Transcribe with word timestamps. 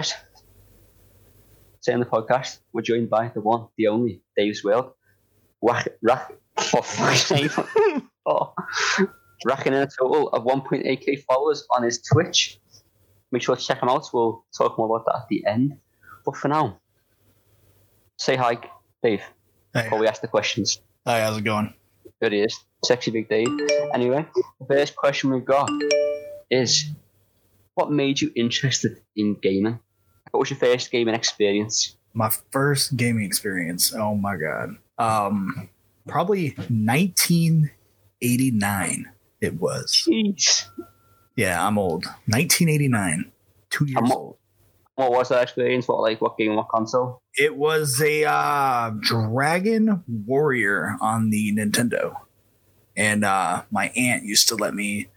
guys. 0.00 0.14
Today 1.82 1.92
on 1.94 2.00
the 2.00 2.06
podcast, 2.06 2.60
we're 2.72 2.80
joined 2.80 3.10
by 3.10 3.28
the 3.28 3.42
one, 3.42 3.66
the 3.76 3.88
only, 3.88 4.22
Dave's 4.34 4.64
World. 4.64 4.92
Whack, 5.60 5.88
rack, 6.00 6.32
for 6.58 6.82
fuck's 6.82 7.26
sake. 7.26 7.50
oh, 8.24 8.54
racking 9.44 9.74
in 9.74 9.80
a 9.80 9.86
total 9.86 10.28
of 10.30 10.44
1.8k 10.44 11.22
followers 11.24 11.66
on 11.70 11.82
his 11.82 12.00
Twitch. 12.00 12.58
Make 13.30 13.42
sure 13.42 13.56
to 13.56 13.62
check 13.62 13.82
him 13.82 13.90
out. 13.90 14.08
We'll 14.14 14.42
talk 14.56 14.78
more 14.78 14.86
about 14.96 15.04
that 15.04 15.16
at 15.16 15.28
the 15.28 15.44
end. 15.46 15.76
But 16.24 16.34
for 16.34 16.48
now, 16.48 16.80
say 18.18 18.36
hi, 18.36 18.56
Dave, 19.02 19.22
Hey, 19.74 19.82
before 19.82 19.98
we 19.98 20.06
ask 20.06 20.22
the 20.22 20.28
questions. 20.28 20.80
hi, 21.06 21.20
how's 21.20 21.36
it 21.36 21.44
going? 21.44 21.74
There 22.22 22.30
he 22.30 22.40
is, 22.40 22.58
sexy 22.86 23.10
big 23.10 23.28
Dave. 23.28 23.48
Anyway, 23.92 24.26
the 24.60 24.66
first 24.66 24.96
question 24.96 25.30
we've 25.30 25.44
got 25.44 25.68
is 26.50 26.86
what 27.74 27.90
made 27.90 28.20
you 28.20 28.32
interested 28.34 28.98
in 29.16 29.36
gaming? 29.42 29.78
What 30.30 30.40
was 30.40 30.50
your 30.50 30.58
first 30.58 30.90
gaming 30.90 31.14
experience? 31.14 31.96
My 32.14 32.30
first 32.50 32.96
gaming 32.96 33.24
experience. 33.24 33.94
Oh 33.94 34.14
my 34.14 34.36
god. 34.36 34.76
Um, 34.98 35.68
probably 36.06 36.50
1989. 36.68 39.10
It 39.40 39.54
was. 39.60 40.04
Jeez. 40.08 40.66
Yeah, 41.36 41.66
I'm 41.66 41.78
old. 41.78 42.04
1989. 42.26 43.32
Two 43.70 43.86
years 43.86 43.96
I'm- 44.02 44.12
old. 44.12 44.36
What 44.96 45.12
was 45.12 45.28
that 45.30 45.42
experience? 45.44 45.88
What 45.88 46.00
like 46.02 46.20
what 46.20 46.36
game, 46.36 46.54
what 46.56 46.68
console? 46.68 47.22
It 47.34 47.56
was 47.56 47.98
a 48.02 48.24
uh, 48.26 48.90
Dragon 49.00 50.04
Warrior 50.06 50.98
on 51.00 51.30
the 51.30 51.56
Nintendo, 51.56 52.16
and 52.94 53.24
uh, 53.24 53.62
my 53.70 53.88
aunt 53.96 54.24
used 54.24 54.48
to 54.48 54.56
let 54.56 54.74
me 54.74 55.08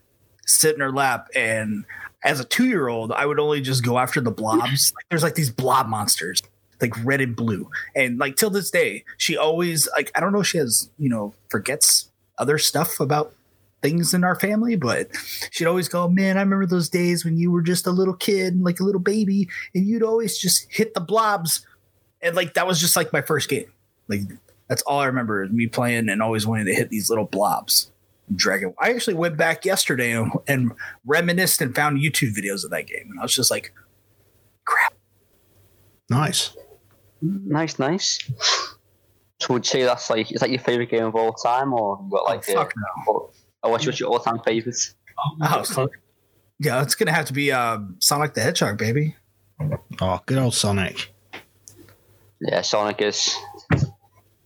sit 0.45 0.75
in 0.75 0.79
her 0.79 0.93
lap. 0.93 1.27
And 1.35 1.83
as 2.23 2.39
a 2.39 2.45
two 2.45 2.65
year 2.65 2.87
old, 2.87 3.11
I 3.11 3.25
would 3.25 3.39
only 3.39 3.61
just 3.61 3.83
go 3.83 3.97
after 3.97 4.21
the 4.21 4.31
blobs. 4.31 4.93
Like, 4.95 5.05
there's 5.09 5.23
like 5.23 5.35
these 5.35 5.49
blob 5.49 5.87
monsters, 5.87 6.41
like 6.81 6.93
red 7.03 7.21
and 7.21 7.35
blue, 7.35 7.69
and 7.95 8.17
like 8.17 8.35
till 8.35 8.49
this 8.49 8.71
day, 8.71 9.03
she 9.17 9.37
always 9.37 9.87
like 9.95 10.11
I 10.15 10.19
don't 10.19 10.33
know 10.33 10.43
she 10.43 10.57
has 10.57 10.89
you 10.97 11.09
know 11.09 11.33
forgets 11.49 12.09
other 12.37 12.57
stuff 12.57 12.99
about 12.99 13.33
things 13.81 14.13
in 14.13 14.23
our 14.23 14.39
family, 14.39 14.75
but 14.75 15.09
she'd 15.51 15.67
always 15.67 15.87
go, 15.89 16.07
"Man, 16.07 16.37
I 16.37 16.41
remember 16.41 16.65
those 16.65 16.89
days 16.89 17.25
when 17.25 17.37
you 17.37 17.51
were 17.51 17.61
just 17.61 17.87
a 17.87 17.91
little 17.91 18.13
kid, 18.13 18.61
like 18.61 18.79
a 18.79 18.83
little 18.83 19.01
baby, 19.01 19.49
and 19.75 19.85
you'd 19.85 20.03
always 20.03 20.37
just 20.37 20.67
hit 20.71 20.93
the 20.93 21.01
blobs." 21.01 21.65
and 22.23 22.35
like 22.35 22.55
that 22.55 22.65
was 22.65 22.79
just 22.79 22.95
like 22.95 23.13
my 23.13 23.21
first 23.21 23.49
game. 23.49 23.71
Like 24.07 24.21
that's 24.67 24.81
all 24.83 24.99
I 24.99 25.05
remember 25.05 25.43
is 25.43 25.51
me 25.51 25.67
playing 25.67 26.09
and 26.09 26.21
always 26.21 26.47
wanting 26.47 26.65
to 26.67 26.73
hit 26.73 26.89
these 26.89 27.09
little 27.09 27.25
blobs. 27.25 27.91
Dragon. 28.35 28.73
I 28.79 28.91
actually 28.91 29.15
went 29.15 29.37
back 29.37 29.65
yesterday 29.65 30.11
and, 30.11 30.31
and 30.47 30.71
reminisced 31.05 31.61
and 31.61 31.75
found 31.75 31.99
YouTube 31.99 32.35
videos 32.35 32.63
of 32.63 32.71
that 32.71 32.87
game, 32.87 33.07
and 33.09 33.19
I 33.19 33.23
was 33.23 33.33
just 33.33 33.51
like, 33.51 33.73
"Crap!" 34.65 34.93
Nice. 36.09 36.55
Nice, 37.21 37.79
nice. 37.79 38.19
So 39.39 39.53
would 39.53 39.65
you 39.65 39.69
say 39.69 39.83
that's 39.83 40.09
like 40.09 40.31
is 40.31 40.39
that 40.41 40.49
your 40.49 40.59
favorite 40.59 40.89
game 40.89 41.05
of 41.05 41.15
all 41.15 41.33
time, 41.33 41.73
or 41.73 41.99
you 42.03 42.09
got 42.09 42.25
like 42.25 42.43
oh, 42.49 42.61
a, 42.61 42.63
no. 42.63 42.71
or, 43.07 43.29
or 43.63 43.71
what's 43.71 43.85
what's 43.85 43.99
your 43.99 44.09
all 44.09 44.19
time 44.19 44.39
favorites? 44.45 44.95
Oh, 45.41 45.63
so- 45.63 45.89
yeah, 46.59 46.81
it's 46.81 46.95
gonna 46.95 47.11
have 47.11 47.25
to 47.25 47.33
be 47.33 47.51
um, 47.51 47.97
Sonic 47.99 48.33
the 48.33 48.41
Hedgehog, 48.41 48.77
baby. 48.77 49.15
Oh, 50.01 50.19
good 50.25 50.37
old 50.37 50.53
Sonic. 50.53 51.13
Yeah, 52.39 52.61
Sonic 52.61 53.01
is 53.01 53.37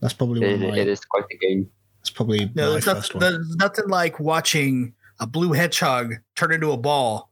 That's 0.00 0.14
probably 0.14 0.40
one 0.40 0.50
it, 0.50 0.54
of 0.54 0.60
my, 0.70 0.78
it 0.78 0.88
is 0.88 1.00
quite 1.04 1.24
the 1.28 1.36
game. 1.38 1.70
That's 2.00 2.10
probably 2.10 2.50
No, 2.54 2.66
my 2.66 2.70
there's 2.72 2.84
first 2.84 3.14
nothing, 3.14 3.20
one. 3.20 3.20
there's 3.20 3.56
nothing 3.56 3.88
like 3.88 4.20
watching 4.20 4.94
a 5.20 5.26
blue 5.26 5.52
hedgehog 5.52 6.14
turn 6.36 6.52
into 6.52 6.70
a 6.70 6.76
ball 6.76 7.30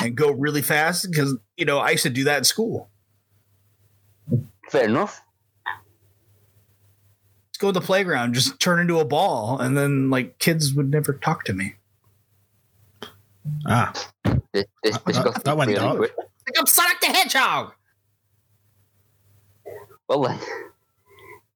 and 0.00 0.14
go 0.16 0.30
really 0.30 0.62
fast 0.62 1.10
because 1.10 1.36
you 1.56 1.64
know 1.64 1.78
I 1.78 1.90
used 1.90 2.02
to 2.04 2.10
do 2.10 2.24
that 2.24 2.38
in 2.38 2.44
school. 2.44 2.88
Fair 4.70 4.84
enough. 4.84 5.22
Let's 5.66 7.58
go 7.58 7.68
to 7.72 7.72
the 7.78 7.84
playground, 7.84 8.34
just 8.34 8.58
turn 8.60 8.80
into 8.80 8.98
a 9.00 9.04
ball, 9.04 9.58
and 9.58 9.76
then 9.76 10.10
like 10.10 10.38
kids 10.38 10.72
would 10.74 10.90
never 10.90 11.12
talk 11.14 11.44
to 11.44 11.52
me. 11.52 11.74
Ah, 13.66 13.92
This, 14.52 14.64
this, 14.82 14.98
this 14.98 15.16
That- 15.16 15.24
got 15.24 15.44
that 15.44 15.56
went 15.56 15.68
really 15.68 15.80
dark. 15.80 15.96
quick. 15.98 16.12
Like 16.18 16.56
I'm 16.58 16.66
Sonic 16.66 17.00
the 17.00 17.06
Hedgehog. 17.08 17.72
Well 20.08 20.22
then, 20.22 20.38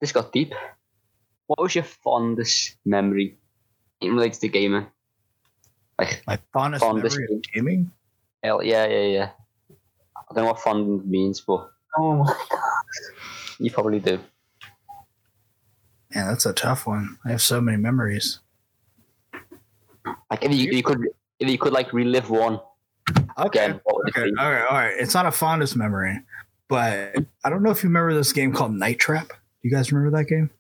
this 0.01 0.13
got 0.13 0.33
deep. 0.33 0.55
What 1.47 1.61
was 1.61 1.75
your 1.75 1.85
fondest 1.85 2.77
memory 2.85 3.39
in 4.01 4.13
related 4.15 4.41
to 4.41 4.49
gaming? 4.49 4.87
Like, 5.99 6.23
My 6.27 6.39
fondest 6.53 6.83
Fondest 6.85 7.17
memory 7.17 7.37
of 7.37 7.43
gaming. 7.55 7.91
hell, 8.43 8.63
yeah, 8.63 8.87
yeah, 8.87 9.07
yeah. 9.07 9.31
I 10.17 10.35
don't 10.35 10.45
know 10.45 10.51
what 10.53 10.61
fond 10.61 11.07
means, 11.09 11.41
but 11.41 11.71
oh 11.97 12.17
my 12.17 12.27
god, 12.51 12.61
you 13.59 13.71
probably 13.71 14.01
do. 14.01 14.19
Man, 16.15 16.27
that's 16.29 16.47
a 16.47 16.53
tough 16.53 16.87
one. 16.87 17.19
I 17.25 17.31
have 17.31 17.43
so 17.43 17.61
many 17.61 17.77
memories. 17.79 18.41
Like, 20.31 20.45
if 20.45 20.53
you, 20.53 20.71
you 20.73 20.83
could, 20.83 21.01
if 21.39 21.49
you 21.49 21.59
could 21.59 21.73
like 21.73 21.93
relive 21.93 22.31
one 22.31 22.61
Okay. 23.39 23.65
again, 23.67 23.81
Okay. 24.09 24.31
All 24.39 24.51
right. 24.51 24.67
All 24.67 24.77
right. 24.77 24.95
It's 24.99 25.15
not 25.15 25.27
a 25.27 25.33
fondest 25.33 25.77
memory, 25.77 26.21
but 26.69 27.15
I 27.45 27.51
don't 27.51 27.63
know 27.63 27.71
if 27.71 27.83
you 27.83 27.89
remember 27.89 28.15
this 28.15 28.33
game 28.33 28.53
called 28.53 28.73
Night 28.73 28.99
Trap. 28.99 29.29
Do 29.29 29.35
you 29.63 29.71
guys 29.71 29.93
remember 29.93 30.17
that 30.19 30.25
game? 30.25 30.51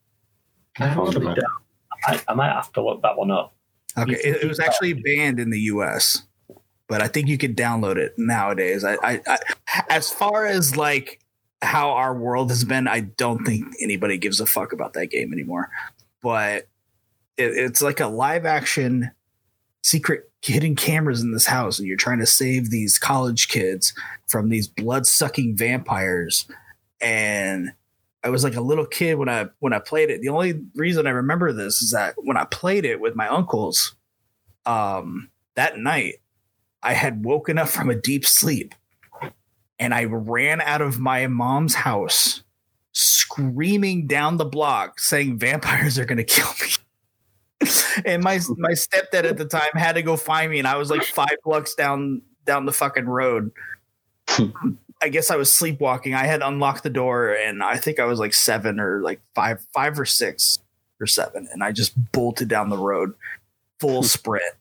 I, 0.78 0.92
Probably 0.92 1.12
probably 1.12 1.34
don't. 1.34 1.52
I, 2.04 2.20
I 2.28 2.34
might 2.34 2.52
have 2.52 2.72
to 2.72 2.84
look 2.84 3.02
that 3.02 3.16
one 3.16 3.30
up. 3.30 3.54
Okay. 3.98 4.12
It, 4.12 4.42
it 4.42 4.48
was 4.48 4.60
actually 4.60 4.92
banned 4.92 5.40
in 5.40 5.50
the 5.50 5.60
U.S., 5.60 6.22
but 6.88 7.02
I 7.02 7.08
think 7.08 7.28
you 7.28 7.38
could 7.38 7.56
download 7.56 7.96
it 7.96 8.14
nowadays. 8.16 8.84
I, 8.84 8.94
I, 9.02 9.20
I 9.26 9.38
as 9.88 10.10
far 10.10 10.46
as 10.46 10.76
like 10.76 11.20
how 11.62 11.90
our 11.90 12.14
world 12.14 12.50
has 12.50 12.64
been, 12.64 12.86
I 12.86 13.00
don't 13.00 13.44
think 13.44 13.66
anybody 13.82 14.18
gives 14.18 14.40
a 14.40 14.46
fuck 14.46 14.72
about 14.72 14.92
that 14.92 15.06
game 15.06 15.32
anymore. 15.32 15.70
But 16.22 16.68
it, 17.36 17.56
it's 17.56 17.82
like 17.82 18.00
a 18.00 18.06
live 18.06 18.46
action 18.46 19.10
secret 19.82 20.30
hidden 20.42 20.76
cameras 20.76 21.22
in 21.22 21.32
this 21.32 21.46
house, 21.46 21.78
and 21.78 21.88
you're 21.88 21.96
trying 21.96 22.18
to 22.18 22.26
save 22.26 22.70
these 22.70 22.98
college 22.98 23.48
kids 23.48 23.94
from 24.28 24.48
these 24.48 24.68
blood 24.68 25.06
sucking 25.06 25.56
vampires. 25.56 26.46
And 27.00 27.72
I 28.26 28.28
was 28.28 28.42
like 28.42 28.56
a 28.56 28.60
little 28.60 28.84
kid 28.84 29.14
when 29.14 29.28
I 29.28 29.46
when 29.60 29.72
I 29.72 29.78
played 29.78 30.10
it. 30.10 30.20
The 30.20 30.30
only 30.30 30.60
reason 30.74 31.06
I 31.06 31.10
remember 31.10 31.52
this 31.52 31.80
is 31.80 31.92
that 31.92 32.16
when 32.16 32.36
I 32.36 32.44
played 32.44 32.84
it 32.84 33.00
with 33.00 33.14
my 33.14 33.28
uncles, 33.28 33.94
um, 34.64 35.30
that 35.54 35.78
night 35.78 36.14
I 36.82 36.94
had 36.94 37.24
woken 37.24 37.56
up 37.56 37.68
from 37.68 37.88
a 37.88 37.94
deep 37.94 38.26
sleep 38.26 38.74
and 39.78 39.94
I 39.94 40.06
ran 40.06 40.60
out 40.60 40.82
of 40.82 40.98
my 40.98 41.28
mom's 41.28 41.76
house 41.76 42.42
screaming 42.90 44.08
down 44.08 44.38
the 44.38 44.44
block 44.44 44.98
saying 44.98 45.38
vampires 45.38 45.96
are 45.96 46.04
going 46.04 46.18
to 46.18 46.24
kill 46.24 46.50
me. 46.60 47.70
and 48.04 48.24
my 48.24 48.40
my 48.56 48.72
stepdad 48.72 49.22
at 49.22 49.36
the 49.36 49.46
time 49.46 49.70
had 49.74 49.94
to 49.94 50.02
go 50.02 50.16
find 50.16 50.50
me 50.50 50.58
and 50.58 50.66
I 50.66 50.78
was 50.78 50.90
like 50.90 51.04
5 51.04 51.28
blocks 51.44 51.76
down 51.76 52.22
down 52.44 52.66
the 52.66 52.72
fucking 52.72 53.06
road. 53.06 53.52
I 55.02 55.08
guess 55.08 55.30
I 55.30 55.36
was 55.36 55.52
sleepwalking. 55.52 56.14
I 56.14 56.24
had 56.24 56.42
unlocked 56.42 56.82
the 56.82 56.90
door 56.90 57.30
and 57.30 57.62
I 57.62 57.76
think 57.76 58.00
I 58.00 58.04
was 58.04 58.18
like 58.18 58.32
7 58.32 58.80
or 58.80 59.00
like 59.02 59.20
5 59.34 59.60
5 59.74 60.00
or 60.00 60.04
6 60.04 60.58
or 61.00 61.06
7 61.06 61.48
and 61.52 61.62
I 61.62 61.72
just 61.72 61.94
bolted 62.12 62.48
down 62.48 62.70
the 62.70 62.78
road 62.78 63.14
full 63.78 64.02
sprint. 64.02 64.54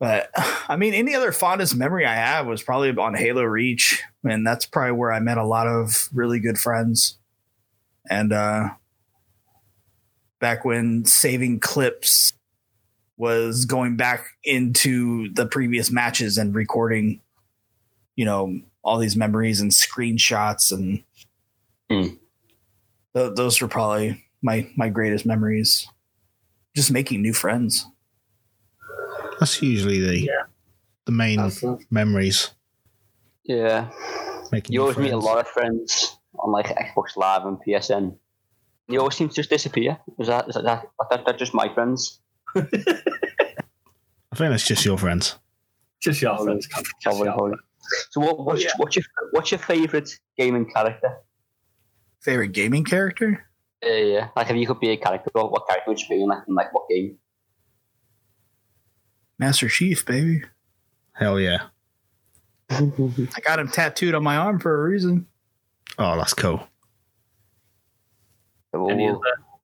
But 0.00 0.30
I 0.68 0.76
mean, 0.76 0.92
any 0.92 1.14
other 1.14 1.32
fondest 1.32 1.76
memory 1.76 2.04
I 2.04 2.14
have 2.14 2.46
was 2.46 2.62
probably 2.62 2.90
on 2.90 3.14
Halo 3.14 3.42
Reach, 3.42 4.02
and 4.24 4.46
that's 4.46 4.66
probably 4.66 4.92
where 4.92 5.12
I 5.12 5.20
met 5.20 5.38
a 5.38 5.46
lot 5.46 5.66
of 5.66 6.08
really 6.12 6.40
good 6.40 6.58
friends. 6.58 7.16
And 8.10 8.32
uh, 8.32 8.70
back 10.40 10.64
when 10.64 11.04
saving 11.04 11.60
clips 11.60 12.34
was 13.16 13.64
going 13.64 13.96
back 13.96 14.26
into 14.42 15.32
the 15.32 15.46
previous 15.46 15.90
matches 15.90 16.36
and 16.36 16.54
recording, 16.54 17.20
you 18.16 18.24
know, 18.24 18.60
all 18.84 18.98
these 18.98 19.16
memories 19.16 19.60
and 19.60 19.70
screenshots, 19.70 20.70
and 20.72 21.02
Mm. 21.90 22.18
Th- 23.14 23.32
those 23.36 23.60
were 23.60 23.68
probably 23.68 24.24
my 24.42 24.70
my 24.76 24.88
greatest 24.88 25.26
memories. 25.26 25.86
Just 26.74 26.90
making 26.90 27.22
new 27.22 27.34
friends. 27.34 27.86
That's 29.38 29.60
usually 29.62 30.00
the 30.00 30.18
Yeah. 30.20 30.42
the 31.04 31.12
main 31.12 31.38
That's, 31.38 31.62
uh, 31.62 31.76
memories. 31.90 32.50
Yeah, 33.44 33.90
Making 34.52 34.72
you 34.72 34.78
new 34.78 34.82
always 34.82 34.96
meet 34.96 35.12
a 35.12 35.18
lot 35.18 35.38
of 35.38 35.46
friends 35.48 36.16
on 36.38 36.50
like 36.52 36.66
Xbox 36.66 37.16
Live 37.16 37.44
and 37.44 37.58
PSN. 37.62 38.16
You 38.88 39.00
always 39.00 39.14
seem 39.16 39.28
to 39.28 39.34
just 39.34 39.50
disappear. 39.50 39.98
Is 40.18 40.28
that 40.28 40.48
is 40.48 40.54
that, 40.54 40.64
that, 40.64 40.86
that, 41.10 41.26
that 41.26 41.38
just 41.38 41.52
my 41.54 41.68
friends? 41.74 42.20
I 42.56 42.62
think 44.36 44.50
that's 44.50 44.66
just 44.66 44.84
your 44.84 44.96
friends. 44.98 45.36
just 46.00 46.20
your 46.22 46.36
friends. 46.38 46.66
Probably, 47.02 47.26
probably. 47.28 47.56
So 48.10 48.20
what, 48.20 48.44
what's, 48.44 48.64
yeah. 48.64 48.70
what's 48.76 48.96
your 48.96 49.04
what's 49.32 49.50
your 49.50 49.58
favorite 49.58 50.10
gaming 50.38 50.70
character? 50.70 51.18
Favorite 52.20 52.52
gaming 52.52 52.84
character? 52.84 53.46
Yeah, 53.82 53.96
yeah. 53.96 54.28
Like 54.36 54.50
if 54.50 54.56
you 54.56 54.66
could 54.66 54.80
be 54.80 54.90
a 54.90 54.96
character, 54.96 55.30
what, 55.32 55.52
what 55.52 55.66
character 55.68 55.90
would 55.90 56.00
you 56.00 56.08
be 56.08 56.22
in 56.22 56.28
like, 56.28 56.42
in 56.48 56.54
like 56.54 56.72
what 56.72 56.88
game? 56.88 57.18
Master 59.38 59.68
Chief, 59.68 60.04
baby. 60.06 60.42
Hell 61.12 61.38
yeah. 61.38 61.64
I 62.70 63.40
got 63.44 63.58
him 63.58 63.68
tattooed 63.68 64.14
on 64.14 64.22
my 64.22 64.36
arm 64.36 64.58
for 64.58 64.84
a 64.84 64.88
reason. 64.88 65.26
Oh, 65.98 66.16
that's 66.16 66.34
cool. 66.34 66.66
Any 68.74 69.08
other, 69.08 69.20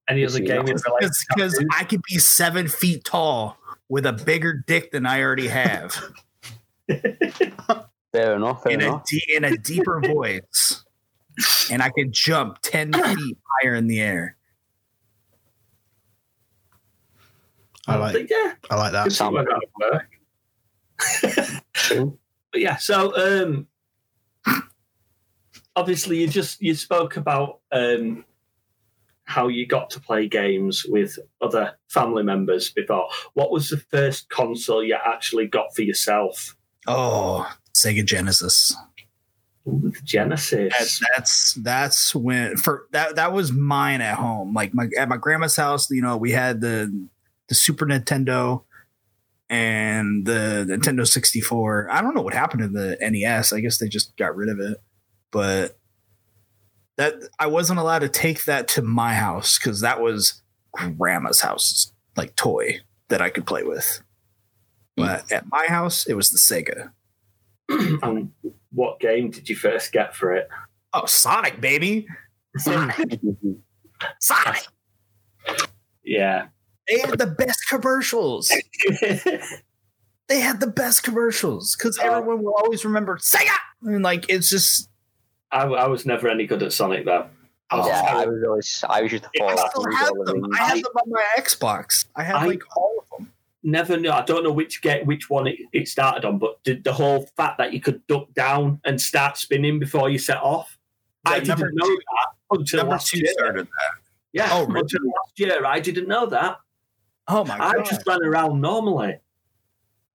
any 0.08 0.24
other 0.24 0.38
gaming 0.38 0.66
that's- 0.66 0.84
related 0.86 1.12
because 1.34 1.52
tattoos? 1.54 1.68
I 1.76 1.84
could 1.84 2.02
be 2.02 2.18
seven 2.18 2.68
feet 2.68 3.04
tall 3.04 3.56
with 3.88 4.06
a 4.06 4.12
bigger 4.12 4.52
dick 4.66 4.92
than 4.92 5.04
I 5.04 5.20
already 5.20 5.48
have 5.48 6.00
fair 8.12 8.36
enough. 8.36 8.62
Fair 8.62 8.72
in 8.72 8.82
a, 8.82 8.86
enough. 8.86 9.06
de- 9.06 9.36
in 9.36 9.44
a 9.44 9.56
deeper 9.56 10.00
voice. 10.04 10.84
And 11.70 11.82
I 11.82 11.90
could 11.90 12.12
jump 12.12 12.58
10 12.62 12.92
feet 13.16 13.38
higher 13.62 13.74
in 13.74 13.86
the 13.86 14.00
air. 14.00 14.36
I 17.86 17.96
like 17.96 18.30
yeah, 18.30 18.52
I 18.70 18.76
like 18.76 18.92
that. 18.92 19.10
see 19.10 19.24
where 19.24 19.44
that 19.44 19.60
work. 19.80 20.06
But 22.52 22.60
yeah, 22.60 22.76
so 22.76 23.16
um, 23.16 23.66
obviously 25.76 26.20
you 26.20 26.26
just 26.26 26.60
you 26.60 26.74
spoke 26.74 27.16
about 27.16 27.60
um, 27.70 28.24
how 29.24 29.48
you 29.48 29.66
got 29.66 29.90
to 29.90 30.00
play 30.00 30.26
games 30.26 30.84
with 30.84 31.18
other 31.40 31.76
family 31.88 32.24
members 32.24 32.70
before. 32.70 33.08
What 33.34 33.52
was 33.52 33.68
the 33.68 33.76
first 33.76 34.28
console 34.30 34.82
you 34.82 34.96
actually 35.04 35.46
got 35.46 35.74
for 35.74 35.82
yourself? 35.82 36.56
Oh, 36.86 37.50
Sega 37.84 38.04
Genesis. 38.04 38.74
Ooh, 39.66 39.92
Genesis. 40.04 40.72
That's 40.72 41.02
that's 41.14 41.54
that's 41.54 42.14
when 42.14 42.56
for 42.56 42.86
that 42.92 43.16
that 43.16 43.32
was 43.32 43.52
mine 43.52 44.00
at 44.00 44.16
home. 44.16 44.54
Like 44.54 44.72
my 44.74 44.88
at 44.98 45.08
my 45.08 45.16
grandma's 45.16 45.56
house, 45.56 45.90
you 45.90 46.02
know, 46.02 46.16
we 46.16 46.32
had 46.32 46.60
the 46.60 47.08
the 47.48 47.54
Super 47.54 47.84
Nintendo 47.86 48.64
and 49.50 50.24
the 50.24 50.64
Nintendo 50.68 51.06
64. 51.06 51.88
I 51.90 52.00
don't 52.00 52.14
know 52.14 52.22
what 52.22 52.34
happened 52.34 52.62
to 52.62 52.68
the 52.68 52.96
NES. 53.00 53.52
I 53.52 53.60
guess 53.60 53.78
they 53.78 53.88
just 53.88 54.16
got 54.16 54.36
rid 54.36 54.48
of 54.48 54.60
it. 54.60 54.78
But 55.32 55.76
that 56.96 57.14
I 57.38 57.48
wasn't 57.48 57.80
allowed 57.80 58.00
to 58.00 58.08
take 58.08 58.44
that 58.44 58.68
to 58.68 58.82
my 58.82 59.14
house 59.14 59.58
because 59.58 59.80
that 59.80 60.00
was 60.00 60.42
grandma's 60.96 61.40
house, 61.40 61.92
like 62.16 62.36
toy 62.36 62.80
that 63.08 63.20
I 63.20 63.30
could 63.30 63.46
play 63.46 63.64
with. 63.64 64.02
Hmm. 64.96 65.04
But 65.04 65.32
at 65.32 65.44
my 65.50 65.66
house, 65.66 66.06
it 66.06 66.14
was 66.14 66.30
the 66.30 66.38
Sega. 66.38 66.92
and 68.02 68.30
what 68.72 69.00
game 69.00 69.30
did 69.30 69.48
you 69.48 69.56
first 69.56 69.92
get 69.92 70.14
for 70.14 70.32
it? 70.34 70.48
Oh, 70.92 71.06
Sonic, 71.06 71.60
baby. 71.60 72.06
Sonic. 72.56 72.96
Sonic. 74.20 74.66
Yeah. 76.04 76.46
They 76.88 76.98
had 77.00 77.18
the 77.18 77.26
best 77.26 77.60
commercials. 77.68 78.50
They 80.28 80.38
had 80.38 80.60
the 80.60 80.68
best 80.68 81.02
commercials 81.02 81.74
because 81.76 81.98
Oh. 82.00 82.06
everyone 82.08 82.44
will 82.44 82.54
always 82.54 82.84
remember 82.84 83.16
Sega. 83.16 83.48
And 83.82 84.04
like 84.04 84.26
it's 84.30 84.48
just 84.48 84.88
I, 85.50 85.62
I 85.64 85.88
was 85.88 86.06
never 86.06 86.28
any 86.28 86.46
good 86.46 86.62
at 86.62 86.72
Sonic 86.72 87.04
though. 87.04 87.26
I 87.68 87.76
was 87.76 87.86
oh. 87.86 87.88
yeah, 87.88 88.16
I 88.16 88.26
was 88.26 88.44
always 88.46 88.84
I 88.88 89.02
was 89.02 89.10
just 89.10 89.24
to 89.24 89.28
I 89.44 89.54
still 89.56 89.66
have 89.66 89.74
read 89.84 90.08
all 90.08 90.24
the 90.24 90.32
them. 90.34 90.44
I 90.54 90.58
have 90.68 90.76
them 90.76 90.92
on 91.02 91.10
my 91.10 91.24
Xbox. 91.36 92.06
I 92.14 92.22
have 92.22 92.36
I- 92.36 92.46
like 92.46 92.62
all 92.76 92.94
of 93.00 93.08
them. 93.09 93.09
Never 93.62 93.96
know. 93.98 94.12
I 94.12 94.22
don't 94.22 94.42
know 94.44 94.52
which 94.52 94.82
get 94.82 95.04
which 95.06 95.28
one 95.30 95.46
it, 95.46 95.56
it 95.72 95.88
started 95.88 96.24
on, 96.24 96.38
but 96.38 96.62
did 96.64 96.84
the 96.84 96.92
whole 96.92 97.26
fact 97.36 97.58
that 97.58 97.72
you 97.72 97.80
could 97.80 98.06
duck 98.06 98.32
down 98.34 98.80
and 98.84 99.00
start 99.00 99.36
spinning 99.36 99.78
before 99.78 100.08
you 100.10 100.18
set 100.18 100.38
off. 100.38 100.76
I 101.26 101.40
didn't 101.40 101.58
know 101.60 101.86
two- 101.86 101.98
that 102.16 102.58
until 102.58 102.84
last 102.86 103.14
year. 103.14 103.26
started 103.32 103.66
that. 103.66 104.00
Yeah, 104.32 104.48
Oh, 104.52 104.64
really? 104.66 104.80
until 104.80 105.00
last 105.06 105.38
year, 105.38 105.64
I 105.66 105.80
didn't 105.80 106.08
know 106.08 106.26
that. 106.26 106.58
Oh 107.28 107.44
my 107.44 107.58
god. 107.58 107.74
I 107.74 107.76
god, 107.78 107.86
just 107.86 108.06
ran 108.06 108.22
around 108.24 108.60
normally. 108.60 109.18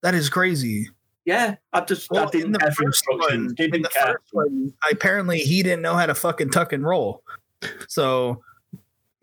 that 0.02 0.16
is 0.16 0.30
crazy. 0.30 0.90
Yeah, 1.26 1.56
I 1.74 1.82
just 1.82 2.12
I 2.12 2.16
Well, 2.16 2.30
in 2.30 2.40
didn't 2.40 2.52
the 2.54 2.72
first 2.72 3.04
one, 3.08 3.34
in 3.58 3.82
the 3.82 3.90
care. 3.94 4.06
first 4.14 4.28
one, 4.32 4.74
apparently 4.92 5.40
he 5.40 5.64
didn't 5.64 5.82
know 5.82 5.96
how 5.96 6.06
to 6.06 6.14
fucking 6.16 6.50
tuck 6.52 6.72
and 6.74 6.84
roll. 6.86 7.24
So 7.88 8.44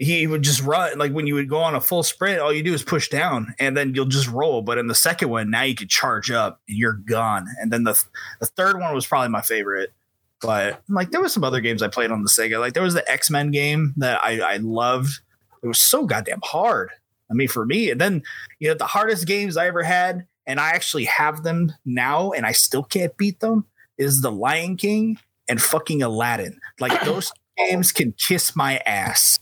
he 0.03 0.27
would 0.27 0.43
just 0.43 0.61
run 0.63 0.99
like 0.99 1.13
when 1.13 1.29
you 1.29 1.35
would 1.35 1.49
go 1.49 1.59
on 1.59 1.77
a 1.77 1.81
full 1.81 2.03
sprint, 2.03 2.41
all 2.41 2.53
you 2.53 2.65
do 2.65 2.75
is 2.75 2.83
push 2.83 3.09
down 3.09 3.55
and 3.61 3.77
then 3.77 3.95
you'll 3.95 4.07
just 4.07 4.29
roll. 4.29 4.61
But 4.61 4.77
in 4.79 4.89
the 4.89 4.97
second 4.97 5.29
one, 5.31 5.49
now 5.49 5.63
you 5.63 5.77
could 5.77 5.89
charge 5.89 6.29
up 6.29 6.61
and 6.69 6.77
you're 6.77 6.95
gone. 6.95 7.47
And 7.61 7.73
then 7.73 7.85
the 7.85 8.03
the 8.41 8.47
third 8.47 8.81
one 8.81 8.93
was 8.95 9.07
probably 9.07 9.29
my 9.29 9.43
favorite. 9.43 9.93
But 10.41 10.83
like 10.89 11.13
there 11.13 11.21
was 11.21 11.33
some 11.33 11.45
other 11.45 11.61
games 11.61 11.83
I 11.83 11.89
played 11.89 12.11
on 12.11 12.25
the 12.25 12.29
Sega. 12.29 12.59
Like 12.59 12.75
there 12.75 12.83
was 12.83 12.95
the 12.95 13.09
X 13.09 13.31
Men 13.31 13.53
game 13.53 13.95
that 13.99 14.23
I, 14.25 14.41
I 14.41 14.57
loved. 14.57 15.21
It 15.63 15.69
was 15.69 15.79
so 15.79 16.05
goddamn 16.05 16.41
hard. 16.43 16.91
I 17.31 17.35
mean, 17.35 17.49
for 17.49 17.65
me, 17.65 17.91
and 17.91 18.01
then 18.01 18.25
you 18.59 18.69
know 18.69 18.75
the 18.75 18.87
hardest 18.87 19.27
games 19.29 19.57
I 19.57 19.69
ever 19.69 19.85
had, 19.85 20.27
and 20.47 20.59
I 20.59 20.71
actually 20.71 21.05
have 21.05 21.45
them 21.45 21.73
now, 21.85 22.33
and 22.33 22.45
I 22.45 22.53
still 22.53 22.83
can't 22.83 23.17
beat 23.17 23.39
them. 23.39 23.67
Is 23.99 24.21
the 24.21 24.33
Lion 24.33 24.77
King 24.77 25.19
and 25.49 25.63
fucking 25.63 26.03
Aladdin. 26.03 26.59
Like 26.81 27.05
those 27.05 27.33
games 27.57 27.93
can 27.93 28.15
kiss 28.19 28.57
my 28.57 28.79
ass. 28.79 29.39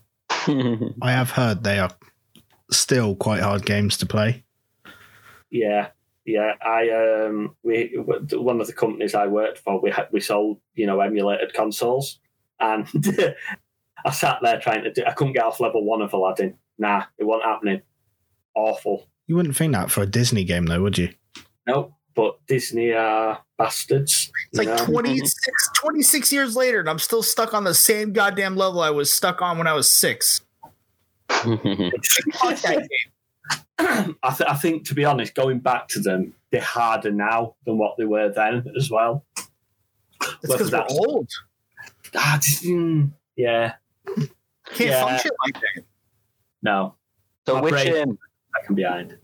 I 1.03 1.13
have 1.13 1.31
heard 1.31 1.65
they 1.65 1.79
are 1.79 1.91
still 2.71 3.15
quite 3.15 3.41
hard 3.41 3.65
games 3.65 3.97
to 3.99 4.07
play. 4.07 4.45
Yeah, 5.51 5.89
yeah. 6.25 6.53
I 6.63 6.91
um, 6.91 7.57
we 7.63 7.95
one 8.33 8.61
of 8.61 8.67
the 8.67 8.73
companies 8.73 9.15
I 9.15 9.27
worked 9.27 9.59
for, 9.59 9.81
we 9.81 9.91
had 9.91 10.09
we 10.13 10.21
sold 10.21 10.61
you 10.75 10.87
know 10.87 11.01
emulated 11.01 11.53
consoles, 11.55 12.21
and 12.59 12.87
I 14.05 14.11
sat 14.11 14.39
there 14.43 14.61
trying 14.61 14.85
to 14.85 14.93
do. 14.93 15.05
I 15.05 15.13
couldn't 15.13 15.35
get 15.35 15.45
off 15.45 15.61
level 15.61 15.85
one 15.85 16.03
of 16.03 16.13
Aladdin. 16.13 16.57
Nah, 16.79 17.05
it 17.19 17.25
wasn't 17.25 17.45
happening. 17.45 17.83
Awful. 18.55 19.07
You 19.27 19.37
wouldn't 19.37 19.57
think 19.57 19.75
that 19.75 19.91
for 19.91 20.03
a 20.03 20.07
Disney 20.07 20.45
game, 20.45 20.67
though, 20.67 20.83
would 20.83 20.99
you? 20.99 21.11
Nope. 21.67 21.93
But 22.21 22.37
Disney 22.47 22.93
are 22.93 23.41
bastards. 23.57 24.31
It's 24.53 24.59
like 24.59 24.69
you 24.69 24.75
know? 24.75 24.85
26, 25.01 25.71
26 25.77 26.31
years 26.35 26.55
later, 26.55 26.81
and 26.81 26.89
I'm 26.91 26.99
still 26.99 27.23
stuck 27.23 27.55
on 27.55 27.65
the 27.65 27.73
same 27.73 28.13
goddamn 28.13 28.57
level 28.57 28.83
I 28.83 28.91
was 28.91 29.11
stuck 29.11 29.41
on 29.41 29.57
when 29.57 29.67
I 29.67 29.73
was 29.73 29.91
six. 29.91 30.43
Fuck 31.31 31.49
that 31.49 32.87
game. 32.91 34.17
I, 34.23 34.35
th- 34.37 34.51
I 34.51 34.55
think, 34.61 34.87
to 34.89 34.95
be 34.95 35.07
honest, 35.07 35.35
going 35.35 35.61
back 35.61 35.89
to 35.89 36.01
them, 36.01 36.35
they're 36.53 36.61
harder 36.61 37.11
now 37.11 37.55
than 37.65 37.79
what 37.79 37.97
they 37.97 38.05
were 38.05 38.29
then 38.29 38.67
as 38.77 38.91
well. 38.91 39.25
It's 39.39 39.49
Whether 40.43 40.59
because 40.59 40.73
we're 40.73 40.79
that's- 40.79 40.99
old. 40.99 41.29
Ah, 42.15 42.39
just, 42.43 42.65
mm, 42.65 43.11
yeah, 43.37 43.73
Can't 44.15 44.31
Yeah. 44.79 45.05
function 45.07 45.31
like 45.47 45.55
that. 45.55 45.85
no, 46.63 46.97
so 47.47 47.55
My 47.55 47.61
which 47.63 47.71
brain- 47.73 48.11
um, 48.11 48.19
I 48.55 48.67
can 48.67 48.75
behind. 48.75 49.17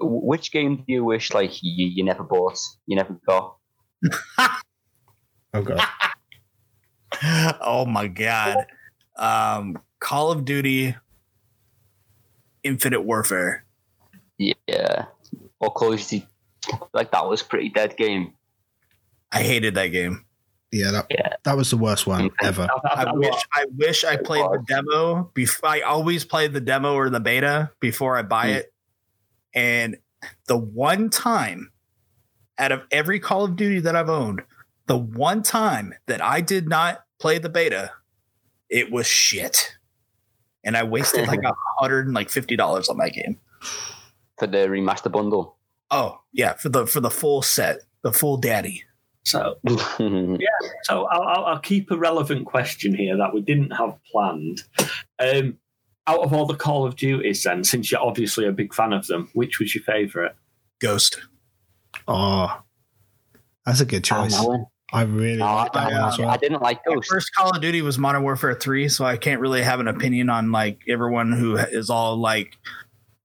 Which 0.00 0.52
game 0.52 0.76
do 0.76 0.84
you 0.86 1.04
wish 1.04 1.32
like 1.32 1.62
you, 1.62 1.86
you 1.86 2.04
never 2.04 2.22
bought, 2.24 2.58
you 2.86 2.96
never 2.96 3.18
got? 3.26 3.56
Oh 5.54 5.62
god. 5.62 5.80
oh 7.62 7.86
my 7.86 8.06
god. 8.06 8.66
Um, 9.16 9.78
Call 9.98 10.30
of 10.30 10.44
Duty 10.44 10.94
Infinite 12.62 13.00
Warfare. 13.00 13.64
Yeah, 14.36 15.06
or 15.58 15.70
Call 15.72 15.94
of 15.94 16.00
Duty. 16.00 16.26
Like 16.92 17.12
that 17.12 17.26
was 17.26 17.40
a 17.40 17.44
pretty 17.46 17.70
dead 17.70 17.96
game. 17.96 18.34
I 19.32 19.42
hated 19.42 19.74
that 19.76 19.86
game. 19.88 20.24
Yeah, 20.70 20.90
that, 20.90 21.06
Yeah. 21.10 21.32
that 21.44 21.56
was 21.56 21.70
the 21.70 21.78
worst 21.78 22.06
one 22.06 22.30
ever. 22.42 22.68
I, 22.84 23.10
wish 23.14 23.34
I 23.54 23.64
wish 23.74 24.04
I 24.04 24.16
played 24.16 24.44
the 24.44 24.62
demo 24.68 25.30
before 25.32 25.70
I 25.70 25.80
always 25.80 26.26
play 26.26 26.46
the 26.48 26.60
demo 26.60 26.94
or 26.94 27.08
the 27.08 27.20
beta 27.20 27.70
before 27.80 28.18
I 28.18 28.22
buy 28.22 28.48
Hmm. 28.48 28.54
it. 28.56 28.72
And 29.58 29.96
the 30.46 30.56
one 30.56 31.10
time 31.10 31.72
out 32.58 32.70
of 32.70 32.82
every 32.92 33.18
Call 33.18 33.44
of 33.44 33.56
Duty 33.56 33.80
that 33.80 33.96
I've 33.96 34.08
owned, 34.08 34.42
the 34.86 34.96
one 34.96 35.42
time 35.42 35.94
that 36.06 36.22
I 36.22 36.40
did 36.40 36.68
not 36.68 37.04
play 37.18 37.38
the 37.38 37.48
beta, 37.48 37.90
it 38.70 38.92
was 38.92 39.08
shit. 39.08 39.76
And 40.62 40.76
I 40.76 40.84
wasted 40.84 41.26
like 41.26 41.42
a 41.44 41.52
hundred 41.80 42.06
and 42.06 42.14
like 42.14 42.30
fifty 42.30 42.54
dollars 42.54 42.88
on 42.88 42.98
that 42.98 43.14
game. 43.14 43.40
for 44.38 44.46
the 44.46 44.58
remaster 44.68 45.10
bundle. 45.10 45.56
Oh 45.90 46.20
yeah, 46.32 46.52
for 46.52 46.68
the 46.68 46.86
for 46.86 47.00
the 47.00 47.10
full 47.10 47.42
set, 47.42 47.80
the 48.02 48.12
full 48.12 48.36
daddy. 48.36 48.84
so 49.24 49.56
yeah, 49.98 50.46
So 50.84 51.06
I'll, 51.06 51.22
I'll, 51.22 51.44
I'll 51.46 51.58
keep 51.58 51.90
a 51.90 51.96
relevant 51.96 52.46
question 52.46 52.94
here 52.94 53.16
that 53.16 53.34
we 53.34 53.40
didn't 53.40 53.70
have 53.72 53.98
planned. 54.12 54.62
Um, 55.18 55.58
out 56.08 56.20
of 56.20 56.32
all 56.32 56.46
the 56.46 56.56
Call 56.56 56.86
of 56.86 56.96
Duties, 56.96 57.42
then, 57.42 57.62
since 57.62 57.92
you're 57.92 58.00
obviously 58.00 58.46
a 58.46 58.52
big 58.52 58.72
fan 58.74 58.92
of 58.92 59.06
them, 59.06 59.28
which 59.34 59.58
was 59.58 59.74
your 59.74 59.84
favourite? 59.84 60.32
Ghost. 60.80 61.20
Oh, 62.06 62.62
that's 63.66 63.80
a 63.80 63.84
good 63.84 64.04
choice. 64.04 64.34
Oh, 64.36 64.70
I 64.92 65.02
really 65.02 65.36
no, 65.36 65.44
like 65.44 65.76
I, 65.76 65.90
that 65.90 66.00
one 66.00 66.08
as 66.08 66.18
I, 66.18 66.22
well. 66.22 66.30
I 66.30 66.36
didn't 66.38 66.62
like 66.62 66.80
My 66.86 66.94
Ghost. 66.94 67.10
first 67.10 67.34
Call 67.34 67.54
of 67.54 67.60
Duty 67.60 67.82
was 67.82 67.98
Modern 67.98 68.22
Warfare 68.22 68.54
3, 68.54 68.88
so 68.88 69.04
I 69.04 69.18
can't 69.18 69.40
really 69.40 69.62
have 69.62 69.80
an 69.80 69.88
opinion 69.88 70.30
on 70.30 70.50
like 70.50 70.80
everyone 70.88 71.32
who 71.32 71.56
is 71.56 71.90
all 71.90 72.16
like 72.16 72.56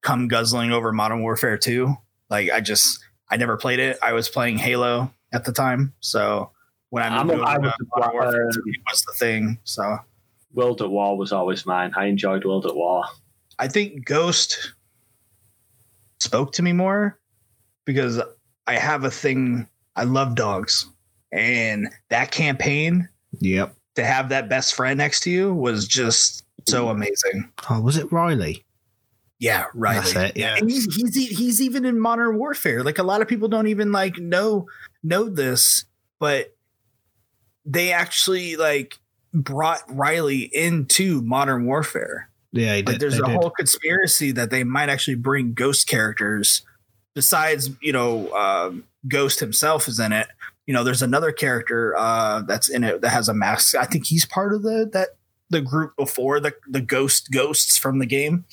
come 0.01 0.27
guzzling 0.27 0.71
over 0.71 0.91
Modern 0.91 1.21
Warfare 1.21 1.57
2. 1.57 1.95
Like 2.29 2.51
I 2.51 2.59
just 2.59 2.99
I 3.29 3.37
never 3.37 3.55
played 3.55 3.79
it. 3.79 3.97
I 4.03 4.11
was 4.11 4.27
playing 4.27 4.57
Halo 4.57 5.13
at 5.33 5.45
the 5.45 5.53
time, 5.53 5.93
so 6.01 6.51
when 6.89 7.03
I 7.03 7.17
I'm 7.17 7.31
over 7.31 7.43
I 7.43 7.57
was 7.57 7.71
a 7.79 7.99
Modern 7.99 8.13
Warfare 8.13 8.47
um, 8.47 8.51
3 8.51 8.81
was 8.91 9.01
the 9.03 9.13
thing. 9.17 9.59
So 9.63 9.97
World 10.53 10.81
at 10.81 10.89
War 10.89 11.17
was 11.17 11.31
always 11.31 11.65
mine. 11.65 11.91
I 11.95 12.05
enjoyed 12.05 12.45
World 12.45 12.65
at 12.65 12.75
War. 12.75 13.03
I 13.59 13.67
think 13.67 14.05
Ghost 14.05 14.73
spoke 16.19 16.51
to 16.53 16.61
me 16.63 16.73
more 16.73 17.19
because 17.85 18.21
I 18.67 18.75
have 18.75 19.03
a 19.03 19.11
thing. 19.11 19.67
I 19.95 20.03
love 20.03 20.35
dogs, 20.35 20.87
and 21.31 21.87
that 22.09 22.31
campaign 22.31 23.07
Yep. 23.39 23.75
to 23.95 24.05
have 24.05 24.29
that 24.29 24.49
best 24.49 24.73
friend 24.75 24.97
next 24.97 25.21
to 25.21 25.31
you 25.31 25.53
was 25.53 25.87
just 25.87 26.45
so 26.67 26.89
amazing. 26.89 27.51
Oh, 27.69 27.81
was 27.81 27.97
it 27.97 28.11
Riley? 28.11 28.63
Yeah, 29.39 29.65
right. 29.73 29.95
That's 29.95 30.15
it. 30.15 30.37
Yeah. 30.37 30.55
And 30.57 30.69
he's, 30.71 30.85
he's 30.95 31.17
e- 31.17 31.33
he's 31.33 31.61
even 31.61 31.83
in 31.83 31.99
Modern 31.99 32.37
Warfare. 32.37 32.83
Like 32.83 32.97
a 32.99 33.03
lot 33.03 33.21
of 33.21 33.27
people 33.27 33.49
don't 33.49 33.67
even 33.67 33.91
like 33.91 34.17
know 34.17 34.67
know 35.03 35.27
this, 35.27 35.83
but 36.19 36.55
they 37.65 37.91
actually 37.91 38.55
like 38.55 38.97
brought 39.33 39.81
Riley 39.87 40.49
into 40.53 41.21
Modern 41.21 41.65
Warfare. 41.65 42.29
Yeah, 42.51 42.75
he 42.75 42.83
Like 42.83 42.99
there's 42.99 43.17
they 43.17 43.23
a 43.23 43.25
did. 43.25 43.35
whole 43.35 43.49
conspiracy 43.49 44.31
that 44.31 44.51
they 44.51 44.63
might 44.63 44.89
actually 44.89 45.15
bring 45.15 45.53
ghost 45.53 45.87
characters 45.87 46.61
besides, 47.15 47.71
you 47.81 47.91
know, 47.93 48.31
um, 48.33 48.83
Ghost 49.07 49.39
himself 49.39 49.87
is 49.87 49.99
in 49.99 50.13
it. 50.13 50.27
You 50.65 50.73
know, 50.73 50.83
there's 50.83 51.01
another 51.01 51.31
character 51.33 51.93
uh, 51.97 52.41
that's 52.43 52.69
in 52.69 52.83
it 52.85 53.01
that 53.01 53.09
has 53.09 53.27
a 53.27 53.33
mask. 53.33 53.75
I 53.75 53.85
think 53.85 54.05
he's 54.05 54.25
part 54.25 54.53
of 54.53 54.63
the 54.63 54.89
that 54.93 55.09
the 55.49 55.59
group 55.61 55.95
before 55.97 56.39
the 56.39 56.53
the 56.69 56.79
ghost 56.79 57.29
ghosts 57.31 57.77
from 57.77 57.99
the 57.99 58.05
game. 58.05 58.45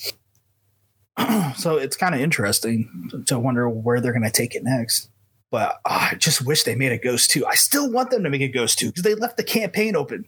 so 1.56 1.76
it's 1.76 1.96
kind 1.96 2.14
of 2.14 2.20
interesting 2.20 3.10
to 3.26 3.38
wonder 3.38 3.68
where 3.68 4.00
they're 4.00 4.12
going 4.12 4.22
to 4.24 4.30
take 4.30 4.54
it 4.54 4.64
next. 4.64 5.08
But 5.50 5.80
uh, 5.84 6.08
I 6.12 6.14
just 6.16 6.44
wish 6.44 6.62
they 6.62 6.74
made 6.74 6.92
a 6.92 6.98
Ghost 6.98 7.30
too. 7.30 7.44
I 7.46 7.54
still 7.54 7.90
want 7.90 8.10
them 8.10 8.22
to 8.24 8.30
make 8.30 8.40
a 8.40 8.48
Ghost 8.48 8.78
too 8.78 8.86
because 8.86 9.02
they 9.02 9.14
left 9.14 9.36
the 9.36 9.44
campaign 9.44 9.96
open. 9.96 10.26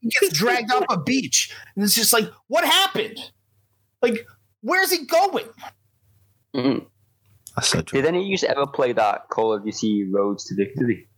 He 0.00 0.08
gets 0.08 0.36
dragged 0.36 0.72
off 0.72 0.84
a 0.90 1.00
beach. 1.00 1.54
And 1.74 1.84
it's 1.84 1.94
just 1.94 2.12
like, 2.12 2.30
what 2.48 2.64
happened? 2.64 3.18
Like, 4.02 4.26
where's 4.60 4.90
he 4.90 5.06
going? 5.06 5.46
Mm. 6.54 6.86
That's 7.54 7.68
so 7.68 7.82
true. 7.82 8.00
Did 8.00 8.08
any 8.08 8.20
of 8.20 8.42
you 8.42 8.48
ever 8.48 8.66
play 8.66 8.92
that 8.92 9.28
Call 9.30 9.54
of 9.54 9.64
Duty 9.64 10.08
Roads 10.10 10.44
to 10.46 10.54
Victory 10.54 11.08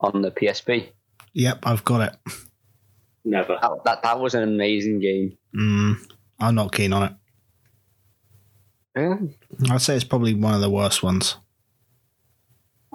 on 0.00 0.22
the 0.22 0.30
PSP? 0.30 0.90
Yep, 1.34 1.60
I've 1.64 1.84
got 1.84 2.12
it. 2.12 2.34
Never. 3.24 3.58
That, 3.60 3.70
that, 3.84 4.02
that 4.02 4.20
was 4.20 4.34
an 4.34 4.42
amazing 4.42 5.00
game. 5.00 5.36
Mm, 5.56 5.96
I'm 6.40 6.54
not 6.54 6.72
keen 6.72 6.92
on 6.92 7.02
it. 7.04 7.12
Yeah, 8.96 9.16
I'd 9.70 9.80
say 9.80 9.94
it's 9.94 10.04
probably 10.04 10.34
one 10.34 10.54
of 10.54 10.60
the 10.60 10.70
worst 10.70 11.02
ones. 11.02 11.36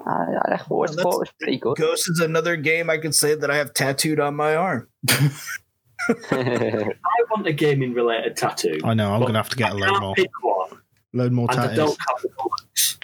I, 0.06 0.26
I 0.54 0.58
thought, 0.58 0.70
Well, 0.70 0.88
thought 0.88 1.14
it 1.16 1.20
was 1.20 1.32
pretty 1.42 1.58
good. 1.58 1.78
Ghost 1.78 2.10
is 2.10 2.20
another 2.20 2.56
game 2.56 2.90
I 2.90 2.98
can 2.98 3.12
say 3.12 3.36
that 3.36 3.50
I 3.50 3.58
have 3.58 3.74
tattooed 3.74 4.20
on 4.20 4.36
my 4.36 4.56
arm. 4.56 4.88
I 5.10 6.94
want 7.32 7.48
a 7.48 7.54
gaming 7.54 7.94
related 7.94 8.38
tattoo. 8.38 8.80
I 8.84 8.94
know. 8.94 9.14
I'm 9.14 9.22
going 9.22 9.34
to 9.34 9.40
have 9.40 9.50
to 9.50 9.56
get 9.58 9.72
a 9.72 9.76
I 9.76 9.78
load 9.80 10.00
more. 10.02 10.16
pick 10.16 10.30
one, 10.44 10.70
Load 11.14 11.32
more 11.32 11.48
and 11.52 11.60
I 11.60 11.64
tattoos. 11.68 11.78
don't 11.78 11.98
have 12.08 12.22
the 12.22 12.30
bullets. 12.38 13.00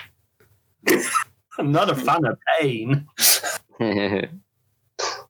I'm 1.60 1.72
not 1.72 1.90
a 1.90 1.96
fan 1.96 2.26
of 2.26 2.38
pain. 2.60 3.08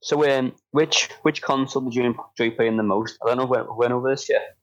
so, 0.02 0.30
um, 0.30 0.54
which 0.72 1.10
which 1.24 1.42
console 1.42 1.82
did 1.84 1.96
you 1.96 2.04
enjoy 2.38 2.56
playing 2.56 2.78
the 2.78 2.84
most? 2.84 3.18
I 3.24 3.28
don't 3.30 3.38
know 3.38 3.46
when 3.46 3.66
went 3.78 3.94
over 3.94 4.10
this 4.10 4.30
yet. 4.30 4.58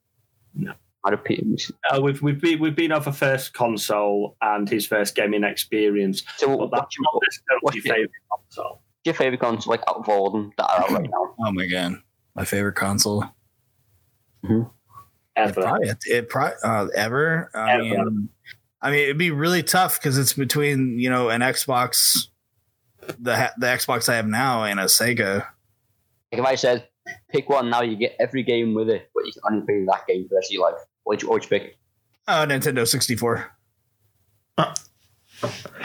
No. 0.55 0.73
I 1.05 1.11
repeat. 1.11 1.45
Uh, 1.91 2.01
we've 2.03 2.21
we've 2.21 2.41
been 2.41 2.59
we've 2.61 2.77
been 2.77 2.93
over 2.93 3.11
first 3.13 3.55
console 3.55 4.37
and 4.43 4.69
his 4.69 4.87
first 4.87 5.15
gaming 5.15 5.45
experience, 5.45 6.23
So, 6.37 6.49
but 6.49 6.71
what's 6.71 6.71
that's 6.83 6.97
your, 6.99 7.03
not 7.05 7.15
what's 7.15 7.37
necessarily 7.37 7.61
your 7.75 7.85
your- 7.85 7.95
favorite 7.95 8.11
console. 8.31 8.83
your 9.05 9.15
favorite 9.15 9.41
console, 9.41 9.71
like 9.71 9.81
out 9.89 9.97
of 9.97 10.09
all 10.09 10.27
of 10.27 10.33
them 10.35 10.53
that 10.59 10.65
are 10.71 10.81
out 10.83 10.91
right 10.91 11.09
now? 11.11 11.35
Oh 11.47 11.53
my 11.53 11.67
god, 11.67 11.95
my 12.35 12.45
favorite 12.45 12.75
console. 12.75 13.25
Ever. 15.37 15.63
Probably, 15.63 15.89
it, 15.89 15.99
it 16.07 16.29
probably 16.29 16.55
uh, 16.65 16.87
ever. 16.95 17.51
I 17.55 17.73
Ever. 17.75 17.83
mean, 17.83 18.29
I 18.83 18.91
mean, 18.91 19.01
it'd 19.01 19.19
be 19.19 19.31
really 19.31 19.63
tough 19.63 19.99
because 19.99 20.19
it's 20.19 20.33
between 20.35 20.99
you 20.99 21.09
know 21.09 21.29
an 21.31 21.41
Xbox, 21.41 22.27
the 23.19 23.51
the 23.59 23.67
Xbox 23.67 24.09
I 24.09 24.17
have 24.17 24.27
now, 24.27 24.65
and 24.65 24.79
a 24.81 24.85
Sega. 24.85 25.47
Like 26.33 26.41
if 26.41 26.45
I 26.45 26.55
said 26.57 26.87
pick 27.31 27.49
one 27.49 27.71
now, 27.71 27.83
you 27.83 27.97
get 27.97 28.17
every 28.21 28.43
game 28.43 28.75
with 28.75 28.89
it, 28.91 29.11
but 29.15 29.25
you 29.25 29.33
can 29.33 29.43
only 29.51 29.67
play 29.67 29.85
that 29.87 30.07
game 30.07 30.25
for 30.25 30.29
the 30.31 30.35
rest 30.37 30.51
of 30.51 30.53
your 30.55 30.71
life. 30.71 30.81
What 31.05 31.15
would 31.15 31.23
you, 31.23 31.29
what 31.31 31.49
pick? 31.49 31.79
Oh, 32.29 32.45
Nintendo 32.49 32.87
sixty 32.87 33.17
four. 33.17 33.51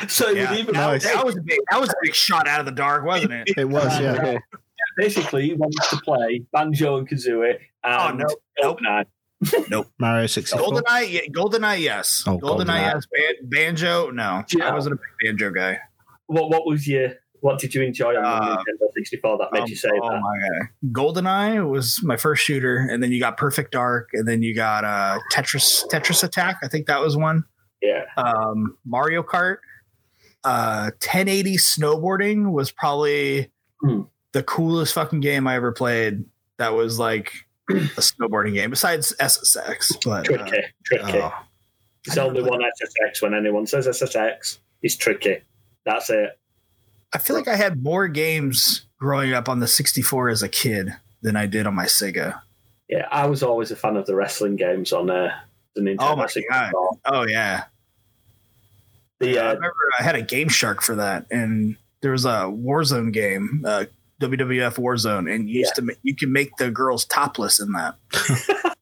So 0.10 0.30
it 0.30 0.36
Yeah, 0.38 0.50
would 0.52 0.60
even 0.60 0.74
Nice. 0.74 1.04
That 1.06 1.26
was 1.26 1.38
a 1.38 1.42
big. 1.42 1.60
That 1.72 1.80
was 1.80 1.90
a 1.90 1.94
big 2.04 2.14
shot 2.14 2.46
out 2.48 2.60
of 2.60 2.66
the 2.66 2.74
dark, 2.74 3.06
wasn't 3.06 3.32
it? 3.32 3.54
It 3.58 3.70
was, 3.70 3.98
yeah. 4.00 4.12
Uh, 4.14 4.58
basically 4.98 5.44
he 5.48 5.54
wanted 5.54 5.80
to 5.90 5.98
play 6.04 6.42
Banjo 6.52 6.98
and 6.98 7.08
Kazooie 7.10 7.60
oh, 7.86 8.08
and 8.10 8.22
Oh, 8.22 8.28
no. 8.62 8.74
GoldenEye. 8.76 9.86
Mario 9.98 10.28
64. 10.28 10.60
Goldeneye, 10.68 11.12
yeah, 11.12 11.22
Goldeneye, 11.34 11.80
yes. 11.82 12.24
Oh, 12.28 12.38
Goldeneye, 12.38 12.66
GoldenEye. 12.66 12.94
yes. 12.94 13.08
Ban- 13.12 13.50
Banjo, 13.50 14.10
no. 14.12 14.44
Yeah. 14.54 14.70
I 14.70 14.74
wasn't 14.74 14.96
a 14.96 14.98
big 14.98 15.38
banjo 15.38 15.52
guy. 15.52 15.80
What 16.28 16.50
what 16.50 16.66
was 16.68 16.86
your 16.88 17.14
what 17.46 17.60
did 17.60 17.76
you 17.76 17.84
enjoy 17.84 18.16
on 18.18 18.26
Uh, 18.26 18.58
Nintendo 18.58 18.88
64 18.98 19.38
that 19.38 19.50
made 19.54 19.62
Um, 19.62 19.68
you 19.70 19.76
say 19.76 19.90
oh 19.94 20.10
that? 20.10 20.20
my 20.20 20.38
god, 20.50 20.68
Goldeneye 20.92 21.70
was 21.70 22.00
my 22.04 22.18
first 22.18 22.44
shooter, 22.44 22.78
and 22.78 23.04
then 23.04 23.12
you 23.12 23.20
got 23.20 23.38
Perfect 23.38 23.72
Dark, 23.72 24.10
and 24.14 24.28
then 24.28 24.42
you 24.42 24.56
got 24.56 24.84
uh, 24.84 25.20
Tetris 25.32 25.84
Tetris 25.92 26.24
Attack. 26.24 26.58
I 26.64 26.68
think 26.68 26.88
that 26.88 27.00
was 27.02 27.16
one. 27.16 27.44
Yeah. 27.82 28.06
Um, 28.18 28.78
Mario 28.84 29.22
Kart, 29.22 29.58
uh, 30.44 30.90
1080 31.04 31.58
snowboarding 31.58 32.52
was 32.52 32.72
probably 32.72 33.52
Hmm. 33.82 34.02
the 34.32 34.42
coolest 34.42 34.94
fucking 34.96 35.20
game 35.20 35.46
I 35.48 35.56
ever 35.56 35.72
played. 35.72 36.24
That 36.58 36.74
was 36.74 36.98
like 36.98 37.32
a 37.70 37.74
snowboarding 38.02 38.54
game 38.54 38.72
besides 38.72 39.14
SSX, 39.20 39.92
but 40.04 40.22
uh, 40.22 40.24
Tricky. 40.24 40.62
Tricky. 40.86 41.20
oh, 41.20 41.32
It's 42.08 42.18
only 42.18 42.42
one 42.42 42.60
SSX 42.62 43.22
when 43.22 43.34
anyone 43.36 43.68
says 43.68 43.86
SSX. 43.88 44.60
It's 44.82 44.96
tricky. 44.96 45.42
That's 45.86 46.10
it. 46.10 46.40
I 47.16 47.18
feel 47.18 47.38
like 47.38 47.48
I 47.48 47.56
had 47.56 47.82
more 47.82 48.10
games 48.10 48.88
growing 49.00 49.32
up 49.32 49.48
on 49.48 49.62
the 49.62 49.70
64 49.70 50.28
as 50.28 50.44
a 50.44 50.50
kid 50.50 50.90
than 51.22 51.38
I 51.38 51.46
did 51.46 51.66
on 51.66 51.74
my 51.74 51.86
Sega. 51.86 52.42
Yeah, 52.90 53.08
I 53.10 53.26
was 53.28 53.42
always 53.42 53.72
a 53.72 53.78
fan 53.78 53.96
of 53.96 54.06
the 54.06 54.14
wrestling 54.14 54.58
games 54.58 54.92
on 54.92 55.10
uh, 55.10 55.30
the 55.76 55.82
Nintendo 55.82 55.98
Oh 56.02 56.16
my 56.18 56.28
64. 56.28 56.98
Oh 57.06 57.26
yeah, 57.26 57.64
The, 59.20 59.30
Yeah, 59.30 59.44
I 59.44 59.52
uh, 59.52 59.54
remember 59.54 59.78
I 59.98 60.04
had 60.04 60.16
a 60.16 60.22
Game 60.22 60.50
Shark 60.50 60.82
for 60.82 60.96
that, 60.96 61.26
and 61.32 61.78
there 62.02 62.12
was 62.12 62.26
a 62.26 62.52
Warzone 62.52 63.14
game, 63.14 63.64
uh, 63.66 63.86
WWF 64.20 64.76
Warzone, 64.76 65.34
and 65.34 65.50
you 65.50 65.60
used 65.60 65.76
to 65.76 65.96
you 66.04 66.18
can 66.18 66.34
make 66.34 66.58
the 66.58 66.70
girls 66.70 67.06
topless 67.06 67.62
in 67.62 67.72
that. 67.72 67.96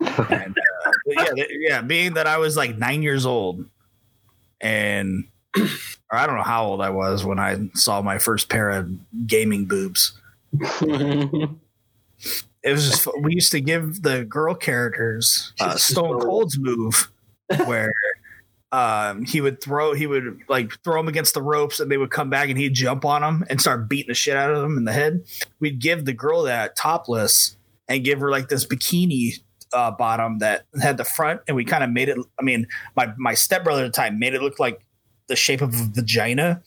and, 0.00 0.58
uh, 0.58 1.24
yeah, 1.36 1.44
yeah. 1.60 1.82
Being 1.82 2.14
that 2.14 2.26
I 2.26 2.38
was 2.38 2.56
like 2.56 2.78
nine 2.78 3.02
years 3.02 3.24
old, 3.24 3.64
and 4.60 5.28
I 6.10 6.26
don't 6.26 6.36
know 6.36 6.42
how 6.42 6.66
old 6.66 6.80
I 6.80 6.90
was 6.90 7.24
when 7.24 7.38
I 7.38 7.68
saw 7.74 8.00
my 8.02 8.18
first 8.18 8.48
pair 8.48 8.70
of 8.70 8.90
gaming 9.26 9.66
boobs. 9.66 10.12
It 12.66 12.72
was 12.72 12.90
just 12.90 13.08
we 13.20 13.34
used 13.34 13.52
to 13.52 13.60
give 13.60 14.02
the 14.02 14.24
girl 14.24 14.52
characters 14.52 15.52
uh, 15.60 15.76
Stone 15.76 16.18
Cold's 16.18 16.58
move 16.58 17.12
where 17.64 17.92
um, 18.72 19.24
he 19.24 19.40
would 19.40 19.62
throw 19.62 19.94
he 19.94 20.08
would 20.08 20.40
like 20.48 20.72
throw 20.82 20.96
them 20.96 21.06
against 21.06 21.34
the 21.34 21.42
ropes 21.42 21.78
and 21.78 21.88
they 21.90 21.96
would 21.96 22.10
come 22.10 22.28
back 22.28 22.48
and 22.48 22.58
he'd 22.58 22.74
jump 22.74 23.04
on 23.04 23.22
them 23.22 23.44
and 23.48 23.60
start 23.60 23.88
beating 23.88 24.08
the 24.08 24.14
shit 24.14 24.36
out 24.36 24.50
of 24.50 24.62
them 24.62 24.76
in 24.76 24.84
the 24.84 24.92
head. 24.92 25.24
We'd 25.60 25.80
give 25.80 26.06
the 26.06 26.12
girl 26.12 26.42
that 26.42 26.74
topless 26.74 27.56
and 27.88 28.04
give 28.04 28.18
her 28.18 28.30
like 28.30 28.48
this 28.48 28.66
bikini 28.66 29.40
uh, 29.72 29.92
bottom 29.92 30.40
that 30.40 30.64
had 30.82 30.96
the 30.96 31.04
front 31.04 31.42
and 31.46 31.56
we 31.56 31.64
kind 31.64 31.84
of 31.84 31.90
made 31.90 32.08
it. 32.08 32.18
I 32.36 32.42
mean, 32.42 32.66
my 32.96 33.12
my 33.16 33.34
stepbrother 33.34 33.84
at 33.84 33.92
the 33.92 33.96
time 33.96 34.18
made 34.18 34.34
it 34.34 34.42
look 34.42 34.58
like 34.58 34.84
the 35.28 35.36
shape 35.36 35.60
of 35.60 35.74
a 35.74 35.88
vagina, 35.92 36.62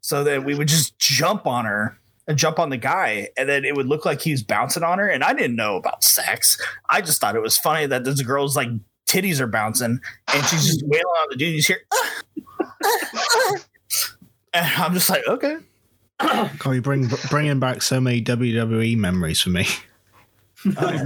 so 0.00 0.24
that 0.24 0.44
we 0.44 0.54
would 0.54 0.68
just 0.68 0.98
jump 0.98 1.46
on 1.46 1.64
her 1.64 1.98
and 2.26 2.38
jump 2.38 2.58
on 2.58 2.70
the 2.70 2.76
guy, 2.76 3.28
and 3.36 3.48
then 3.48 3.64
it 3.64 3.74
would 3.74 3.86
look 3.86 4.04
like 4.04 4.20
he 4.20 4.30
was 4.30 4.42
bouncing 4.42 4.82
on 4.82 4.98
her. 4.98 5.08
And 5.08 5.24
I 5.24 5.32
didn't 5.32 5.56
know 5.56 5.76
about 5.76 6.04
sex. 6.04 6.60
I 6.88 7.00
just 7.00 7.20
thought 7.20 7.36
it 7.36 7.42
was 7.42 7.58
funny 7.58 7.86
that 7.86 8.04
this 8.04 8.22
girl's 8.22 8.56
like 8.56 8.68
titties 9.12 9.40
are 9.40 9.46
bouncing 9.46 10.00
and 10.32 10.46
she's 10.46 10.66
just 10.66 10.82
wailing 10.86 11.04
on 11.04 11.26
the 11.30 11.36
dude. 11.36 11.52
You 11.52 11.56
just 11.58 11.68
hear, 11.68 11.82
ah, 11.92 12.22
ah, 12.62 13.08
ah. 13.14 13.54
and 14.54 14.66
I'm 14.78 14.94
just 14.94 15.10
like, 15.10 15.26
okay. 15.28 15.56
God, 16.58 16.70
you 16.70 16.82
bring 16.82 17.08
bringing 17.30 17.60
back 17.60 17.82
so 17.82 18.00
many 18.00 18.22
WWE 18.22 18.96
memories 18.96 19.40
for 19.40 19.50
me. 19.50 19.66
I 20.78 21.04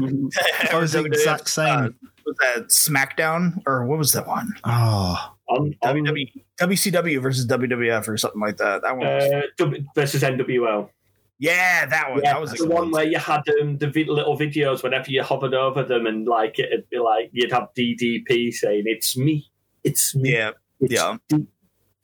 was 0.75 0.93
the 0.93 1.03
exact 1.05 1.49
same. 1.49 1.95
Was 2.26 2.37
that 2.42 2.68
SmackDown 2.68 3.62
or 3.66 3.87
what 3.87 3.99
was 3.99 4.12
that 4.12 4.26
one? 4.26 4.52
Oh, 4.64 5.33
on, 5.49 5.75
on, 5.83 5.95
WWE, 5.97 6.33
WCW 6.61 7.23
versus 7.23 7.47
WWF 7.47 8.09
or 8.09 8.16
something 8.16 8.40
like 8.40 8.56
that. 8.56 8.83
That 8.83 8.97
one. 8.97 9.06
Was, 9.06 9.25
uh, 9.33 9.40
W- 9.59 9.85
versus 9.95 10.23
NWO. 10.23 10.88
yeah, 11.38 11.87
that 11.87 12.11
one. 12.11 12.21
Yeah, 12.25 12.33
that 12.33 12.40
was 12.40 12.50
the 12.50 12.56
good 12.59 12.68
one 12.71 12.90
where 12.90 13.04
you 13.04 13.18
had 13.18 13.42
um, 13.61 13.78
the 13.78 13.88
vid- 13.88 14.09
little 14.09 14.37
videos 14.37 14.83
whenever 14.83 15.11
you 15.11 15.23
hovered 15.23 15.54
over 15.54 15.85
them, 15.85 16.06
and 16.06 16.26
like 16.26 16.59
it'd 16.59 16.88
be 16.90 16.99
like 16.99 17.30
you'd 17.33 17.52
have 17.52 17.68
DDP 17.78 18.52
saying, 18.52 18.83
"It's 18.87 19.16
me, 19.16 19.49
it's 19.85 20.16
me." 20.16 20.33
Yeah, 20.33 20.50
it's 20.80 20.92
yeah. 20.92 21.16
D- 21.28 21.47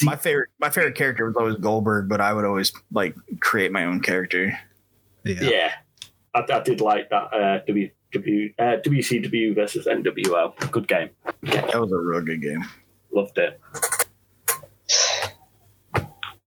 My 0.04 0.14
favorite, 0.16 0.50
my 0.60 0.70
favorite 0.70 0.94
character 0.94 1.26
was 1.26 1.36
always 1.36 1.56
Goldberg, 1.56 2.08
but 2.08 2.20
I 2.20 2.32
would 2.32 2.44
always 2.44 2.72
like 2.92 3.16
create 3.40 3.72
my 3.72 3.84
own 3.86 4.00
character. 4.00 4.56
yeah. 5.24 5.40
yeah. 5.40 5.72
I, 6.34 6.44
I 6.50 6.60
did 6.60 6.80
like 6.80 7.10
that 7.10 7.32
uh, 7.34 7.58
W, 7.66 7.90
w, 8.12 8.52
uh, 8.58 8.76
WCW 8.84 9.54
versus 9.54 9.86
NWO. 9.86 10.70
Good 10.70 10.88
game. 10.88 11.10
That 11.42 11.80
was 11.80 11.92
a 11.92 11.98
real 11.98 12.20
good 12.22 12.42
game. 12.42 12.64
Loved 13.10 13.38
it. 13.38 13.60
Do 15.94 16.00
Do 16.00 16.02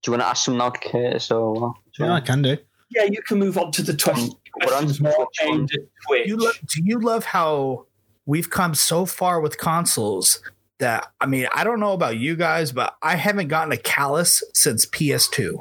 you 0.06 0.12
want 0.12 0.22
to 0.22 0.26
ask 0.28 0.44
some 0.44 0.56
now, 0.56 0.70
Curtis? 0.70 1.30
Or 1.30 1.74
Yeah, 1.98 2.12
I 2.14 2.20
can 2.20 2.42
do. 2.42 2.56
Yeah, 2.90 3.04
you 3.04 3.20
can 3.22 3.38
move 3.38 3.58
on 3.58 3.72
to 3.72 3.82
the 3.82 3.92
tw- 3.94 4.06
mm, 4.10 4.28
What 4.54 4.68
I'm- 4.72 4.84
questions 4.84 5.00
more 5.00 5.12
which 5.18 5.48
um, 5.48 5.58
one? 5.58 5.68
Twitch. 6.06 6.28
You 6.28 6.36
love, 6.36 6.58
do 6.66 6.82
you 6.84 7.00
love 7.00 7.24
how 7.24 7.86
we've 8.26 8.48
come 8.50 8.74
so 8.74 9.06
far 9.06 9.40
with 9.40 9.58
consoles 9.58 10.40
that 10.78 11.10
I 11.20 11.26
mean 11.26 11.48
I 11.52 11.64
don't 11.64 11.80
know 11.80 11.92
about 11.92 12.18
you 12.18 12.36
guys, 12.36 12.70
but 12.72 12.94
I 13.02 13.16
haven't 13.16 13.48
gotten 13.48 13.72
a 13.72 13.76
callus 13.76 14.42
since 14.54 14.86
PS2. 14.86 15.56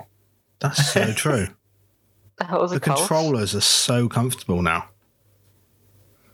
That's 0.60 0.92
so 0.94 1.12
true. 1.16 1.48
the 2.38 2.68
The 2.68 2.80
controllers 2.80 3.56
are 3.56 3.62
so 3.62 4.08
comfortable 4.08 4.62
now. 4.62 4.90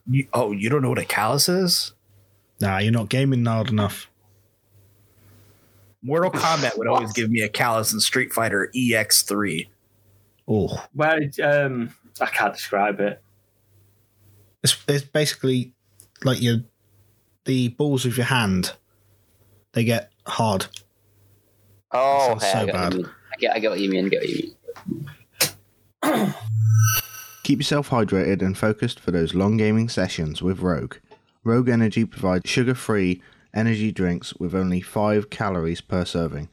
You, 0.09 0.27
oh, 0.33 0.51
you 0.51 0.69
don't 0.69 0.81
know 0.81 0.89
what 0.89 0.99
a 0.99 1.05
callus 1.05 1.47
is? 1.49 1.93
Nah, 2.59 2.77
you're 2.79 2.91
not 2.91 3.09
gaming 3.09 3.45
hard 3.45 3.69
enough. 3.69 4.09
Mortal 6.03 6.31
Kombat 6.31 6.77
would 6.77 6.87
always 6.87 7.13
give 7.13 7.29
me 7.29 7.41
a 7.41 7.49
callus 7.49 7.93
in 7.93 7.99
Street 7.99 8.33
Fighter 8.33 8.71
EX3. 8.75 9.67
Oh, 10.47 10.83
Where 10.93 11.29
um, 11.43 11.93
I 12.19 12.25
can't 12.25 12.53
describe 12.53 12.99
it. 12.99 13.21
it's, 14.63 14.75
it's 14.87 15.05
basically 15.05 15.73
like 16.23 16.41
your 16.41 16.57
the 17.45 17.69
balls 17.69 18.05
of 18.05 18.17
your 18.17 18.25
hand. 18.25 18.73
They 19.73 19.83
get 19.83 20.11
hard. 20.25 20.65
Oh, 21.91 22.29
That 22.29 22.37
okay. 22.37 22.51
so 22.51 22.57
I, 22.59 22.65
get 22.65 22.73
what 22.73 22.91
bad. 22.91 23.05
I 23.05 23.37
get, 23.39 23.55
I 23.55 23.59
get 23.59 23.69
what 23.71 23.79
you 23.79 23.89
mean. 23.89 24.05
I 24.05 24.09
get 24.09 24.21
what 24.21 24.29
you 24.29 24.53
mean. 26.03 26.33
Keep 27.51 27.59
yourself 27.59 27.89
hydrated 27.89 28.41
and 28.41 28.57
focused 28.57 28.97
for 28.97 29.11
those 29.11 29.35
long 29.35 29.57
gaming 29.57 29.89
sessions 29.89 30.41
with 30.41 30.61
Rogue. 30.61 30.95
Rogue 31.43 31.67
Energy 31.67 32.05
provides 32.05 32.49
sugar 32.49 32.73
free 32.73 33.21
energy 33.53 33.91
drinks 33.91 34.33
with 34.35 34.55
only 34.55 34.79
5 34.79 35.29
calories 35.29 35.81
per 35.81 36.05
serving. 36.05 36.47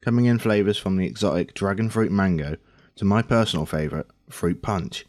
Coming 0.00 0.24
in 0.24 0.38
flavours 0.38 0.78
from 0.78 0.96
the 0.96 1.04
exotic 1.04 1.52
Dragon 1.52 1.90
Fruit 1.90 2.10
Mango 2.10 2.56
to 2.96 3.04
my 3.04 3.20
personal 3.20 3.66
favourite, 3.66 4.06
Fruit 4.30 4.62
Punch. 4.62 5.04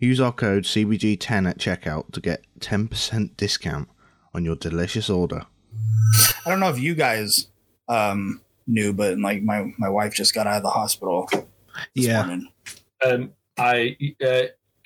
Use 0.00 0.20
our 0.20 0.32
code 0.32 0.64
CBG10 0.64 1.48
at 1.48 1.58
checkout 1.58 2.10
to 2.10 2.20
get 2.20 2.44
10% 2.58 3.36
discount 3.36 3.88
on 4.34 4.44
your 4.44 4.56
delicious 4.56 5.08
order. 5.08 5.46
I 6.44 6.50
don't 6.50 6.58
know 6.58 6.70
if 6.70 6.80
you 6.80 6.96
guys 6.96 7.46
um, 7.88 8.40
knew, 8.66 8.92
but 8.92 9.16
like 9.16 9.44
my 9.44 9.72
my 9.78 9.88
wife 9.88 10.12
just 10.12 10.34
got 10.34 10.48
out 10.48 10.56
of 10.56 10.62
the 10.64 10.70
hospital. 10.70 11.28
This 11.94 12.06
Yeah. 12.08 12.26
morning. 12.26 12.48
Um, 13.06 13.32
I 13.56 13.96
uh, 14.24 14.42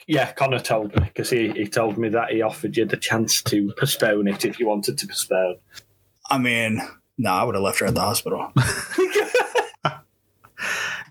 yeah, 0.06 0.32
Connor 0.32 0.60
told 0.60 0.94
me 0.94 1.02
because 1.04 1.30
he, 1.30 1.50
he 1.50 1.66
told 1.66 1.98
me 1.98 2.08
that 2.10 2.30
he 2.30 2.42
offered 2.42 2.76
you 2.76 2.84
the 2.84 2.96
chance 2.96 3.42
to 3.42 3.72
postpone 3.78 4.28
it 4.28 4.44
if 4.44 4.60
you 4.60 4.66
wanted 4.66 4.98
to 4.98 5.06
postpone. 5.06 5.56
I 6.30 6.38
mean, 6.38 6.80
no, 7.18 7.30
I 7.30 7.42
would 7.44 7.54
have 7.54 7.64
left 7.64 7.80
her 7.80 7.86
at 7.86 7.94
the 7.94 8.00
hospital. 8.00 8.52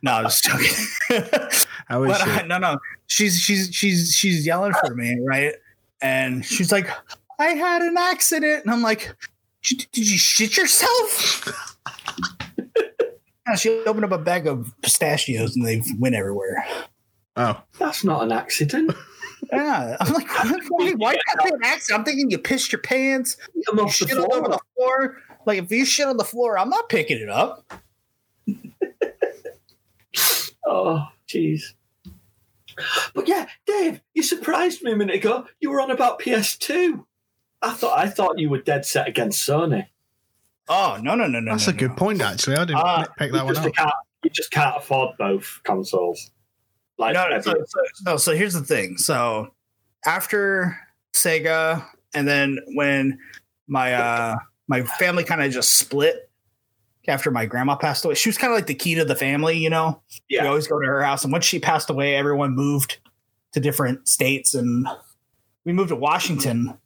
no, 0.01 0.13
I'm 0.13 0.23
just 0.25 0.43
joking. 0.43 0.75
How 1.87 2.03
is 2.03 2.11
but 2.11 2.21
uh, 2.21 2.25
she? 2.25 2.31
I, 2.31 2.47
no, 2.47 2.57
no, 2.57 2.77
she's 3.07 3.39
she's 3.39 3.69
she's 3.73 4.15
she's 4.15 4.45
yelling 4.45 4.73
for 4.73 4.95
me, 4.95 5.17
right? 5.25 5.53
And 6.01 6.45
she's 6.45 6.71
like, 6.71 6.89
"I 7.39 7.49
had 7.49 7.81
an 7.81 7.97
accident," 7.97 8.63
and 8.63 8.73
I'm 8.73 8.81
like, 8.81 9.15
"Did 9.63 9.87
you 9.93 10.17
shit 10.17 10.57
yourself?" 10.57 11.51
She 13.59 13.69
opened 13.85 14.05
up 14.05 14.11
a 14.11 14.17
bag 14.17 14.47
of 14.47 14.73
pistachios 14.81 15.55
and 15.55 15.63
they 15.63 15.83
went 15.99 16.15
everywhere. 16.15 16.65
Oh, 17.35 17.61
That's 17.79 18.03
not 18.03 18.23
an 18.23 18.31
accident. 18.31 18.91
Yeah, 19.53 19.95
I'm 19.99 20.11
like, 20.11 20.27
why, 20.69 20.91
why 20.93 21.11
did 21.11 21.21
I 21.39 21.43
say 21.43 21.49
an 21.53 21.59
accident? 21.63 21.99
I'm 21.99 22.03
thinking 22.03 22.31
you 22.31 22.39
pissed 22.39 22.71
your 22.71 22.81
pants, 22.81 23.37
I'm 23.69 23.77
you 23.77 23.83
off 23.83 23.99
the 23.99 24.07
shit 24.07 24.17
all 24.17 24.33
over 24.33 24.47
the 24.49 24.59
floor. 24.75 25.17
Like 25.45 25.59
if 25.59 25.71
you 25.71 25.85
shit 25.85 26.07
on 26.07 26.17
the 26.17 26.23
floor, 26.23 26.57
I'm 26.57 26.69
not 26.69 26.89
picking 26.89 27.19
it 27.19 27.29
up. 27.29 27.71
Oh, 30.67 31.07
jeez. 31.27 31.61
But 33.13 33.27
yeah, 33.27 33.45
Dave, 33.67 34.01
you 34.15 34.23
surprised 34.23 34.81
me 34.81 34.91
a 34.93 34.95
minute 34.95 35.17
ago. 35.17 35.45
You 35.59 35.69
were 35.69 35.79
on 35.79 35.91
about 35.91 36.19
PS2. 36.19 37.05
I 37.61 37.71
thought 37.71 37.99
I 37.99 38.09
thought 38.09 38.39
you 38.39 38.49
were 38.49 38.61
dead 38.61 38.83
set 38.85 39.07
against 39.07 39.47
Sony. 39.47 39.85
Oh 40.67 40.97
no 41.01 41.13
no 41.13 41.27
no 41.27 41.39
no! 41.39 41.51
that's 41.51 41.67
no, 41.67 41.73
a 41.73 41.77
good 41.77 41.91
no. 41.91 41.95
point. 41.95 42.21
Actually, 42.21 42.55
I 42.57 42.65
didn't 42.65 42.79
Ah, 42.79 43.05
pick 43.17 43.31
that 43.31 43.45
one 43.45 43.55
up. 43.55 43.73
can't, 43.73 43.93
you 44.23 44.31
just 44.31 44.49
can't 44.51 44.75
afford 44.77 45.15
both 45.19 45.61
consoles. 45.63 46.31
Like 46.97 47.13
No, 47.13 47.27
no, 47.29 47.41
so, 47.41 47.51
so, 47.51 47.81
no, 48.05 48.17
so 48.17 48.35
here's 48.35 48.53
the 48.53 48.63
thing. 48.63 48.97
So 48.97 49.53
after 50.05 50.77
Sega, 51.13 51.85
and 52.13 52.27
then 52.27 52.59
when 52.73 53.19
my 53.67 53.93
uh 53.93 54.35
my 54.67 54.83
family 54.83 55.23
kind 55.23 55.43
of 55.43 55.51
just 55.51 55.73
split 55.73 56.29
after 57.07 57.29
my 57.29 57.45
grandma 57.45 57.75
passed 57.75 58.03
away, 58.05 58.15
she 58.15 58.29
was 58.29 58.37
kind 58.37 58.51
of 58.51 58.57
like 58.57 58.67
the 58.67 58.73
key 58.73 58.95
to 58.95 59.05
the 59.05 59.15
family, 59.15 59.57
you 59.57 59.69
know. 59.69 60.01
Yeah. 60.29 60.43
we 60.43 60.47
always 60.47 60.67
go 60.67 60.79
to 60.79 60.87
her 60.87 61.03
house, 61.03 61.23
and 61.23 61.31
once 61.31 61.45
she 61.45 61.59
passed 61.59 61.89
away, 61.89 62.15
everyone 62.15 62.55
moved 62.55 62.97
to 63.51 63.59
different 63.59 64.07
states, 64.07 64.53
and 64.53 64.87
we 65.65 65.73
moved 65.73 65.89
to 65.89 65.95
Washington, 65.95 66.77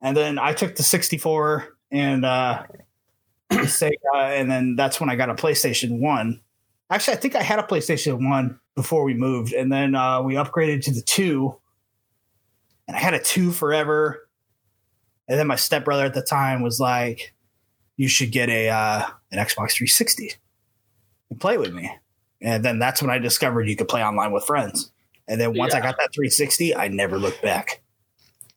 and 0.00 0.16
then 0.16 0.38
I 0.38 0.52
took 0.52 0.76
the 0.76 0.82
64 0.82 1.76
and 1.90 2.24
uh 2.24 2.64
Sega, 3.52 3.92
and 4.14 4.50
then 4.50 4.76
that's 4.76 5.00
when 5.00 5.10
I 5.10 5.16
got 5.16 5.30
a 5.30 5.34
PlayStation 5.34 6.00
One. 6.00 6.40
Actually, 6.90 7.16
I 7.18 7.20
think 7.20 7.36
I 7.36 7.42
had 7.42 7.58
a 7.58 7.62
PlayStation 7.62 8.28
One 8.28 8.58
before 8.78 9.02
we 9.02 9.12
moved, 9.12 9.52
and 9.52 9.72
then 9.72 9.96
uh, 9.96 10.22
we 10.22 10.34
upgraded 10.34 10.84
to 10.84 10.92
the 10.92 11.02
two, 11.02 11.56
and 12.86 12.96
I 12.96 13.00
had 13.00 13.12
a 13.12 13.18
two 13.18 13.50
forever. 13.50 14.28
And 15.26 15.36
then 15.36 15.48
my 15.48 15.56
stepbrother 15.56 16.04
at 16.04 16.14
the 16.14 16.22
time 16.22 16.62
was 16.62 16.78
like, 16.78 17.34
"You 17.96 18.06
should 18.06 18.30
get 18.30 18.48
a 18.48 18.68
uh, 18.68 19.02
an 19.32 19.38
Xbox 19.38 19.72
360 19.72 20.34
and 21.28 21.40
play 21.40 21.58
with 21.58 21.74
me." 21.74 21.90
And 22.40 22.64
then 22.64 22.78
that's 22.78 23.02
when 23.02 23.10
I 23.10 23.18
discovered 23.18 23.68
you 23.68 23.74
could 23.74 23.88
play 23.88 24.04
online 24.04 24.30
with 24.30 24.44
friends. 24.44 24.92
And 25.26 25.40
then 25.40 25.58
once 25.58 25.74
I 25.74 25.80
got 25.80 25.96
that 25.96 26.14
360, 26.14 26.76
I 26.76 26.86
never 26.86 27.18
looked 27.18 27.42
back. 27.42 27.82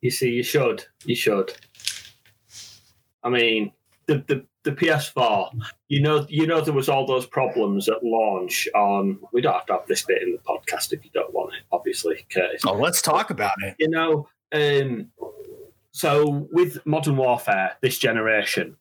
You 0.02 0.12
see, 0.12 0.30
you 0.30 0.44
should. 0.44 0.86
You 1.04 1.16
should. 1.16 1.52
I 3.24 3.30
mean, 3.30 3.72
the, 4.06 4.24
the 4.28 4.46
the 4.63 4.71
PS4. 4.71 5.52
You 5.88 6.02
know, 6.02 6.26
you 6.30 6.47
know 6.47 6.62
there 6.62 6.74
was 6.74 6.89
all 6.89 7.06
those 7.06 7.26
problems 7.26 7.89
at 7.89 8.04
launch. 8.04 8.67
On 8.76 9.19
we 9.34 9.41
don't 9.41 9.54
have 9.54 9.65
to 9.67 9.74
have 9.74 9.88
this 9.88 10.04
bit 10.04 10.21
in 10.21 10.32
the 10.32 10.39
podcast 10.39 10.93
if 10.93 11.04
you 11.04 11.12
don't 11.13 11.34
want 11.34 11.54
it, 11.54 11.63
obviously, 11.71 12.26
Curtis. 12.32 12.62
Oh, 12.65 12.74
let's 12.74 13.02
talk 13.02 13.30
about 13.30 13.56
it. 13.63 13.76
You 13.80 13.89
know, 13.89 14.28
um, 14.52 15.12
so 15.91 16.47
with 16.52 16.86
Modern 16.86 17.17
Warfare 17.17 17.78
this 17.82 17.97
generation, 17.97 18.78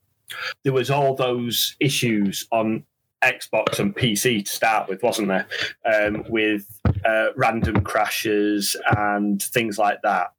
there 0.64 0.72
was 0.72 0.90
all 0.90 1.14
those 1.14 1.76
issues 1.80 2.46
on 2.52 2.84
Xbox 3.22 3.78
and 3.78 3.94
PC 3.94 4.44
to 4.44 4.50
start 4.50 4.88
with, 4.88 5.02
wasn't 5.02 5.28
there? 5.28 5.46
Um, 5.84 6.24
with 6.28 6.66
uh, 7.04 7.28
random 7.36 7.82
crashes 7.82 8.76
and 8.96 9.42
things 9.42 9.78
like 9.78 10.02
that. 10.02 10.32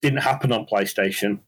Didn't 0.00 0.20
happen 0.20 0.52
on 0.52 0.66
PlayStation. 0.66 1.40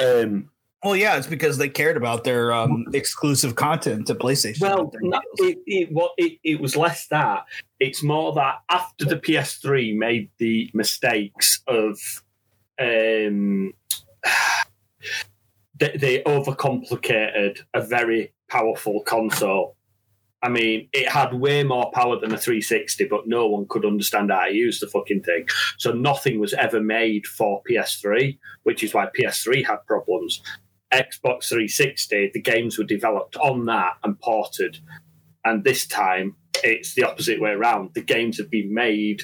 Um, 0.00 0.50
Well, 0.82 0.96
yeah, 0.96 1.16
it's 1.16 1.28
because 1.28 1.58
they 1.58 1.68
cared 1.68 1.96
about 1.96 2.24
their 2.24 2.52
um, 2.52 2.86
exclusive 2.92 3.54
content 3.54 4.08
to 4.08 4.16
PlayStation. 4.16 4.62
well, 4.62 4.90
it, 5.36 5.58
it, 5.64 5.92
what, 5.92 6.12
it, 6.16 6.38
it 6.42 6.60
was 6.60 6.76
less 6.76 7.06
that. 7.08 7.44
It's 7.78 8.02
more 8.02 8.32
that 8.32 8.62
after 8.68 9.04
the 9.04 9.16
PS3 9.16 9.96
made 9.96 10.30
the 10.38 10.70
mistakes 10.74 11.62
of 11.68 11.98
um, 12.80 13.74
they, 15.78 15.96
they 15.96 16.22
overcomplicated 16.24 17.60
a 17.74 17.80
very 17.80 18.32
powerful 18.48 19.02
console. 19.02 19.76
I 20.44 20.48
mean, 20.48 20.88
it 20.92 21.08
had 21.08 21.34
way 21.34 21.62
more 21.62 21.92
power 21.92 22.18
than 22.18 22.34
a 22.34 22.38
360, 22.38 23.04
but 23.04 23.28
no 23.28 23.46
one 23.46 23.66
could 23.68 23.84
understand 23.84 24.32
how 24.32 24.46
to 24.46 24.52
use 24.52 24.80
the 24.80 24.88
fucking 24.88 25.22
thing. 25.22 25.46
So 25.78 25.92
nothing 25.92 26.40
was 26.40 26.52
ever 26.54 26.80
made 26.80 27.26
for 27.26 27.62
PS3, 27.70 28.36
which 28.64 28.82
is 28.82 28.92
why 28.92 29.06
PS3 29.16 29.64
had 29.64 29.86
problems. 29.86 30.42
Xbox 30.92 31.48
360, 31.48 32.30
the 32.34 32.40
games 32.40 32.78
were 32.78 32.84
developed 32.84 33.36
on 33.36 33.66
that 33.66 33.94
and 34.04 34.20
ported. 34.20 34.78
And 35.44 35.64
this 35.64 35.86
time, 35.86 36.36
it's 36.62 36.94
the 36.94 37.04
opposite 37.04 37.40
way 37.40 37.50
around. 37.50 37.94
The 37.94 38.02
games 38.02 38.38
have 38.38 38.50
been 38.50 38.72
made 38.72 39.22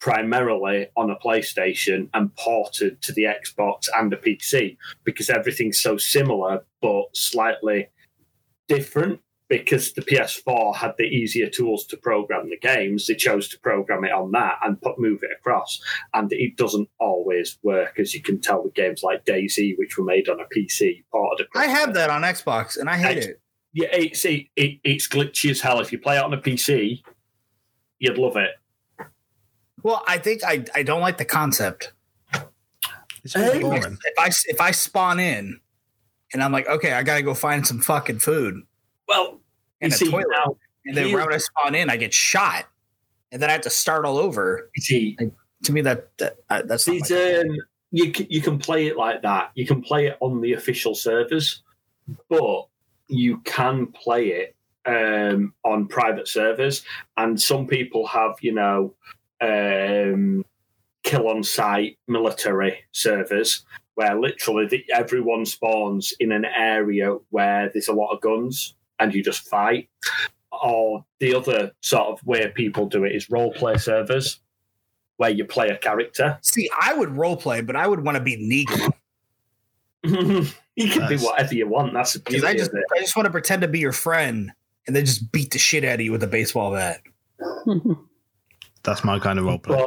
primarily 0.00 0.88
on 0.96 1.10
a 1.10 1.16
PlayStation 1.16 2.08
and 2.12 2.34
ported 2.36 3.00
to 3.02 3.12
the 3.12 3.24
Xbox 3.24 3.88
and 3.96 4.12
the 4.12 4.16
PC 4.16 4.76
because 5.04 5.30
everything's 5.30 5.80
so 5.80 5.96
similar 5.96 6.64
but 6.82 7.04
slightly 7.14 7.88
different. 8.68 9.20
Because 9.48 9.92
the 9.92 10.02
PS4 10.02 10.74
had 10.74 10.94
the 10.98 11.04
easier 11.04 11.48
tools 11.48 11.86
to 11.86 11.96
program 11.96 12.50
the 12.50 12.58
games, 12.58 13.06
they 13.06 13.14
chose 13.14 13.48
to 13.50 13.60
program 13.60 14.04
it 14.04 14.10
on 14.10 14.32
that 14.32 14.58
and 14.64 14.80
put 14.80 14.98
move 14.98 15.20
it 15.22 15.30
across. 15.38 15.80
And 16.14 16.32
it 16.32 16.56
doesn't 16.56 16.88
always 16.98 17.56
work, 17.62 18.00
as 18.00 18.12
you 18.12 18.22
can 18.22 18.40
tell 18.40 18.64
with 18.64 18.74
games 18.74 19.02
like 19.04 19.24
DayZ, 19.24 19.78
which 19.78 19.96
were 19.96 20.04
made 20.04 20.28
on 20.28 20.40
a 20.40 20.44
PC, 20.44 21.04
ported 21.12 21.46
across. 21.46 21.64
I 21.64 21.68
have 21.68 21.94
that 21.94 22.10
on 22.10 22.22
Xbox, 22.22 22.76
and 22.76 22.90
I 22.90 22.96
hate 22.96 23.18
it. 23.18 23.40
Yeah, 23.72 23.88
it's 23.92 24.24
it, 24.24 24.46
it, 24.56 24.80
it's 24.82 25.06
glitchy 25.06 25.50
as 25.50 25.60
hell. 25.60 25.80
If 25.80 25.92
you 25.92 25.98
play 25.98 26.16
it 26.16 26.24
on 26.24 26.32
a 26.32 26.38
PC, 26.38 27.02
you'd 27.98 28.18
love 28.18 28.36
it. 28.36 28.50
Well, 29.82 30.02
I 30.08 30.18
think 30.18 30.42
I, 30.42 30.64
I 30.74 30.82
don't 30.82 31.00
like 31.00 31.18
the 31.18 31.24
concept. 31.24 31.92
It's 33.22 33.36
really. 33.36 33.60
If 33.60 34.18
I 34.18 34.30
if 34.46 34.60
I 34.60 34.70
spawn 34.70 35.20
in, 35.20 35.60
and 36.32 36.42
I'm 36.42 36.52
like, 36.52 36.68
okay, 36.68 36.92
I 36.92 37.02
got 37.02 37.16
to 37.16 37.22
go 37.22 37.34
find 37.34 37.66
some 37.66 37.80
fucking 37.80 38.20
food 38.20 38.62
Well, 39.08 39.40
and 39.80 39.92
you 39.92 39.94
a 39.94 39.98
see 39.98 40.10
toilet. 40.10 40.26
now, 40.30 40.56
and 40.84 40.96
then 40.96 41.08
Here's- 41.08 41.26
when 41.26 41.34
I 41.34 41.38
spawn 41.38 41.74
in, 41.74 41.90
I 41.90 41.96
get 41.96 42.12
shot, 42.14 42.66
and 43.32 43.40
then 43.42 43.48
I 43.50 43.52
have 43.52 43.62
to 43.62 43.70
start 43.70 44.04
all 44.04 44.18
over. 44.18 44.70
See, 44.76 45.16
To 45.64 45.72
me, 45.72 45.80
that, 45.82 46.16
that 46.18 46.36
uh, 46.50 46.62
that's 46.62 46.86
not 46.86 46.96
It's, 46.96 47.10
um, 47.10 47.56
you 47.90 48.12
you 48.28 48.40
can 48.42 48.58
play 48.58 48.86
it 48.86 48.96
like 48.96 49.22
that. 49.22 49.50
You 49.54 49.66
can 49.66 49.82
play 49.82 50.06
it 50.06 50.16
on 50.20 50.40
the 50.40 50.52
official 50.52 50.94
servers, 50.94 51.62
but 52.28 52.66
you 53.08 53.38
can 53.38 53.86
play 53.86 54.28
it 54.28 54.56
um, 54.86 55.54
on 55.64 55.86
private 55.88 56.28
servers. 56.28 56.84
And 57.16 57.40
some 57.40 57.66
people 57.66 58.06
have, 58.06 58.34
you 58.40 58.52
know, 58.52 58.94
um, 59.40 60.44
kill 61.02 61.28
on 61.28 61.42
sight 61.42 61.98
military 62.08 62.84
servers 62.92 63.64
where 63.94 64.18
literally 64.18 64.66
the, 64.66 64.84
everyone 64.92 65.46
spawns 65.46 66.12
in 66.20 66.32
an 66.32 66.44
area 66.44 67.16
where 67.30 67.70
there's 67.72 67.88
a 67.88 67.92
lot 67.94 68.12
of 68.12 68.20
guns 68.20 68.74
and 68.98 69.14
you 69.14 69.22
just 69.22 69.48
fight. 69.48 69.88
Or 70.52 71.04
the 71.20 71.34
other 71.34 71.72
sort 71.82 72.08
of 72.08 72.24
way 72.26 72.50
people 72.54 72.86
do 72.86 73.04
it 73.04 73.14
is 73.14 73.28
role 73.30 73.52
play 73.52 73.76
servers 73.76 74.40
where 75.18 75.30
you 75.30 75.44
play 75.44 75.68
a 75.68 75.76
character. 75.76 76.38
See, 76.42 76.68
I 76.80 76.94
would 76.94 77.16
role 77.16 77.36
play, 77.36 77.60
but 77.60 77.76
I 77.76 77.86
would 77.86 78.04
want 78.04 78.16
to 78.16 78.22
be 78.22 78.36
Negan 78.36 78.92
you 80.76 80.88
can 80.90 81.02
Nice. 81.02 81.20
do 81.20 81.26
whatever 81.26 81.54
you 81.54 81.68
want. 81.68 81.92
That's 81.92 82.16
because 82.16 82.44
I 82.44 82.54
just 82.54 82.70
of 82.70 82.76
it. 82.76 82.84
I 82.94 83.00
just 83.00 83.16
want 83.16 83.26
to 83.26 83.30
pretend 83.30 83.62
to 83.62 83.68
be 83.68 83.80
your 83.80 83.92
friend 83.92 84.52
and 84.86 84.94
then 84.94 85.04
just 85.04 85.32
beat 85.32 85.50
the 85.50 85.58
shit 85.58 85.84
out 85.84 85.94
of 85.94 86.00
you 86.00 86.12
with 86.12 86.22
a 86.22 86.26
baseball 86.28 86.72
bat. 86.72 87.00
That's 88.84 89.02
my 89.04 89.18
kind 89.18 89.38
of 89.38 89.46
role 89.46 89.58
play. 89.58 89.84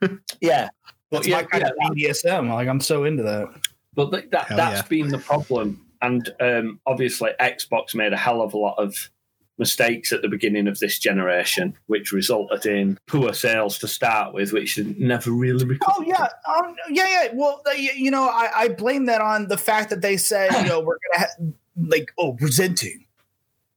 But 0.00 0.10
yeah, 0.40 0.68
but 1.10 1.18
That's 1.18 1.26
yeah, 1.28 1.36
my 1.36 1.42
kind 1.44 1.64
yeah, 1.64 1.86
of 1.88 1.96
BDSM. 1.96 2.48
Like 2.52 2.68
I'm 2.68 2.80
so 2.80 3.04
into 3.04 3.22
that. 3.24 3.48
but 3.94 4.12
th- 4.12 4.30
that 4.30 4.46
Hell 4.46 4.56
that's 4.56 4.82
yeah. 4.82 4.88
been 4.88 5.08
the 5.08 5.18
problem, 5.18 5.84
and 6.04 6.34
um, 6.40 6.80
obviously 6.86 7.30
Xbox 7.40 7.94
made 7.94 8.12
a 8.12 8.16
hell 8.16 8.42
of 8.42 8.54
a 8.54 8.58
lot 8.58 8.78
of 8.78 9.10
mistakes 9.58 10.12
at 10.12 10.22
the 10.22 10.28
beginning 10.28 10.66
of 10.66 10.78
this 10.80 10.98
generation, 10.98 11.76
which 11.86 12.12
resulted 12.12 12.66
in 12.66 12.98
poor 13.06 13.32
sales 13.32 13.78
to 13.78 13.88
start 13.88 14.34
with, 14.34 14.52
which 14.52 14.78
never 14.78 15.30
really 15.30 15.64
recovered. 15.64 15.94
Oh 15.96 16.02
yeah, 16.02 16.28
um, 16.52 16.74
yeah, 16.90 17.06
yeah. 17.06 17.28
Well, 17.32 17.62
you 17.76 18.10
know, 18.10 18.24
I, 18.24 18.50
I 18.54 18.68
blame 18.68 19.06
that 19.06 19.20
on 19.20 19.48
the 19.48 19.56
fact 19.56 19.90
that 19.90 20.02
they 20.02 20.16
said, 20.16 20.52
you 20.52 20.68
know, 20.68 20.80
we're 20.80 20.98
gonna 21.12 21.26
ha- 21.26 21.44
like, 21.76 22.12
oh, 22.18 22.32
presenting, 22.32 23.06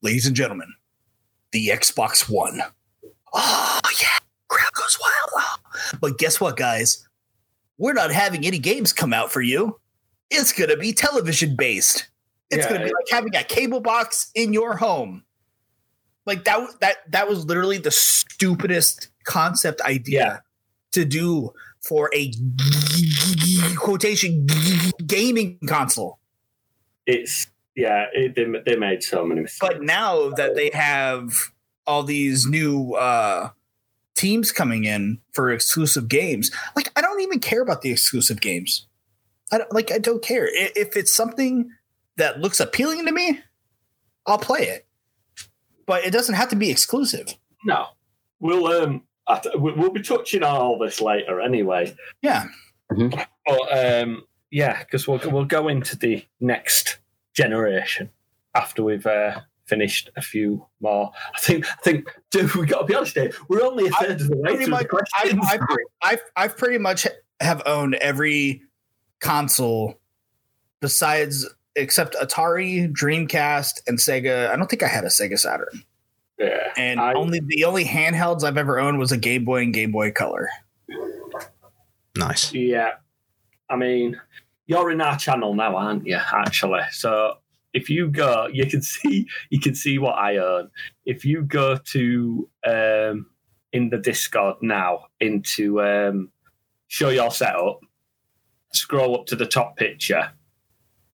ladies 0.01 0.25
and 0.25 0.35
gentlemen, 0.35 0.73
the 1.51 1.67
Xbox 1.67 2.29
One. 2.29 2.61
Oh 3.33 3.79
yeah, 4.01 4.17
crowd 4.47 4.73
goes 4.73 4.97
wild. 4.99 5.29
Oh. 5.35 5.55
But 6.01 6.17
guess 6.17 6.41
what, 6.41 6.57
guys? 6.57 7.07
We're 7.77 7.93
not 7.93 8.11
having 8.11 8.45
any 8.45 8.57
games 8.57 8.91
come 8.93 9.13
out 9.13 9.31
for 9.31 9.41
you. 9.41 9.79
It's 10.31 10.51
gonna 10.51 10.77
be 10.77 10.91
television 10.91 11.55
based. 11.55 12.07
It's 12.49 12.63
Yeah, 12.65 12.69
gonna 12.69 12.85
be 12.85 12.89
it- 12.91 12.93
like 12.95 13.09
having 13.11 13.35
a 13.35 13.43
cable 13.43 13.81
box 13.81 14.31
in 14.35 14.53
your 14.53 14.77
home. 14.77 15.23
Like 16.25 16.43
that. 16.45 16.67
That 16.81 17.11
that 17.11 17.27
was 17.29 17.45
literally 17.45 17.77
the 17.77 17.91
stupidest 17.91 19.09
concept 19.25 19.81
idea 19.81 20.19
Yeah. 20.21 20.37
to 20.93 21.05
do 21.05 21.53
for 21.81 22.09
a 22.13 22.31
quotation 23.77 24.45
gaming 25.05 25.59
console. 25.67 26.19
It's 27.05 27.47
yeah, 27.75 28.05
it, 28.13 28.35
they 28.35 28.45
they 28.65 28.77
made 28.77 29.03
so 29.03 29.25
many 29.25 29.41
mistakes. 29.41 29.59
But 29.59 29.83
now 29.83 30.29
that 30.31 30.55
they 30.55 30.69
have 30.73 31.31
all 31.85 32.03
these 32.03 32.45
new 32.45 32.93
uh, 32.95 33.49
teams 34.15 34.51
coming 34.51 34.83
in 34.83 35.19
for 35.31 35.49
exclusive 35.51 36.07
games, 36.09 36.51
like 36.75 36.91
I 36.95 37.01
don't 37.01 37.21
even 37.21 37.39
care 37.39 37.61
about 37.61 37.81
the 37.81 37.91
exclusive 37.91 38.41
games. 38.41 38.87
I 39.51 39.59
don't, 39.59 39.71
like 39.73 39.91
I 39.91 39.99
don't 39.99 40.21
care 40.23 40.47
if 40.51 40.97
it's 40.97 41.13
something 41.15 41.69
that 42.17 42.39
looks 42.39 42.59
appealing 42.59 43.05
to 43.05 43.11
me. 43.11 43.39
I'll 44.25 44.37
play 44.37 44.63
it, 44.63 44.87
but 45.85 46.03
it 46.03 46.11
doesn't 46.11 46.35
have 46.35 46.49
to 46.49 46.55
be 46.55 46.69
exclusive. 46.69 47.35
no, 47.65 47.87
we'll 48.39 48.67
um, 48.67 49.03
th- 49.41 49.55
we- 49.57 49.71
we'll 49.73 49.91
be 49.91 50.01
touching 50.01 50.43
on 50.43 50.55
all 50.55 50.77
this 50.77 50.99
later 51.01 51.39
anyway. 51.41 51.95
Yeah, 52.21 52.45
But 52.89 53.23
um, 53.71 54.23
yeah, 54.51 54.79
because 54.83 55.07
we'll 55.07 55.19
we'll 55.25 55.45
go 55.45 55.67
into 55.67 55.97
the 55.97 56.25
next 56.41 56.99
generation 57.33 58.09
after 58.55 58.83
we've 58.83 59.05
uh, 59.05 59.39
finished 59.65 60.09
a 60.17 60.21
few 60.21 60.65
more. 60.81 61.11
I 61.35 61.39
think 61.39 61.65
I 61.65 61.75
think 61.83 62.13
dude, 62.31 62.53
we 62.55 62.65
got 62.65 62.79
to 62.79 62.85
be 62.85 62.95
honest 62.95 63.13
here. 63.15 63.31
We're 63.47 63.63
only 63.63 63.87
a 63.87 63.91
I- 63.97 64.05
third 64.05 64.21
of 64.21 64.27
the 64.29 64.37
way 64.37 64.49
pretty 64.51 64.65
through 64.65 64.71
much. 64.71 64.81
the 64.81 64.87
I, 64.87 65.27
questions. 65.29 65.41
I, 65.45 65.59
I've, 66.01 66.21
I've 66.35 66.57
pretty 66.57 66.77
much 66.79 67.07
have 67.39 67.61
owned 67.65 67.95
every 67.95 68.63
console 69.21 69.99
besides 70.81 71.45
except 71.77 72.15
Atari, 72.15 72.91
Dreamcast, 72.91 73.81
and 73.87 73.97
Sega. 73.97 74.49
I 74.49 74.55
don't 74.57 74.69
think 74.69 74.83
I 74.83 74.87
had 74.87 75.03
a 75.05 75.07
Sega 75.07 75.39
Saturn. 75.39 75.83
yeah, 76.37 76.73
And 76.75 76.99
I- 76.99 77.13
only 77.13 77.39
the 77.45 77.63
only 77.63 77.85
handhelds 77.85 78.43
I've 78.43 78.57
ever 78.57 78.79
owned 78.79 78.99
was 78.99 79.11
a 79.11 79.17
Game 79.17 79.45
Boy 79.45 79.61
and 79.63 79.73
Game 79.73 79.91
Boy 79.91 80.11
Color. 80.11 80.49
nice. 82.15 82.53
yeah. 82.53 82.91
I 83.69 83.75
mean, 83.75 84.19
you're 84.65 84.91
in 84.91 85.01
our 85.01 85.17
channel 85.17 85.53
now, 85.53 85.75
aren't 85.75 86.05
you? 86.05 86.15
Actually, 86.17 86.81
so 86.91 87.35
if 87.73 87.89
you 87.89 88.09
go, 88.09 88.47
you 88.51 88.65
can 88.65 88.81
see 88.81 89.27
you 89.49 89.59
can 89.59 89.75
see 89.75 89.97
what 89.97 90.13
I 90.17 90.37
own. 90.37 90.69
If 91.05 91.25
you 91.25 91.41
go 91.43 91.77
to 91.77 92.49
um, 92.65 93.25
in 93.73 93.89
the 93.89 93.97
Discord 93.97 94.57
now 94.61 95.07
into 95.19 95.81
um, 95.81 96.31
show 96.87 97.09
your 97.09 97.29
setup, 97.31 97.81
scroll 98.73 99.15
up 99.19 99.25
to 99.27 99.35
the 99.35 99.45
top 99.45 99.75
picture. 99.77 100.31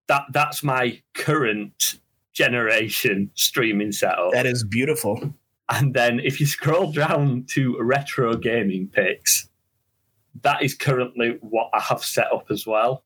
That 0.08 0.24
that's 0.32 0.64
my 0.64 1.02
current 1.14 2.00
generation 2.34 3.32
streaming 3.36 3.92
setup. 3.92 4.32
That 4.32 4.46
is 4.46 4.64
beautiful. 4.64 5.34
And 5.70 5.94
then 5.94 6.20
if 6.20 6.40
you 6.40 6.46
scroll 6.46 6.92
down 6.92 7.46
to 7.50 7.78
retro 7.82 8.36
gaming 8.36 8.88
pics, 8.88 9.48
that 10.42 10.62
is 10.62 10.76
currently 10.76 11.38
what 11.42 11.70
I 11.74 11.80
have 11.80 12.04
set 12.04 12.32
up 12.32 12.48
as 12.50 12.68
well. 12.68 13.04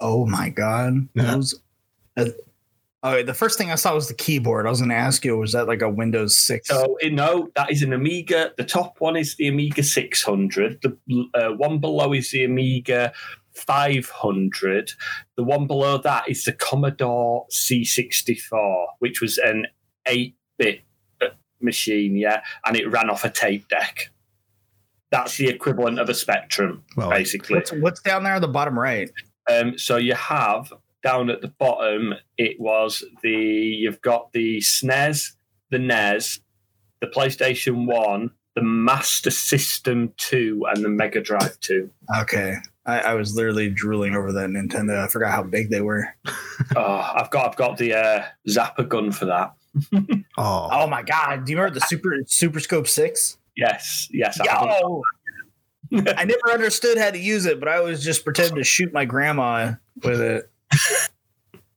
Oh 0.00 0.26
my 0.26 0.48
god. 0.50 1.08
Those. 1.14 1.60
Uh, 2.16 2.26
oh, 3.02 3.22
the 3.22 3.34
first 3.34 3.58
thing 3.58 3.70
I 3.70 3.74
saw 3.74 3.94
was 3.94 4.08
the 4.08 4.14
keyboard. 4.14 4.66
I 4.66 4.70
was 4.70 4.80
going 4.80 4.90
to 4.90 4.96
ask 4.96 5.24
you, 5.24 5.36
was 5.36 5.52
that 5.52 5.66
like 5.66 5.82
a 5.82 5.88
Windows 5.88 6.36
six? 6.36 6.68
So 6.68 6.96
eh, 7.02 7.08
no, 7.08 7.48
that 7.56 7.70
is 7.70 7.82
an 7.82 7.92
Amiga. 7.92 8.52
The 8.56 8.64
top 8.64 9.00
one 9.00 9.16
is 9.16 9.34
the 9.36 9.48
Amiga 9.48 9.82
600. 9.82 10.82
The 10.82 11.28
uh, 11.34 11.52
one 11.56 11.78
below 11.78 12.12
is 12.12 12.30
the 12.30 12.44
Amiga 12.44 13.12
500. 13.54 14.92
The 15.36 15.44
one 15.44 15.66
below 15.66 15.98
that 15.98 16.28
is 16.28 16.44
the 16.44 16.52
Commodore 16.52 17.46
C64, 17.52 18.86
which 18.98 19.20
was 19.20 19.38
an 19.38 19.66
8-bit 20.06 20.80
uh, 21.22 21.26
machine, 21.60 22.16
yeah, 22.16 22.42
and 22.64 22.76
it 22.76 22.90
ran 22.90 23.10
off 23.10 23.24
a 23.24 23.30
tape 23.30 23.68
deck. 23.68 24.10
That's 25.10 25.36
the 25.36 25.48
equivalent 25.48 26.00
of 26.00 26.08
a 26.08 26.14
Spectrum, 26.14 26.84
Well, 26.96 27.10
basically. 27.10 27.56
What's, 27.56 27.72
what's 27.72 28.00
down 28.00 28.24
there 28.24 28.34
on 28.34 28.40
the 28.40 28.48
bottom 28.48 28.78
right? 28.78 29.10
Um, 29.48 29.78
so 29.78 29.96
you 29.96 30.14
have 30.14 30.72
down 31.04 31.30
at 31.30 31.42
the 31.42 31.48
bottom, 31.48 32.14
it 32.38 32.58
was 32.58 33.04
the 33.22 33.30
you've 33.30 34.00
got 34.00 34.32
the 34.32 34.58
SNES, 34.58 35.32
the 35.70 35.78
NES, 35.78 36.40
the 37.00 37.06
PlayStation 37.06 37.86
One, 37.86 38.30
the 38.56 38.62
Master 38.62 39.30
System 39.30 40.12
Two, 40.16 40.64
and 40.68 40.84
the 40.84 40.88
Mega 40.88 41.20
Drive 41.20 41.60
Two. 41.60 41.90
Okay. 42.20 42.56
I, 42.86 43.00
I 43.00 43.14
was 43.14 43.34
literally 43.34 43.70
drooling 43.70 44.14
over 44.14 44.32
that 44.32 44.50
Nintendo. 44.50 45.02
I 45.02 45.08
forgot 45.08 45.32
how 45.32 45.42
big 45.42 45.70
they 45.70 45.80
were. 45.80 46.14
oh, 46.76 47.12
I've 47.14 47.30
got 47.30 47.48
I've 47.48 47.56
got 47.56 47.78
the 47.78 47.94
uh, 47.94 48.24
Zapper 48.48 48.88
gun 48.88 49.10
for 49.12 49.24
that. 49.26 49.54
oh, 50.38 50.68
Oh 50.70 50.86
my 50.86 51.02
god! 51.02 51.44
Do 51.44 51.52
you 51.52 51.58
remember 51.58 51.78
the 51.78 51.86
Super 51.86 52.16
Super 52.26 52.60
Scope 52.60 52.86
Six? 52.86 53.38
Yes, 53.56 54.08
yes. 54.12 54.38
I 54.40 54.44
Yo, 54.44 55.02
I 56.16 56.24
never 56.24 56.52
understood 56.52 56.98
how 56.98 57.10
to 57.10 57.18
use 57.18 57.46
it, 57.46 57.60
but 57.60 57.68
I 57.68 57.80
was 57.80 58.04
just 58.04 58.24
pretending 58.24 58.56
to 58.56 58.64
shoot 58.64 58.92
my 58.92 59.04
grandma 59.04 59.72
with 60.02 60.20
it. 60.20 60.50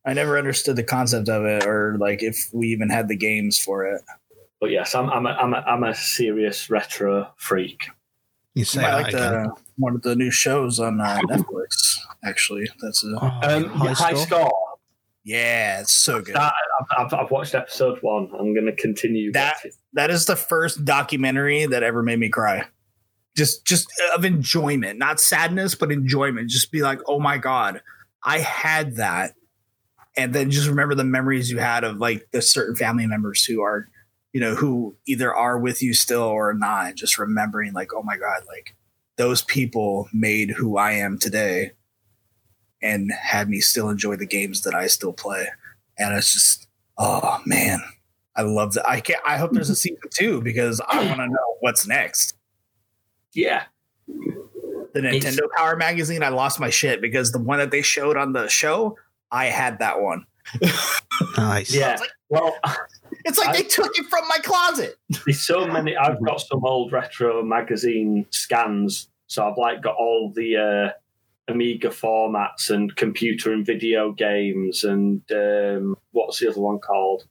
I 0.05 0.13
never 0.13 0.37
understood 0.37 0.75
the 0.75 0.83
concept 0.83 1.29
of 1.29 1.45
it, 1.45 1.65
or 1.65 1.97
like 1.99 2.23
if 2.23 2.49
we 2.53 2.67
even 2.67 2.89
had 2.89 3.07
the 3.07 3.15
games 3.15 3.59
for 3.59 3.85
it. 3.85 4.01
But 4.59 4.71
yes, 4.71 4.95
I'm 4.95 5.09
I'm 5.09 5.25
a, 5.25 5.29
I'm 5.29 5.53
a, 5.53 5.57
I'm 5.57 5.83
a 5.83 5.95
serious 5.95 6.69
retro 6.69 7.29
freak. 7.37 7.89
You 8.57 8.61
You 8.61 8.65
say 8.65 8.81
might 8.81 8.89
that 8.91 9.03
like 9.03 9.13
again. 9.13 9.43
the, 9.43 9.51
one 9.77 9.95
of 9.95 10.01
the 10.01 10.15
new 10.15 10.31
shows 10.31 10.79
on 10.79 10.99
uh, 10.99 11.19
Netflix. 11.29 11.97
Actually, 12.23 12.67
that's 12.81 13.03
a 13.03 13.17
Oh, 13.21 13.39
Um, 13.43 13.65
high 13.65 13.93
high, 13.93 14.13
score? 14.13 14.25
score. 14.25 14.53
yeah, 15.23 15.81
it's 15.81 15.93
so 15.93 16.21
good. 16.21 16.35
That, 16.35 16.53
I've, 16.97 17.05
I've, 17.05 17.13
I've 17.25 17.31
watched 17.31 17.53
episode 17.55 17.99
one. 18.01 18.29
I'm 18.37 18.53
going 18.53 18.65
to 18.65 18.75
continue. 18.75 19.31
That- 19.31 19.55
watching. 19.57 19.71
that 19.93 20.09
is 20.09 20.25
the 20.25 20.35
first 20.35 20.83
documentary 20.85 21.65
that 21.65 21.83
ever 21.83 22.01
made 22.03 22.19
me 22.19 22.29
cry. 22.29 22.65
Just 23.35 23.65
just 23.65 23.87
of 24.15 24.25
enjoyment, 24.25 24.97
not 24.97 25.19
sadness, 25.19 25.75
but 25.75 25.91
enjoyment. 25.91 26.49
Just 26.49 26.71
be 26.71 26.81
like, 26.81 26.99
oh 27.07 27.19
my 27.19 27.37
god, 27.37 27.81
I 28.23 28.39
had 28.39 28.95
that, 28.95 29.33
and 30.17 30.33
then 30.33 30.49
just 30.49 30.67
remember 30.67 30.95
the 30.95 31.03
memories 31.03 31.51
you 31.51 31.59
had 31.59 31.83
of 31.83 31.97
like 31.97 32.27
the 32.31 32.41
certain 32.41 32.75
family 32.75 33.05
members 33.05 33.45
who 33.45 33.61
are, 33.61 33.89
you 34.33 34.41
know, 34.41 34.55
who 34.55 34.95
either 35.07 35.33
are 35.33 35.57
with 35.57 35.81
you 35.81 35.93
still 35.93 36.23
or 36.23 36.53
not. 36.53 36.95
Just 36.95 37.17
remembering 37.17 37.73
like, 37.73 37.93
oh 37.93 38.03
my 38.03 38.17
god, 38.17 38.41
like 38.47 38.75
those 39.17 39.41
people 39.41 40.07
made 40.13 40.51
who 40.51 40.77
I 40.77 40.91
am 40.93 41.17
today, 41.17 41.71
and 42.81 43.11
had 43.11 43.49
me 43.49 43.59
still 43.59 43.89
enjoy 43.89 44.15
the 44.15 44.27
games 44.27 44.61
that 44.61 44.75
I 44.75 44.87
still 44.87 45.13
play, 45.13 45.47
and 45.97 46.15
it's 46.15 46.33
just, 46.33 46.67
oh 46.97 47.39
man, 47.45 47.79
I 48.35 48.43
love 48.43 48.73
that. 48.73 48.87
I 48.87 48.99
can't. 49.01 49.19
I 49.25 49.37
hope 49.37 49.51
there's 49.51 49.69
a 49.69 49.75
season 49.77 49.97
two 50.11 50.41
because 50.41 50.79
I 50.87 51.05
want 51.05 51.17
to 51.19 51.27
know 51.27 51.57
what's 51.61 51.87
next. 51.87 52.35
Yeah, 53.33 53.63
The 54.07 55.01
Nintendo 55.01 55.47
Power 55.55 55.75
magazine. 55.75 56.23
I 56.23 56.29
lost 56.29 56.59
my 56.59 56.69
shit 56.69 57.01
because 57.01 57.31
the 57.31 57.39
one 57.39 57.59
that 57.59 57.71
they 57.71 57.81
showed 57.81 58.17
on 58.17 58.33
the 58.33 58.47
show, 58.47 58.97
I 59.31 59.45
had 59.45 59.79
that 59.79 60.01
one. 60.01 60.25
Nice. 61.35 61.73
yeah. 61.73 61.97
Well, 62.29 62.55
It's 63.27 63.37
like 63.37 63.49
I- 63.49 63.57
they 63.61 63.63
took 63.63 63.97
it 63.97 64.05
from 64.07 64.27
my 64.27 64.37
closet. 64.43 64.97
there's 65.25 65.45
so 65.45 65.67
many. 65.67 65.95
I've 65.95 66.23
got 66.23 66.41
some 66.41 66.63
old 66.65 66.91
retro 66.91 67.43
magazine 67.43 68.25
scans, 68.29 69.09
so 69.27 69.47
I've 69.49 69.57
like 69.57 69.81
got 69.81 69.95
all 69.95 70.31
the 70.35 70.57
uh, 70.57 71.51
Amiga 71.51 71.89
formats 71.89 72.69
and 72.69 72.95
computer 72.95 73.53
and 73.53 73.65
video 73.65 74.11
games, 74.11 74.83
and 74.83 75.21
um, 75.31 75.95
what's 76.11 76.39
the 76.39 76.49
other 76.49 76.61
one 76.61 76.79
called? 76.79 77.25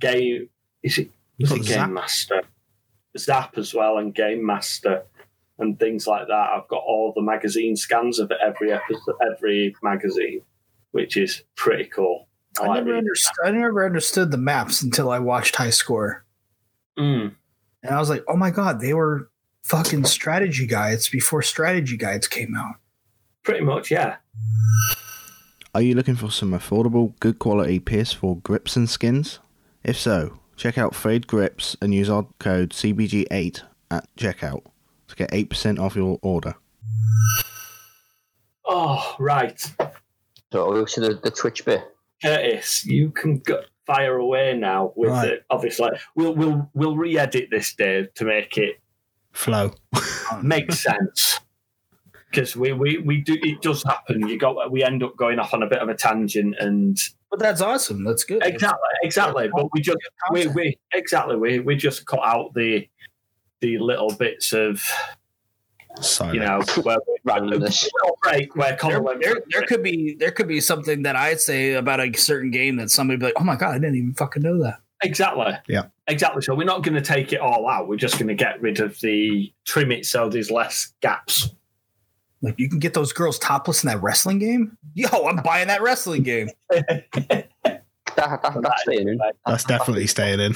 Game 0.00 0.48
is 0.82 0.98
it? 0.98 1.10
Was 1.38 1.50
Got 1.50 1.58
it 1.58 1.64
Zap? 1.64 1.86
Game 1.86 1.94
Master? 1.94 2.42
Zap 3.18 3.58
as 3.58 3.74
well, 3.74 3.98
and 3.98 4.14
Game 4.14 4.44
Master. 4.44 5.02
And 5.58 5.78
things 5.78 6.06
like 6.08 6.26
that. 6.26 6.48
I've 6.50 6.66
got 6.68 6.82
all 6.84 7.12
the 7.14 7.22
magazine 7.22 7.76
scans 7.76 8.18
of 8.18 8.32
every 8.44 8.72
episode, 8.72 9.14
every 9.30 9.76
magazine, 9.82 10.40
which 10.90 11.16
is 11.16 11.44
pretty 11.54 11.84
cool. 11.84 12.26
I, 12.60 12.80
never 12.80 12.96
understood. 12.96 13.34
I 13.44 13.50
never 13.50 13.84
understood 13.84 14.30
the 14.30 14.36
maps 14.36 14.82
until 14.82 15.10
I 15.10 15.18
watched 15.18 15.56
High 15.56 15.70
Score. 15.70 16.24
Mm. 16.98 17.34
and 17.82 17.94
I 17.94 17.98
was 17.98 18.10
like, 18.10 18.22
"Oh 18.28 18.36
my 18.36 18.50
god, 18.50 18.80
they 18.80 18.92
were 18.92 19.30
fucking 19.64 20.04
strategy 20.04 20.66
guides 20.66 21.08
before 21.08 21.40
strategy 21.42 21.96
guides 21.96 22.28
came 22.28 22.54
out." 22.54 22.76
Pretty 23.42 23.64
much, 23.64 23.90
yeah. 23.90 24.16
Are 25.74 25.80
you 25.80 25.94
looking 25.94 26.16
for 26.16 26.30
some 26.30 26.50
affordable, 26.50 27.18
good 27.20 27.38
quality 27.38 27.80
PS4 27.80 28.42
grips 28.42 28.76
and 28.76 28.88
skins? 28.88 29.38
If 29.82 29.98
so, 29.98 30.38
check 30.54 30.76
out 30.76 30.94
Fade 30.94 31.26
Grips 31.26 31.76
and 31.80 31.94
use 31.94 32.10
our 32.10 32.26
code 32.38 32.70
CBG8 32.70 33.62
at 33.90 34.06
checkout 34.16 34.64
to 35.08 35.16
get 35.16 35.30
8% 35.30 35.78
off 35.78 35.96
your 35.96 36.18
order. 36.22 36.54
Oh, 38.66 39.16
right. 39.18 39.58
So 39.60 40.64
I'll 40.66 40.72
go 40.72 40.84
to 40.84 41.00
the, 41.00 41.14
the 41.14 41.30
Twitch 41.30 41.64
bit. 41.64 41.91
Curtis, 42.22 42.84
you 42.86 43.10
can 43.10 43.38
go, 43.38 43.62
fire 43.86 44.16
away 44.16 44.56
now 44.56 44.92
with 44.96 45.10
Right. 45.10 45.28
it. 45.28 45.44
Obviously, 45.50 45.90
we'll 46.14 46.34
we'll 46.34 46.70
we'll 46.74 46.96
re-edit 46.96 47.48
this, 47.50 47.74
Dave, 47.74 48.12
to 48.14 48.24
make 48.24 48.56
it 48.58 48.80
Flow. 49.32 49.72
make 50.42 50.70
sense. 50.72 51.40
Because 52.30 52.56
we, 52.56 52.72
we, 52.72 52.96
we 52.98 53.20
do 53.20 53.36
it 53.42 53.60
does 53.60 53.82
happen. 53.82 54.26
You 54.26 54.38
got 54.38 54.70
we 54.72 54.82
end 54.82 55.02
up 55.02 55.16
going 55.16 55.38
off 55.38 55.52
on 55.52 55.62
a 55.62 55.66
bit 55.66 55.80
of 55.80 55.88
a 55.88 55.94
tangent 55.94 56.54
and 56.58 56.96
But 57.30 57.40
that's 57.40 57.60
awesome. 57.60 58.04
That's 58.04 58.24
good. 58.24 58.42
exactly 58.44 58.78
exactly. 59.02 59.48
But 59.54 59.66
we 59.74 59.80
just 59.82 59.98
we, 60.30 60.46
we 60.48 60.78
exactly 60.94 61.36
we, 61.36 61.58
we 61.58 61.76
just 61.76 62.06
cut 62.06 62.20
out 62.24 62.54
the 62.54 62.88
the 63.60 63.78
little 63.78 64.14
bits 64.14 64.52
of 64.54 64.82
Sorry. 66.00 66.34
you 66.34 66.40
know 66.40 66.62
where 66.82 66.98
Randomness. 67.26 67.88
little 68.02 68.18
break 68.22 68.56
where 68.56 68.76
Connor 68.76 69.02
There, 69.02 69.18
there, 69.20 69.42
there 69.50 69.62
could 69.62 69.82
be 69.82 70.14
there 70.14 70.30
could 70.30 70.48
be 70.48 70.60
something 70.60 71.02
that 71.02 71.16
I'd 71.16 71.40
say 71.40 71.74
about 71.74 72.00
a 72.00 72.12
certain 72.14 72.50
game 72.50 72.76
that 72.76 72.90
somebody 72.90 73.16
would 73.16 73.20
be 73.20 73.26
like, 73.26 73.34
"Oh 73.38 73.44
my 73.44 73.56
god, 73.56 73.74
I 73.74 73.78
didn't 73.78 73.96
even 73.96 74.14
fucking 74.14 74.42
know 74.42 74.62
that." 74.62 74.80
Exactly. 75.02 75.52
Yeah. 75.68 75.86
Exactly. 76.08 76.42
So 76.42 76.54
we're 76.54 76.64
not 76.64 76.82
going 76.82 76.94
to 76.94 77.00
take 77.00 77.32
it 77.32 77.40
all 77.40 77.68
out. 77.68 77.88
We're 77.88 77.96
just 77.96 78.14
going 78.14 78.28
to 78.28 78.34
get 78.34 78.60
rid 78.60 78.80
of 78.80 78.98
the 79.00 79.52
trim 79.64 79.92
it 79.92 80.06
so 80.06 80.28
there's 80.28 80.50
less 80.50 80.92
gaps. 81.00 81.50
Like 82.40 82.58
you 82.58 82.68
can 82.68 82.78
get 82.78 82.94
those 82.94 83.12
girls 83.12 83.38
topless 83.38 83.84
in 83.84 83.88
that 83.88 84.02
wrestling 84.02 84.38
game. 84.38 84.76
Yo, 84.94 85.08
I'm 85.26 85.36
buying 85.36 85.68
that 85.68 85.82
wrestling 85.82 86.22
game. 86.22 86.50
That, 88.14 88.42
that, 88.42 88.60
that's 88.62 88.82
staying 88.82 89.08
in. 89.08 89.18
That's 89.46 89.64
definitely 89.64 90.06
staying 90.06 90.38
in. 90.38 90.54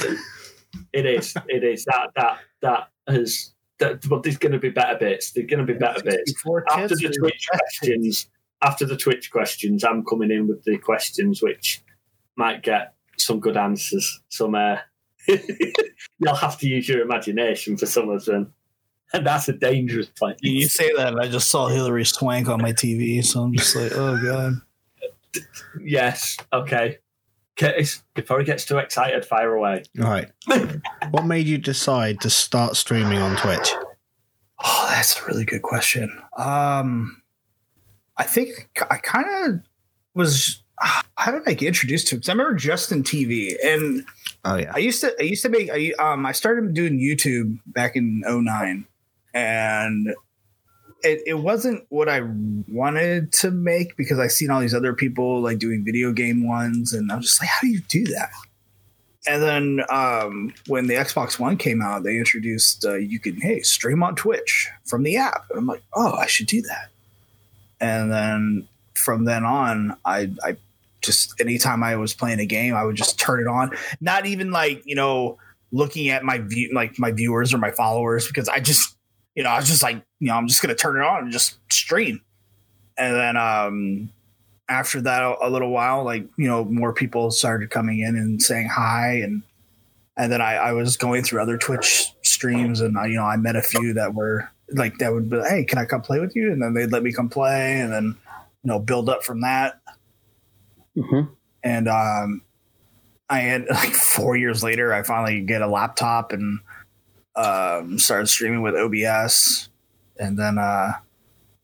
It 0.93 1.07
is. 1.07 1.35
It 1.49 1.65
is. 1.65 1.87
That 1.87 2.11
that 2.15 2.39
that 2.61 2.89
has. 3.09 3.55
That, 3.79 4.09
but 4.09 4.23
there's 4.23 4.39
going 4.39 4.53
to 4.53 4.59
be 4.59 4.71
better 4.71 4.97
bits. 4.99 5.33
There's 5.33 5.47
going 5.47 5.67
to 5.67 5.71
be 5.71 5.79
better 5.79 6.03
bits. 6.03 6.33
After 6.71 6.89
the 6.97 7.15
Twitch 7.19 7.47
questions, 7.51 8.29
after 8.63 8.87
the 8.87 8.97
Twitch 8.97 9.31
questions, 9.31 9.85
I'm 9.85 10.05
coming 10.05 10.31
in 10.31 10.49
with 10.49 10.65
the 10.65 10.79
questions 10.79 11.43
which 11.43 11.83
might 12.37 12.63
get 12.63 12.95
some 13.19 13.41
good 13.41 13.57
answers. 13.57 14.21
Some 14.29 14.55
uh, 14.55 14.79
you'll 15.29 16.35
have 16.35 16.59
to 16.59 16.69
use 16.69 16.89
your 16.89 17.01
imagination 17.01 17.77
for 17.77 17.87
some 17.87 18.09
of 18.09 18.25
them, 18.25 18.55
and 19.13 19.27
that's 19.27 19.49
a 19.49 19.53
dangerous 19.53 20.07
place. 20.07 20.39
You 20.41 20.69
say 20.69 20.91
that, 20.97 21.09
and 21.09 21.21
I 21.21 21.29
just 21.29 21.51
saw 21.51 21.69
Hilary 21.69 22.05
Swank 22.05 22.49
on 22.49 22.63
my 22.63 22.73
TV, 22.73 23.25
so 23.25 23.43
I'm 23.43 23.55
just 23.55 23.77
like, 23.77 23.93
oh 23.95 24.19
god. 24.23 24.55
Yes. 25.83 26.39
Okay. 26.51 26.97
Curtis, 27.59 28.03
before 28.15 28.39
he 28.39 28.45
gets 28.45 28.65
too 28.65 28.79
excited, 28.79 29.25
fire 29.25 29.55
away. 29.55 29.83
All 30.03 30.11
right. 30.11 30.31
what 31.11 31.25
made 31.25 31.47
you 31.47 31.59
decide 31.59 32.21
to 32.21 32.31
start 32.31 32.77
streaming 32.77 33.19
on 33.19 33.37
Twitch? 33.37 33.73
Oh, 34.65 34.87
that's 34.91 35.21
a 35.21 35.25
really 35.27 35.45
good 35.45 35.63
question. 35.63 36.11
Um, 36.37 37.23
I 38.17 38.25
think 38.25 38.69
I 38.91 38.97
kind 38.99 39.27
of 39.55 39.61
was. 40.15 40.63
How 40.79 41.31
did 41.33 41.43
I 41.47 41.55
get 41.55 41.69
introduced 41.69 42.09
to 42.09 42.17
it? 42.17 42.19
'Cause 42.21 42.29
I 42.29 42.33
remember 42.33 42.55
Justin 42.55 43.03
TV, 43.03 43.57
and 43.65 44.05
Oh 44.45 44.57
yeah. 44.57 44.73
I 44.75 44.79
used 44.79 45.01
to. 45.01 45.15
I 45.19 45.25
used 45.25 45.43
to 45.43 45.49
make. 45.49 45.71
I 45.73 45.93
um. 45.99 46.27
I 46.27 46.33
started 46.33 46.75
doing 46.75 46.99
YouTube 46.99 47.59
back 47.67 47.97
in 47.97 48.23
09 48.27 48.87
and 49.35 50.15
it, 51.03 51.23
it 51.27 51.35
wasn't 51.35 51.85
what 51.89 52.09
I 52.09 52.23
wanted 52.69 53.33
to 53.35 53.51
make 53.51 53.97
because 53.97 54.19
I 54.19 54.27
seen 54.29 54.51
all 54.51 54.61
these 54.61 54.75
other 54.75 54.93
people 54.93 55.41
like 55.41 55.59
doing 55.59 55.85
video 55.85 56.13
game 56.13 56.47
ones, 56.47 56.93
and 56.93 57.11
I'm 57.11 57.21
just 57.21 57.41
like, 57.41 57.49
how 57.49 57.61
do 57.63 57.69
you 57.69 57.81
do 57.81 58.05
that? 58.07 58.31
And 59.29 59.43
then 59.43 59.81
um, 59.91 60.55
when 60.69 60.87
the 60.87 60.95
Xbox 60.95 61.39
One 61.39 61.57
came 61.57 61.83
out, 61.83 62.05
they 62.05 62.17
introduced 62.17 62.85
uh, 62.85 62.95
you 62.95 63.19
can 63.19 63.41
hey 63.41 63.61
stream 63.61 64.03
on 64.03 64.15
Twitch 64.15 64.71
from 64.85 65.03
the 65.03 65.17
app, 65.17 65.45
and 65.51 65.59
I'm 65.59 65.67
like, 65.67 65.83
oh, 65.95 66.13
I 66.13 66.27
should 66.27 66.47
do 66.47 66.63
that. 66.63 66.89
And 67.81 68.11
then 68.11 68.69
from 68.95 69.25
then 69.25 69.45
on, 69.45 69.97
I 70.05 70.31
I 70.45 70.57
just 71.03 71.41
anytime 71.41 71.83
I 71.83 71.97
was 71.97 72.15
playing 72.15 72.41
a 72.41 72.47
game, 72.47 72.75
I 72.75 72.85
would 72.85 72.97
just 72.97 73.19
turn 73.19 73.41
it 73.41 73.47
on. 73.47 73.71
Not 74.01 74.27
even 74.27 74.51
like 74.51 74.83
you 74.87 74.95
know 74.95 75.39
looking 75.73 76.09
at 76.09 76.23
my 76.23 76.39
view 76.39 76.71
like 76.73 76.99
my 76.99 77.11
viewers 77.11 77.53
or 77.53 77.59
my 77.59 77.71
followers 77.71 78.27
because 78.27 78.49
I 78.49 78.61
just 78.61 78.96
you 79.37 79.45
know 79.45 79.51
I 79.51 79.59
was 79.59 79.69
just 79.69 79.83
like 79.83 80.03
you 80.19 80.29
know 80.29 80.35
I'm 80.35 80.49
just 80.49 80.61
gonna 80.61 80.75
turn 80.75 80.97
it 80.97 81.03
on 81.03 81.25
and 81.25 81.33
just 81.33 81.59
stream. 81.73 82.23
And 82.99 83.15
then 83.15 83.37
um 83.37 84.11
after 84.69 85.01
that 85.03 85.23
a, 85.23 85.47
a 85.47 85.51
little 85.51 85.71
while 85.71 86.03
like 86.05 86.27
you 86.37 86.49
know 86.49 86.65
more 86.65 86.93
people 86.93 87.31
started 87.31 87.71
coming 87.71 88.01
in 88.01 88.17
and 88.17 88.43
saying 88.43 88.69
hi. 88.69 89.21
And 89.23 89.43
and 90.17 90.33
then 90.33 90.41
I, 90.41 90.55
I 90.55 90.73
was 90.73 90.97
going 90.97 91.23
through 91.23 91.43
other 91.43 91.59
Twitch 91.59 92.13
streams 92.23 92.81
and 92.81 92.99
I, 92.99 93.07
you 93.07 93.17
know 93.17 93.25
I 93.25 93.37
met 93.37 93.55
a 93.55 93.63
few 93.63 93.95
that 93.95 94.15
were 94.15 94.51
like 94.71 94.99
that 94.99 95.13
would 95.13 95.31
be 95.31 95.41
hey 95.49 95.65
can 95.65 95.79
I 95.79 95.85
come 95.85 96.03
play 96.03 96.19
with 96.19 96.35
you? 96.35 96.51
And 96.51 96.61
then 96.61 96.75
they'd 96.75 96.91
let 96.91 97.05
me 97.05 97.13
come 97.13 97.29
play 97.29 97.81
and 97.81 97.93
then 97.93 98.17
you 98.65 98.69
know 98.69 98.81
build 98.81 99.09
up 99.09 99.23
from 99.23 99.43
that. 99.43 99.81
Hmm 101.01 101.27
and 101.67 101.89
um, 101.89 102.43
I 103.29 103.41
had 103.41 103.67
like 103.71 103.93
four 103.93 104.37
years 104.37 104.63
later, 104.63 104.95
I 104.95 105.03
finally 105.03 105.41
get 105.41 105.63
a 105.63 105.67
laptop 105.67 106.33
and 106.33 106.61
um, 107.37 107.99
started 107.99 108.27
streaming 108.27 108.63
with 108.63 108.75
OBS, 108.75 109.69
and 110.19 110.39
then 110.39 110.59
uh, 110.59 110.93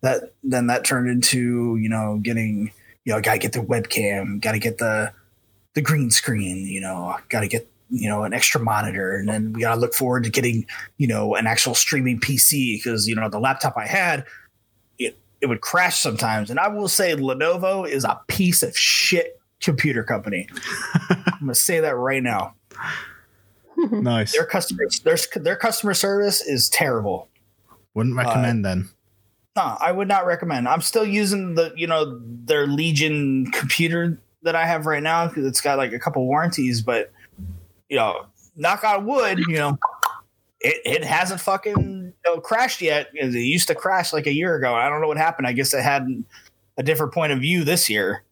that 0.03 0.33
then 0.43 0.67
that 0.67 0.85
turned 0.85 1.09
into 1.09 1.77
you 1.77 1.89
know 1.89 2.19
getting 2.23 2.71
you 3.05 3.13
know 3.13 3.21
got 3.21 3.35
to 3.35 3.39
get 3.39 3.53
the 3.53 3.61
webcam, 3.61 4.41
got 4.41 4.53
to 4.53 4.59
get 4.59 4.79
the 4.79 5.13
the 5.75 5.81
green 5.81 6.11
screen, 6.11 6.67
you 6.67 6.81
know, 6.81 7.17
got 7.29 7.41
to 7.41 7.49
get 7.49 7.69
you 7.91 8.09
know 8.09 8.25
an 8.25 8.33
extra 8.33 8.61
monitor, 8.61 9.17
and 9.17 9.29
then 9.29 9.53
we 9.53 9.63
got 9.63 9.75
to 9.75 9.81
look 9.81 9.95
forward 9.95 10.25
to 10.25 10.31
getting 10.31 10.67
you 10.99 11.07
know 11.07 11.35
an 11.35 11.47
actual 11.47 11.75
streaming 11.75 12.21
PC 12.21 12.79
because 12.79 13.09
you 13.09 13.15
know 13.15 13.29
the 13.29 13.41
laptop 13.41 13.77
I 13.77 13.87
had. 13.87 14.25
It, 14.99 15.19
it 15.41 15.47
would 15.47 15.61
crash 15.61 15.99
sometimes, 15.99 16.51
and 16.51 16.59
I 16.59 16.69
will 16.69 16.89
say 16.89 17.15
Lenovo 17.15 17.89
is 17.89 18.05
a 18.05 18.21
piece 18.29 18.63
of 18.63 18.77
shit 18.77 19.41
computer 19.61 20.03
company. 20.03 20.49
I'm 21.11 21.41
gonna 21.41 21.55
say 21.55 21.81
that 21.81 21.97
right 21.97 22.23
now. 22.23 22.55
Mm-hmm. 23.83 24.03
nice. 24.03 24.33
Their 24.33 24.47
customer 24.47 24.85
their, 25.05 25.17
their 25.37 25.57
customer 25.57 25.95
service 25.95 26.41
is 26.41 26.69
terrible. 26.69 27.29
Wouldn't 27.95 28.17
uh, 28.17 28.23
recommend 28.23 28.65
then. 28.65 28.91
No, 29.57 29.77
I 29.81 29.93
would 29.93 30.09
not 30.09 30.25
recommend. 30.25 30.69
I'm 30.69 30.81
still 30.81 31.05
using 31.05 31.55
the 31.55 31.73
you 31.77 31.87
know 31.87 32.21
their 32.23 32.67
Legion 32.67 33.51
computer 33.51 34.21
that 34.43 34.55
I 34.55 34.67
have 34.67 34.87
right 34.87 35.03
now 35.03 35.27
because 35.27 35.47
it's 35.47 35.61
got 35.61 35.79
like 35.79 35.93
a 35.93 35.99
couple 35.99 36.25
warranties, 36.27 36.81
but 36.81 37.13
you 37.89 37.97
know, 37.97 38.27
knock 38.57 38.85
on 38.85 39.07
wood, 39.07 39.39
you 39.41 39.57
know, 39.57 39.79
it, 40.61 40.81
it 40.85 41.05
hasn't 41.05 41.41
fucking 41.41 41.75
you 41.77 42.35
know, 42.35 42.41
crashed 42.41 42.81
yet. 42.81 43.09
It 43.13 43.33
used 43.35 43.69
to 43.69 43.75
crash 43.75 44.13
like 44.13 44.27
a 44.27 44.33
year 44.33 44.57
ago. 44.57 44.75
I 44.75 44.89
don't 44.89 45.01
know 45.01 45.09
what 45.09 45.19
happened. 45.19 45.47
I 45.47 45.53
guess 45.53 45.75
it 45.75 45.83
had 45.83 46.07
a 46.77 46.83
different 46.83 47.13
point 47.13 47.33
of 47.33 47.41
view 47.41 47.65
this 47.65 47.91
year. 47.91 48.25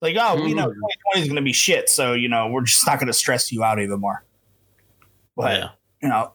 Like, 0.00 0.16
oh, 0.20 0.46
you 0.46 0.54
know, 0.54 0.66
mm. 0.66 0.74
2020 1.14 1.20
is 1.20 1.28
going 1.28 1.36
to 1.36 1.42
be 1.42 1.52
shit, 1.52 1.88
so 1.88 2.12
you 2.12 2.28
know, 2.28 2.48
we're 2.48 2.62
just 2.62 2.86
not 2.86 2.98
going 2.98 3.08
to 3.08 3.12
stress 3.12 3.50
you 3.50 3.64
out 3.64 3.80
even 3.80 4.00
more. 4.00 4.24
But 5.38 5.56
Yeah. 5.56 5.68
you 6.02 6.08
know, 6.08 6.32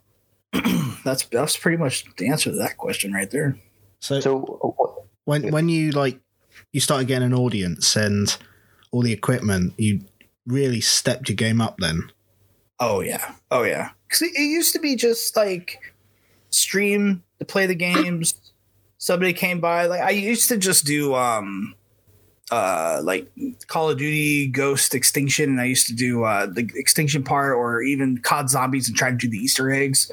that's 1.03 1.25
that's 1.25 1.57
pretty 1.57 1.77
much 1.77 2.05
the 2.15 2.29
answer 2.29 2.49
to 2.51 2.55
that 2.57 2.77
question 2.77 3.11
right 3.13 3.29
there. 3.29 3.57
So, 3.99 4.19
So, 4.21 5.05
when 5.25 5.51
when 5.51 5.69
you 5.69 5.91
like 5.91 6.19
you 6.71 6.79
started 6.79 7.07
getting 7.07 7.27
an 7.27 7.33
audience 7.33 7.95
and 7.95 8.35
all 8.91 9.01
the 9.01 9.11
equipment, 9.11 9.73
you 9.77 10.01
really 10.47 10.81
stepped 10.81 11.27
your 11.29 11.35
game 11.35 11.59
up 11.61 11.75
then. 11.79 12.09
Oh 12.79 13.01
yeah, 13.01 13.35
oh 13.51 13.63
yeah. 13.63 13.89
Because 14.07 14.21
it, 14.23 14.31
it 14.35 14.43
used 14.43 14.73
to 14.73 14.79
be 14.79 14.95
just 14.95 15.35
like 15.35 15.93
stream 16.49 17.23
to 17.39 17.45
play 17.45 17.65
the 17.65 17.75
games. 17.75 18.35
Somebody 18.97 19.33
came 19.33 19.59
by. 19.59 19.87
Like 19.87 20.01
I 20.01 20.11
used 20.11 20.47
to 20.49 20.57
just 20.57 20.85
do 20.85 21.13
um 21.13 21.75
uh 22.53 23.01
like 23.03 23.31
Call 23.67 23.89
of 23.89 23.97
Duty 23.97 24.47
Ghost 24.47 24.93
Extinction, 24.93 25.49
and 25.49 25.59
I 25.59 25.65
used 25.65 25.87
to 25.87 25.93
do 25.93 26.23
uh 26.23 26.45
the 26.45 26.69
extinction 26.75 27.23
part, 27.23 27.53
or 27.53 27.81
even 27.81 28.19
COD 28.19 28.49
Zombies, 28.49 28.87
and 28.87 28.97
try 28.97 29.09
to 29.09 29.17
do 29.17 29.29
the 29.29 29.37
Easter 29.37 29.71
eggs. 29.71 30.11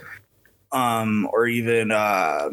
Um, 0.73 1.29
or 1.33 1.49
even 1.49 1.91
uh, 1.91 2.49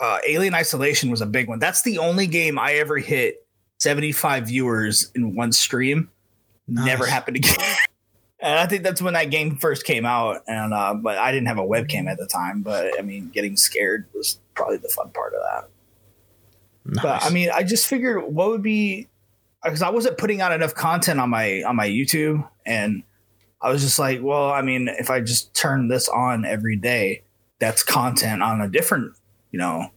uh, 0.00 0.18
Alien 0.26 0.54
Isolation 0.54 1.10
was 1.10 1.20
a 1.20 1.26
big 1.26 1.48
one. 1.48 1.58
That's 1.58 1.82
the 1.82 1.98
only 1.98 2.26
game 2.26 2.58
I 2.58 2.74
ever 2.74 2.96
hit 2.96 3.46
75 3.78 4.46
viewers 4.46 5.10
in 5.14 5.34
one 5.34 5.52
stream. 5.52 6.10
Never 6.66 7.06
happened 7.06 7.36
again. 7.36 7.56
and 8.40 8.58
I 8.58 8.66
think 8.66 8.82
that's 8.82 9.00
when 9.00 9.14
that 9.14 9.30
game 9.30 9.56
first 9.56 9.84
came 9.84 10.04
out. 10.04 10.42
And 10.48 10.74
uh, 10.74 10.94
but 10.94 11.18
I 11.18 11.30
didn't 11.30 11.46
have 11.46 11.58
a 11.58 11.66
webcam 11.66 12.06
at 12.10 12.18
the 12.18 12.26
time. 12.26 12.62
But 12.62 12.98
I 12.98 13.02
mean, 13.02 13.28
getting 13.28 13.56
scared 13.56 14.06
was 14.14 14.38
probably 14.54 14.78
the 14.78 14.88
fun 14.88 15.10
part 15.10 15.34
of 15.34 15.42
that. 15.42 15.68
Nice. 16.86 17.02
But 17.02 17.24
I 17.24 17.30
mean, 17.30 17.50
I 17.52 17.62
just 17.62 17.86
figured 17.86 18.22
what 18.22 18.48
would 18.50 18.62
be 18.62 19.08
because 19.64 19.82
I 19.82 19.90
wasn't 19.90 20.18
putting 20.18 20.40
out 20.40 20.52
enough 20.52 20.74
content 20.74 21.20
on 21.20 21.30
my 21.30 21.62
on 21.62 21.76
my 21.76 21.88
YouTube, 21.88 22.48
and 22.64 23.02
I 23.60 23.70
was 23.70 23.82
just 23.82 23.98
like, 23.98 24.22
well, 24.22 24.50
I 24.50 24.62
mean, 24.62 24.88
if 24.88 25.10
I 25.10 25.20
just 25.20 25.52
turn 25.54 25.88
this 25.88 26.08
on 26.08 26.44
every 26.44 26.76
day, 26.76 27.22
that's 27.58 27.82
content 27.82 28.42
on 28.42 28.60
a 28.60 28.68
different, 28.68 29.16
you 29.50 29.58
know, 29.58 29.90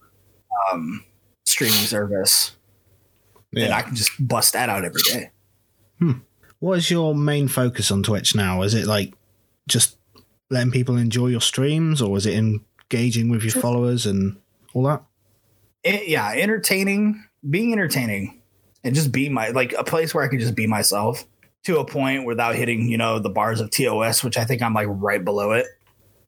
um, 0.72 1.04
streaming 1.46 1.76
service, 1.76 2.56
and 3.56 3.74
I 3.74 3.84
can 3.84 3.96
just 3.96 4.12
bust 4.20 4.54
that 4.54 4.70
out 4.70 4.84
every 4.84 5.02
day. 5.04 5.30
Hmm. 6.00 6.12
What 6.60 6.80
is 6.80 6.90
your 6.90 7.14
main 7.14 7.48
focus 7.48 7.92
on 7.92 8.04
Twitch 8.04 8.36
now? 8.36 8.64
Is 8.64 8.74
it 8.74 8.86
like 8.86 9.14
just 9.68 9.98
letting 10.50 10.72
people 10.72 10.98
enjoy 10.98 11.28
your 11.28 11.42
streams, 11.42 12.02
or 12.02 12.18
is 12.18 12.26
it 12.26 12.34
engaging 12.34 13.30
with 13.30 13.44
your 13.44 13.54
followers 13.54 14.08
and 14.08 14.38
all 14.74 14.84
that? 14.84 15.04
It, 15.84 16.08
yeah, 16.08 16.32
entertaining, 16.32 17.24
being 17.50 17.72
entertaining, 17.74 18.42
and 18.84 18.96
just 18.96 19.12
be 19.12 19.30
my 19.30 19.50
like 19.50 19.74
a 19.74 19.84
place 19.84 20.14
where 20.14 20.24
I 20.24 20.28
can 20.28 20.40
just 20.40 20.56
be 20.56 20.68
myself 20.68 21.26
to 21.66 21.80
a 21.80 21.86
point 21.86 22.26
without 22.26 22.56
hitting 22.56 22.90
you 22.90 22.98
know 22.98 23.20
the 23.20 23.30
bars 23.30 23.62
of 23.62 23.72
TOS, 23.72 24.24
which 24.24 24.38
I 24.38 24.46
think 24.46 24.62
I'm 24.62 24.74
like 24.74 24.88
right 24.90 25.24
below 25.24 25.52
it. 25.52 25.68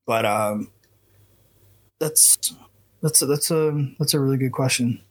But 0.05 0.25
um, 0.25 0.71
that's 1.99 2.53
that's 3.01 3.21
a, 3.21 3.25
that's 3.25 3.51
a 3.51 3.87
that's 3.99 4.13
a 4.13 4.19
really 4.19 4.37
good 4.37 4.51
question. 4.51 5.01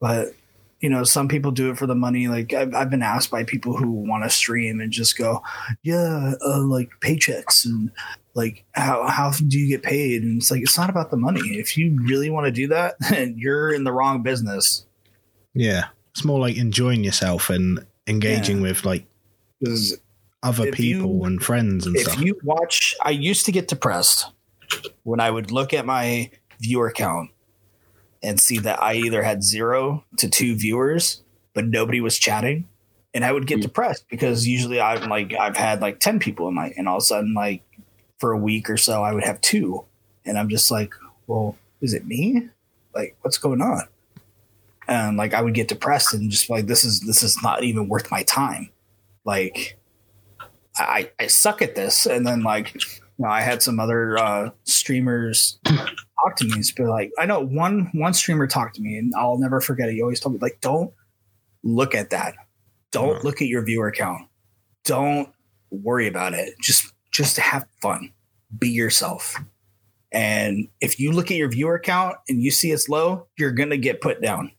But 0.00 0.34
you 0.80 0.88
know, 0.88 1.04
some 1.04 1.28
people 1.28 1.50
do 1.50 1.70
it 1.70 1.78
for 1.78 1.86
the 1.86 1.94
money. 1.94 2.28
Like 2.28 2.54
I've, 2.54 2.74
I've 2.74 2.90
been 2.90 3.02
asked 3.02 3.30
by 3.30 3.44
people 3.44 3.76
who 3.76 3.90
want 3.90 4.24
to 4.24 4.30
stream 4.30 4.80
and 4.80 4.90
just 4.90 5.16
go, 5.18 5.42
yeah, 5.82 6.32
uh, 6.44 6.60
like 6.60 6.90
paychecks 7.00 7.66
and 7.66 7.90
like 8.34 8.64
how 8.72 9.06
how 9.08 9.30
do 9.32 9.58
you 9.58 9.68
get 9.68 9.82
paid? 9.82 10.22
And 10.22 10.38
it's 10.38 10.50
like 10.50 10.62
it's 10.62 10.76
not 10.78 10.90
about 10.90 11.10
the 11.10 11.16
money. 11.16 11.40
If 11.58 11.76
you 11.76 11.98
really 12.02 12.30
want 12.30 12.46
to 12.46 12.52
do 12.52 12.68
that, 12.68 12.94
then 13.10 13.34
you're 13.36 13.72
in 13.72 13.84
the 13.84 13.92
wrong 13.92 14.22
business. 14.22 14.86
Yeah, 15.54 15.88
it's 16.12 16.24
more 16.24 16.38
like 16.38 16.56
enjoying 16.56 17.02
yourself 17.04 17.50
and 17.50 17.84
engaging 18.06 18.60
with 18.60 18.84
like 18.84 19.06
other 20.42 20.70
people 20.72 21.16
you- 21.18 21.24
and 21.24 21.42
friends 21.42 21.86
and 21.86 21.96
if 21.96 22.02
stuff. 22.02 22.18
If 22.18 22.24
you 22.24 22.40
watch, 22.44 22.94
I 23.02 23.10
used 23.10 23.46
to 23.46 23.52
get 23.52 23.68
depressed 23.68 24.26
when 25.02 25.20
I 25.20 25.30
would 25.30 25.50
look 25.50 25.74
at 25.74 25.84
my 25.84 26.30
viewer 26.60 26.92
count 26.92 27.30
and 28.22 28.38
see 28.38 28.58
that 28.58 28.82
I 28.82 28.94
either 28.94 29.22
had 29.22 29.42
zero 29.42 30.04
to 30.18 30.28
two 30.28 30.54
viewers, 30.54 31.22
but 31.54 31.66
nobody 31.66 32.00
was 32.00 32.18
chatting. 32.18 32.68
And 33.12 33.24
I 33.24 33.32
would 33.32 33.46
get 33.48 33.56
Hmm. 33.56 33.62
depressed 33.62 34.04
because 34.08 34.46
usually 34.46 34.80
I'm 34.80 35.08
like, 35.10 35.34
I've 35.34 35.56
had 35.56 35.80
like 35.80 35.98
10 35.98 36.20
people 36.20 36.46
in 36.48 36.54
my, 36.54 36.72
and 36.76 36.86
all 36.88 36.98
of 36.98 37.02
a 37.02 37.06
sudden, 37.06 37.34
like 37.34 37.62
for 38.20 38.32
a 38.32 38.38
week 38.38 38.70
or 38.70 38.76
so, 38.76 39.02
I 39.02 39.12
would 39.12 39.24
have 39.24 39.40
two. 39.40 39.84
And 40.24 40.38
I'm 40.38 40.48
just 40.48 40.70
like, 40.70 40.94
well, 41.26 41.56
is 41.80 41.94
it 41.94 42.06
me? 42.06 42.48
Like, 42.94 43.16
what's 43.22 43.38
going 43.38 43.60
on? 43.60 43.82
And 44.86 45.16
like, 45.16 45.34
I 45.34 45.42
would 45.42 45.54
get 45.54 45.68
depressed 45.68 46.14
and 46.14 46.30
just 46.30 46.48
like, 46.50 46.66
this 46.66 46.84
is, 46.84 47.00
this 47.00 47.22
is 47.22 47.42
not 47.42 47.64
even 47.64 47.88
worth 47.88 48.10
my 48.10 48.22
time. 48.22 48.70
Like, 49.24 49.78
I, 50.76 51.10
I 51.18 51.26
suck 51.26 51.62
at 51.62 51.74
this. 51.74 52.06
And 52.06 52.26
then 52.26 52.42
like, 52.42 52.74
you 52.74 52.80
know, 53.18 53.28
I 53.28 53.40
had 53.42 53.62
some 53.62 53.78
other 53.78 54.18
uh, 54.18 54.50
streamers 54.64 55.58
talk 55.64 56.36
to 56.36 56.44
me 56.44 56.52
and 56.54 56.64
be 56.76 56.84
like, 56.84 57.10
I 57.18 57.26
know 57.26 57.40
one 57.40 57.90
one 57.92 58.14
streamer 58.14 58.46
talked 58.46 58.76
to 58.76 58.82
me 58.82 58.96
and 58.96 59.12
I'll 59.14 59.38
never 59.38 59.60
forget 59.60 59.88
it. 59.88 59.94
He 59.94 60.02
always 60.02 60.20
told 60.20 60.34
me 60.34 60.38
like, 60.40 60.60
don't 60.60 60.92
look 61.62 61.94
at 61.94 62.10
that. 62.10 62.34
Don't 62.92 63.22
look 63.24 63.42
at 63.42 63.48
your 63.48 63.62
viewer 63.62 63.92
count. 63.92 64.26
Don't 64.84 65.28
worry 65.70 66.08
about 66.08 66.34
it. 66.34 66.54
Just 66.60 66.92
just 67.10 67.36
to 67.36 67.42
have 67.42 67.66
fun. 67.80 68.12
Be 68.56 68.68
yourself. 68.70 69.36
And 70.12 70.68
if 70.80 70.98
you 70.98 71.12
look 71.12 71.30
at 71.30 71.36
your 71.36 71.48
viewer 71.48 71.78
count 71.78 72.16
and 72.28 72.42
you 72.42 72.50
see 72.50 72.72
it's 72.72 72.88
low, 72.88 73.26
you're 73.38 73.52
gonna 73.52 73.76
get 73.76 74.00
put 74.00 74.20
down 74.20 74.52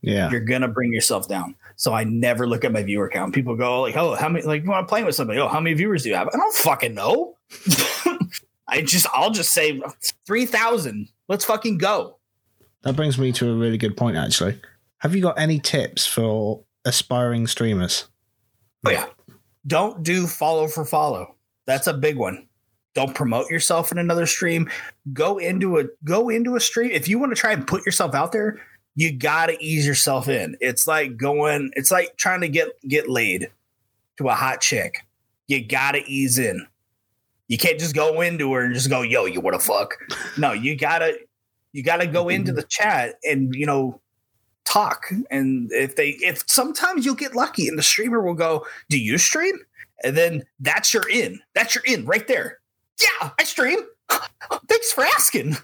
yeah, 0.00 0.30
you're 0.30 0.40
gonna 0.40 0.68
bring 0.68 0.92
yourself 0.92 1.28
down. 1.28 1.56
So 1.76 1.92
I 1.92 2.04
never 2.04 2.46
look 2.46 2.64
at 2.64 2.72
my 2.72 2.82
viewer 2.82 3.08
count. 3.08 3.34
People 3.34 3.56
go 3.56 3.82
like, 3.82 3.96
"Oh, 3.96 4.14
how 4.14 4.28
many?" 4.28 4.44
Like 4.44 4.64
when 4.64 4.76
I'm 4.76 4.86
playing 4.86 5.06
with 5.06 5.14
somebody, 5.14 5.40
"Oh, 5.40 5.48
how 5.48 5.60
many 5.60 5.74
viewers 5.74 6.04
do 6.04 6.10
you 6.10 6.14
have?" 6.14 6.28
I 6.28 6.36
don't 6.36 6.54
fucking 6.54 6.94
know. 6.94 7.36
I 8.68 8.82
just, 8.82 9.06
I'll 9.12 9.30
just 9.30 9.52
say 9.52 9.80
three 10.26 10.46
thousand. 10.46 11.08
Let's 11.28 11.44
fucking 11.44 11.78
go. 11.78 12.18
that 12.82 12.96
brings 12.96 13.18
me 13.18 13.32
to 13.32 13.50
a 13.50 13.54
really 13.54 13.78
good 13.78 13.96
point. 13.96 14.16
Actually, 14.16 14.60
have 14.98 15.14
you 15.14 15.22
got 15.22 15.38
any 15.38 15.58
tips 15.58 16.06
for 16.06 16.62
aspiring 16.84 17.46
streamers? 17.46 18.06
But 18.82 18.92
yeah, 18.92 19.06
don't 19.66 20.04
do 20.04 20.26
follow 20.26 20.68
for 20.68 20.84
follow. 20.84 21.34
That's 21.68 21.86
a 21.86 21.92
big 21.92 22.16
one. 22.16 22.48
Don't 22.94 23.14
promote 23.14 23.50
yourself 23.50 23.92
in 23.92 23.98
another 23.98 24.24
stream. 24.24 24.70
Go 25.12 25.36
into 25.36 25.78
a 25.78 25.84
go 26.02 26.30
into 26.30 26.56
a 26.56 26.60
stream. 26.60 26.90
If 26.90 27.08
you 27.08 27.18
want 27.18 27.30
to 27.30 27.36
try 27.36 27.52
and 27.52 27.66
put 27.66 27.84
yourself 27.84 28.14
out 28.14 28.32
there, 28.32 28.58
you 28.96 29.12
gotta 29.12 29.56
ease 29.60 29.86
yourself 29.86 30.28
in. 30.28 30.56
It's 30.60 30.86
like 30.86 31.18
going. 31.18 31.70
It's 31.76 31.90
like 31.90 32.16
trying 32.16 32.40
to 32.40 32.48
get 32.48 32.70
get 32.88 33.10
laid 33.10 33.50
to 34.16 34.28
a 34.28 34.34
hot 34.34 34.62
chick. 34.62 35.06
You 35.46 35.62
gotta 35.62 36.02
ease 36.06 36.38
in. 36.38 36.66
You 37.48 37.58
can't 37.58 37.78
just 37.78 37.94
go 37.94 38.22
into 38.22 38.50
her 38.54 38.64
and 38.64 38.74
just 38.74 38.88
go, 38.88 39.02
"Yo, 39.02 39.26
you 39.26 39.42
want 39.42 39.60
to 39.60 39.64
fuck?" 39.64 39.94
No, 40.38 40.52
you 40.52 40.74
gotta 40.74 41.18
you 41.72 41.82
gotta 41.82 42.06
go 42.06 42.30
into 42.30 42.52
the 42.52 42.62
chat 42.62 43.16
and 43.22 43.54
you 43.54 43.66
know 43.66 44.00
talk. 44.64 45.12
And 45.30 45.70
if 45.70 45.96
they 45.96 46.16
if 46.22 46.44
sometimes 46.48 47.04
you'll 47.04 47.14
get 47.14 47.36
lucky 47.36 47.68
and 47.68 47.76
the 47.78 47.82
streamer 47.82 48.22
will 48.22 48.34
go, 48.34 48.66
"Do 48.88 48.98
you 48.98 49.18
stream?" 49.18 49.58
And 50.04 50.16
then 50.16 50.44
that's 50.60 50.92
your 50.94 51.08
in. 51.08 51.40
That's 51.54 51.74
your 51.74 51.84
in 51.84 52.06
right 52.06 52.26
there. 52.26 52.58
Yeah, 53.00 53.30
I 53.38 53.44
stream. 53.44 53.80
Thanks 54.68 54.92
for 54.92 55.04
asking. 55.04 55.56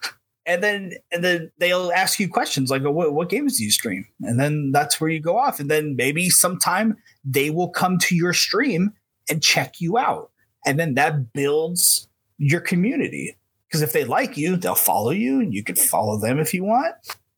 And 0.46 0.62
then 0.62 0.92
and 1.10 1.24
then 1.24 1.50
they'll 1.58 1.90
ask 1.92 2.20
you 2.20 2.28
questions 2.28 2.70
like, 2.70 2.82
"What 2.82 3.14
what 3.14 3.30
games 3.30 3.56
do 3.56 3.64
you 3.64 3.70
stream?" 3.70 4.06
And 4.20 4.38
then 4.38 4.72
that's 4.72 5.00
where 5.00 5.08
you 5.08 5.20
go 5.20 5.38
off. 5.38 5.58
And 5.58 5.70
then 5.70 5.96
maybe 5.96 6.28
sometime 6.28 6.98
they 7.24 7.48
will 7.50 7.70
come 7.70 7.98
to 8.00 8.14
your 8.14 8.34
stream 8.34 8.92
and 9.30 9.42
check 9.42 9.80
you 9.80 9.96
out. 9.96 10.30
And 10.66 10.78
then 10.78 10.94
that 10.94 11.32
builds 11.32 12.08
your 12.38 12.60
community. 12.60 13.36
Because 13.68 13.82
if 13.82 13.92
they 13.92 14.04
like 14.04 14.36
you, 14.36 14.56
they'll 14.56 14.74
follow 14.74 15.10
you. 15.10 15.40
and 15.40 15.52
You 15.54 15.64
can 15.64 15.76
follow 15.76 16.18
them 16.18 16.38
if 16.38 16.54
you 16.54 16.64
want. 16.64 16.94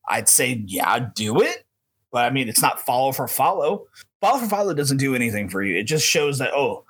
I'd 0.07 0.29
say, 0.29 0.63
yeah, 0.65 0.99
do 1.15 1.41
it. 1.41 1.65
But 2.11 2.25
I 2.25 2.29
mean, 2.29 2.47
it's 2.47 2.61
not 2.61 2.79
follow 2.79 3.11
for 3.11 3.27
follow. 3.27 3.87
Follow 4.21 4.39
for 4.39 4.47
follow 4.47 4.73
doesn't 4.73 4.97
do 4.97 5.15
anything 5.15 5.49
for 5.49 5.61
you. 5.61 5.77
It 5.77 5.83
just 5.83 6.05
shows 6.05 6.39
that, 6.39 6.53
oh, 6.53 6.85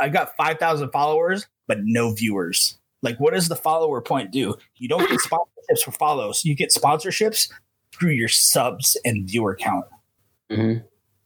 I 0.00 0.08
got 0.08 0.36
5,000 0.36 0.90
followers, 0.90 1.46
but 1.66 1.78
no 1.82 2.12
viewers. 2.12 2.78
Like, 3.02 3.18
what 3.20 3.34
does 3.34 3.48
the 3.48 3.56
follower 3.56 4.00
point 4.00 4.30
do? 4.30 4.54
You 4.76 4.88
don't 4.88 5.08
get 5.08 5.20
sponsorships 5.20 5.82
for 5.84 5.92
follows. 5.92 6.44
You 6.44 6.54
get 6.54 6.70
sponsorships 6.70 7.50
through 7.92 8.12
your 8.12 8.28
subs 8.28 8.96
and 9.04 9.28
viewer 9.28 9.54
count. 9.56 9.84
hmm 10.50 10.74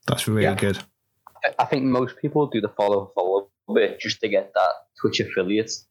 That's 0.07 0.27
really 0.27 0.43
Yeah. 0.43 0.55
good. 0.55 0.79
I 1.59 1.65
think 1.67 1.85
most 1.85 2.17
people 2.17 2.47
do 2.49 2.61
the 2.61 2.69
follow 2.71 3.13
follow 3.15 3.51
bit 3.73 4.01
just 4.01 4.21
to 4.21 4.29
get 4.29 4.53
that 4.55 4.71
Twitch 5.01 5.21
affiliates 5.21 5.87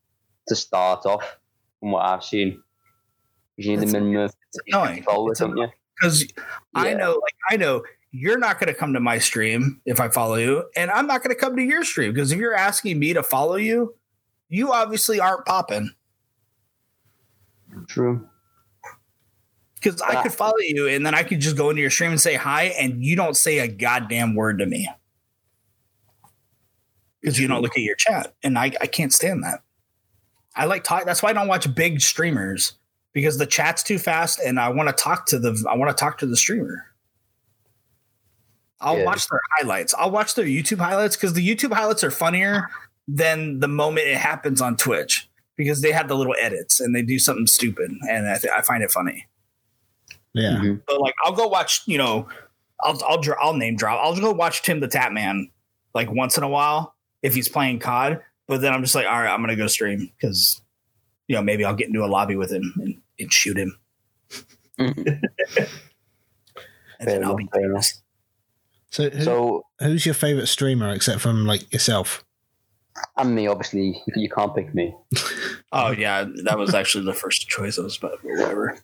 to 0.47 0.55
start 0.55 1.05
off. 1.05 1.37
From 1.79 1.91
what 1.91 2.05
I've 2.05 2.23
seen, 2.23 2.61
you 3.55 3.69
need 3.77 3.87
the 3.87 3.99
minimum 3.99 4.29
followers, 5.03 5.39
don't 5.39 5.55
you? 5.57 5.67
Because 5.95 6.25
I 6.75 6.93
know, 6.93 7.11
like, 7.11 7.35
I 7.49 7.57
know 7.57 7.83
you're 8.17 8.39
not 8.39 8.59
going 8.59 8.67
to 8.67 8.73
come 8.73 8.93
to 8.93 8.99
my 8.99 9.19
stream 9.19 9.79
if 9.85 9.99
I 9.99 10.09
follow 10.09 10.35
you, 10.35 10.63
and 10.75 10.89
I'm 10.89 11.05
not 11.05 11.21
going 11.21 11.35
to 11.35 11.39
come 11.39 11.55
to 11.55 11.61
your 11.61 11.83
stream 11.83 12.11
because 12.11 12.31
if 12.31 12.39
you're 12.39 12.55
asking 12.55 12.97
me 12.97 13.13
to 13.13 13.21
follow 13.21 13.55
you, 13.55 13.95
you 14.49 14.71
obviously 14.71 15.19
aren't 15.19 15.45
popping. 15.45 15.91
True. 17.87 18.27
Because 19.75 20.01
I 20.01 20.23
could 20.23 20.33
follow 20.33 20.57
you 20.59 20.87
and 20.87 21.05
then 21.05 21.13
I 21.13 21.21
could 21.21 21.39
just 21.39 21.55
go 21.55 21.69
into 21.69 21.81
your 21.81 21.91
stream 21.91 22.09
and 22.09 22.19
say 22.19 22.33
hi, 22.33 22.63
and 22.79 23.05
you 23.05 23.15
don't 23.15 23.37
say 23.37 23.59
a 23.59 23.67
goddamn 23.67 24.33
word 24.33 24.57
to 24.59 24.65
me. 24.65 24.89
Because 27.21 27.39
you 27.39 27.47
don't 27.47 27.61
look 27.61 27.77
at 27.77 27.83
your 27.83 27.95
chat. 27.95 28.33
And 28.41 28.57
I, 28.57 28.71
I 28.81 28.87
can't 28.87 29.13
stand 29.13 29.43
that. 29.43 29.61
I 30.55 30.65
like 30.65 30.83
talk 30.83 31.05
that's 31.05 31.21
why 31.21 31.29
I 31.29 31.33
don't 31.33 31.47
watch 31.47 31.73
big 31.75 32.01
streamers 32.01 32.73
because 33.13 33.37
the 33.37 33.45
chat's 33.45 33.83
too 33.83 33.99
fast 33.99 34.39
and 34.43 34.59
I 34.59 34.69
want 34.69 34.89
to 34.89 35.03
talk 35.03 35.27
to 35.27 35.37
the 35.37 35.63
I 35.69 35.75
want 35.75 35.95
to 35.95 35.99
talk 35.99 36.17
to 36.19 36.25
the 36.25 36.35
streamer. 36.35 36.86
I'll 38.79 38.97
Yeah. 38.99 39.05
watch 39.05 39.27
their 39.27 39.39
highlights. 39.57 39.93
I'll 39.97 40.11
watch 40.11 40.35
their 40.35 40.45
YouTube 40.45 40.79
highlights 40.79 41.15
because 41.15 41.33
the 41.33 41.47
YouTube 41.47 41.73
highlights 41.73 42.03
are 42.03 42.11
funnier 42.11 42.69
than 43.07 43.59
the 43.59 43.67
moment 43.67 44.07
it 44.07 44.17
happens 44.17 44.61
on 44.61 44.77
Twitch 44.77 45.29
because 45.55 45.81
they 45.81 45.91
have 45.91 46.07
the 46.07 46.15
little 46.15 46.35
edits 46.39 46.79
and 46.79 46.95
they 46.95 47.01
do 47.01 47.17
something 47.19 47.47
stupid, 47.47 47.91
and 48.09 48.27
I, 48.29 48.37
th- 48.37 48.53
I 48.55 48.61
find 48.61 48.83
it 48.83 48.91
funny. 48.91 49.27
Yeah. 50.33 50.57
Mhm. 50.57 50.81
But 50.85 51.01
like, 51.01 51.15
I'll 51.25 51.31
go 51.33 51.47
watch. 51.47 51.81
You 51.87 51.97
know, 51.97 52.27
I'll 52.83 53.01
I'll 53.07 53.19
dr- 53.21 53.37
I'll 53.41 53.53
name 53.55 53.75
drop. 53.75 53.99
I'll 54.03 54.15
go 54.19 54.31
watch 54.31 54.61
TimTheTatman 54.61 55.49
like 55.95 56.11
once 56.11 56.37
in 56.37 56.43
a 56.43 56.47
while 56.49 56.93
if 57.23 57.33
he's 57.33 57.49
playing 57.49 57.79
COD. 57.79 58.21
But 58.47 58.61
then 58.61 58.71
I'm 58.73 58.83
just 58.83 58.93
like, 58.93 59.07
all 59.07 59.13
right, 59.19 59.33
I'm 59.33 59.41
gonna 59.41 59.55
go 59.55 59.65
stream 59.67 60.11
because 60.15 60.61
you 61.27 61.35
know 61.35 61.41
maybe 61.41 61.65
I'll 61.65 61.73
get 61.75 61.87
into 61.87 62.03
a 62.03 62.07
lobby 62.07 62.35
with 62.35 62.51
him 62.51 62.71
and, 62.77 63.01
and 63.19 63.33
shoot 63.33 63.57
him, 63.57 63.79
Mhm. 64.79 64.95
and 66.99 67.07
then 67.07 67.21
Fair 67.21 67.25
I'll 67.25 67.35
be 67.35 67.43
enough, 67.43 67.53
fair 67.53 67.65
enough. 67.71 67.87
So, 68.91 69.09
who, 69.09 69.21
So, 69.23 69.63
who's 69.79 70.05
your 70.05 70.15
favorite 70.15 70.47
streamer 70.47 70.91
except 70.93 71.21
from 71.21 71.45
like 71.45 71.71
yourself? 71.73 72.23
and 73.15 73.35
me, 73.35 73.45
obviously, 73.45 74.01
you 74.15 74.27
can't 74.29 74.55
pick 74.55 74.73
me. 74.73 74.95
Oh 75.73 75.91
yeah, 75.91 76.25
that 76.45 76.57
was 76.57 76.73
actually 76.73 77.03
the 77.03 77.13
first 77.13 77.47
choice. 77.49 77.77
I 77.77 77.81
was 77.83 77.97
but 77.97 78.13
whatever. 78.23 78.79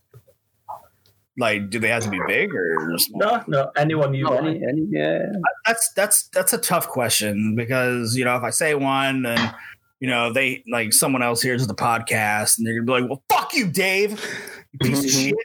Like, 1.37 1.69
do 1.71 1.79
they 1.79 1.87
have 1.87 2.03
to 2.03 2.09
be 2.09 2.19
big 2.27 2.53
or 2.53 2.95
small? 2.97 3.19
No, 3.21 3.43
no, 3.47 3.71
anyone 3.77 4.13
you 4.13 4.27
Oh, 4.27 4.33
like. 4.33 4.43
any, 4.43 4.61
any, 4.67 4.87
yeah. 4.89 5.31
That's 5.65 5.91
that's 5.93 6.27
that's 6.27 6.51
a 6.53 6.57
tough 6.59 6.89
question 6.89 7.55
because 7.55 8.15
you 8.15 8.23
know 8.25 8.35
if 8.35 8.43
I 8.43 8.49
say 8.51 8.75
one 8.75 9.25
and 9.25 9.55
you 9.99 10.07
know 10.09 10.31
they 10.31 10.63
like 10.71 10.93
someone 10.93 11.23
else 11.23 11.41
hears 11.41 11.65
the 11.65 11.73
podcast 11.73 12.57
and 12.57 12.67
they're 12.67 12.75
gonna 12.79 12.85
be 12.85 13.01
like, 13.01 13.09
"Well, 13.09 13.23
fuck 13.29 13.53
you, 13.55 13.67
Dave, 13.67 14.11
you 14.73 14.79
piece 14.89 15.05
of 15.05 15.09
shit." 15.21 15.35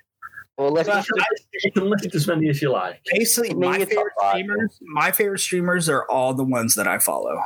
Well, 0.58 0.72
let's 0.72 0.88
Well, 0.88 0.98
just, 0.98 1.46
you 1.64 1.70
can 1.72 1.88
list 1.88 2.12
as 2.14 2.26
many 2.26 2.48
as 2.48 2.60
you 2.60 2.72
like. 2.72 3.00
Basically, 3.14 3.54
my 3.54 3.78
favorite 3.84 4.12
streamers, 4.28 4.78
my 4.82 5.12
favorite 5.12 5.38
streamers 5.38 5.88
are 5.88 6.04
all 6.10 6.34
the 6.34 6.42
ones 6.44 6.74
that 6.74 6.88
I 6.88 6.98
follow. 6.98 7.40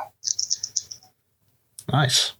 Nice. 1.91 2.33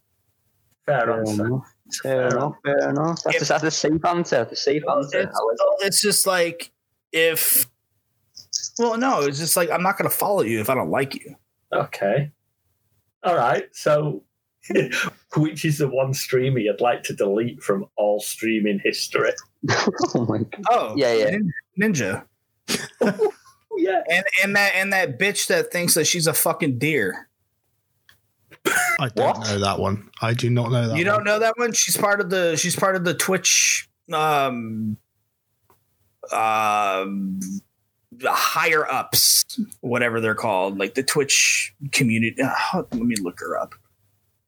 Fair 0.86 1.02
fair 1.02 1.20
answer. 1.20 1.46
enough. 1.46 1.68
Fair 2.02 2.28
enough. 2.28 2.54
Fair 2.66 2.90
enough. 2.90 3.20
That's, 3.24 3.36
If- 3.38 3.42
a, 3.44 3.46
that's 3.46 3.64
a 3.64 3.72
safe 3.72 4.06
answer. 4.06 4.46
The 4.50 4.56
safe 4.56 4.84
answer. 4.90 5.20
It's, 5.22 5.40
I 5.40 5.86
it's 5.86 6.02
just 6.02 6.26
like 6.26 6.72
if, 7.12 7.68
well, 8.80 8.98
no, 8.98 9.22
it's 9.22 9.38
just 9.38 9.56
like 9.56 9.70
I'm 9.70 9.84
not 9.84 9.98
gonna 9.98 10.10
follow 10.10 10.42
you 10.42 10.60
if 10.60 10.70
I 10.70 10.76
don't 10.76 10.90
like 10.90 11.14
you. 11.16 11.36
Okay. 11.72 12.32
All 13.24 13.36
right. 13.36 13.66
So, 13.74 14.24
which 15.38 15.66
is 15.66 15.78
the 15.80 15.88
one 15.88 16.14
streamer 16.14 16.60
you'd 16.60 16.82
like 16.82 17.04
to 17.04 17.14
delete 17.14 17.62
from 17.62 17.86
all 17.96 18.20
streaming 18.20 18.80
history? 18.84 19.32
oh 20.16 20.26
my 20.28 20.38
god. 20.40 20.62
Oh, 20.70 20.94
Yeah, 20.96 21.14
yeah. 21.14 21.38
Ninja, 21.80 22.24
Yeah. 23.76 24.04
and 24.10 24.24
and 24.44 24.56
that 24.56 24.74
and 24.76 24.94
that 24.94 25.18
bitch 25.20 25.48
that 25.48 25.72
thinks 25.72 25.96
that 25.96 26.06
she's 26.06 26.28
a 26.28 26.34
fucking 26.34 26.78
deer. 26.78 27.28
I 29.00 29.10
don't 29.10 29.38
What? 29.40 29.48
know 29.48 29.60
that 29.60 29.80
one. 29.80 30.10
I 30.22 30.34
do 30.34 30.50
not 30.50 30.72
know 30.72 30.88
that. 30.90 30.98
you 30.98 31.06
one. 31.06 31.16
don't 31.16 31.24
know 31.26 31.40
that 31.40 31.58
one? 31.58 31.74
She's 31.74 31.98
part 31.98 32.22
of 32.22 32.30
the 32.30 32.56
she's 32.56 32.76
part 32.76 32.96
of 32.96 33.04
the 33.04 33.14
Twitch 33.14 33.90
um 34.14 34.98
um 36.32 37.40
the 38.16 38.32
higher 38.32 38.86
ups, 38.90 39.44
whatever 39.82 40.22
they're 40.22 40.36
called, 40.36 40.78
like 40.78 40.94
the 40.94 41.04
Twitch 41.04 41.74
community. 41.92 42.36
Uh, 42.42 42.84
let 42.92 42.94
me 42.94 43.16
look 43.20 43.40
her 43.40 43.58
up. 43.58 43.74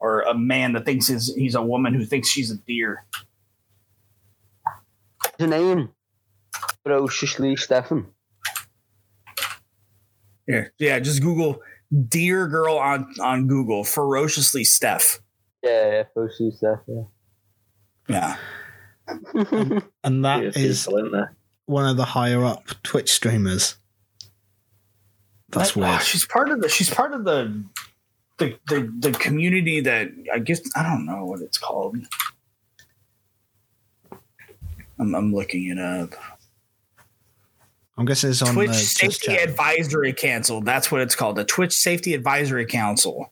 Or 0.06 0.22
a 0.22 0.36
man 0.38 0.74
that 0.74 0.86
thinks 0.86 1.08
he's, 1.08 1.34
he's 1.34 1.56
a 1.56 1.64
woman 1.64 1.96
who 1.96 2.06
thinks 2.06 2.30
she's 2.30 2.52
a 2.52 2.58
deer. 2.58 3.06
His 5.40 5.50
name? 5.50 5.90
Ferociously 6.84 7.56
Stefan. 7.56 8.06
Yeah, 10.48 10.66
yeah. 10.78 11.00
Just 11.00 11.24
Google 11.24 11.60
"deer 12.08 12.48
girl" 12.48 12.78
on 12.78 13.12
on 13.20 13.48
Google. 13.48 13.84
Ferociously 13.84 14.64
Steph. 14.64 15.20
Yeah, 15.64 15.88
yeah, 15.92 16.04
Ferociously 16.14 16.52
Stefan. 16.52 17.08
Yeah. 18.08 18.36
Yeah. 19.08 19.80
And 20.04 20.24
that 20.24 20.44
Yeah, 20.44 20.52
is 20.56 20.86
people, 20.86 21.00
isn't 21.00 21.12
there? 21.14 21.36
one 21.66 21.88
of 21.88 21.98
the 21.98 22.06
higher 22.06 22.46
up 22.46 22.64
Twitch 22.84 23.12
streamers. 23.12 23.76
That's 25.50 25.76
Like, 25.76 25.88
ah, 25.88 25.92
weird. 25.94 26.04
She's 26.04 26.28
part 26.28 26.50
of 26.52 26.62
the. 26.62 26.70
She's 26.70 26.92
part 26.92 27.14
of 27.14 27.24
the, 27.26 27.64
the 28.38 28.58
the 28.68 28.94
the 29.00 29.12
community 29.12 29.82
that 29.82 30.10
I 30.34 30.40
guess 30.40 30.62
I 30.76 30.84
don't 30.84 31.06
know 31.06 31.26
what 31.26 31.42
it's 31.42 31.58
called. 31.58 31.98
I'm, 35.00 35.14
I'm 35.16 35.34
looking 35.34 35.68
it 35.70 35.80
up. 35.80 36.14
I'm 37.98 38.06
guessing 38.06 38.30
it's 38.30 38.42
on 38.42 38.54
Twitch 38.54 38.70
uh, 38.70 38.74
just 38.74 38.98
Safety 38.98 39.28
chat. 39.36 39.50
Advisory 39.50 40.14
Council. 40.14 40.62
That's 40.62 40.92
what 40.92 41.02
it's 41.02 41.16
called. 41.16 41.38
The 41.38 41.46
Twitch 41.46 41.74
Safety 41.74 42.14
Advisory 42.14 42.66
Council. 42.66 43.32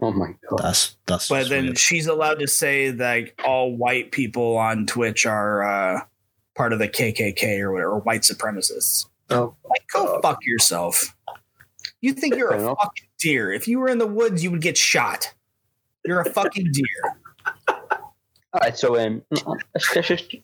oh 0.00 0.12
my 0.12 0.34
god. 0.48 0.60
That's 0.62 0.96
that's. 1.06 1.28
But 1.28 1.40
just 1.40 1.50
then 1.50 1.64
weird. 1.66 1.78
she's 1.78 2.06
allowed 2.06 2.38
to 2.40 2.46
say 2.48 2.90
that 2.90 3.32
all 3.44 3.74
white 3.76 4.12
people 4.12 4.56
on 4.56 4.86
Twitch 4.86 5.26
are 5.26 5.62
uh, 5.62 6.00
part 6.56 6.72
of 6.72 6.78
the 6.78 6.88
KKK 6.88 7.60
or 7.60 7.72
whatever, 7.72 7.92
or 7.92 8.00
white 8.00 8.22
supremacists. 8.22 9.06
Oh, 9.30 9.54
Like, 9.68 9.86
go 9.92 10.20
fuck 10.22 10.38
yourself. 10.44 11.14
You 12.00 12.14
think 12.14 12.36
you're 12.36 12.50
a 12.52 12.60
enough. 12.60 12.78
fucking 12.82 13.07
deer. 13.18 13.52
If 13.52 13.68
you 13.68 13.78
were 13.78 13.88
in 13.88 13.98
the 13.98 14.06
woods, 14.06 14.42
you 14.42 14.50
would 14.50 14.62
get 14.62 14.76
shot. 14.76 15.34
You're 16.04 16.20
a 16.20 16.30
fucking 16.30 16.68
deer. 16.72 17.16
all 17.68 18.60
right. 18.60 18.76
So, 18.76 18.98
um, 18.98 19.22
let's 19.30 19.94
let's 19.96 20.08
just 20.08 20.34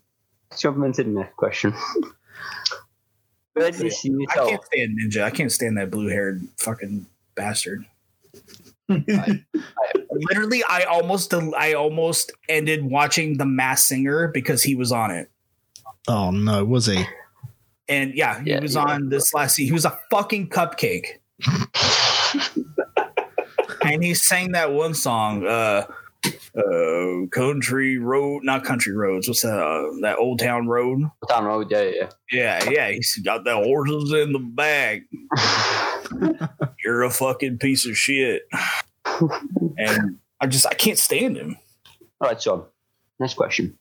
jump 0.58 0.84
into 0.84 1.04
the 1.04 1.10
next 1.10 1.36
question. 1.36 1.72
Where 3.54 3.70
do 3.70 3.84
you 3.84 3.90
see 3.90 4.10
I 4.10 4.14
yourself? 4.18 4.48
can't 4.50 4.64
stand 4.64 4.98
Ninja. 5.00 5.22
I 5.22 5.30
can't 5.30 5.52
stand 5.52 5.78
that 5.78 5.90
blue 5.90 6.08
haired 6.08 6.42
fucking 6.58 7.06
bastard. 7.36 7.84
Literally, 8.88 10.62
I 10.68 10.82
almost 10.90 11.32
I 11.32 11.72
almost 11.74 12.32
ended 12.48 12.84
watching 12.84 13.38
The 13.38 13.46
Masked 13.46 13.88
Singer 13.88 14.28
because 14.28 14.62
he 14.62 14.74
was 14.74 14.92
on 14.92 15.10
it. 15.10 15.30
oh 16.08 16.30
no, 16.30 16.64
was 16.64 16.86
he? 16.86 17.04
And 17.88 18.14
yeah, 18.14 18.42
he 18.42 18.50
Yeah, 18.50 18.60
was 18.60 18.74
yeah. 18.74 18.82
on 18.82 19.08
this 19.08 19.32
last 19.34 19.56
season. 19.56 19.68
He 19.68 19.72
was 19.72 19.84
a 19.84 19.98
fucking 20.10 20.48
cupcake. 20.50 21.06
and 23.85 24.03
he 24.03 24.14
sang 24.14 24.53
that 24.53 24.72
one 24.72 24.95
song, 24.95 25.47
uh 25.47 25.87
uh 26.57 27.26
country 27.30 27.99
road 27.99 28.43
not 28.45 28.64
country 28.64 28.95
roads 28.97 29.28
what's 29.28 29.43
that 29.43 29.59
uh, 29.61 29.91
that 30.01 30.16
old 30.18 30.39
town 30.39 30.66
road 30.66 31.03
Down 31.28 31.45
road, 31.45 31.70
yeah, 31.70 31.82
yeah. 31.82 32.09
yeah 32.32 32.70
yeah 32.70 32.91
he's 32.93 33.18
got 33.18 33.45
the 33.45 33.55
horses 33.55 34.11
in 34.11 34.32
the 34.32 34.39
back 34.39 35.03
you're 36.82 37.03
a 37.03 37.11
fucking 37.11 37.59
piece 37.59 37.85
of 37.85 37.95
shit 37.99 38.49
and 39.76 40.18
i 40.41 40.47
just 40.47 40.66
i 40.66 40.72
can't 40.72 40.99
stand 40.99 41.37
him 41.37 41.59
All 42.20 42.28
right, 42.30 42.41
so 42.41 42.68
next 43.20 43.35
question. 43.35 43.76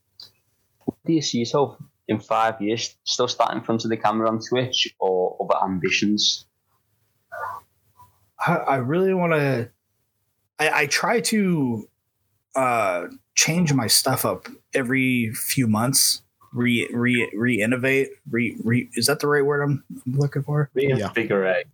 Do 1.06 1.14
you 1.14 1.22
see 1.22 1.40
yourself 1.40 1.78
in 2.08 2.20
five 2.20 2.62
years 2.62 2.96
still 3.06 3.28
starting 3.28 3.60
in 3.60 3.64
front 3.64 3.86
of 3.86 3.90
the 3.90 3.98
camera 3.98 4.28
on 4.28 4.40
Twitch 4.40 4.94
or 5.00 5.38
other 5.40 5.64
ambitions? 5.64 6.46
I, 8.46 8.56
I 8.56 8.76
really 8.78 9.14
want 9.14 9.34
to. 9.34 9.70
I, 10.60 10.82
I 10.82 10.86
try 10.88 11.20
to 11.22 11.88
uh, 12.56 13.08
change 13.36 13.74
my 13.74 13.88
stuff 13.88 14.26
up 14.26 14.48
every 14.74 15.32
few 15.34 15.68
months. 15.68 16.22
Re 16.54 16.88
re 16.94 17.28
re 17.34 17.62
innovate. 17.62 18.10
Re 18.30 18.56
re 18.64 18.88
is 18.94 19.08
that 19.08 19.20
the 19.20 19.28
right 19.28 19.44
word 19.44 19.64
I'm 19.64 19.84
looking 20.06 20.44
for? 20.44 20.70
Reinvigorate. 20.76 21.66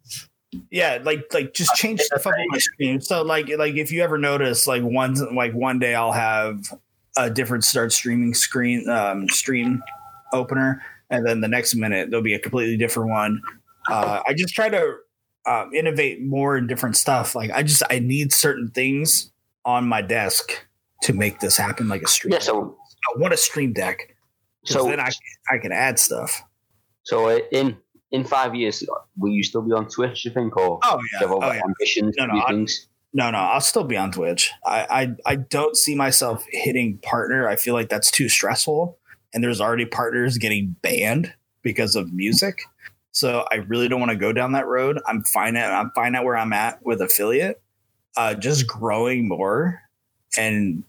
Yeah, 0.71 0.99
like 1.03 1.31
like 1.33 1.53
just 1.53 1.75
change 1.75 1.99
stuff 1.99 2.25
up 2.25 2.33
on 2.33 2.45
my 2.47 2.57
screen. 2.59 3.01
So 3.01 3.21
like 3.21 3.49
like 3.57 3.75
if 3.75 3.91
you 3.91 4.01
ever 4.01 4.17
notice, 4.17 4.67
like 4.67 4.81
one 4.81 5.15
like 5.35 5.53
one 5.53 5.79
day 5.79 5.95
I'll 5.95 6.13
have 6.13 6.73
a 7.17 7.29
different 7.29 7.65
start 7.65 7.91
streaming 7.91 8.33
screen 8.33 8.89
um, 8.89 9.27
stream 9.27 9.83
opener, 10.31 10.81
and 11.09 11.25
then 11.25 11.41
the 11.41 11.49
next 11.49 11.75
minute 11.75 12.09
there'll 12.09 12.23
be 12.23 12.33
a 12.33 12.39
completely 12.39 12.77
different 12.77 13.09
one. 13.09 13.41
Uh, 13.89 14.21
I 14.25 14.33
just 14.33 14.53
try 14.53 14.69
to 14.69 14.95
um, 15.45 15.73
innovate 15.73 16.21
more 16.21 16.57
in 16.57 16.67
different 16.67 16.97
stuff. 16.97 17.35
Like 17.35 17.51
I 17.51 17.63
just 17.63 17.83
I 17.89 17.99
need 17.99 18.33
certain 18.33 18.69
things 18.69 19.31
on 19.65 19.87
my 19.87 20.01
desk 20.01 20.65
to 21.03 21.13
make 21.13 21.39
this 21.39 21.57
happen, 21.57 21.87
like 21.87 22.01
a 22.01 22.07
stream. 22.07 22.33
Yeah, 22.33 22.39
so 22.39 22.77
I 23.15 23.19
want 23.19 23.33
a 23.33 23.37
stream 23.37 23.73
deck. 23.73 24.15
so 24.65 24.85
then 24.85 24.99
I 24.99 25.09
I 25.49 25.57
can 25.57 25.71
add 25.71 25.99
stuff. 25.99 26.41
so 27.03 27.29
uh, 27.29 27.39
in 27.51 27.77
in 28.11 28.23
five 28.23 28.55
years, 28.55 28.83
will 29.17 29.31
you 29.31 29.43
still 29.43 29.61
be 29.61 29.71
on 29.71 29.87
Twitch? 29.87 30.25
You 30.25 30.31
think, 30.31 30.57
or 30.57 30.79
Oh 30.83 30.99
yeah, 31.13 31.27
oh 31.27 31.51
yeah. 31.51 31.61
ambitions? 31.63 32.15
No, 32.17 32.25
no, 32.25 32.43
things? 32.47 32.87
No, 33.13 33.31
no, 33.31 33.37
I'll 33.37 33.61
still 33.61 33.83
be 33.83 33.97
on 33.97 34.11
Twitch. 34.11 34.51
I, 34.65 35.15
I 35.25 35.31
I 35.33 35.35
don't 35.35 35.75
see 35.75 35.95
myself 35.95 36.45
hitting 36.49 36.97
partner. 36.99 37.47
I 37.47 37.55
feel 37.55 37.73
like 37.73 37.89
that's 37.89 38.11
too 38.11 38.29
stressful, 38.29 38.97
and 39.33 39.43
there's 39.43 39.61
already 39.61 39.85
partners 39.85 40.37
getting 40.37 40.75
banned 40.81 41.33
because 41.61 41.95
of 41.95 42.13
music. 42.13 42.61
So 43.19 43.45
I 43.51 43.55
really 43.55 43.89
don't 43.89 43.99
want 43.99 44.11
to 44.11 44.17
go 44.17 44.31
down 44.31 44.53
that 44.53 44.65
road. 44.65 44.97
I'm 45.05 45.25
fine 45.25 45.57
at 45.57 45.73
I'm 45.73 45.91
fine 45.91 46.15
at 46.15 46.23
where 46.23 46.37
I'm 46.37 46.53
at 46.53 46.81
with 46.85 47.01
affiliate. 47.01 47.61
Uh, 48.15 48.33
just 48.33 48.65
growing 48.65 49.27
more, 49.27 49.81
and 50.37 50.85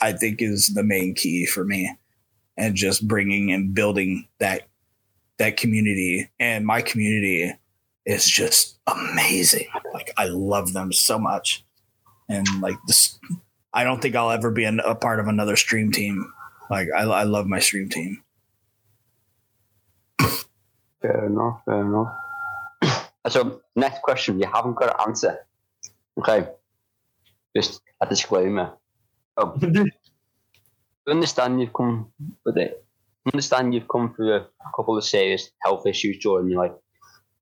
I 0.00 0.12
think 0.12 0.40
is 0.40 0.68
the 0.68 0.84
main 0.84 1.12
key 1.16 1.44
for 1.44 1.64
me, 1.64 1.92
and 2.56 2.76
just 2.76 3.08
bringing 3.08 3.50
and 3.50 3.74
building 3.74 4.28
that 4.38 4.68
that 5.38 5.56
community. 5.56 6.30
And 6.38 6.64
my 6.64 6.82
community 6.82 7.52
is 8.06 8.26
just 8.26 8.78
amazing. 8.86 9.66
Like 9.92 10.12
I 10.16 10.26
love 10.26 10.74
them 10.74 10.92
so 10.92 11.18
much. 11.18 11.64
and 12.28 12.46
like 12.60 12.76
this, 12.86 13.18
I 13.74 13.82
don't 13.82 14.00
think 14.00 14.14
I'll 14.14 14.30
ever 14.30 14.52
be 14.52 14.64
a 14.64 14.94
part 14.94 15.18
of 15.18 15.26
another 15.26 15.56
stream 15.56 15.90
team. 15.90 16.32
Like 16.70 16.86
I, 16.96 17.02
I 17.02 17.22
love 17.24 17.48
my 17.48 17.58
stream 17.58 17.88
team. 17.88 18.22
Fair 21.02 21.26
enough, 21.26 21.60
fair 21.64 21.80
enough. 21.80 22.14
So, 23.28 23.60
next 23.76 24.02
question, 24.02 24.40
you 24.40 24.46
haven't 24.52 24.74
got 24.74 24.86
to 24.86 25.02
answer. 25.06 25.46
Okay. 26.18 26.48
Just 27.56 27.80
a 28.00 28.06
disclaimer. 28.06 28.72
Oh, 29.36 29.58
understand 31.08 31.60
you've 31.60 31.72
come 31.72 32.12
with 32.44 32.56
it. 32.56 32.84
Understand 33.32 33.74
you've 33.74 33.88
come 33.88 34.14
through 34.14 34.32
a, 34.32 34.38
a 34.40 34.70
couple 34.74 34.96
of 34.96 35.04
serious 35.04 35.50
health 35.62 35.86
issues 35.86 36.18
during 36.18 36.50
your 36.50 36.64
life. 36.64 36.72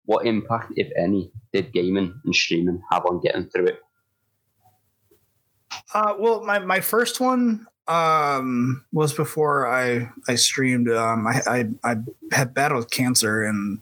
What 0.04 0.26
impact, 0.26 0.72
if 0.76 0.90
any, 0.96 1.30
did 1.52 1.72
gaming 1.72 2.20
and 2.24 2.34
streaming 2.34 2.82
have 2.90 3.06
on 3.06 3.20
getting 3.20 3.48
through 3.48 3.68
it? 3.68 3.80
Uh, 5.94 6.14
well, 6.18 6.44
my, 6.44 6.58
my 6.58 6.80
first 6.80 7.20
one 7.20 7.66
um, 7.90 8.84
was 8.92 9.12
before 9.12 9.66
I 9.66 10.08
I 10.28 10.36
streamed. 10.36 10.88
Um, 10.90 11.26
I, 11.26 11.42
I 11.46 11.92
I 11.92 11.96
had 12.30 12.54
battled 12.54 12.90
cancer 12.90 13.42
and 13.42 13.80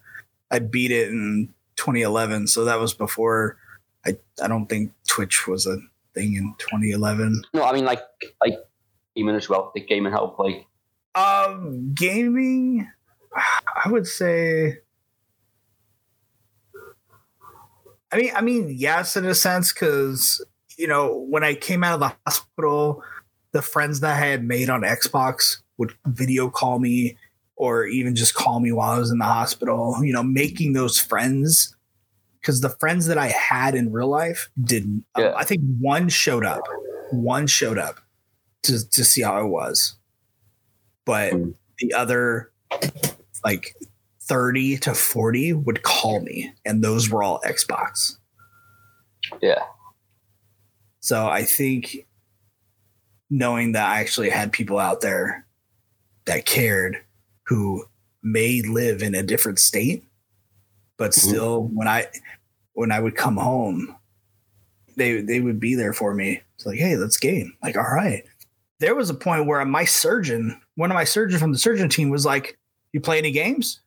I 0.51 0.61
beat 0.61 0.91
it 0.91 1.11
in 1.11 1.53
2011. 1.77 2.47
So 2.47 2.65
that 2.65 2.81
was 2.81 2.95
before. 2.95 3.59
I 4.07 4.17
I 4.43 4.49
don't 4.49 4.67
think 4.67 4.93
Twitch 5.07 5.47
was 5.47 5.67
a 5.67 5.77
thing 6.15 6.35
in 6.37 6.55
2011. 6.59 7.43
No, 7.53 7.65
I 7.65 7.73
mean 7.73 7.85
like 7.85 8.01
like 8.41 8.59
gaming 9.15 9.37
as 9.37 9.49
well. 9.49 9.73
The 9.75 9.81
gaming 9.83 10.13
help 10.13 10.39
like 10.39 10.67
Um, 11.15 11.93
gaming, 11.95 12.89
I 13.85 13.91
would 13.91 14.07
say. 14.07 14.79
I 18.11 18.17
mean, 18.17 18.33
I 18.35 18.41
mean, 18.41 18.75
yes, 18.75 19.19
in 19.19 19.27
a 19.27 19.35
sense, 19.35 19.71
because 19.71 20.43
you 20.79 20.87
know, 20.87 21.27
when 21.29 21.45
I 21.45 21.55
came 21.55 21.85
out 21.85 21.95
of 21.95 22.01
the 22.01 22.15
hospital, 22.25 23.03
the 23.53 23.63
friends 23.63 24.01
that 24.01 24.17
I 24.23 24.27
had 24.27 24.45
made 24.45 24.71
on 24.71 24.83
Xbox 24.83 25.59
would 25.79 25.95
video 26.07 26.51
call 26.51 26.79
me, 26.79 27.17
or 27.57 27.87
even 27.87 28.15
just 28.15 28.35
call 28.35 28.61
me 28.61 28.73
while 28.73 28.93
I 28.93 28.99
was 28.99 29.11
in 29.11 29.19
the 29.19 29.25
hospital. 29.25 29.97
You 30.03 30.13
know, 30.13 30.23
making 30.23 30.73
those 30.73 30.99
friends, 31.01 31.75
because 32.41 32.61
the 32.61 32.71
friends 32.71 33.07
that 33.07 33.19
I 33.19 33.29
had 33.29 33.75
in 33.75 33.93
real 33.93 34.09
life 34.09 34.49
didn't. 34.63 35.05
Yeah. 35.17 35.33
I 35.37 35.45
think 35.45 35.63
one 35.81 36.09
showed 36.09 36.45
up. 36.45 36.63
One 37.11 37.47
showed 37.47 37.79
up 37.79 38.01
to 38.65 38.89
to 38.91 39.05
see 39.05 39.23
how 39.23 39.35
I 39.35 39.43
was, 39.43 39.97
but 41.05 41.33
Mm. 41.33 41.55
the 41.79 41.95
other 41.95 42.53
like 43.45 43.75
30 44.23 44.77
to 44.79 44.95
40 44.95 45.55
would 45.55 45.83
call 45.83 46.21
me 46.21 46.53
and 46.67 46.85
those 46.85 47.09
were 47.09 47.23
all 47.23 47.41
xbox 47.47 48.17
yeah. 49.41 49.63
so 51.01 51.27
i 51.29 51.43
think 51.45 52.07
knowing 53.31 53.73
that 53.73 53.89
i 53.89 54.01
actually 54.01 54.31
had 54.31 54.53
people 54.53 54.79
out 54.79 55.01
there 55.01 55.47
that 56.27 56.45
cared 56.47 56.97
who 57.45 57.85
may 58.23 58.63
live 58.63 59.03
in 59.03 59.15
a 59.15 59.23
different 59.23 59.59
state 59.59 60.05
but 60.97 61.11
Mhm. 61.13 61.19
still 61.19 61.63
when 61.73 61.89
i 61.89 62.07
when 62.73 62.91
i 62.93 63.01
would 63.01 63.17
come 63.17 63.37
home 63.37 63.95
they 64.97 65.21
they 65.21 65.41
would 65.41 65.61
be 65.61 65.77
there 65.77 65.93
for 65.93 66.13
me. 66.13 66.41
It's 66.57 66.67
like 66.67 66.79
hey 66.79 66.97
let's 66.97 67.19
game 67.19 67.57
like 67.63 67.77
all 67.77 67.85
right. 67.85 68.25
There 68.81 68.97
was 68.97 69.11
a 69.11 69.15
point 69.15 69.47
where 69.47 69.65
my 69.65 69.85
surgeon 69.85 70.61
one 70.75 70.91
of 70.91 70.97
my 70.97 71.05
surgeons 71.05 71.41
from 71.41 71.53
the 71.53 71.59
surgeon 71.59 71.89
team 71.89 72.11
was 72.11 72.27
like 72.27 72.59
you 72.93 73.01
play 73.01 73.19
any 73.19 73.31
games? 73.31 73.81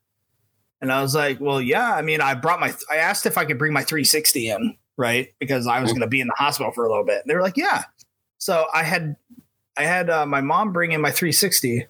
And 0.80 0.90
i 0.90 1.02
was 1.02 1.14
like 1.14 1.38
well 1.38 1.60
yeah 1.60 1.94
i 1.94 2.00
mean 2.00 2.22
i 2.22 2.32
brought 2.34 2.60
my 2.60 2.72
i 2.90 2.96
asked 2.96 3.26
if 3.26 3.36
i 3.36 3.44
could 3.44 3.58
bring 3.58 3.74
my 3.74 3.82
360 3.82 4.48
in 4.48 4.76
right? 4.96 5.28
Because 5.38 5.66
i 5.66 5.80
was 5.80 5.90
going 5.90 6.00
to 6.00 6.06
be 6.06 6.20
in 6.22 6.28
the 6.28 6.34
hospital 6.38 6.72
for 6.72 6.84
a 6.86 6.88
little 6.88 7.04
bit. 7.04 7.22
They 7.26 7.34
were 7.34 7.42
like 7.42 7.58
yeah 7.58 7.84
so 8.42 8.66
i 8.74 8.82
had 8.82 9.16
i 9.76 9.84
had 9.84 10.10
uh, 10.10 10.26
my 10.26 10.40
mom 10.40 10.72
bring 10.72 10.92
in 10.92 11.00
my 11.00 11.10
360 11.10 11.86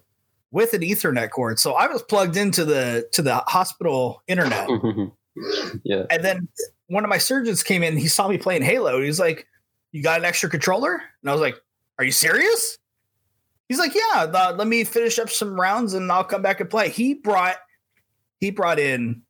with 0.50 0.74
an 0.74 0.82
ethernet 0.82 1.30
cord 1.30 1.58
so 1.58 1.74
i 1.74 1.86
was 1.86 2.02
plugged 2.02 2.36
into 2.36 2.64
the 2.64 3.08
to 3.12 3.22
the 3.22 3.36
hospital 3.46 4.22
internet 4.28 4.68
yeah. 5.84 6.04
and 6.10 6.24
then 6.24 6.48
one 6.92 7.04
of 7.04 7.08
my 7.08 7.18
surgeons 7.18 7.62
came 7.62 7.82
in. 7.82 7.96
He 7.96 8.06
saw 8.06 8.28
me 8.28 8.36
playing 8.36 8.62
Halo. 8.62 9.00
He's 9.00 9.18
like, 9.18 9.46
"You 9.92 10.02
got 10.02 10.18
an 10.20 10.26
extra 10.26 10.50
controller?" 10.50 11.02
And 11.22 11.30
I 11.30 11.32
was 11.32 11.40
like, 11.40 11.56
"Are 11.98 12.04
you 12.04 12.12
serious?" 12.12 12.78
He's 13.68 13.78
like, 13.78 13.94
"Yeah. 13.94 14.26
the- 14.26 14.54
let 14.56 14.68
me 14.68 14.84
finish 14.84 15.18
up 15.18 15.30
some 15.30 15.58
rounds 15.58 15.94
and 15.94 16.12
I'll 16.12 16.22
come 16.22 16.42
back 16.42 16.60
and 16.60 16.68
play." 16.68 16.90
He 16.90 17.14
brought 17.14 17.56
he 18.40 18.50
brought 18.50 18.78
in 18.78 19.22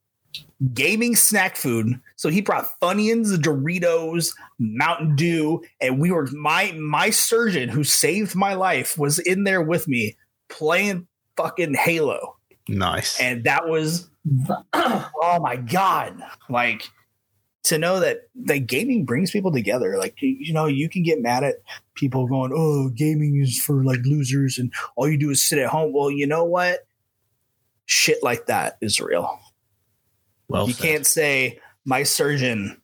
gaming 0.75 1.17
snack 1.17 1.57
food. 1.57 2.01
So 2.17 2.29
he 2.29 2.41
brought 2.41 2.69
Funyuns, 2.81 3.35
Doritos, 3.37 4.35
Mountain 4.59 5.17
Dew, 5.17 5.63
and 5.81 5.99
we 5.99 6.11
were 6.11 6.29
my 6.33 6.73
my 6.73 7.11
surgeon 7.11 7.69
who 7.69 7.85
saved 7.85 8.35
my 8.35 8.55
life 8.55 8.99
was 8.99 9.19
in 9.19 9.45
there 9.45 9.63
with 9.63 9.89
me 9.89 10.17
playing 10.49 11.07
fucking 11.37 11.75
Halo. 11.75 12.37
Nice. 12.69 13.19
and 13.21 13.43
that 13.45 13.69
was 13.69 14.09
oh 14.73 15.39
my 15.41 15.57
god. 15.57 16.23
Like 16.49 16.89
to 17.65 17.79
know 17.79 18.01
that 18.01 18.29
that 18.45 18.67
gaming 18.67 19.05
brings 19.05 19.31
people 19.31 19.53
together. 19.53 19.99
Like 19.99 20.21
you, 20.23 20.37
you 20.39 20.53
know 20.53 20.67
you 20.67 20.89
can 20.89 21.03
get 21.03 21.21
mad 21.21 21.43
at 21.43 21.57
people 21.95 22.27
going 22.29 22.53
oh 22.55 22.89
gaming 22.91 23.41
is 23.41 23.61
for 23.61 23.85
like 23.85 24.01
losers 24.05 24.59
and 24.59 24.73
all 24.97 25.09
you 25.09 25.19
do 25.19 25.31
is 25.31 25.43
sit 25.45 25.59
at 25.59 25.71
home. 25.71 25.93
Well 25.93 26.11
you 26.11 26.27
know 26.27 26.45
what? 26.45 26.87
Shit 27.87 28.23
like 28.23 28.47
that 28.47 28.79
is 28.81 29.01
real 29.01 29.41
well 30.53 30.67
you 30.69 30.75
said. 30.75 30.83
can't 30.83 31.07
say 31.07 31.59
my 31.85 32.03
surgeon 32.03 32.81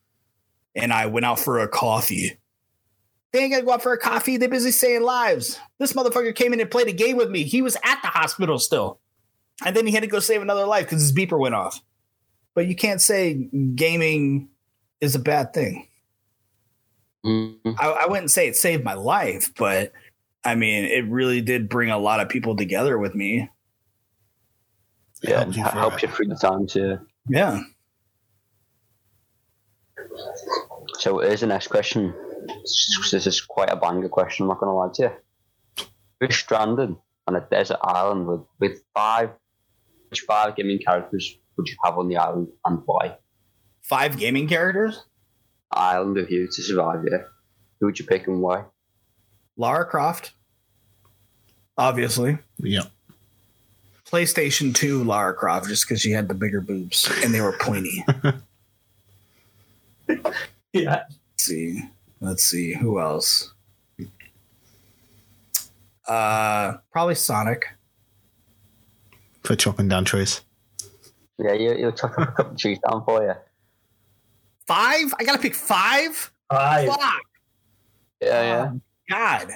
and 0.74 0.92
I 0.92 1.06
went 1.06 1.26
out 1.26 1.38
for 1.38 1.60
a 1.60 1.68
coffee. 1.68 2.38
They 3.32 3.40
ain't 3.40 3.52
gonna 3.52 3.64
go 3.64 3.72
out 3.72 3.82
for 3.82 3.92
a 3.92 3.98
coffee. 3.98 4.36
They're 4.38 4.48
busy 4.48 4.70
saving 4.70 5.02
lives. 5.02 5.58
This 5.78 5.92
motherfucker 5.92 6.34
came 6.34 6.52
in 6.52 6.60
and 6.60 6.70
played 6.70 6.88
a 6.88 6.92
game 6.92 7.16
with 7.16 7.30
me. 7.30 7.42
He 7.44 7.62
was 7.62 7.76
at 7.84 8.00
the 8.02 8.08
hospital 8.08 8.58
still. 8.58 9.00
And 9.64 9.74
then 9.76 9.86
he 9.86 9.92
had 9.92 10.02
to 10.02 10.06
go 10.08 10.20
save 10.20 10.40
another 10.40 10.66
life 10.66 10.84
because 10.86 11.02
his 11.02 11.12
beeper 11.12 11.38
went 11.38 11.54
off. 11.54 11.80
But 12.54 12.66
you 12.68 12.74
can't 12.76 13.00
say 13.00 13.34
gaming 13.74 14.48
is 15.00 15.14
a 15.14 15.18
bad 15.18 15.52
thing. 15.52 15.88
Mhm. 17.26 17.74
I, 17.78 17.88
I 17.90 18.06
wouldn't 18.06 18.30
say 18.30 18.46
it 18.48 18.56
saved 18.56 18.84
my 18.84 18.94
life, 18.94 19.52
but 19.56 19.92
I 20.44 20.54
mean, 20.54 20.84
it 20.84 21.04
really 21.08 21.40
did 21.40 21.68
bring 21.68 21.90
a 21.90 21.98
lot 21.98 22.20
of 22.20 22.28
people 22.28 22.56
together 22.56 22.96
with 22.98 23.14
me. 23.14 23.48
It 25.22 25.30
Yeah. 25.30 25.40
helps 25.40 25.56
you 25.56 25.62
Helps 25.64 25.96
through 26.00 26.08
you 26.08 26.14
through 26.14 26.26
the 26.28 26.34
time 26.36 26.66
yeah. 26.74 26.96
Yeah. 27.28 27.62
So 30.98 31.18
here's 31.18 31.40
the 31.40 31.46
next 31.46 31.68
question. 31.68 32.14
This 33.10 33.26
is 33.26 33.40
quite 33.40 33.70
a 33.70 33.76
banger 33.76 34.08
question, 34.08 34.44
I'm 34.44 34.48
not 34.48 34.60
going 34.60 34.70
to 34.70 34.74
lie 34.74 34.90
to 34.94 35.02
you. 35.02 35.86
We're 36.20 36.30
stranded 36.30 36.96
on 37.26 37.36
a 37.36 37.40
desert 37.40 37.78
island 37.82 38.26
with, 38.26 38.40
with 38.58 38.82
five, 38.94 39.30
which 40.10 40.20
five 40.20 40.56
gaming 40.56 40.78
characters 40.78 41.36
would 41.56 41.68
you 41.68 41.76
have 41.84 41.98
on 41.98 42.08
the 42.08 42.16
island 42.16 42.48
and 42.64 42.82
why? 42.86 43.18
Five 43.82 44.18
gaming 44.18 44.48
characters 44.48 45.04
Island 45.70 46.18
of 46.18 46.30
you 46.30 46.46
to 46.46 46.62
survive, 46.62 47.04
yeah. 47.10 47.18
Who 47.80 47.86
would 47.86 47.98
you 47.98 48.06
pick 48.06 48.26
and 48.26 48.40
why? 48.40 48.64
Lara 49.56 49.84
Croft, 49.84 50.32
obviously. 51.76 52.38
Yeah. 52.58 52.84
PlayStation 54.10 54.74
2 54.74 55.04
Lara 55.04 55.34
Croft 55.34 55.68
just 55.68 55.86
because 55.86 56.00
she 56.00 56.10
had 56.10 56.28
the 56.28 56.34
bigger 56.34 56.60
boobs 56.60 57.10
and 57.22 57.34
they 57.34 57.40
were 57.40 57.56
pointy. 57.58 58.04
Yeah. 60.72 61.02
Let's 61.08 61.44
see. 61.44 61.82
Let's 62.20 62.44
see. 62.44 62.74
Who 62.74 63.00
else? 63.00 63.52
Uh 66.06 66.78
probably 66.90 67.14
Sonic. 67.14 67.66
For 69.44 69.54
chopping 69.56 69.88
down 69.88 70.04
trees. 70.04 70.42
Yeah, 71.38 71.52
you, 71.52 71.76
you'll 71.76 71.92
chuck 71.92 72.14
a 72.18 72.26
couple 72.26 72.56
trees 72.56 72.78
down 72.88 73.04
for 73.04 73.22
you. 73.22 73.34
Five? 74.66 75.14
I 75.18 75.24
gotta 75.24 75.38
pick 75.38 75.54
five? 75.54 76.30
Five. 76.50 76.88
Fuck. 76.88 77.22
Yeah, 78.20 78.42
yeah. 78.42 78.72
God. 79.08 79.52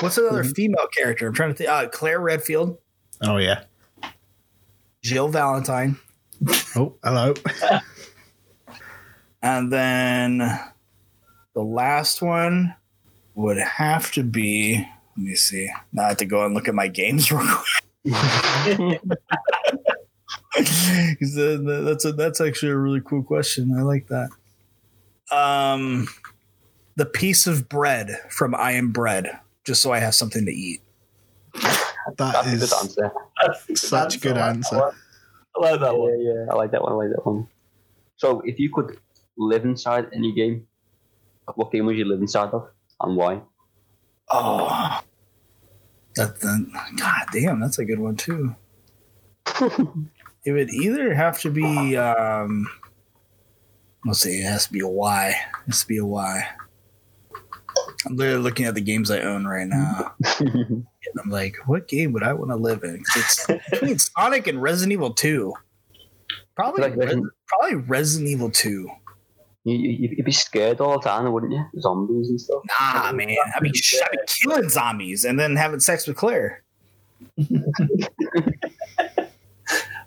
What's 0.00 0.18
another 0.18 0.44
female 0.44 0.86
character? 0.96 1.26
I'm 1.26 1.34
trying 1.34 1.50
to 1.50 1.54
think. 1.54 1.70
Uh, 1.70 1.88
Claire 1.88 2.20
Redfield, 2.20 2.78
Oh 3.22 3.36
yeah. 3.38 3.62
Jill 5.02 5.28
Valentine, 5.28 5.96
Oh, 6.76 6.94
hello. 7.04 7.34
and 9.42 9.72
then 9.72 10.38
the 10.38 11.62
last 11.62 12.22
one 12.22 12.74
would 13.34 13.58
have 13.58 14.10
to 14.12 14.22
be. 14.22 14.86
Let 15.16 15.24
me 15.24 15.34
see. 15.34 15.70
Now 15.92 16.04
I 16.04 16.08
have 16.08 16.16
to 16.18 16.24
go 16.24 16.44
and 16.44 16.54
look 16.54 16.68
at 16.68 16.74
my 16.74 16.88
games 16.88 17.30
real 17.32 17.46
quick. 17.46 19.00
'Cause 20.54 21.34
the- 21.34 21.60
the- 21.64 21.82
that's 21.84 22.04
a, 22.04 22.12
that's 22.12 22.40
actually 22.40 22.72
a 22.72 22.76
really 22.76 23.00
cool 23.04 23.22
question. 23.22 23.74
I 23.78 23.82
like 23.82 24.08
that. 24.08 24.30
Um, 25.36 26.06
the 26.96 27.06
piece 27.06 27.46
of 27.46 27.68
bread 27.68 28.18
from 28.30 28.54
I 28.54 28.72
Am 28.72 28.90
Bread, 28.92 29.38
just 29.64 29.82
so 29.82 29.92
I 29.92 29.98
have 29.98 30.14
something 30.14 30.44
to 30.46 30.52
eat. 30.52 30.80
That 32.16 32.44
That's 32.44 32.46
a 32.46 32.50
good 32.58 32.72
answer. 32.72 33.12
such 33.74 34.16
a 34.16 34.20
good 34.20 34.36
I 34.38 34.46
like 34.48 34.56
answer. 34.56 34.92
I 35.56 35.60
like 35.60 35.80
that 35.80 35.96
one. 35.96 36.20
yeah, 36.20 36.46
I 36.50 36.54
like 36.54 36.70
that 36.72 36.82
one. 36.82 36.92
I 36.92 36.96
like 36.96 37.10
that 37.10 37.24
one. 37.26 37.48
So, 38.16 38.40
if 38.44 38.58
you 38.58 38.70
could 38.72 38.98
live 39.38 39.64
inside 39.64 40.06
any 40.14 40.32
game, 40.32 40.66
what 41.54 41.72
game 41.72 41.86
would 41.86 41.96
you 41.96 42.04
live 42.04 42.20
inside 42.20 42.50
of 42.50 42.68
and 43.00 43.16
why? 43.16 43.42
Oh, 44.30 45.00
that 46.16 46.40
then. 46.40 46.72
God 46.96 47.26
damn, 47.32 47.60
that's 47.60 47.78
a 47.78 47.84
good 47.84 47.98
one 47.98 48.16
too. 48.16 48.54
it 50.44 50.52
would 50.52 50.70
either 50.70 51.14
have 51.14 51.38
to 51.40 51.50
be. 51.50 51.96
um 51.96 52.66
Let's 54.06 54.20
see, 54.20 54.40
it 54.40 54.44
has 54.44 54.66
to 54.66 54.72
be 54.72 54.80
a 54.80 54.86
Y. 54.88 55.28
It 55.30 55.36
has 55.66 55.80
to 55.82 55.88
be 55.88 55.96
a 55.98 56.04
Y. 56.04 56.46
I'm 58.06 58.16
literally 58.16 58.42
looking 58.42 58.66
at 58.66 58.74
the 58.74 58.80
games 58.80 59.10
I 59.10 59.20
own 59.20 59.46
right 59.46 59.66
now. 59.66 60.12
And 60.40 60.86
I'm 61.22 61.30
like, 61.30 61.56
what 61.66 61.86
game 61.88 62.12
would 62.12 62.22
I 62.22 62.32
want 62.32 62.50
to 62.50 62.56
live 62.56 62.82
in? 62.84 63.02
It's 63.16 63.46
between 63.70 63.98
Sonic 64.18 64.46
and 64.46 64.60
Resident 64.60 64.92
Evil 64.92 65.12
2. 65.14 65.52
Probably, 66.56 66.82
Like 66.82 66.96
Resident- 66.96 67.26
probably 67.46 67.76
Resident 67.76 68.28
Evil 68.30 68.50
2. 68.50 68.90
You, 69.66 69.74
you, 69.76 70.08
you'd 70.16 70.24
be 70.26 70.32
scared 70.32 70.80
all 70.80 70.98
the 71.00 71.08
time, 71.08 71.30
wouldn't 71.32 71.52
you? 71.52 71.64
Zombies 71.80 72.28
and 72.28 72.40
stuff. 72.40 72.62
Nah, 72.80 73.12
man. 73.12 73.36
I 73.56 73.60
mean, 73.60 73.72
sh- 73.74 73.94
I'd 74.04 74.10
be 74.12 74.18
killing 74.26 74.68
zombies 74.68 75.24
and 75.24 75.40
then 75.40 75.56
having 75.56 75.80
sex 75.80 76.06
with 76.06 76.16
Claire. 76.16 76.62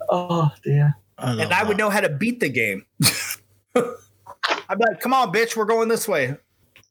Oh 0.09 0.49
dear. 0.63 0.95
I 1.17 1.33
and 1.33 1.51
I 1.53 1.63
would 1.63 1.77
know 1.77 1.89
how 1.89 1.99
to 1.99 2.07
beat 2.09 2.39
the 2.39 2.47
game. 2.49 2.85
I'd 3.75 4.77
be 4.77 4.85
like, 4.87 5.01
come 5.01 5.13
on, 5.13 5.33
bitch, 5.33 5.57
we're 5.57 5.65
going 5.65 5.89
this 5.89 6.07
way. 6.07 6.37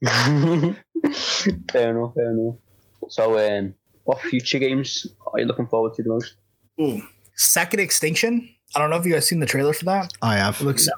fair 1.71 1.91
enough, 1.91 2.15
fair 2.15 2.31
enough. 2.31 2.57
So, 3.09 3.39
um, 3.39 3.75
what 4.05 4.21
future 4.21 4.59
games 4.59 5.07
are 5.33 5.41
you 5.41 5.47
looking 5.47 5.67
forward 5.67 5.95
to 5.95 6.03
the 6.03 6.09
most? 6.09 6.35
Ooh. 6.81 7.03
Second 7.35 7.81
Extinction. 7.81 8.49
I 8.75 8.79
don't 8.79 8.91
know 8.91 8.97
if 8.97 9.07
you 9.07 9.13
guys 9.13 9.29
seen 9.29 9.41
the 9.41 9.47
trailer 9.47 9.73
for 9.73 9.85
that. 9.87 10.13
I 10.23 10.37
have. 10.37 10.61
It 10.61 10.65
looks 10.65 10.89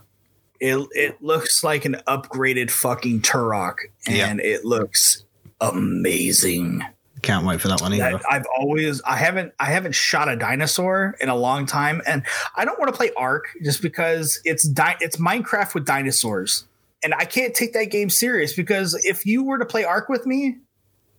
it, 0.60 0.88
it 0.92 1.22
looks 1.22 1.62
like 1.62 1.84
an 1.84 1.96
upgraded 2.06 2.70
fucking 2.70 3.20
Turok, 3.22 3.76
and 4.08 4.40
it 4.40 4.64
looks 4.64 5.24
amazing. 5.60 6.82
Can't 7.22 7.44
wait 7.44 7.60
for 7.60 7.68
that 7.68 7.80
one 7.80 7.92
either. 7.94 8.20
I, 8.28 8.36
I've 8.36 8.46
always 8.56 9.02
I 9.02 9.16
haven't 9.16 9.52
I 9.58 9.66
haven't 9.66 9.94
shot 9.94 10.28
a 10.28 10.36
dinosaur 10.36 11.16
in 11.20 11.28
a 11.28 11.36
long 11.36 11.66
time, 11.66 12.00
and 12.06 12.22
I 12.56 12.64
don't 12.64 12.78
want 12.78 12.92
to 12.92 12.96
play 12.96 13.10
Ark 13.16 13.48
just 13.62 13.82
because 13.82 14.40
it's 14.44 14.64
di- 14.64 14.96
it's 15.00 15.16
Minecraft 15.16 15.74
with 15.74 15.84
dinosaurs, 15.84 16.64
and 17.02 17.14
I 17.14 17.24
can't 17.24 17.54
take 17.54 17.72
that 17.74 17.90
game 17.90 18.10
serious 18.10 18.54
because 18.54 18.94
if 19.04 19.24
you 19.24 19.44
were 19.44 19.58
to 19.58 19.66
play 19.66 19.84
Ark 19.84 20.08
with 20.08 20.26
me, 20.26 20.58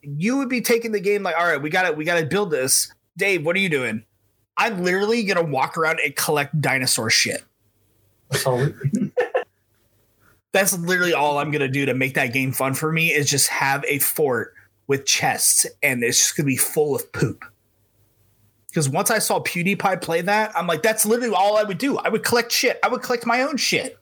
you 0.02 0.38
would 0.38 0.50
be 0.50 0.62
taking 0.62 0.92
the 0.92 1.00
game 1.00 1.24
like, 1.24 1.36
all 1.38 1.46
right, 1.46 1.62
we 1.62 1.70
got 1.70 1.90
to 1.90 1.94
we 1.94 2.06
got 2.06 2.20
to 2.20 2.26
build 2.26 2.52
this. 2.52 2.92
Dave, 3.18 3.46
what 3.46 3.56
are 3.56 3.60
you 3.60 3.70
doing? 3.70 4.04
I'm 4.58 4.84
literally 4.84 5.24
gonna 5.24 5.44
walk 5.44 5.78
around 5.78 6.00
and 6.04 6.16
collect 6.16 6.60
dinosaur 6.60 7.10
shit. 7.10 7.44
That's 10.52 10.78
literally 10.78 11.14
all 11.14 11.38
I'm 11.38 11.52
gonna 11.52 11.70
do 11.70 11.86
to 11.86 11.94
make 11.94 12.16
that 12.16 12.34
game 12.34 12.52
fun 12.52 12.74
for 12.74 12.92
me 12.92 13.14
is 13.14 13.30
just 13.30 13.48
have 13.48 13.86
a 13.88 14.00
fort 14.00 14.54
with 14.88 15.06
chests 15.06 15.66
and 15.82 16.04
it's 16.04 16.20
just 16.20 16.36
gonna 16.36 16.48
be 16.48 16.58
full 16.58 16.96
of 16.96 17.12
poop. 17.14 17.46
Because 18.68 18.90
once 18.90 19.10
I 19.10 19.20
saw 19.20 19.40
PewDiePie 19.40 20.02
play 20.02 20.22
that, 20.22 20.56
I'm 20.56 20.68
like, 20.68 20.84
that's 20.84 21.06
literally 21.06 21.34
all 21.34 21.58
I 21.58 21.64
would 21.64 21.78
do. 21.78 21.98
I 21.98 22.10
would 22.10 22.24
collect 22.24 22.52
shit. 22.52 22.80
I 22.84 22.88
would 22.88 23.02
collect 23.02 23.26
my 23.26 23.42
own 23.42 23.58
shit. 23.58 23.99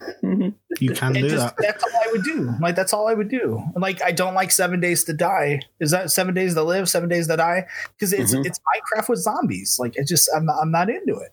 You 0.78 0.90
can 0.90 1.16
And 1.16 1.24
do 1.24 1.28
just 1.30 1.56
that. 1.56 1.56
that's 1.58 1.82
all 1.84 1.90
I 2.04 2.12
would 2.12 2.22
do. 2.22 2.50
Like 2.60 2.76
that's 2.76 2.92
all 2.92 3.08
I 3.08 3.14
would 3.14 3.30
do. 3.30 3.62
Like 3.76 4.02
I 4.02 4.12
don't 4.12 4.34
like 4.34 4.50
Seven 4.50 4.78
Days 4.80 5.04
to 5.04 5.14
Die. 5.14 5.60
Is 5.80 5.90
that 5.90 6.10
Seven 6.10 6.34
Days 6.34 6.52
to 6.54 6.62
Live? 6.62 6.88
Seven 6.90 7.08
Days 7.08 7.28
to 7.28 7.36
Die? 7.36 7.66
Because 7.94 8.12
it's 8.12 8.34
Mhm. 8.34 8.44
it's 8.44 8.58
Minecraft 8.60 9.08
with 9.08 9.18
zombies. 9.20 9.78
Like 9.78 9.96
it 9.96 10.06
just 10.06 10.28
I'm 10.36 10.44
not, 10.44 10.56
I'm 10.60 10.70
not 10.70 10.90
into 10.90 11.14
it. 11.16 11.32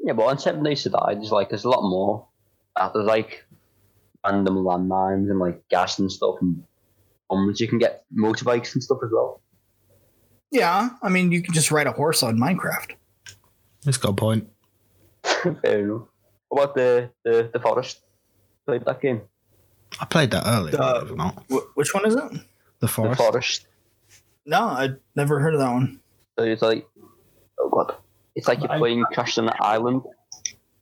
Yeah, 0.00 0.14
but 0.14 0.24
on 0.24 0.38
Seven 0.38 0.62
Days 0.62 0.82
to 0.84 0.90
Die, 0.90 1.14
there's 1.16 1.30
like 1.32 1.50
there's 1.50 1.64
a 1.64 1.68
lot 1.68 1.82
more. 1.82 2.26
Uh, 2.76 2.88
there's 2.94 3.04
like 3.06 3.44
random 4.24 4.56
landmines 4.64 5.28
and 5.30 5.38
like 5.38 5.68
gas 5.68 5.98
and 5.98 6.10
stuff, 6.10 6.36
and 6.40 6.64
bombs. 7.28 7.60
You 7.60 7.68
can 7.68 7.78
get 7.78 8.04
motorbikes 8.16 8.72
and 8.74 8.82
stuff 8.82 8.98
as 9.04 9.10
well. 9.12 9.42
Yeah, 10.50 10.90
I 11.02 11.10
mean 11.10 11.30
you 11.30 11.42
can 11.42 11.52
just 11.52 11.70
ride 11.70 11.86
a 11.86 11.92
horse 11.92 12.22
on 12.22 12.38
Minecraft. 12.38 12.92
It's 13.86 13.98
got 13.98 14.10
a 14.10 14.14
point. 14.14 14.48
Fair 15.62 15.80
enough. 15.80 16.02
What 16.56 16.62
about 16.64 16.74
the 16.74 17.10
the, 17.24 17.50
the 17.52 17.60
forest? 17.60 18.00
Played 18.64 18.86
that 18.86 19.00
game. 19.02 19.20
I 20.00 20.06
played 20.06 20.30
that 20.30 20.44
earlier. 20.46 20.74
Uh, 20.80 20.94
believe 21.04 21.10
it 21.10 21.12
or 21.12 21.16
not. 21.16 21.44
Wh- 21.52 21.76
which 21.76 21.92
one 21.92 22.06
is 22.06 22.14
it? 22.14 22.30
The 22.32 22.40
The 22.80 22.88
forest. 22.88 23.20
forest. 23.20 23.66
No, 24.46 24.60
I 24.64 24.88
never 25.14 25.38
heard 25.40 25.52
of 25.54 25.60
that 25.60 25.70
one. 25.72 26.00
So 26.38 26.44
it's 26.44 26.62
like, 26.62 26.86
oh 27.60 27.68
god, 27.68 27.94
it's 28.34 28.48
like 28.48 28.60
you're 28.62 28.72
I- 28.72 28.78
playing 28.78 29.04
crashed 29.12 29.38
on 29.38 29.48
an 29.48 29.54
island, 29.60 30.00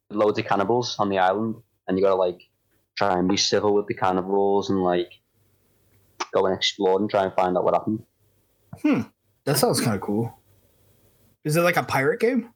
with 0.08 0.16
loads 0.16 0.38
of 0.38 0.44
cannibals 0.46 0.94
on 1.00 1.08
the 1.08 1.18
island, 1.18 1.56
and 1.88 1.98
you 1.98 2.04
gotta 2.04 2.14
like 2.14 2.40
try 2.96 3.18
and 3.18 3.28
be 3.28 3.36
civil 3.36 3.74
with 3.74 3.88
the 3.88 3.94
cannibals 3.94 4.70
and 4.70 4.80
like 4.80 5.10
go 6.32 6.46
and 6.46 6.54
explore 6.56 7.00
and 7.00 7.10
try 7.10 7.24
and 7.24 7.34
find 7.34 7.56
out 7.58 7.64
what 7.64 7.74
happened. 7.74 8.04
Hmm, 8.80 9.00
that 9.44 9.58
sounds 9.58 9.80
kind 9.80 9.96
of 9.96 10.00
cool. 10.02 10.38
Is 11.42 11.56
it 11.56 11.62
like 11.62 11.76
a 11.76 11.82
pirate 11.82 12.20
game? 12.20 12.53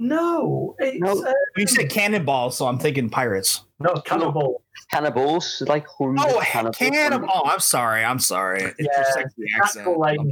No, 0.00 0.74
it's 0.78 0.98
No. 0.98 1.24
uh, 1.24 1.32
You 1.56 1.66
said 1.66 1.90
cannonball, 1.90 2.50
so 2.50 2.66
I'm 2.66 2.78
thinking 2.78 3.08
pirates. 3.10 3.62
no 3.78 3.94
cannibal. 4.04 4.62
Cannibals, 4.90 5.62
like 5.68 5.86
hundreds 5.86 6.24
Oh, 6.26 6.38
of 6.38 6.44
cannibals. 6.44 6.76
cannonball! 6.76 7.42
I'm 7.46 7.60
sorry. 7.60 8.02
I'm 8.02 8.18
sorry. 8.18 8.62
It's 8.62 8.74
Yeah, 8.80 8.86
your 8.96 9.04
sexy 9.12 9.42
accent. 9.60 9.60
That's 9.60 9.74
the 9.74 9.82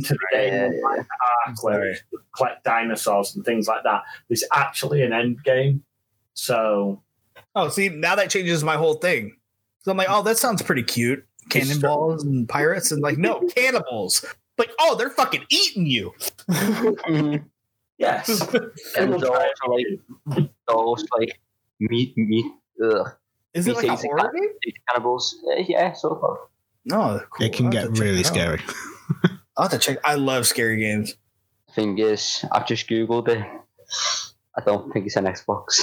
to 0.09 0.15
the 0.15 0.19
sorry. 0.33 0.51
game, 0.51 0.83
like 0.83 1.01
I'm 1.47 1.51
Ark, 1.53 1.63
where 1.65 1.75
sorry. 1.75 1.97
you 2.13 2.21
collect 2.37 2.65
dinosaurs 2.65 3.37
and 3.37 3.45
things 3.45 3.69
like 3.69 3.85
that. 3.85 4.03
There's 4.29 4.43
actually 4.53 5.03
an 5.03 5.13
end 5.13 5.45
game. 5.45 5.85
So 6.35 7.03
Oh, 7.55 7.69
see, 7.69 7.89
now 7.89 8.15
that 8.17 8.31
changes 8.31 8.65
my 8.65 8.77
whole 8.77 8.95
thing. 8.95 9.37
So 9.85 9.91
I'm 9.93 9.97
like, 9.97 10.09
oh, 10.11 10.23
that 10.23 10.39
sounds 10.39 10.63
pretty 10.63 10.83
cute. 10.83 11.25
Cannonballs 11.51 12.25
and 12.25 12.49
pirates, 12.49 12.91
and 12.91 13.01
like, 13.03 13.17
no, 13.19 13.41
cannibals. 13.57 14.25
Like, 14.57 14.71
oh, 14.81 14.97
they're 14.97 15.11
fucking 15.11 15.45
eating 15.51 15.87
you. 15.87 16.15
yes, 17.99 18.29
and 18.99 19.13
there's 19.13 19.23
also 19.23 19.67
like 19.69 20.49
those 20.69 21.05
like 21.19 21.39
meat 21.81 22.17
meat 22.17 22.47
ugh, 22.83 23.09
Is 23.55 23.67
it 23.67 23.77
like 23.77 23.87
a 23.87 23.97
horror 23.97 24.31
can- 24.31 24.41
game? 24.41 24.73
cannibals. 24.89 25.37
Uh, 25.51 25.63
yeah, 25.67 25.93
sort 25.93 26.23
of. 26.23 26.37
No, 26.85 27.21
cool. 27.31 27.47
It 27.47 27.53
can 27.53 27.67
I'll 27.67 27.73
get 27.73 27.83
have 27.83 27.91
to 27.93 27.97
check 27.97 28.05
really 28.05 28.23
scary. 28.23 28.61
I'll 29.57 29.69
have 29.69 29.73
to 29.73 29.79
check. 29.79 29.99
I 30.05 30.15
love 30.15 30.47
scary 30.47 30.79
games. 30.79 31.15
Thing 31.75 31.99
is, 31.99 32.45
I've 32.51 32.67
just 32.67 32.89
googled 32.89 33.29
it. 33.29 33.45
I 34.57 34.61
don't 34.65 34.91
think 34.93 35.07
it's 35.07 35.17
an 35.17 35.25
Xbox. 35.27 35.81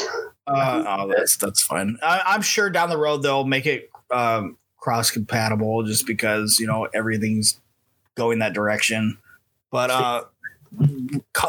Uh, 0.47 0.84
oh, 0.88 1.07
that's 1.16 1.38
that's 1.38 1.61
fine. 1.61 1.97
I, 2.03 2.22
I'm 2.26 2.41
sure 2.41 2.70
down 2.70 2.89
the 2.89 2.97
road 2.97 3.22
they'll 3.24 3.45
make 3.45 3.66
it 3.66 3.89
um, 4.11 4.57
cross 4.78 5.11
compatible, 5.11 5.84
just 5.84 6.05
because 6.07 6.57
you 6.59 6.68
know 6.68 6.88
everything's 6.93 7.59
going 8.16 8.39
that 8.39 8.53
direction. 8.53 9.18
But 9.72 9.89
uh, 9.91 9.99
ca- 10.22 10.28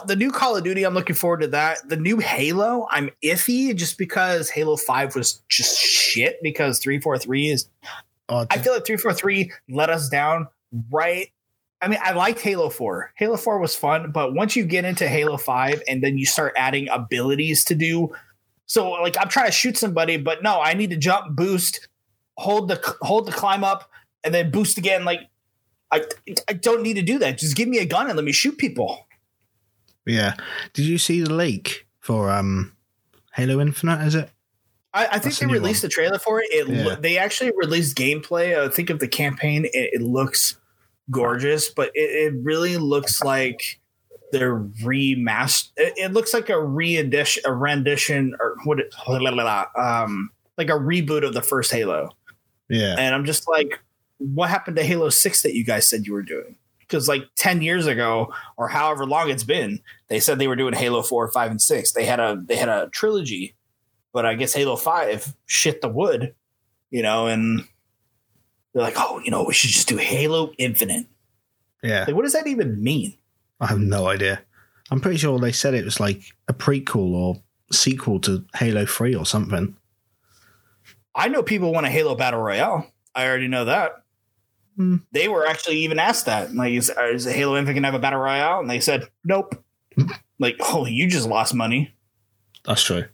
the 0.07 0.17
new 0.17 0.31
Call 0.31 0.57
of 0.57 0.65
Duty, 0.65 0.85
I'm 0.85 0.95
looking 0.95 1.17
forward 1.17 1.41
to 1.43 1.49
that. 1.49 1.89
The 1.89 1.97
new 1.97 2.19
Halo, 2.19 2.87
I'm 2.91 3.11
iffy 3.23 3.75
just 3.75 3.99
because 3.99 4.51
Halo 4.51 4.77
Five 4.77 5.15
was 5.15 5.43
just 5.49 5.79
shit. 5.79 6.43
Because 6.43 6.79
three 6.79 7.01
four 7.01 7.19
three 7.19 7.49
is, 7.49 7.69
Oh, 8.29 8.47
I 8.51 8.59
feel 8.59 8.73
like 8.73 8.85
three 8.85 8.97
four 8.97 9.13
three 9.13 9.53
let 9.69 9.91
us 9.91 10.09
down. 10.09 10.49
Right. 10.91 11.31
I 11.83 11.89
mean, 11.89 11.99
I 12.03 12.13
liked 12.13 12.41
Halo 12.41 12.71
4. 12.71 13.13
Halo 13.17 13.37
4 13.37 13.59
was 13.59 13.77
fun, 13.77 14.11
but 14.11 14.33
once 14.33 14.57
you 14.57 14.65
get 14.65 14.87
into 14.87 15.07
Halo 15.07 15.37
5 15.37 15.83
and 15.87 16.03
then 16.03 16.17
you 16.17 16.25
start 16.25 16.55
adding 16.57 16.89
abilities 16.89 17.65
to 17.67 17.75
do 17.75 18.15
so 18.67 18.91
like 18.91 19.17
I'm 19.19 19.29
trying 19.29 19.47
to 19.47 19.53
shoot 19.53 19.77
somebody, 19.77 20.17
but 20.17 20.43
no, 20.43 20.61
I 20.61 20.75
need 20.75 20.91
to 20.91 20.97
jump, 20.97 21.35
boost, 21.37 21.89
hold 22.37 22.69
the 22.69 22.81
hold 23.01 23.27
the 23.27 23.33
climb 23.33 23.65
up, 23.65 23.91
and 24.25 24.35
then 24.35 24.51
boost 24.51 24.77
again. 24.77 25.05
Like 25.05 25.21
I 25.93 26.05
I 26.49 26.53
don't 26.53 26.83
need 26.83 26.95
to 26.95 27.03
do 27.03 27.19
that. 27.21 27.39
Just 27.39 27.57
give 27.57 27.69
me 27.69 27.79
a 27.79 27.87
gun 27.87 28.09
and 28.09 28.17
let 28.17 28.25
me 28.25 28.33
shoot 28.33 28.59
people. 28.59 29.07
Yeah. 30.07 30.35
Did 30.73 30.85
you 30.87 30.99
see 30.99 31.21
the 31.23 31.33
leak 31.33 31.87
for 32.01 32.31
um 32.31 32.73
Halo 33.35 33.61
Infinite? 33.61 34.07
Is 34.07 34.15
it? 34.15 34.31
I, 34.95 35.09
I 35.13 35.19
think 35.19 35.37
they 35.37 35.47
released 35.47 35.83
one. 35.83 35.89
a 35.89 35.91
trailer 35.91 36.19
for 36.19 36.41
it. 36.41 36.47
It 36.51 36.69
Yeah. 36.69 36.85
loo- 36.85 36.97
they 36.97 37.19
actually 37.19 37.53
released 37.57 37.97
gameplay. 37.99 38.59
I 38.59 38.69
think 38.69 38.89
of 38.89 38.99
the 38.99 39.09
campaign. 39.09 39.67
It, 39.67 39.91
it 39.95 40.03
looks 40.03 40.57
gorgeous, 41.11 41.69
but 41.69 41.91
it, 41.95 42.33
it 42.33 42.35
really 42.43 42.79
looks 42.79 43.23
like 43.23 43.79
they're 44.33 44.59
remastered. 44.59 45.71
It, 45.77 45.95
it 45.99 46.13
looks 46.13 46.33
like 46.33 46.49
a 46.49 46.59
re-edition, 46.63 47.43
a 47.47 47.53
rendition, 47.53 48.35
or 48.41 48.57
what? 48.65 48.81
It, 48.81 48.95
um, 49.77 50.31
like 50.57 50.71
a 50.71 50.73
reboot 50.73 51.25
of 51.27 51.35
the 51.35 51.43
first 51.43 51.71
Halo. 51.73 52.11
Yeah. 52.71 52.95
And 52.99 53.15
I'm 53.15 53.25
just 53.27 53.47
like, 53.49 53.81
what 54.19 54.49
happened 54.49 54.77
to 54.77 54.83
Halo 54.83 55.11
6 55.11 55.43
that 55.43 55.55
you 55.55 55.65
guys 55.65 55.87
said 55.87 56.07
you 56.07 56.15
were 56.15 56.23
doing? 56.23 56.57
Because 56.81 57.07
like 57.09 57.25
10 57.37 57.61
years 57.63 57.87
ago, 57.87 58.33
or 58.57 58.69
however 58.69 59.05
long 59.05 59.29
it's 59.29 59.45
been, 59.45 59.81
they 60.09 60.21
said 60.21 60.39
they 60.39 60.49
were 60.49 60.57
doing 60.57 60.75
Halo 60.75 61.03
4, 61.03 61.29
5, 61.29 61.51
and 61.51 61.63
6. 61.63 61.93
They 61.93 62.05
had 62.05 62.21
a 62.21 62.41
they 62.43 62.57
had 62.57 62.69
a 62.69 62.89
trilogy, 62.91 63.57
but 64.13 64.25
I 64.25 64.35
guess 64.35 64.55
Halo 64.55 64.77
5 64.77 65.35
shit 65.47 65.81
the 65.81 65.89
wood, 65.89 66.35
you 66.91 67.03
know, 67.03 67.27
and 67.27 67.67
they're 68.73 68.83
like, 68.83 68.95
oh, 68.97 69.21
you 69.25 69.31
know, 69.31 69.45
we 69.45 69.55
should 69.55 69.71
just 69.71 69.89
do 69.89 69.97
Halo 69.97 70.53
Infinite. 70.59 71.07
Yeah. 71.83 72.05
Like, 72.07 72.15
what 72.15 72.23
does 72.23 72.33
that 72.35 72.47
even 72.47 72.83
mean? 72.83 73.17
I 73.61 73.67
have 73.67 73.81
no 73.81 74.07
idea. 74.07 74.41
I'm 74.91 75.01
pretty 75.01 75.19
sure 75.19 75.39
they 75.39 75.53
said 75.53 75.75
it 75.75 75.85
was 75.85 75.99
like 75.99 76.23
a 76.49 76.53
prequel 76.53 77.13
or 77.13 77.43
sequel 77.73 78.21
to 78.21 78.45
Halo 78.55 78.87
3 78.87 79.15
or 79.15 79.27
something. 79.27 79.77
I 81.15 81.29
know 81.29 81.43
people 81.43 81.73
want 81.73 81.87
a 81.87 81.91
Halo 81.91 82.15
Battle 82.15 82.41
Royale. 82.41 82.87
I 83.15 83.27
already 83.27 83.49
know 83.49 83.65
that. 83.65 84.03
Hmm. 84.77 84.97
They 85.11 85.27
were 85.27 85.47
actually 85.47 85.79
even 85.79 85.99
asked 85.99 86.27
that. 86.27 86.55
Like, 86.55 86.75
is, 86.75 86.91
is 86.91 87.25
Halo 87.25 87.57
Infinite 87.57 87.75
gonna 87.75 87.87
have 87.89 87.95
a 87.95 87.99
battle 87.99 88.21
royale? 88.21 88.61
And 88.61 88.69
they 88.71 88.81
said, 88.81 89.09
nope. 89.25 89.65
Like, 90.39 90.57
oh, 90.61 90.87
you 90.87 91.09
just 91.09 91.29
lost 91.29 91.55
money. 91.55 91.95
That's 92.65 92.83
true. 92.83 93.05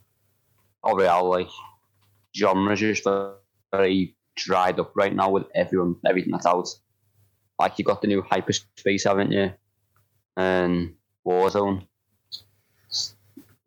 All 0.83 0.95
real 0.95 1.29
like 1.29 1.47
genres 2.35 2.79
just 2.79 3.07
very 3.71 4.15
dried 4.35 4.79
up 4.79 4.91
right 4.95 5.15
now 5.15 5.29
with 5.29 5.43
everyone 5.55 5.95
everything 6.05 6.31
that's 6.31 6.45
out. 6.45 6.67
Like 7.59 7.77
you 7.77 7.85
got 7.85 8.01
the 8.01 8.07
new 8.07 8.21
Hyper 8.21 8.51
Scape, 8.51 8.99
haven't 9.05 9.31
you? 9.31 9.53
And 10.35 10.95
Warzone. 11.25 11.87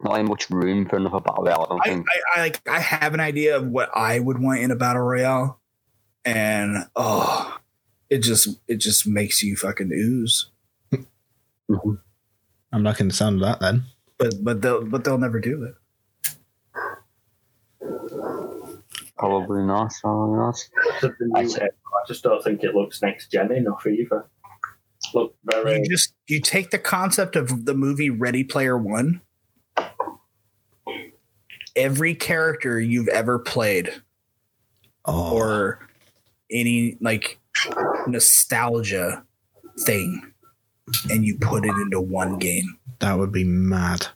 Not 0.02 0.12
really 0.12 0.28
much 0.28 0.50
room 0.50 0.86
for 0.86 0.96
another 0.96 1.20
battle 1.20 1.44
royale, 1.44 1.62
I 1.64 1.68
don't 1.68 1.80
I, 1.80 1.88
think. 1.88 2.06
I, 2.08 2.38
I 2.38 2.42
like 2.42 2.68
I 2.68 2.80
have 2.80 3.14
an 3.14 3.20
idea 3.20 3.56
of 3.56 3.66
what 3.68 3.88
I 3.96 4.18
would 4.18 4.38
want 4.38 4.60
in 4.60 4.70
a 4.70 4.76
battle 4.76 5.02
royale, 5.02 5.60
and 6.24 6.86
oh, 6.94 7.56
it 8.10 8.18
just 8.18 8.48
it 8.68 8.76
just 8.76 9.06
makes 9.06 9.42
you 9.42 9.56
fucking 9.56 9.90
ooze. 9.92 10.50
Mhm. 11.68 11.98
I'm 12.77 12.85
liking 12.85 13.09
the 13.09 13.14
sound 13.14 13.37
of 13.37 13.41
that 13.41 13.59
then. 13.59 13.85
But 14.18 14.35
but 14.45 14.61
they'll 14.61 14.85
but 14.85 15.03
they'll 15.03 15.16
never 15.16 15.41
do 15.41 15.62
it. 15.62 15.74
Probably 19.16 19.62
not, 19.62 19.95
probably 20.03 20.37
not. 20.37 20.59
I 21.37 21.41
I 21.41 22.07
just 22.07 22.22
don't 22.22 22.45
think 22.45 22.62
it 22.64 22.74
looks 22.74 23.01
next 23.01 23.33
gen 23.33 23.51
enough 23.51 23.87
either. 23.87 24.29
Look 25.14 25.35
very. 25.43 25.79
You 25.79 25.89
just 25.89 26.12
you 26.29 26.39
take 26.39 26.70
the 26.70 26.79
concept 26.79 27.35
of 27.35 27.64
the 27.64 27.72
movie 27.72 28.11
Ready 28.11 28.45
Player 28.45 28.77
One. 28.77 29.22
Every 31.74 32.14
character 32.14 32.79
you've 32.79 33.09
ever 33.09 33.39
played, 33.39 34.03
Oh, 35.07 35.35
or 35.35 35.89
any 36.51 36.99
like 37.01 37.39
nostalgia 38.07 39.24
thing, 39.81 40.35
and 41.11 41.24
you 41.24 41.37
put 41.41 41.64
it 41.64 41.74
into 41.76 42.01
one 42.01 42.39
game. 42.39 42.78
that 43.01 43.18
would 43.18 43.32
be 43.32 43.45
mad. 43.45 44.07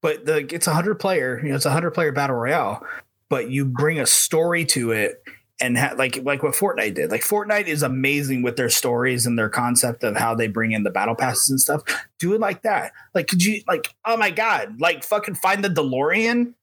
but 0.00 0.24
the 0.26 0.46
it's 0.54 0.66
a 0.66 0.74
hundred 0.74 0.96
player, 0.96 1.40
you 1.42 1.48
know, 1.50 1.56
it's 1.56 1.66
a 1.66 1.70
hundred 1.70 1.92
player 1.92 2.12
battle 2.12 2.36
royale. 2.36 2.84
But 3.28 3.50
you 3.50 3.64
bring 3.64 3.98
a 3.98 4.06
story 4.06 4.64
to 4.66 4.92
it, 4.92 5.20
and 5.60 5.76
ha- 5.76 5.94
like 5.96 6.20
like 6.22 6.42
what 6.44 6.52
Fortnite 6.54 6.94
did. 6.94 7.10
Like 7.10 7.22
Fortnite 7.22 7.66
is 7.66 7.82
amazing 7.82 8.42
with 8.42 8.56
their 8.56 8.68
stories 8.70 9.26
and 9.26 9.36
their 9.38 9.48
concept 9.48 10.04
of 10.04 10.16
how 10.16 10.34
they 10.34 10.46
bring 10.46 10.70
in 10.72 10.84
the 10.84 10.90
battle 10.90 11.16
passes 11.16 11.50
and 11.50 11.60
stuff. 11.60 11.82
Do 12.20 12.34
it 12.34 12.40
like 12.40 12.62
that. 12.62 12.92
Like, 13.14 13.26
could 13.26 13.42
you 13.42 13.62
like? 13.66 13.92
Oh 14.04 14.16
my 14.16 14.30
god! 14.30 14.80
Like, 14.80 15.02
fucking 15.02 15.34
find 15.34 15.64
the 15.64 15.68
DeLorean 15.68 16.54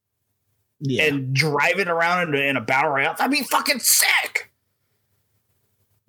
Yeah. 0.80 1.04
and 1.06 1.34
drive 1.36 1.80
it 1.80 1.90
around 1.90 2.34
in, 2.34 2.42
in 2.42 2.56
a 2.56 2.62
battle 2.62 2.92
royale. 2.92 3.16
That'd 3.18 3.32
be 3.32 3.44
fucking 3.44 3.80
sick. 3.80 4.52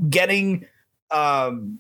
Getting 0.08 0.66
um 1.10 1.78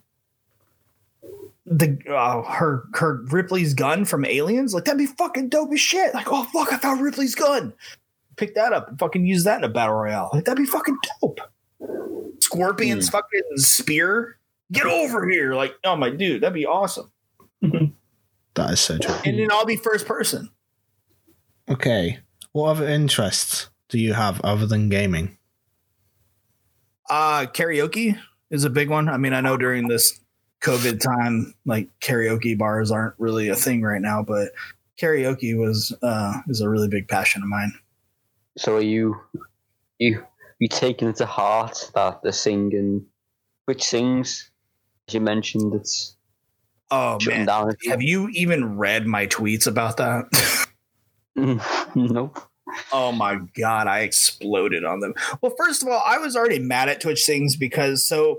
the 1.66 1.98
uh, 2.08 2.42
her 2.42 2.84
her 2.94 3.22
Ripley's 3.30 3.74
gun 3.74 4.04
from 4.04 4.24
Aliens, 4.24 4.74
like 4.74 4.84
that'd 4.84 4.98
be 4.98 5.06
fucking 5.06 5.48
dope 5.48 5.72
as 5.72 5.80
shit. 5.80 6.14
Like, 6.14 6.30
oh 6.30 6.44
fuck, 6.44 6.72
I 6.72 6.78
found 6.78 7.00
Ripley's 7.00 7.34
gun. 7.34 7.72
Pick 8.36 8.54
that 8.54 8.72
up 8.72 8.88
and 8.88 8.98
fucking 8.98 9.24
use 9.24 9.44
that 9.44 9.58
in 9.58 9.64
a 9.64 9.68
battle 9.68 9.94
royale. 9.94 10.30
Like 10.32 10.44
that'd 10.44 10.62
be 10.62 10.70
fucking 10.70 10.98
dope. 11.20 11.40
Scorpion's 12.40 13.08
fucking 13.08 13.42
spear. 13.56 14.38
Get 14.72 14.86
over 14.86 15.28
here. 15.28 15.54
Like, 15.54 15.74
oh 15.84 15.96
my 15.96 16.10
dude, 16.10 16.42
that'd 16.42 16.54
be 16.54 16.66
awesome. 16.66 17.10
that 17.62 18.70
is 18.70 18.80
so 18.80 18.98
true. 18.98 19.14
And 19.24 19.38
then 19.38 19.50
I'll 19.50 19.64
be 19.64 19.76
first 19.76 20.06
person. 20.06 20.50
Okay. 21.68 22.18
What 22.52 22.70
other 22.70 22.86
interests 22.88 23.70
do 23.88 23.98
you 23.98 24.12
have 24.12 24.40
other 24.42 24.66
than 24.66 24.88
gaming? 24.88 25.38
Uh 27.08 27.46
karaoke 27.46 28.18
is 28.50 28.64
a 28.64 28.70
big 28.70 28.90
one. 28.90 29.08
I 29.08 29.16
mean, 29.16 29.32
I 29.32 29.40
know 29.40 29.56
during 29.56 29.88
this 29.88 30.20
COVID 30.64 31.00
time, 31.00 31.54
like 31.66 31.88
karaoke 32.00 32.56
bars 32.56 32.90
aren't 32.90 33.14
really 33.18 33.48
a 33.48 33.54
thing 33.54 33.82
right 33.82 34.00
now, 34.00 34.22
but 34.22 34.52
karaoke 35.00 35.56
was 35.56 35.94
uh 36.02 36.40
is 36.48 36.60
a 36.60 36.68
really 36.68 36.88
big 36.88 37.08
passion 37.08 37.42
of 37.42 37.48
mine. 37.48 37.72
So 38.56 38.76
are 38.76 38.82
you 38.82 39.20
you 39.98 40.24
you 40.58 40.68
taking 40.68 41.08
it 41.08 41.16
to 41.16 41.26
heart 41.26 41.90
that 41.94 42.22
the 42.22 42.32
singing 42.32 43.06
which 43.66 43.82
sings 43.82 44.50
as 45.08 45.14
you 45.14 45.20
mentioned 45.20 45.74
it's 45.74 46.16
Oh 46.90 47.18
man. 47.26 47.46
down 47.46 47.74
Have 47.88 48.02
you 48.02 48.28
even 48.28 48.76
read 48.76 49.06
my 49.06 49.26
tweets 49.26 49.66
about 49.66 49.96
that? 49.96 50.26
nope. 51.94 52.38
oh 52.92 53.10
my 53.10 53.40
god, 53.58 53.88
I 53.88 54.00
exploded 54.00 54.84
on 54.84 55.00
them. 55.00 55.14
Well, 55.40 55.52
first 55.58 55.82
of 55.82 55.88
all, 55.88 56.00
I 56.06 56.18
was 56.18 56.36
already 56.36 56.60
mad 56.60 56.88
at 56.88 57.00
Twitch 57.00 57.22
Sings 57.22 57.56
because 57.56 58.04
so 58.04 58.38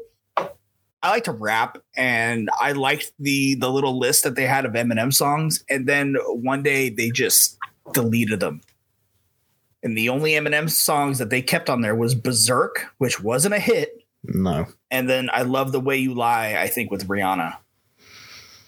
I 1.06 1.10
like 1.12 1.26
to 1.26 1.32
rap 1.32 1.78
and 1.96 2.50
I 2.60 2.72
liked 2.72 3.12
the 3.20 3.56
the 3.56 3.70
little 3.70 4.00
list 4.00 4.24
that 4.24 4.36
they 4.36 4.46
had 4.48 4.66
of 4.66 4.74
Eminem 4.74 5.14
songs 5.14 5.64
and 5.70 5.88
then 5.88 6.16
one 6.28 6.64
day 6.64 6.90
they 6.90 7.12
just 7.12 7.58
deleted 7.94 8.40
them. 8.40 8.62
And 9.84 9.96
the 9.96 10.10
only 10.10 10.32
Eminem 10.32 10.68
songs 10.68 11.20
that 11.20 11.30
they 11.30 11.44
kept 11.44 11.70
on 11.70 11.82
there 11.82 11.96
was 11.96 12.16
Berserk, 12.16 12.88
which 12.98 13.22
wasn't 13.22 13.54
a 13.54 13.60
hit, 13.60 14.04
No. 14.24 14.66
and 14.90 15.08
then 15.08 15.30
I 15.32 15.44
love 15.44 15.72
the 15.72 15.80
way 15.80 15.98
you 15.98 16.16
lie. 16.16 16.56
I 16.58 16.68
think 16.68 16.90
with 16.90 17.08
Rihanna, 17.08 17.56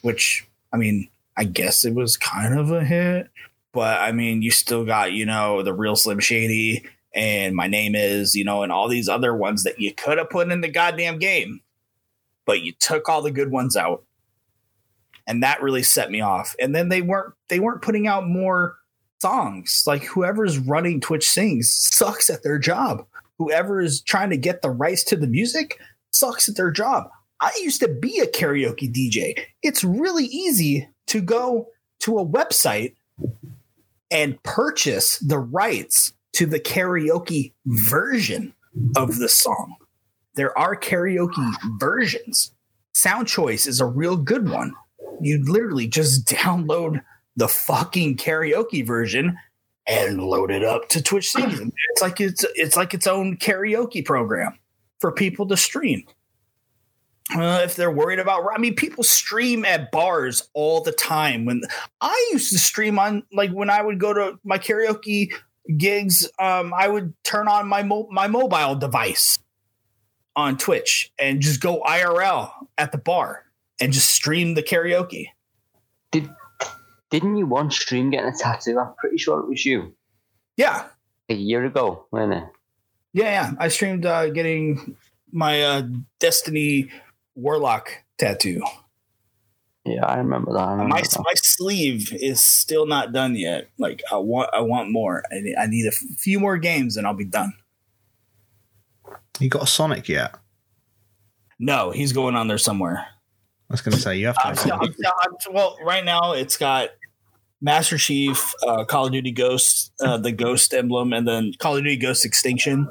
which 0.03 0.45
I 0.71 0.77
mean, 0.77 1.09
I 1.35 1.43
guess 1.43 1.85
it 1.85 1.95
was 1.95 2.17
kind 2.17 2.57
of 2.59 2.69
a 2.71 2.83
hit, 2.85 3.29
but 3.73 3.99
I 3.99 4.11
mean, 4.11 4.43
you 4.43 4.51
still 4.51 4.85
got 4.85 5.11
you 5.13 5.25
know 5.25 5.63
the 5.63 5.73
real 5.73 5.95
Slim 5.95 6.19
Shady 6.19 6.85
and 7.15 7.55
my 7.55 7.65
name 7.67 7.95
is 7.95 8.35
you 8.35 8.43
know 8.43 8.61
and 8.61 8.71
all 8.71 8.87
these 8.87 9.09
other 9.09 9.35
ones 9.35 9.63
that 9.63 9.79
you 9.79 9.93
could 9.95 10.19
have 10.19 10.29
put 10.29 10.51
in 10.51 10.61
the 10.61 10.67
goddamn 10.69 11.17
game, 11.17 11.61
but 12.47 12.61
you 12.61 12.71
took 12.71 13.07
all 13.07 13.21
the 13.21 13.29
good 13.29 13.51
ones 13.51 13.77
out, 13.77 14.03
and 15.27 15.43
that 15.43 15.61
really 15.61 15.83
set 15.83 16.09
me 16.09 16.21
off. 16.21 16.55
And 16.59 16.73
then 16.73 16.89
they 16.89 17.03
weren't 17.03 17.35
they 17.49 17.59
weren't 17.59 17.83
putting 17.83 18.07
out 18.07 18.27
more 18.27 18.77
songs. 19.19 19.83
Like 19.85 20.03
whoever's 20.03 20.57
running 20.57 20.99
Twitch 20.99 21.29
Sings 21.29 21.71
sucks 21.71 22.31
at 22.31 22.41
their 22.41 22.57
job. 22.57 23.05
Whoever 23.37 23.79
is 23.79 24.01
trying 24.01 24.31
to 24.31 24.37
get 24.37 24.63
the 24.63 24.71
rights 24.71 25.03
to 25.05 25.15
the 25.15 25.27
music 25.27 25.79
sucks 26.11 26.49
at 26.49 26.55
their 26.55 26.71
job. 26.71 27.09
I 27.39 27.51
used 27.61 27.81
to 27.81 27.87
be 27.87 28.19
a 28.19 28.25
karaoke 28.25 28.91
DJ. 28.91 29.39
It's 29.61 29.83
really 29.83 30.25
easy 30.25 30.89
to 31.07 31.21
go 31.21 31.67
to 31.99 32.17
a 32.17 32.25
website 32.25 32.95
and 34.09 34.41
purchase 34.41 35.19
the 35.19 35.37
rights 35.37 36.13
to 36.33 36.45
the 36.45 36.59
karaoke 36.59 37.53
version 37.65 38.53
of 38.95 39.19
the 39.19 39.29
song. 39.29 39.75
There 40.37 40.57
are 40.57 40.75
karaoke 40.75 41.51
versions. 41.79 42.53
Sound 42.93 43.27
Choice 43.27 43.65
is 43.65 43.81
a 43.81 43.85
real 43.85 44.15
good 44.15 44.47
one. 44.47 44.73
You 45.19 45.43
literally 45.43 45.87
just 45.87 46.25
download 46.29 47.01
the 47.35 47.47
fucking 47.47 48.17
karaoke 48.17 48.85
version 48.85 49.37
and 49.87 50.21
load 50.21 50.51
it 50.51 50.63
up 50.63 50.89
to 50.89 51.01
Twitch 51.01 51.31
Singing. 51.31 51.73
It's 51.91 52.01
like 52.03 52.21
it's 52.21 52.45
it's 52.53 52.77
like 52.77 52.93
its 52.93 53.07
own 53.07 53.37
karaoke 53.37 54.05
program 54.05 54.59
for 54.99 55.11
people 55.11 55.47
to 55.47 55.57
stream. 55.57 56.03
Uh, 57.35 57.61
if 57.63 57.75
they're 57.75 57.91
worried 57.91 58.19
about, 58.19 58.47
I 58.53 58.59
mean, 58.59 58.75
people 58.75 59.03
stream 59.03 59.65
at 59.65 59.91
bars 59.91 60.47
all 60.53 60.81
the 60.81 60.91
time. 60.91 61.45
When 61.45 61.63
I 61.99 62.29
used 62.31 62.51
to 62.51 62.59
stream 62.59 62.99
on, 62.99 63.23
like 63.33 63.49
when 63.49 63.71
I 63.71 63.81
would 63.81 63.99
go 63.99 64.13
to 64.13 64.39
my 64.43 64.59
karaoke 64.59 65.33
gigs, 65.75 66.29
um, 66.37 66.71
I 66.77 66.87
would 66.87 67.15
turn 67.23 67.47
on 67.47 67.67
my 67.67 67.81
mo- 67.81 68.07
my 68.11 68.27
mobile 68.27 68.75
device 68.75 69.39
on 70.37 70.57
Twitch 70.57 71.11
and 71.19 71.41
just 71.41 71.59
go 71.59 71.81
IRL 71.81 72.49
at 72.77 72.93
the 72.93 72.97
bar 72.97 73.43
and 73.81 73.91
just 73.91 74.09
stream 74.09 74.53
the 74.53 74.63
karaoke. 74.63 75.25
Did 76.11 76.29
didn't 77.09 77.35
you 77.37 77.45
once 77.47 77.75
stream 77.77 78.09
getting 78.11 78.29
a 78.29 78.37
tattoo? 78.37 78.77
I'm 78.79 78.93
pretty 78.97 79.17
sure 79.17 79.39
it 79.39 79.49
was 79.49 79.65
you. 79.65 79.93
Yeah, 80.57 80.85
A 81.29 81.33
year 81.33 81.65
ago, 81.65 82.05
wasn't 82.11 82.33
it? 82.33 82.43
Yeah, 83.13 83.23
yeah. 83.25 83.51
I 83.59 83.67
streamed 83.69 84.05
uh, 84.05 84.29
getting 84.29 84.95
my 85.31 85.61
uh, 85.61 85.83
Destiny 86.19 86.89
Warlock 87.35 87.91
tattoo. 88.17 88.61
Yeah, 89.85 90.05
I 90.05 90.17
remember 90.17 90.51
that. 90.53 90.59
I 90.59 90.71
remember 90.71 90.95
My 90.95 91.01
that. 91.01 91.19
my 91.23 91.33
sleeve 91.35 92.11
is 92.13 92.43
still 92.43 92.85
not 92.85 93.13
done 93.13 93.35
yet. 93.35 93.69
Like 93.77 94.01
I 94.11 94.17
want 94.17 94.49
I 94.53 94.59
want 94.61 94.91
more. 94.91 95.23
I 95.31 95.39
need, 95.39 95.55
I 95.55 95.65
need 95.67 95.85
a 95.87 95.91
few 95.91 96.39
more 96.39 96.57
games 96.57 96.97
and 96.97 97.07
I'll 97.07 97.13
be 97.13 97.23
done. 97.25 97.53
You 99.39 99.49
got 99.49 99.63
a 99.63 99.67
Sonic 99.67 100.09
yet? 100.09 100.35
No, 101.59 101.91
he's 101.91 102.13
going 102.13 102.35
on 102.35 102.47
there 102.47 102.57
somewhere. 102.57 103.05
I 103.69 103.73
was 103.73 103.81
going 103.81 103.95
to 103.95 104.01
say 104.01 104.17
you 104.17 104.27
have 104.27 104.35
to. 104.35 104.47
I'm 104.47 104.55
still, 104.55 104.77
I'm 104.79 104.93
still, 104.93 105.11
I'm, 105.21 105.53
well, 105.53 105.77
right 105.83 106.05
now 106.05 106.33
it's 106.33 106.55
got 106.55 106.89
Master 107.61 107.97
Chief, 107.97 108.53
uh, 108.65 108.85
Call 108.85 109.07
of 109.07 109.11
Duty 109.11 109.31
Ghost, 109.31 109.91
uh, 109.99 110.17
the 110.17 110.31
Ghost 110.31 110.73
emblem, 110.73 111.11
and 111.13 111.27
then 111.27 111.51
Call 111.59 111.75
of 111.75 111.83
Duty 111.83 111.97
Ghost 111.97 112.23
Extinction, 112.23 112.87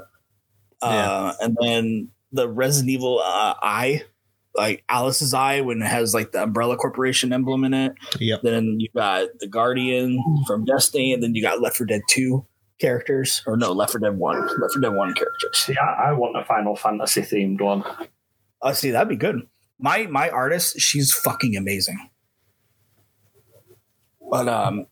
uh, 0.83 1.33
and 1.41 1.57
then 1.61 2.09
the 2.33 2.49
Resident 2.49 2.91
Evil 2.91 3.21
uh, 3.21 3.55
Eye, 3.63 4.03
like 4.55 4.85
Alice's 4.89 5.33
Eye, 5.33 5.61
when 5.61 5.81
it 5.81 5.87
has 5.87 6.13
like 6.13 6.33
the 6.33 6.43
Umbrella 6.43 6.77
Corporation 6.77 7.33
emblem 7.33 7.65
in 7.65 7.73
it. 7.73 7.93
Yep. 8.19 8.43
Then 8.43 8.81
you 8.81 8.89
got 8.95 9.29
the 9.39 9.47
Guardian 9.47 10.23
from 10.47 10.65
Destiny, 10.65 11.13
and 11.13 11.23
then 11.23 11.35
you 11.35 11.43
got 11.43 11.61
Left 11.61 11.77
4 11.77 11.87
Dead 11.87 12.03
2. 12.11 12.45
Characters, 12.79 13.43
or 13.47 13.57
no, 13.57 13.73
Left 13.73 13.93
4 13.93 14.01
Dead 14.01 14.19
One, 14.19 14.41
Left 14.41 14.75
4 14.75 14.81
Dead 14.81 14.95
One 14.95 15.15
characters. 15.15 15.59
See, 15.59 15.77
I, 15.77 16.11
I 16.11 16.13
want 16.13 16.37
a 16.37 16.45
Final 16.45 16.77
Fantasy 16.77 17.23
themed 17.23 17.61
one. 17.61 17.85
Oh, 18.63 18.73
see, 18.73 18.91
that'd 18.91 19.09
be 19.09 19.17
good. 19.17 19.47
My 19.79 20.07
my 20.07 20.31
artist, 20.31 20.81
she's 20.81 21.13
fucking 21.13 21.57
amazing. 21.57 22.11
But 24.29 24.49
um, 24.49 24.87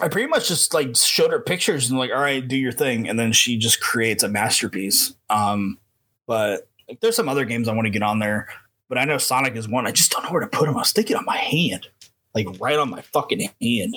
I 0.00 0.08
pretty 0.08 0.28
much 0.28 0.48
just 0.48 0.74
like 0.74 0.96
showed 0.96 1.32
her 1.32 1.40
pictures 1.40 1.90
and 1.90 1.98
like, 1.98 2.10
all 2.10 2.20
right, 2.20 2.46
do 2.46 2.56
your 2.56 2.72
thing, 2.72 3.08
and 3.08 3.18
then 3.18 3.32
she 3.32 3.56
just 3.56 3.80
creates 3.80 4.22
a 4.22 4.28
masterpiece. 4.28 5.14
Um, 5.30 5.78
but 6.26 6.68
like, 6.88 7.00
there's 7.00 7.16
some 7.16 7.28
other 7.28 7.44
games 7.44 7.68
I 7.68 7.74
want 7.74 7.86
to 7.86 7.90
get 7.90 8.02
on 8.02 8.18
there, 8.18 8.48
but 8.88 8.98
I 8.98 9.04
know 9.04 9.18
Sonic 9.18 9.56
is 9.56 9.68
one. 9.68 9.86
I 9.86 9.92
just 9.92 10.10
don't 10.10 10.24
know 10.24 10.30
where 10.30 10.40
to 10.40 10.46
put 10.46 10.66
them. 10.66 10.76
I 10.76 10.80
was 10.80 10.92
thinking 10.92 11.16
on 11.16 11.24
my 11.24 11.36
hand, 11.36 11.88
like 12.34 12.46
right 12.60 12.78
on 12.78 12.90
my 12.90 13.02
fucking 13.02 13.48
hand. 13.60 13.96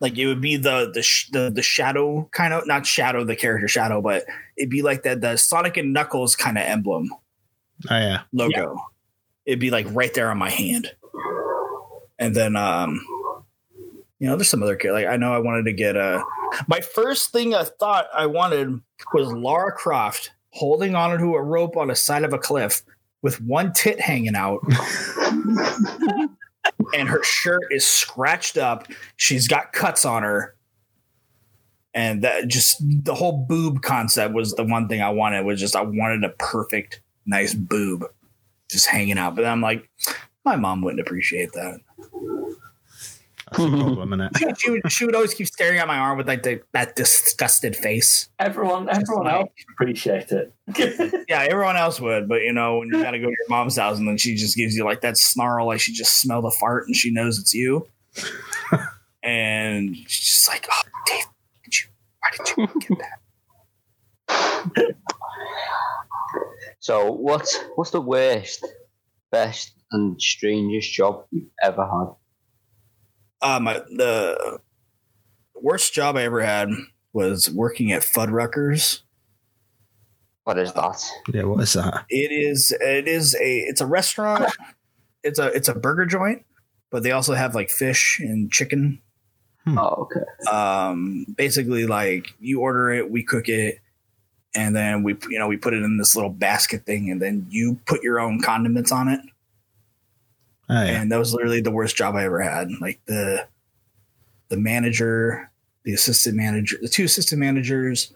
Like 0.00 0.16
it 0.16 0.26
would 0.26 0.40
be 0.40 0.56
the 0.56 0.90
the 0.92 1.02
sh- 1.02 1.28
the, 1.30 1.50
the 1.50 1.62
shadow 1.62 2.28
kind 2.32 2.54
of 2.54 2.66
not 2.66 2.86
shadow 2.86 3.24
the 3.24 3.34
character 3.36 3.66
shadow, 3.68 4.00
but 4.00 4.24
it'd 4.56 4.70
be 4.70 4.82
like 4.82 5.02
that 5.02 5.20
the 5.20 5.36
Sonic 5.36 5.76
and 5.76 5.92
Knuckles 5.92 6.36
kind 6.36 6.56
of 6.56 6.64
emblem 6.64 7.10
Oh 7.90 7.98
yeah. 7.98 8.22
logo. 8.32 8.76
It'd 9.44 9.58
be 9.60 9.70
like 9.70 9.86
right 9.90 10.12
there 10.14 10.30
on 10.30 10.38
my 10.38 10.50
hand. 10.50 10.92
And 12.18 12.34
then 12.34 12.54
um 12.56 13.00
you 14.20 14.26
know, 14.28 14.36
there's 14.36 14.48
some 14.48 14.62
other 14.62 14.76
kid. 14.76 14.92
Like 14.92 15.06
I 15.06 15.16
know 15.16 15.32
I 15.32 15.38
wanted 15.38 15.64
to 15.64 15.72
get 15.72 15.96
a 15.96 16.22
my 16.68 16.80
first 16.80 17.32
thing 17.32 17.54
I 17.54 17.64
thought 17.64 18.06
I 18.14 18.26
wanted 18.26 18.80
was 19.12 19.32
Lara 19.32 19.72
Croft 19.72 20.30
holding 20.50 20.94
onto 20.94 21.34
a 21.34 21.42
rope 21.42 21.76
on 21.76 21.88
the 21.88 21.94
side 21.94 22.24
of 22.24 22.32
a 22.32 22.38
cliff 22.38 22.82
with 23.22 23.40
one 23.40 23.72
tit 23.72 24.00
hanging 24.00 24.36
out. 24.36 24.60
and 26.94 27.08
her 27.08 27.22
shirt 27.22 27.64
is 27.70 27.86
scratched 27.86 28.56
up. 28.56 28.88
She's 29.16 29.48
got 29.48 29.72
cuts 29.72 30.04
on 30.04 30.22
her. 30.22 30.54
And 31.94 32.22
that 32.22 32.48
just 32.48 32.82
the 33.04 33.14
whole 33.14 33.44
boob 33.48 33.82
concept 33.82 34.34
was 34.34 34.54
the 34.54 34.64
one 34.64 34.88
thing 34.88 35.02
I 35.02 35.10
wanted 35.10 35.44
was 35.44 35.58
just 35.58 35.74
I 35.74 35.82
wanted 35.82 36.22
a 36.22 36.28
perfect 36.38 37.00
nice 37.26 37.54
boob 37.54 38.04
just 38.70 38.86
hanging 38.86 39.18
out. 39.18 39.34
But 39.34 39.46
I'm 39.46 39.60
like, 39.60 39.88
my 40.44 40.56
mom 40.56 40.82
wouldn't 40.82 41.00
appreciate 41.00 41.52
that. 41.52 41.80
That's 43.50 43.64
a 43.64 43.68
problem, 43.68 44.12
isn't 44.12 44.36
it? 44.36 44.58
She 44.58 44.70
would, 44.70 44.92
she 44.92 45.04
would 45.04 45.14
always 45.14 45.34
keep 45.34 45.46
staring 45.46 45.78
at 45.78 45.86
my 45.86 45.98
arm 45.98 46.18
with 46.18 46.26
like 46.28 46.42
the, 46.42 46.60
that 46.72 46.96
disgusted 46.96 47.76
face. 47.76 48.28
Everyone, 48.38 48.88
everyone 48.88 49.24
like- 49.24 49.34
else 49.34 49.50
appreciate 49.72 50.32
it. 50.32 50.52
Yeah, 51.28 51.46
everyone 51.48 51.76
else 51.76 52.00
would, 52.00 52.28
but 52.28 52.42
you 52.42 52.52
know, 52.52 52.78
when 52.78 52.88
you 52.88 53.02
gotta 53.02 53.18
go 53.18 53.24
to 53.26 53.30
your 53.30 53.48
mom's 53.48 53.76
house 53.76 53.98
and 53.98 54.08
then 54.08 54.16
she 54.16 54.34
just 54.34 54.56
gives 54.56 54.74
you 54.76 54.84
like 54.84 55.02
that 55.02 55.18
snarl, 55.18 55.66
like 55.66 55.80
she 55.80 55.92
just 55.92 56.20
smelled 56.20 56.44
a 56.46 56.50
fart 56.50 56.86
and 56.86 56.96
she 56.96 57.10
knows 57.10 57.38
it's 57.38 57.52
you. 57.54 57.86
and 59.22 59.96
she's 60.06 60.20
just 60.20 60.48
like, 60.48 60.66
oh, 60.70 60.82
Dave, 61.06 61.24
did 61.64 61.74
you, 61.80 61.88
why 62.20 62.30
did 62.36 62.56
you 62.56 62.80
get 62.80 62.98
that? 62.98 64.94
So 66.80 67.12
what's 67.12 67.58
what's 67.74 67.90
the 67.90 68.00
worst, 68.00 68.66
best, 69.30 69.72
and 69.92 70.20
strangest 70.20 70.92
job 70.92 71.24
you've 71.30 71.50
ever 71.62 71.84
had? 71.84 72.14
Um, 73.40 73.64
the 73.64 74.60
worst 75.54 75.92
job 75.92 76.16
I 76.16 76.22
ever 76.22 76.42
had 76.42 76.70
was 77.12 77.50
working 77.50 77.92
at 77.92 78.02
Fuddruckers. 78.02 79.02
What 80.44 80.58
is 80.58 80.72
that? 80.72 81.04
Yeah, 81.32 81.42
what 81.42 81.60
is 81.60 81.74
that? 81.74 82.04
It 82.08 82.32
is 82.32 82.72
it 82.80 83.06
is 83.06 83.34
a 83.34 83.58
it's 83.58 83.80
a 83.80 83.86
restaurant. 83.86 84.50
It's 85.22 85.38
a 85.38 85.48
it's 85.48 85.68
a 85.68 85.74
burger 85.74 86.06
joint, 86.06 86.46
but 86.90 87.02
they 87.02 87.10
also 87.10 87.34
have 87.34 87.54
like 87.54 87.68
fish 87.68 88.18
and 88.20 88.50
chicken. 88.50 89.02
Oh, 89.66 90.08
okay. 90.08 90.50
Um, 90.50 91.26
basically, 91.36 91.86
like 91.86 92.28
you 92.40 92.60
order 92.60 92.90
it, 92.90 93.10
we 93.10 93.22
cook 93.22 93.48
it, 93.48 93.80
and 94.54 94.74
then 94.74 95.02
we 95.02 95.16
you 95.28 95.38
know 95.38 95.48
we 95.48 95.58
put 95.58 95.74
it 95.74 95.82
in 95.82 95.98
this 95.98 96.16
little 96.16 96.30
basket 96.30 96.86
thing, 96.86 97.10
and 97.10 97.20
then 97.20 97.46
you 97.50 97.78
put 97.84 98.02
your 98.02 98.18
own 98.18 98.40
condiments 98.40 98.90
on 98.90 99.08
it. 99.08 99.20
Oh 100.70 100.74
yeah. 100.84 101.00
and 101.00 101.10
that 101.10 101.18
was 101.18 101.32
literally 101.32 101.60
the 101.60 101.70
worst 101.70 101.96
job 101.96 102.14
I 102.14 102.24
ever 102.24 102.40
had. 102.42 102.68
Like 102.80 103.00
the 103.06 103.46
the 104.48 104.56
manager, 104.56 105.50
the 105.84 105.92
assistant 105.94 106.36
manager, 106.36 106.76
the 106.80 106.88
two 106.88 107.04
assistant 107.04 107.40
managers, 107.40 108.12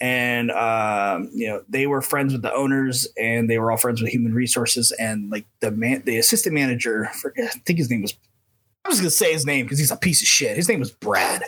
and 0.00 0.50
um, 0.50 1.30
you 1.32 1.46
know 1.48 1.62
they 1.68 1.86
were 1.86 2.02
friends 2.02 2.32
with 2.32 2.42
the 2.42 2.52
owners, 2.52 3.06
and 3.16 3.48
they 3.48 3.58
were 3.58 3.70
all 3.70 3.76
friends 3.76 4.02
with 4.02 4.10
human 4.10 4.34
resources. 4.34 4.92
And 4.98 5.30
like 5.30 5.46
the 5.60 5.70
man, 5.70 6.02
the 6.04 6.18
assistant 6.18 6.54
manager, 6.54 7.08
forget, 7.20 7.50
I 7.54 7.58
think 7.64 7.78
his 7.78 7.90
name 7.90 8.02
was. 8.02 8.14
I 8.84 8.88
was 8.88 8.98
gonna 8.98 9.10
say 9.10 9.32
his 9.32 9.44
name 9.46 9.66
because 9.66 9.78
he's 9.78 9.90
a 9.90 9.96
piece 9.96 10.22
of 10.22 10.28
shit. 10.28 10.56
His 10.56 10.68
name 10.68 10.78
was 10.80 10.92
Brad, 10.92 11.42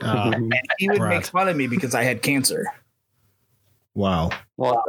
and 0.00 0.52
he 0.78 0.88
would 0.88 0.98
Brad. 0.98 1.16
make 1.20 1.26
fun 1.26 1.48
of 1.48 1.56
me 1.56 1.66
because 1.66 1.94
I 1.94 2.02
had 2.04 2.22
cancer. 2.22 2.66
wow. 3.94 4.30
What? 4.56 4.82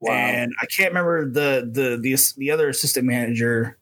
Wow. 0.00 0.14
And 0.14 0.52
I 0.60 0.66
can't 0.66 0.90
remember 0.90 1.30
the 1.30 1.70
the 1.70 1.98
the 2.00 2.34
the 2.38 2.50
other 2.50 2.68
assistant 2.68 3.06
manager 3.06 3.78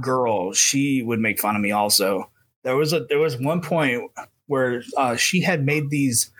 girl. 0.00 0.52
She 0.52 1.02
would 1.02 1.20
make 1.20 1.40
fun 1.40 1.56
of 1.56 1.62
me 1.62 1.70
also. 1.70 2.30
There 2.62 2.76
was 2.76 2.92
a 2.92 3.00
there 3.04 3.18
was 3.18 3.38
one 3.38 3.60
point 3.60 4.10
where 4.46 4.82
uh, 4.96 5.16
she 5.16 5.40
had 5.40 5.64
made 5.64 5.90
these 5.90 6.30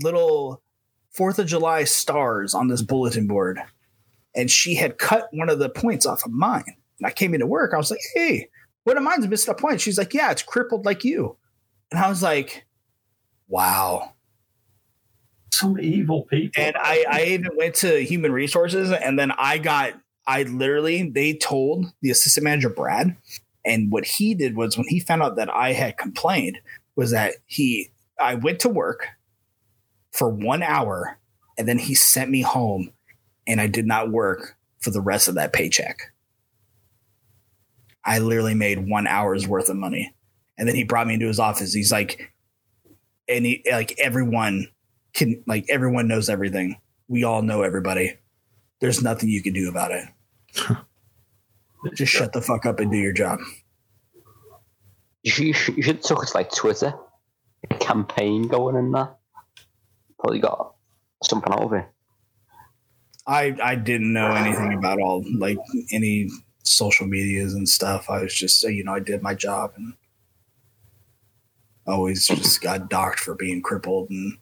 little 0.00 0.62
Fourth 1.10 1.38
of 1.38 1.46
July 1.46 1.84
stars 1.84 2.52
on 2.52 2.68
this 2.68 2.82
bulletin 2.82 3.26
board, 3.26 3.58
and 4.34 4.50
she 4.50 4.74
had 4.74 4.98
cut 4.98 5.28
one 5.32 5.48
of 5.48 5.58
the 5.58 5.70
points 5.70 6.04
off 6.04 6.26
of 6.26 6.32
mine. 6.32 6.76
And 6.98 7.06
I 7.06 7.10
came 7.10 7.32
into 7.32 7.46
work. 7.46 7.72
I 7.72 7.78
was 7.78 7.90
like, 7.90 8.00
"Hey, 8.14 8.48
one 8.84 8.98
of 8.98 9.02
mine's 9.02 9.26
missed 9.26 9.48
a 9.48 9.54
point." 9.54 9.80
She's 9.80 9.96
like, 9.96 10.12
"Yeah, 10.12 10.30
it's 10.30 10.42
crippled 10.42 10.84
like 10.84 11.04
you," 11.04 11.38
and 11.90 11.98
I 11.98 12.10
was 12.10 12.22
like, 12.22 12.66
"Wow." 13.48 14.12
Some 15.56 15.80
evil 15.80 16.24
people. 16.24 16.62
And 16.62 16.76
I, 16.76 17.04
I 17.08 17.24
even 17.24 17.56
went 17.56 17.76
to 17.76 18.02
human 18.04 18.32
resources 18.32 18.92
and 18.92 19.18
then 19.18 19.32
I 19.32 19.58
got 19.58 19.94
I 20.26 20.42
literally 20.42 21.08
they 21.08 21.34
told 21.34 21.86
the 22.02 22.10
assistant 22.10 22.44
manager 22.44 22.68
Brad 22.68 23.16
and 23.64 23.90
what 23.90 24.04
he 24.04 24.34
did 24.34 24.56
was 24.56 24.76
when 24.76 24.86
he 24.88 25.00
found 25.00 25.22
out 25.22 25.36
that 25.36 25.54
I 25.54 25.72
had 25.72 25.96
complained 25.96 26.58
was 26.94 27.12
that 27.12 27.34
he 27.46 27.90
I 28.20 28.34
went 28.34 28.60
to 28.60 28.68
work 28.68 29.08
for 30.12 30.28
1 30.28 30.62
hour 30.62 31.18
and 31.58 31.68
then 31.68 31.78
he 31.78 31.94
sent 31.94 32.30
me 32.30 32.42
home 32.42 32.92
and 33.46 33.60
I 33.60 33.66
did 33.66 33.86
not 33.86 34.10
work 34.10 34.56
for 34.80 34.90
the 34.90 35.00
rest 35.00 35.28
of 35.28 35.34
that 35.36 35.52
paycheck. 35.52 36.12
I 38.04 38.18
literally 38.18 38.54
made 38.54 38.88
1 38.88 39.06
hour's 39.06 39.48
worth 39.48 39.68
of 39.68 39.76
money. 39.76 40.14
And 40.58 40.66
then 40.66 40.74
he 40.74 40.84
brought 40.84 41.06
me 41.06 41.14
into 41.14 41.26
his 41.26 41.40
office. 41.40 41.72
He's 41.72 41.92
like 41.92 42.32
and 43.28 43.44
he 43.44 43.64
like 43.70 43.98
everyone 43.98 44.68
can 45.16 45.42
like 45.46 45.66
everyone 45.68 46.06
knows 46.06 46.28
everything. 46.28 46.76
We 47.08 47.24
all 47.24 47.42
know 47.42 47.62
everybody. 47.62 48.18
There's 48.80 49.02
nothing 49.02 49.30
you 49.30 49.42
can 49.42 49.54
do 49.54 49.68
about 49.68 49.90
it. 49.90 50.04
Just 51.94 52.12
shut 52.12 52.32
the 52.32 52.42
fuck 52.42 52.66
up 52.66 52.78
and 52.78 52.90
do 52.90 52.98
your 52.98 53.12
job. 53.12 53.40
you, 55.22 55.32
should, 55.32 55.46
you 55.46 55.52
should 55.52 55.76
you 55.76 55.82
should 55.82 56.02
took 56.02 56.24
to 56.24 56.36
like 56.36 56.52
Twitter, 56.52 56.94
a 57.70 57.74
campaign 57.78 58.46
going 58.46 58.76
in 58.76 58.92
there. 58.92 59.10
Probably 60.18 60.40
got 60.40 60.74
something 61.24 61.52
out 61.52 61.62
of 61.62 61.72
it. 61.72 61.86
I 63.26 63.56
I 63.62 63.74
didn't 63.74 64.12
know 64.12 64.30
anything 64.30 64.74
about 64.74 65.00
all 65.00 65.24
like 65.38 65.58
any 65.92 66.28
social 66.64 67.06
medias 67.06 67.54
and 67.54 67.68
stuff. 67.68 68.10
I 68.10 68.22
was 68.22 68.34
just 68.34 68.62
you 68.62 68.84
know 68.84 68.94
I 68.94 69.00
did 69.00 69.22
my 69.22 69.34
job 69.34 69.72
and 69.76 69.94
always 71.86 72.26
just 72.26 72.60
got 72.60 72.90
docked 72.90 73.20
for 73.20 73.34
being 73.34 73.62
crippled 73.62 74.10
and 74.10 74.38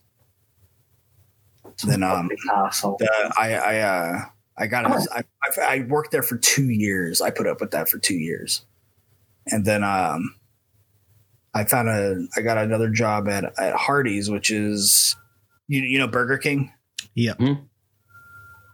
then 1.83 2.03
um 2.03 2.29
the, 2.29 3.33
I 3.37 3.55
I 3.55 3.79
uh 3.81 4.25
I 4.57 4.67
got 4.67 4.87
a, 4.87 5.09
I, 5.13 5.23
I 5.43 5.77
I 5.77 5.81
worked 5.89 6.13
there 6.13 6.23
for 6.23 6.37
two 6.37 6.71
years. 6.71 7.21
I 7.21 7.31
put 7.31 7.47
up 7.47 7.61
with 7.61 7.73
that 7.73 7.89
for 7.89 7.99
two 7.99 8.15
years, 8.15 8.65
and 9.47 9.65
then 9.65 9.83
um, 9.83 10.37
I 11.53 11.65
found 11.65 11.89
a 11.89 12.27
I 12.37 12.41
got 12.43 12.59
another 12.59 12.89
job 12.89 13.29
at 13.29 13.45
at 13.59 13.75
Hardee's, 13.75 14.31
which 14.31 14.51
is 14.51 15.17
you 15.67 15.83
you 15.83 15.99
know 15.99 16.07
Burger 16.07 16.39
King. 16.39 16.73
Yeah. 17.15 17.35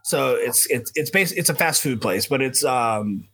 So 0.05 0.35
it's 0.35 0.67
it's 0.71 0.93
it's 0.95 1.11
bas- 1.11 1.33
it's 1.33 1.49
a 1.49 1.55
fast 1.55 1.83
food 1.83 2.01
place, 2.03 2.27
but 2.27 2.43
it's 2.43 2.63
um 2.65 3.29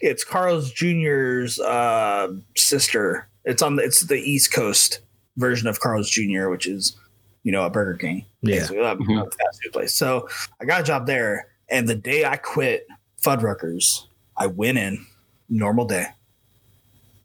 it's 0.00 0.24
Carl's 0.24 0.70
Jr.'s 0.70 1.58
uh, 1.60 2.28
sister. 2.56 3.28
It's 3.44 3.62
on 3.62 3.76
the, 3.76 3.84
it's 3.84 4.00
the 4.00 4.18
East 4.18 4.52
Coast 4.52 5.00
version 5.36 5.66
of 5.68 5.80
Carl's 5.80 6.10
Jr., 6.10 6.48
which 6.48 6.66
is 6.66 6.96
you 7.44 7.52
know 7.52 7.64
a 7.64 7.70
Burger 7.70 7.94
King 7.96 8.24
Yeah. 8.42 8.56
basically, 8.56 8.78
a 8.78 8.92
a 8.92 8.96
fast 9.30 9.62
food 9.62 9.72
place. 9.72 9.94
So 9.94 10.28
I 10.60 10.64
got 10.64 10.80
a 10.80 10.84
job 10.84 11.06
there, 11.06 11.46
and 11.68 11.86
the 11.88 11.94
day 11.94 12.24
I 12.24 12.36
quit 12.36 12.86
Fuddruckers, 13.22 14.06
I 14.36 14.46
went 14.48 14.78
in 14.78 15.06
normal 15.48 15.84
day 15.84 16.06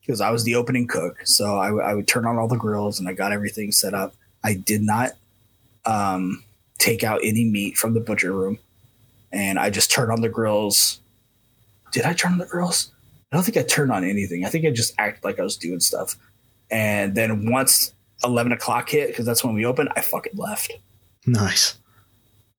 because 0.02 0.22
I 0.22 0.30
was 0.30 0.44
the 0.44 0.56
opening 0.56 0.88
cook. 0.88 1.18
So 1.26 1.58
I, 1.58 1.68
w- 1.68 1.84
I 1.84 1.94
would 1.94 2.08
turn 2.08 2.26
on 2.26 2.38
all 2.38 2.48
the 2.48 2.58
grills 2.58 3.00
and 3.00 3.08
I 3.10 3.14
got 3.14 3.32
everything 3.32 3.72
set 3.72 3.94
up. 3.94 4.14
I 4.44 4.54
did 4.54 4.82
not 4.82 5.12
um, 5.86 6.44
take 6.78 7.04
out 7.04 7.22
any 7.24 7.46
meat 7.46 7.78
from 7.78 7.94
the 7.94 8.00
butcher 8.00 8.32
room, 8.34 8.60
and 9.32 9.58
I 9.60 9.70
just 9.70 9.92
turned 9.92 10.12
on 10.12 10.22
the 10.22 10.30
grills. 10.30 11.00
Did 11.92 12.04
I 12.04 12.14
turn 12.14 12.34
on 12.34 12.38
the 12.38 12.46
grills? 12.46 12.92
I 13.32 13.36
don't 13.36 13.44
think 13.44 13.58
I 13.58 13.64
turned 13.64 13.92
on 13.92 14.04
anything. 14.04 14.44
I 14.46 14.50
think 14.50 14.66
I 14.66 14.72
just 14.72 14.94
acted 14.98 15.24
like 15.24 15.40
I 15.40 15.44
was 15.44 15.56
doing 15.58 15.80
stuff. 15.80 16.18
And 16.72 17.16
then 17.16 17.50
once 17.52 17.94
eleven 18.24 18.52
o'clock 18.52 18.90
hit 18.90 19.10
because 19.10 19.26
that's 19.26 19.44
when 19.44 19.54
we 19.54 19.66
opened. 19.66 19.90
I 19.96 20.02
fucking 20.02 20.36
left. 20.36 20.72
Nice. 21.26 21.78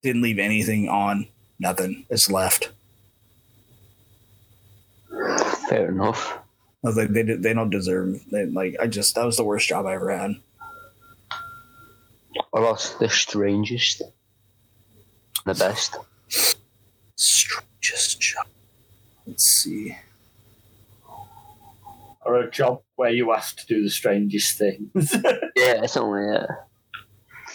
Didn't 0.01 0.21
leave 0.21 0.39
anything 0.39 0.89
on. 0.89 1.27
Nothing. 1.59 2.05
It's 2.09 2.29
left. 2.29 2.71
Fair 5.69 5.89
enough. 5.89 6.39
I 6.83 6.87
was 6.87 6.97
like, 6.97 7.09
they 7.09 7.21
they 7.21 7.53
don't 7.53 7.69
deserve. 7.69 8.19
They, 8.31 8.45
like 8.45 8.75
I 8.81 8.87
just 8.87 9.15
that 9.15 9.25
was 9.25 9.37
the 9.37 9.43
worst 9.43 9.67
job 9.67 9.85
I 9.85 9.93
ever 9.93 10.09
had. 10.09 10.35
What 12.49 12.61
about 12.61 12.95
the 12.99 13.09
strangest? 13.09 14.01
The 15.45 15.53
best. 15.53 15.97
Strangest 17.15 18.19
job. 18.19 18.47
Let's 19.27 19.43
see. 19.43 19.97
Or 22.31 22.39
a 22.39 22.49
job 22.49 22.81
where 22.95 23.09
you 23.09 23.33
asked 23.33 23.59
to 23.59 23.65
do 23.65 23.83
the 23.83 23.89
strangest 23.89 24.57
things. 24.57 25.13
Yeah, 25.57 25.83
it's 25.83 25.97
only 25.97 26.33
yeah. 26.33 26.45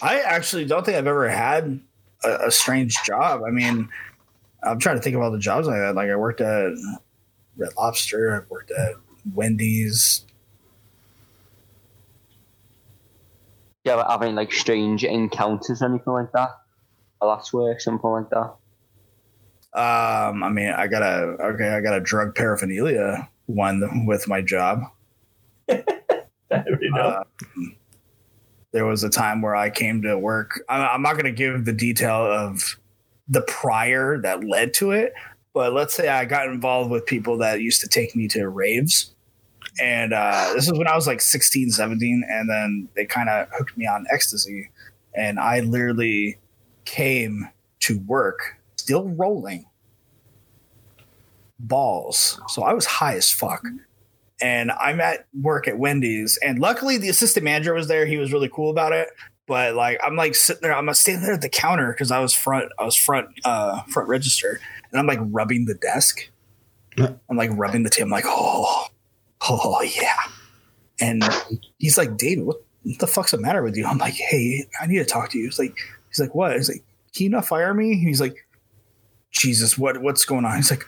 I 0.02 0.20
actually 0.20 0.66
don't 0.66 0.84
think 0.84 0.98
I've 0.98 1.06
ever 1.06 1.28
had 1.30 1.80
a, 2.22 2.48
a 2.48 2.50
strange 2.50 2.94
job. 3.06 3.40
I 3.46 3.50
mean, 3.50 3.88
I'm 4.62 4.78
trying 4.78 4.96
to 4.96 5.02
think 5.02 5.16
of 5.16 5.22
all 5.22 5.30
the 5.30 5.38
jobs 5.38 5.66
I 5.66 5.78
had. 5.78 5.94
Like 5.94 6.10
I 6.10 6.16
worked 6.16 6.42
at 6.42 6.72
Red 7.56 7.70
Lobster. 7.78 8.36
I 8.36 8.46
worked 8.50 8.70
at 8.70 8.96
Wendy's. 9.34 10.26
Yeah, 13.84 13.96
but 13.96 14.10
having 14.10 14.34
like 14.34 14.52
strange 14.52 15.02
encounters, 15.02 15.80
anything 15.80 16.12
like 16.12 16.32
that. 16.32 16.50
A 17.22 17.26
last 17.26 17.54
work, 17.54 17.80
something 17.80 18.10
like 18.10 18.28
that. 18.28 18.56
Um, 19.72 20.42
I 20.42 20.50
mean, 20.50 20.68
I 20.68 20.86
got 20.86 21.02
a 21.02 21.36
okay. 21.54 21.70
I 21.70 21.80
got 21.80 21.96
a 21.96 22.00
drug 22.00 22.34
paraphernalia 22.34 23.30
one 23.46 24.06
with 24.06 24.28
my 24.28 24.42
job. 24.42 24.82
Uh, 26.48 27.24
there 28.72 28.86
was 28.86 29.02
a 29.02 29.10
time 29.10 29.42
where 29.42 29.56
I 29.56 29.68
came 29.68 30.00
to 30.02 30.16
work. 30.16 30.60
I'm 30.68 31.02
not 31.02 31.14
going 31.14 31.24
to 31.24 31.32
give 31.32 31.64
the 31.64 31.72
detail 31.72 32.24
of 32.24 32.78
the 33.28 33.40
prior 33.42 34.20
that 34.22 34.44
led 34.44 34.72
to 34.74 34.92
it, 34.92 35.12
but 35.52 35.72
let's 35.72 35.92
say 35.92 36.08
I 36.08 36.24
got 36.24 36.46
involved 36.46 36.90
with 36.90 37.04
people 37.04 37.36
that 37.38 37.60
used 37.60 37.80
to 37.80 37.88
take 37.88 38.14
me 38.14 38.28
to 38.28 38.48
raves. 38.48 39.12
And 39.82 40.12
uh, 40.12 40.52
this 40.54 40.66
is 40.66 40.72
when 40.72 40.86
I 40.86 40.94
was 40.94 41.06
like 41.06 41.20
16, 41.20 41.70
17, 41.70 42.22
and 42.28 42.48
then 42.48 42.88
they 42.94 43.06
kind 43.06 43.28
of 43.28 43.48
hooked 43.52 43.76
me 43.76 43.86
on 43.86 44.06
ecstasy. 44.10 44.70
And 45.14 45.40
I 45.40 45.60
literally 45.60 46.38
came 46.84 47.48
to 47.80 47.98
work 48.06 48.56
still 48.76 49.08
rolling 49.08 49.66
balls. 51.58 52.40
So 52.48 52.62
I 52.62 52.72
was 52.72 52.86
high 52.86 53.16
as 53.16 53.30
fuck 53.30 53.64
and 54.40 54.70
I'm 54.70 55.00
at 55.00 55.26
work 55.40 55.66
at 55.66 55.78
Wendy's, 55.78 56.38
and 56.42 56.58
luckily 56.58 56.98
the 56.98 57.08
assistant 57.08 57.44
manager 57.44 57.72
was 57.72 57.88
there. 57.88 58.06
He 58.06 58.18
was 58.18 58.32
really 58.32 58.50
cool 58.52 58.70
about 58.70 58.92
it. 58.92 59.08
But 59.46 59.74
like 59.74 59.98
I'm 60.04 60.16
like 60.16 60.34
sitting 60.34 60.62
there, 60.62 60.74
I'm 60.74 60.92
standing 60.94 61.24
there 61.24 61.34
at 61.34 61.42
the 61.42 61.48
counter 61.48 61.92
because 61.92 62.10
I 62.10 62.18
was 62.18 62.34
front, 62.34 62.70
I 62.78 62.84
was 62.84 62.96
front, 62.96 63.28
uh, 63.44 63.82
front 63.84 64.08
register, 64.08 64.60
and 64.90 64.98
I'm 64.98 65.06
like 65.06 65.20
rubbing 65.22 65.66
the 65.66 65.74
desk. 65.74 66.30
I'm 66.98 67.36
like 67.36 67.50
rubbing 67.52 67.82
the 67.82 67.90
table. 67.90 68.06
I'm 68.06 68.10
like, 68.10 68.24
oh, 68.26 68.86
oh 69.48 69.82
yeah. 69.82 70.16
And 70.98 71.22
he's 71.78 71.98
like, 71.98 72.16
David, 72.16 72.46
what, 72.46 72.56
what 72.82 72.98
the 72.98 73.06
fuck's 73.06 73.32
the 73.32 73.38
matter 73.38 73.62
with 73.62 73.76
you? 73.76 73.84
I'm 73.84 73.98
like, 73.98 74.14
hey, 74.14 74.66
I 74.80 74.86
need 74.86 74.98
to 74.98 75.04
talk 75.04 75.30
to 75.30 75.38
you. 75.38 75.44
He's 75.44 75.58
like, 75.58 75.76
he's 76.08 76.18
like, 76.18 76.34
what? 76.34 76.56
He's 76.56 76.70
like, 76.70 76.82
can 77.14 77.24
you 77.24 77.30
not 77.30 77.46
fire 77.46 77.74
me? 77.74 77.96
He's 77.96 78.20
like, 78.20 78.46
Jesus, 79.30 79.76
what 79.76 80.00
what's 80.02 80.24
going 80.24 80.44
on? 80.44 80.56
He's 80.56 80.70
like, 80.70 80.86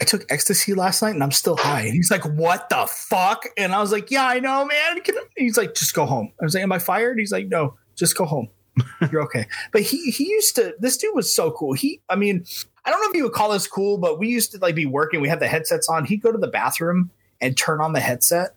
I 0.00 0.04
took 0.04 0.24
ecstasy 0.30 0.72
last 0.74 1.02
night 1.02 1.14
and 1.14 1.22
I'm 1.22 1.30
still 1.30 1.56
high. 1.56 1.82
And 1.82 1.92
he's 1.92 2.10
like, 2.10 2.24
what 2.24 2.70
the 2.70 2.86
fuck? 2.88 3.44
And 3.56 3.74
I 3.74 3.80
was 3.80 3.92
like, 3.92 4.10
yeah, 4.10 4.26
I 4.26 4.40
know, 4.40 4.64
man. 4.64 5.00
Can 5.02 5.16
I-" 5.18 5.26
He's 5.36 5.56
like, 5.56 5.74
just 5.74 5.94
go 5.94 6.06
home. 6.06 6.32
I 6.40 6.44
was 6.44 6.54
like, 6.54 6.62
am 6.62 6.72
I 6.72 6.78
fired? 6.78 7.18
He's 7.18 7.32
like, 7.32 7.48
no, 7.48 7.76
just 7.96 8.16
go 8.16 8.24
home. 8.24 8.48
You're 9.12 9.22
okay. 9.22 9.46
But 9.72 9.82
he 9.82 10.10
he 10.10 10.28
used 10.28 10.56
to. 10.56 10.74
This 10.78 10.96
dude 10.96 11.14
was 11.14 11.34
so 11.34 11.50
cool. 11.50 11.74
He, 11.74 12.00
I 12.08 12.16
mean, 12.16 12.44
I 12.84 12.90
don't 12.90 13.00
know 13.02 13.10
if 13.10 13.16
you 13.16 13.24
would 13.24 13.32
call 13.32 13.50
this 13.50 13.66
cool, 13.66 13.98
but 13.98 14.18
we 14.18 14.28
used 14.28 14.52
to 14.52 14.58
like 14.58 14.74
be 14.74 14.86
working. 14.86 15.20
We 15.20 15.28
had 15.28 15.40
the 15.40 15.48
headsets 15.48 15.88
on. 15.88 16.04
He'd 16.04 16.22
go 16.22 16.32
to 16.32 16.38
the 16.38 16.48
bathroom 16.48 17.10
and 17.40 17.56
turn 17.56 17.80
on 17.80 17.92
the 17.92 18.00
headset, 18.00 18.54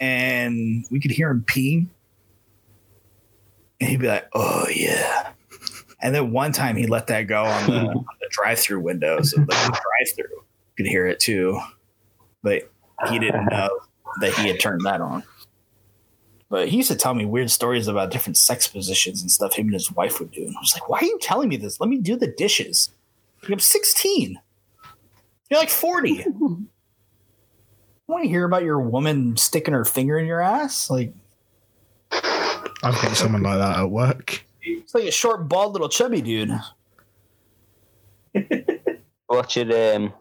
and 0.00 0.84
we 0.90 1.00
could 1.00 1.10
hear 1.10 1.30
him 1.30 1.44
peeing. 1.46 1.88
And 3.80 3.90
he'd 3.90 4.00
be 4.00 4.06
like, 4.06 4.28
"Oh 4.34 4.66
yeah." 4.68 5.32
And 6.00 6.14
then 6.14 6.30
one 6.30 6.52
time 6.52 6.76
he 6.76 6.86
let 6.86 7.06
that 7.06 7.22
go 7.22 7.44
on 7.44 7.66
the, 7.66 8.04
the 8.20 8.28
drive-through 8.30 8.80
window, 8.80 9.22
so 9.22 9.40
the 9.40 9.46
drive-through 9.46 10.44
could 10.76 10.86
hear 10.86 11.06
it 11.06 11.20
too, 11.20 11.58
but 12.42 12.70
he 13.08 13.18
didn't 13.18 13.46
know 13.50 13.70
that 14.20 14.34
he 14.34 14.48
had 14.48 14.60
turned 14.60 14.82
that 14.84 15.00
on. 15.00 15.22
But 16.48 16.68
he 16.68 16.76
used 16.76 16.90
to 16.90 16.96
tell 16.96 17.14
me 17.14 17.24
weird 17.24 17.50
stories 17.50 17.88
about 17.88 18.10
different 18.10 18.36
sex 18.36 18.68
positions 18.68 19.20
and 19.20 19.30
stuff 19.30 19.54
him 19.54 19.66
and 19.66 19.74
his 19.74 19.90
wife 19.90 20.20
would 20.20 20.30
do. 20.30 20.42
And 20.42 20.56
I 20.56 20.60
was 20.60 20.74
like, 20.74 20.88
why 20.88 20.98
are 20.98 21.04
you 21.04 21.18
telling 21.20 21.48
me 21.48 21.56
this? 21.56 21.80
Let 21.80 21.90
me 21.90 21.98
do 21.98 22.14
the 22.16 22.28
dishes. 22.28 22.90
Like, 23.42 23.52
I'm 23.52 23.58
16. 23.58 24.38
You're 25.50 25.60
like 25.60 25.70
40. 25.70 26.24
I 26.24 28.12
want 28.12 28.22
to 28.22 28.28
hear 28.28 28.44
about 28.44 28.62
your 28.62 28.80
woman 28.80 29.36
sticking 29.36 29.74
her 29.74 29.84
finger 29.84 30.18
in 30.18 30.26
your 30.26 30.40
ass. 30.40 30.88
Like, 30.88 31.12
I've 32.12 32.94
got 33.02 33.16
someone 33.16 33.42
like 33.42 33.58
that 33.58 33.80
at 33.80 33.90
work. 33.90 34.45
It's 34.66 34.94
like 34.94 35.04
a 35.04 35.10
short, 35.10 35.48
bald, 35.48 35.72
little 35.72 35.88
chubby 35.88 36.20
dude. 36.20 36.50
What's 39.26 39.56
your 39.56 39.94
um 39.94 40.12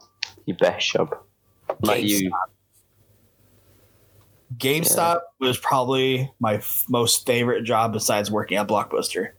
your 0.45 0.57
best 0.57 0.91
job? 0.91 1.17
Not 1.81 2.03
you. 2.03 2.31
GameStop 4.57 5.21
was 5.39 5.57
probably 5.57 6.31
my 6.39 6.55
f- 6.55 6.85
most 6.87 7.25
favorite 7.25 7.63
job 7.63 7.91
besides 7.91 8.31
working 8.31 8.57
at 8.57 8.67
Blockbuster. 8.67 9.31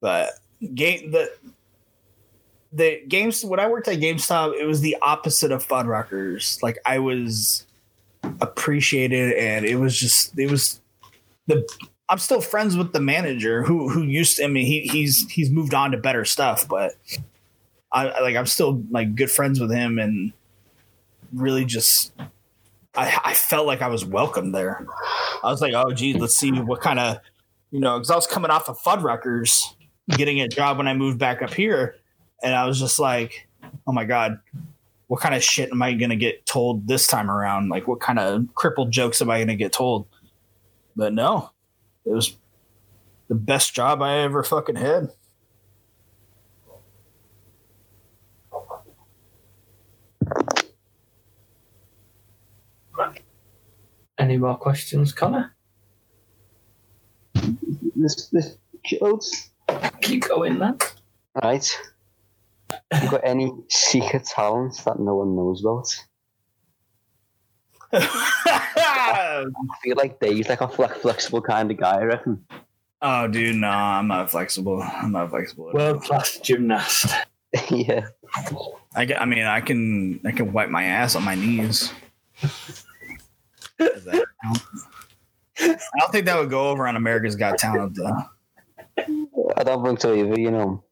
But 0.00 0.30
game 0.74 1.10
the 1.10 1.32
the 2.72 3.02
games 3.08 3.44
when 3.44 3.58
I 3.58 3.68
worked 3.68 3.88
at 3.88 3.98
GameStop, 3.98 4.54
it 4.58 4.66
was 4.66 4.80
the 4.80 4.96
opposite 5.02 5.50
of 5.50 5.66
Fuddruckers. 5.66 6.62
Like 6.62 6.78
I 6.84 6.98
was 6.98 7.66
appreciated, 8.40 9.32
and 9.32 9.64
it 9.64 9.76
was 9.76 9.98
just 9.98 10.38
it 10.38 10.50
was 10.50 10.80
the. 11.46 11.66
I'm 12.08 12.18
still 12.18 12.40
friends 12.40 12.76
with 12.76 12.92
the 12.92 13.00
manager 13.00 13.62
who 13.62 13.88
who 13.88 14.02
used. 14.02 14.38
To, 14.38 14.44
I 14.44 14.46
mean, 14.46 14.66
he 14.66 14.82
he's 14.82 15.30
he's 15.30 15.50
moved 15.50 15.74
on 15.74 15.92
to 15.92 15.98
better 15.98 16.24
stuff, 16.24 16.66
but 16.68 16.92
I 17.92 18.20
like 18.20 18.36
I'm 18.36 18.46
still 18.46 18.82
like 18.90 19.14
good 19.14 19.30
friends 19.30 19.60
with 19.60 19.70
him, 19.70 19.98
and 19.98 20.32
really 21.32 21.64
just 21.64 22.12
I, 22.98 23.20
I 23.24 23.34
felt 23.34 23.66
like 23.66 23.80
I 23.80 23.88
was 23.88 24.04
welcome 24.04 24.52
there. 24.52 24.84
I 25.44 25.50
was 25.50 25.60
like, 25.60 25.72
oh, 25.74 25.92
geez, 25.92 26.16
let's 26.16 26.36
see 26.36 26.50
what 26.50 26.80
kind 26.80 26.98
of, 26.98 27.18
you 27.70 27.80
know, 27.80 27.96
because 27.96 28.10
I 28.10 28.16
was 28.16 28.26
coming 28.26 28.50
off 28.50 28.68
of 28.68 28.78
Fuddruckers, 28.80 29.62
getting 30.10 30.40
a 30.40 30.48
job 30.48 30.78
when 30.78 30.88
I 30.88 30.94
moved 30.94 31.18
back 31.18 31.40
up 31.40 31.54
here. 31.54 31.94
And 32.42 32.54
I 32.54 32.66
was 32.66 32.80
just 32.80 32.98
like, 32.98 33.48
oh 33.86 33.92
my 33.92 34.04
God, 34.04 34.40
what 35.06 35.20
kind 35.20 35.34
of 35.34 35.44
shit 35.44 35.70
am 35.70 35.80
I 35.80 35.92
going 35.92 36.10
to 36.10 36.16
get 36.16 36.44
told 36.44 36.88
this 36.88 37.06
time 37.06 37.30
around? 37.30 37.68
Like, 37.68 37.86
what 37.86 38.00
kind 38.00 38.18
of 38.18 38.46
crippled 38.54 38.90
jokes 38.90 39.22
am 39.22 39.30
I 39.30 39.38
going 39.38 39.48
to 39.48 39.56
get 39.56 39.72
told? 39.72 40.06
But 40.96 41.12
no, 41.12 41.50
it 42.08 42.14
was 42.14 42.36
the 43.28 43.34
best 43.34 43.74
job 43.74 44.00
I 44.02 44.18
ever 44.18 44.42
fucking 44.42 44.76
had. 44.76 45.10
Any 54.18 54.36
more 54.36 54.56
questions, 54.56 55.12
Connor? 55.12 55.54
This 57.94 58.28
this 58.28 58.56
loads. 59.00 59.50
Keep 60.00 60.28
going 60.28 60.58
then. 60.58 60.76
Right. 61.42 61.66
You 63.00 63.10
got 63.10 63.20
any 63.22 63.52
secret 63.68 64.24
talents 64.24 64.82
that 64.84 64.98
no 64.98 65.16
one 65.16 65.36
knows 65.36 65.60
about? 65.62 65.88
I 67.92 69.44
feel 69.82 69.96
like 69.96 70.20
Dave's 70.20 70.48
like 70.48 70.60
a 70.60 70.68
flex- 70.68 70.98
flexible 70.98 71.40
kind 71.40 71.70
of 71.70 71.76
guy, 71.78 72.00
I 72.00 72.04
reckon. 72.04 72.44
oh, 73.02 73.28
dude, 73.28 73.56
no, 73.56 73.68
I'm 73.68 74.08
not 74.08 74.30
flexible. 74.30 74.82
I'm 74.82 75.12
not 75.12 75.30
flexible. 75.30 75.68
at. 75.70 75.74
World 75.74 76.02
class 76.02 76.38
gymnast. 76.38 77.06
yeah. 77.70 78.06
I, 78.94 79.06
ca- 79.06 79.16
I 79.18 79.24
mean, 79.24 79.44
I 79.44 79.60
can 79.60 80.20
I 80.26 80.32
can 80.32 80.52
wipe 80.52 80.68
my 80.68 80.84
ass 80.84 81.16
on 81.16 81.24
my 81.24 81.34
knees. 81.34 81.92
Does 83.78 84.04
that 84.04 84.24
count? 84.42 84.62
I 85.60 85.76
don't 85.98 86.12
think 86.12 86.26
that 86.26 86.38
would 86.38 86.50
go 86.50 86.68
over 86.68 86.86
on 86.86 86.96
America's 86.96 87.36
Got 87.36 87.58
Talent 87.58 87.96
though. 87.96 88.16
I 89.56 89.62
don't 89.64 89.84
think 89.84 90.00
so 90.00 90.14
either, 90.14 90.38
you 90.38 90.50
know. 90.50 90.82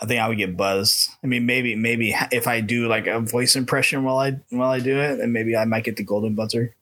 I 0.00 0.06
think 0.06 0.20
I 0.20 0.28
would 0.28 0.38
get 0.38 0.56
buzzed. 0.56 1.10
I 1.22 1.26
mean, 1.26 1.44
maybe 1.44 1.74
maybe 1.74 2.14
if 2.32 2.48
I 2.48 2.60
do 2.60 2.88
like 2.88 3.06
a 3.06 3.20
voice 3.20 3.54
impression 3.54 4.02
while 4.02 4.18
I 4.18 4.40
while 4.48 4.70
I 4.70 4.80
do 4.80 4.98
it, 4.98 5.16
then 5.16 5.32
maybe 5.32 5.54
I 5.56 5.66
might 5.66 5.84
get 5.84 5.96
the 5.96 6.04
golden 6.04 6.34
buzzer. 6.34 6.74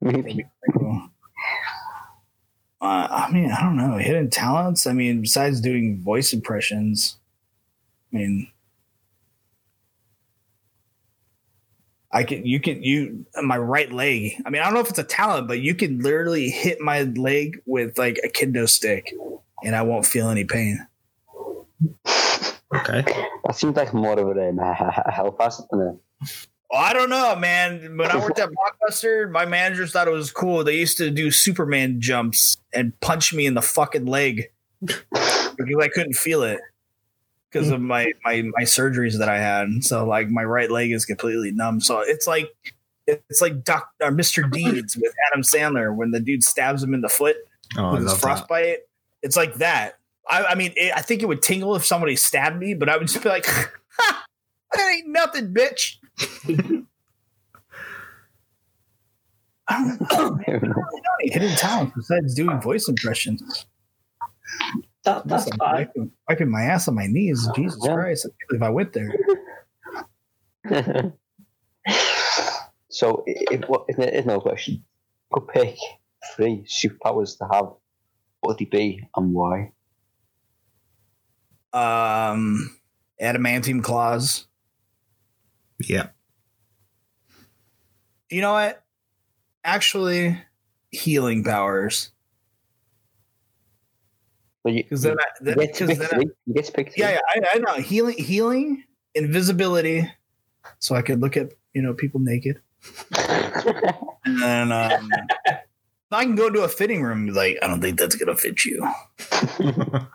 Maybe. 0.00 0.46
Cool. 0.78 1.08
Uh, 2.80 3.08
I 3.10 3.32
mean, 3.32 3.50
I 3.50 3.62
don't 3.62 3.76
know 3.76 3.96
hidden 3.96 4.28
talents. 4.28 4.86
I 4.86 4.92
mean, 4.92 5.22
besides 5.22 5.60
doing 5.60 6.02
voice 6.02 6.34
impressions, 6.34 7.16
I 8.12 8.18
mean, 8.18 8.48
I 12.12 12.24
can 12.24 12.44
you 12.44 12.60
can 12.60 12.82
you 12.82 13.24
my 13.42 13.56
right 13.56 13.90
leg. 13.90 14.34
I 14.44 14.50
mean, 14.50 14.60
I 14.60 14.66
don't 14.66 14.74
know 14.74 14.80
if 14.80 14.90
it's 14.90 14.98
a 14.98 15.04
talent, 15.04 15.48
but 15.48 15.60
you 15.60 15.74
can 15.74 16.00
literally 16.00 16.50
hit 16.50 16.80
my 16.80 17.02
leg 17.02 17.60
with 17.64 17.96
like 17.96 18.20
a 18.22 18.28
kendo 18.28 18.68
stick, 18.68 19.14
and 19.64 19.74
I 19.74 19.80
won't 19.80 20.04
feel 20.04 20.28
any 20.28 20.44
pain. 20.44 20.86
Okay. 22.74 23.02
That 23.44 23.54
seems 23.54 23.76
like 23.76 23.94
more 23.94 24.18
of 24.18 24.36
a, 24.36 24.48
um, 24.48 24.58
a, 24.58 25.02
a 25.06 25.10
health 25.12 25.36
asset 25.40 25.66
than 25.70 25.80
a. 25.80 25.96
Well, 26.68 26.82
I 26.82 26.92
don't 26.92 27.08
know, 27.10 27.36
man. 27.36 27.96
When 27.96 28.10
I 28.10 28.16
worked 28.16 28.40
at 28.40 28.48
Blockbuster, 28.50 29.30
my 29.30 29.46
managers 29.46 29.92
thought 29.92 30.08
it 30.08 30.12
was 30.12 30.32
cool. 30.32 30.64
They 30.64 30.76
used 30.76 30.98
to 30.98 31.10
do 31.10 31.30
Superman 31.30 32.00
jumps 32.00 32.56
and 32.74 32.98
punch 33.00 33.32
me 33.32 33.46
in 33.46 33.54
the 33.54 33.62
fucking 33.62 34.06
leg 34.06 34.50
because 34.80 35.76
I 35.80 35.88
couldn't 35.88 36.14
feel 36.14 36.42
it 36.42 36.60
because 37.52 37.70
of 37.70 37.80
my, 37.80 38.12
my 38.24 38.42
my 38.42 38.62
surgeries 38.64 39.18
that 39.18 39.28
I 39.28 39.38
had. 39.38 39.84
So 39.84 40.04
like 40.06 40.28
my 40.28 40.42
right 40.42 40.70
leg 40.70 40.90
is 40.90 41.04
completely 41.04 41.52
numb. 41.52 41.80
So 41.80 42.00
it's 42.00 42.26
like 42.26 42.50
it's 43.06 43.40
like 43.40 43.62
Doc 43.62 43.88
or 44.02 44.10
Mr. 44.10 44.50
Deeds 44.50 44.96
with 44.96 45.14
Adam 45.30 45.42
Sandler 45.44 45.94
when 45.94 46.10
the 46.10 46.18
dude 46.18 46.42
stabs 46.42 46.82
him 46.82 46.94
in 46.94 47.00
the 47.00 47.08
foot 47.08 47.36
Oh, 47.78 47.92
with 47.92 48.02
his 48.02 48.10
love 48.10 48.20
that. 48.20 48.26
frostbite. 48.26 48.78
It's 49.22 49.36
like 49.36 49.54
that. 49.54 49.98
I, 50.28 50.44
I 50.44 50.54
mean, 50.54 50.72
it, 50.76 50.92
I 50.94 51.02
think 51.02 51.22
it 51.22 51.26
would 51.28 51.42
tingle 51.42 51.74
if 51.76 51.84
somebody 51.84 52.16
stabbed 52.16 52.58
me, 52.58 52.74
but 52.74 52.88
I 52.88 52.96
would 52.96 53.06
just 53.08 53.22
be 53.22 53.28
like, 53.28 53.46
ha, 53.98 54.24
"That 54.72 54.92
ain't 54.92 55.08
nothing, 55.08 55.54
bitch." 55.54 55.96
I 59.68 59.84
don't, 59.84 60.12
I 60.12 60.16
don't 60.16 60.38
Fair 60.44 60.56
enough. 60.56 60.76
really 60.76 61.00
know 61.00 61.12
any 61.22 61.32
hidden 61.32 61.56
talents 61.56 61.92
besides 61.96 62.34
doing 62.34 62.60
voice 62.60 62.88
impressions. 62.88 63.66
That, 65.04 65.26
that's 65.26 65.44
Listen, 65.46 65.58
fine. 65.58 65.74
wiping, 65.74 66.10
wiping 66.28 66.50
my 66.50 66.62
ass 66.62 66.88
on 66.88 66.94
my 66.94 67.06
knees. 67.06 67.48
Jesus 67.54 67.80
Yeah. 67.84 67.94
Christ! 67.94 68.26
I 68.26 68.30
can't 68.52 68.62
I 68.62 68.70
went 68.70 68.92
there. 68.92 69.14
so, 72.88 73.22
if, 73.26 73.62
if, 73.62 73.64
if 73.88 73.96
there's 73.96 74.26
no 74.26 74.40
question, 74.40 74.74
you 74.74 74.80
could 75.32 75.48
pick 75.48 75.76
three 76.34 76.64
superpowers 76.66 77.38
to 77.38 77.48
have. 77.52 77.66
What 78.40 78.50
would 78.50 78.58
they 78.58 78.64
be 78.66 79.00
and 79.16 79.32
why? 79.32 79.72
Um, 81.76 82.76
adamantium 83.20 83.82
claws. 83.82 84.46
Yeah. 85.80 86.08
You 88.30 88.40
know 88.40 88.52
what? 88.52 88.82
Actually, 89.64 90.38
healing 90.90 91.44
powers. 91.44 92.10
But 94.64 94.72
you, 94.72 94.82
Because 94.82 95.02
then, 95.02 95.12
you, 95.12 95.18
I, 95.20 95.24
then, 95.42 95.58
get 95.58 95.74
to 95.74 95.86
'cause 95.86 95.98
pick 95.98 96.10
then 96.10 96.20
I- 96.20 96.22
You 96.46 96.54
get 96.54 96.64
to 96.74 96.84
yeah, 96.96 97.10
yeah, 97.12 97.20
I, 97.28 97.40
I 97.54 97.58
know 97.58 97.74
healing, 97.74 98.16
healing, 98.18 98.84
invisibility, 99.14 100.10
so 100.80 100.94
I 100.96 101.02
could 101.02 101.20
look 101.20 101.36
at 101.36 101.52
you 101.74 101.82
know 101.82 101.94
people 101.94 102.18
naked, 102.20 102.60
and 103.16 104.42
then 104.42 104.72
um, 104.72 105.10
I 106.10 106.24
can 106.24 106.34
go 106.34 106.50
to 106.50 106.62
a 106.62 106.68
fitting 106.68 107.02
room 107.02 107.18
and 107.18 107.26
be 107.28 107.32
like, 107.32 107.58
I 107.62 107.68
don't 107.68 107.80
think 107.80 107.98
that's 107.98 108.16
gonna 108.16 108.34
fit 108.34 108.64
you. 108.64 108.80
oh 109.40 110.08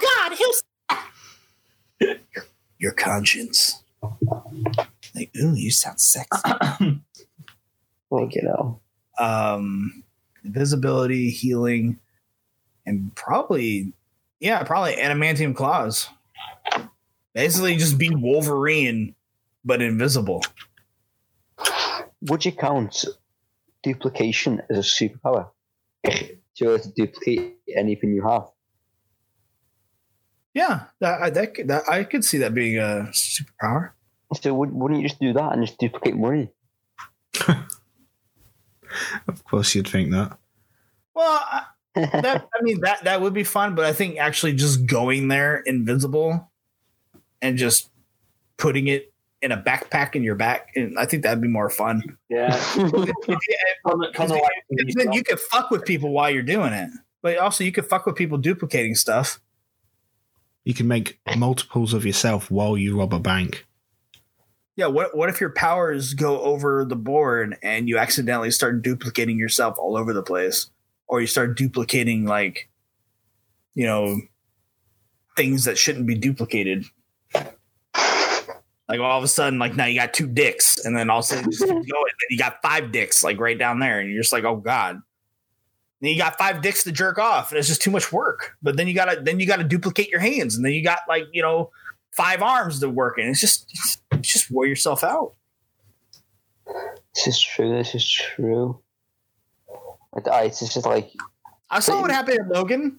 God, 0.00 0.38
who's 0.38 0.62
your, 2.34 2.44
your 2.78 2.92
conscience? 2.92 3.82
Like, 5.14 5.30
ooh, 5.40 5.54
you 5.54 5.70
sound 5.70 6.00
sexy. 6.00 6.42
like, 8.10 8.34
you 8.34 8.42
know. 8.42 8.80
um, 9.18 10.04
invisibility, 10.44 11.30
healing, 11.30 11.98
and 12.86 13.14
probably, 13.14 13.92
yeah, 14.40 14.62
probably 14.64 14.94
adamantium 14.96 15.54
claws. 15.54 16.08
Basically, 17.34 17.76
just 17.76 17.96
be 17.98 18.10
Wolverine, 18.14 19.14
but 19.64 19.80
invisible. 19.80 20.42
Would 22.22 22.44
you 22.44 22.52
count 22.52 23.04
duplication 23.82 24.60
as 24.68 24.78
a 24.78 24.80
superpower? 24.80 25.48
If 26.04 26.36
you 26.56 26.68
were 26.68 26.78
to 26.78 26.90
duplicate 26.90 27.56
anything 27.74 28.12
you 28.12 28.26
have. 28.28 28.48
Yeah, 30.54 30.84
that, 31.00 31.22
I- 31.22 31.30
that, 31.30 31.54
could- 31.54 31.68
that 31.68 31.82
I 31.88 32.04
could 32.04 32.24
see 32.24 32.38
that 32.38 32.54
being 32.54 32.78
a 32.78 33.08
superpower. 33.12 33.90
So 34.40 34.54
would, 34.54 34.72
wouldn't 34.72 35.00
you 35.02 35.08
just 35.08 35.20
do 35.20 35.32
that 35.34 35.52
and 35.52 35.64
just 35.66 35.78
duplicate 35.78 36.16
money? 36.16 36.48
Of 39.26 39.42
course, 39.44 39.74
you'd 39.74 39.88
think 39.88 40.10
that. 40.10 40.36
Well, 41.14 41.40
I, 41.50 41.62
that 41.94 42.48
I 42.58 42.62
mean 42.62 42.80
that 42.82 43.04
that 43.04 43.20
would 43.22 43.32
be 43.32 43.44
fun, 43.44 43.74
but 43.74 43.84
I 43.86 43.92
think 43.92 44.18
actually 44.18 44.52
just 44.54 44.86
going 44.86 45.28
there 45.28 45.58
invisible 45.60 46.50
and 47.40 47.56
just 47.56 47.90
putting 48.58 48.88
it 48.88 49.12
in 49.40 49.50
a 49.50 49.56
backpack 49.56 50.14
in 50.14 50.22
your 50.22 50.34
back, 50.34 50.68
and 50.76 50.98
I 50.98 51.06
think 51.06 51.22
that'd 51.22 51.40
be 51.40 51.48
more 51.48 51.70
fun. 51.70 52.18
Yeah. 52.28 52.54
If 52.76 52.76
you- 53.28 53.38
Kind 53.86 54.04
of, 54.04 54.12
kind 54.14 54.30
of 54.30 54.36
like 54.36 54.52
Because 54.70 54.94
then 54.94 55.12
you 55.12 55.24
could 55.24 55.40
fuck 55.40 55.70
with 55.70 55.84
people 55.84 56.10
while 56.10 56.30
you're 56.30 56.42
doing 56.42 56.72
it, 56.72 56.90
but 57.22 57.36
also 57.38 57.64
you 57.64 57.72
could 57.72 57.86
fuck 57.86 58.06
with 58.06 58.14
people 58.14 58.38
duplicating 58.38 58.94
stuff. 58.94 59.40
You 60.64 60.74
can 60.74 60.86
make 60.86 61.18
multiples 61.36 61.92
of 61.92 62.06
yourself 62.06 62.50
while 62.50 62.76
you 62.76 62.98
rob 62.98 63.12
a 63.12 63.18
bank. 63.18 63.66
Yeah, 64.76 64.86
what 64.86 65.16
what 65.16 65.28
if 65.28 65.40
your 65.40 65.50
powers 65.50 66.14
go 66.14 66.40
over 66.40 66.84
the 66.84 66.96
board 66.96 67.58
and 67.62 67.88
you 67.88 67.98
accidentally 67.98 68.50
start 68.50 68.82
duplicating 68.82 69.38
yourself 69.38 69.76
all 69.78 69.96
over 69.96 70.12
the 70.12 70.22
place, 70.22 70.70
or 71.08 71.20
you 71.20 71.26
start 71.26 71.58
duplicating 71.58 72.24
like, 72.24 72.70
you 73.74 73.84
know, 73.84 74.18
things 75.36 75.64
that 75.64 75.76
shouldn't 75.76 76.06
be 76.06 76.14
duplicated. 76.14 76.86
Like 78.88 79.00
all 79.00 79.18
of 79.18 79.24
a 79.24 79.28
sudden, 79.28 79.58
like 79.58 79.76
now 79.76 79.86
you 79.86 79.98
got 79.98 80.14
two 80.14 80.26
dicks, 80.26 80.84
and 80.84 80.96
then 80.96 81.10
all 81.10 81.18
of 81.18 81.24
a 81.24 81.28
sudden 81.28 81.44
you 81.44 81.50
just 81.50 81.62
keep 81.62 81.70
going, 81.70 81.82
and 81.86 82.30
you 82.30 82.38
got 82.38 82.62
five 82.62 82.92
dicks 82.92 83.22
like 83.22 83.38
right 83.38 83.58
down 83.58 83.78
there, 83.78 84.00
and 84.00 84.10
you're 84.10 84.22
just 84.22 84.32
like, 84.32 84.44
oh 84.44 84.56
god. 84.56 85.00
Then 86.02 86.10
you 86.10 86.18
got 86.18 86.36
five 86.36 86.62
dicks 86.62 86.82
to 86.82 86.90
jerk 86.90 87.16
off, 87.16 87.52
and 87.52 87.58
it's 87.60 87.68
just 87.68 87.80
too 87.80 87.92
much 87.92 88.10
work. 88.10 88.56
But 88.60 88.76
then 88.76 88.88
you 88.88 88.94
gotta 88.94 89.20
then 89.22 89.38
you 89.38 89.46
gotta 89.46 89.62
duplicate 89.62 90.08
your 90.08 90.18
hands, 90.18 90.56
and 90.56 90.64
then 90.64 90.72
you 90.72 90.82
got 90.82 90.98
like 91.08 91.26
you 91.32 91.42
know 91.42 91.70
five 92.10 92.42
arms 92.42 92.80
to 92.80 92.90
work, 92.90 93.18
and 93.18 93.28
it's 93.28 93.40
just 93.40 93.70
it's, 94.10 94.28
just 94.28 94.50
wear 94.50 94.66
yourself 94.66 95.04
out. 95.04 95.34
This 97.14 97.28
is 97.28 97.40
true. 97.40 97.78
This 97.78 97.94
is 97.94 98.10
true. 98.10 98.80
It's 100.16 100.58
just 100.58 100.84
like 100.84 101.12
I 101.70 101.78
saw 101.78 102.00
what 102.00 102.10
happened 102.10 102.40
in 102.40 102.48
Logan. 102.48 102.98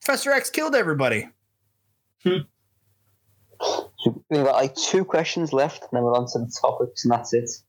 Professor 0.00 0.32
X 0.32 0.50
killed 0.50 0.74
everybody. 0.74 1.28
so 2.24 2.40
we've 4.28 4.44
got 4.44 4.56
like 4.56 4.74
two 4.74 5.04
questions 5.04 5.52
left, 5.52 5.82
and 5.82 5.90
then 5.92 6.02
we're 6.02 6.16
on 6.16 6.26
to 6.26 6.40
the 6.40 6.52
topics, 6.60 7.04
and 7.04 7.12
that's 7.12 7.32
it. 7.32 7.48
So 7.48 7.62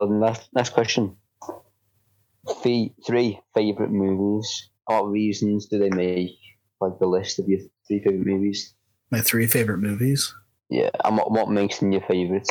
the 0.00 0.14
next, 0.14 0.50
next 0.54 0.70
question: 0.70 1.16
three, 2.62 2.94
three 3.06 3.40
favorite 3.54 3.90
movies. 3.90 4.70
What 4.86 5.08
reasons 5.08 5.66
do 5.66 5.78
they 5.78 5.90
make 5.90 6.38
like 6.80 6.98
the 6.98 7.06
list 7.06 7.38
of 7.38 7.48
your 7.48 7.60
three 7.86 8.00
favorite 8.00 8.26
movies? 8.26 8.74
My 9.10 9.20
three 9.20 9.46
favorite 9.46 9.78
movies. 9.78 10.34
Yeah, 10.68 10.90
and 11.04 11.16
what, 11.16 11.30
what 11.30 11.48
makes 11.48 11.78
them 11.78 11.92
your 11.92 12.02
favorites? 12.02 12.50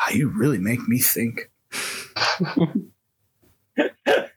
Ah, 0.00 0.10
you 0.10 0.28
really 0.28 0.58
make 0.58 0.86
me 0.88 0.98
think. 0.98 1.50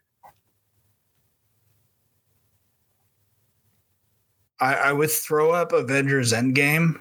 I, 4.59 4.75
I 4.75 4.91
would 4.93 5.11
throw 5.11 5.51
up 5.51 5.73
Avengers 5.73 6.31
Endgame, 6.33 6.99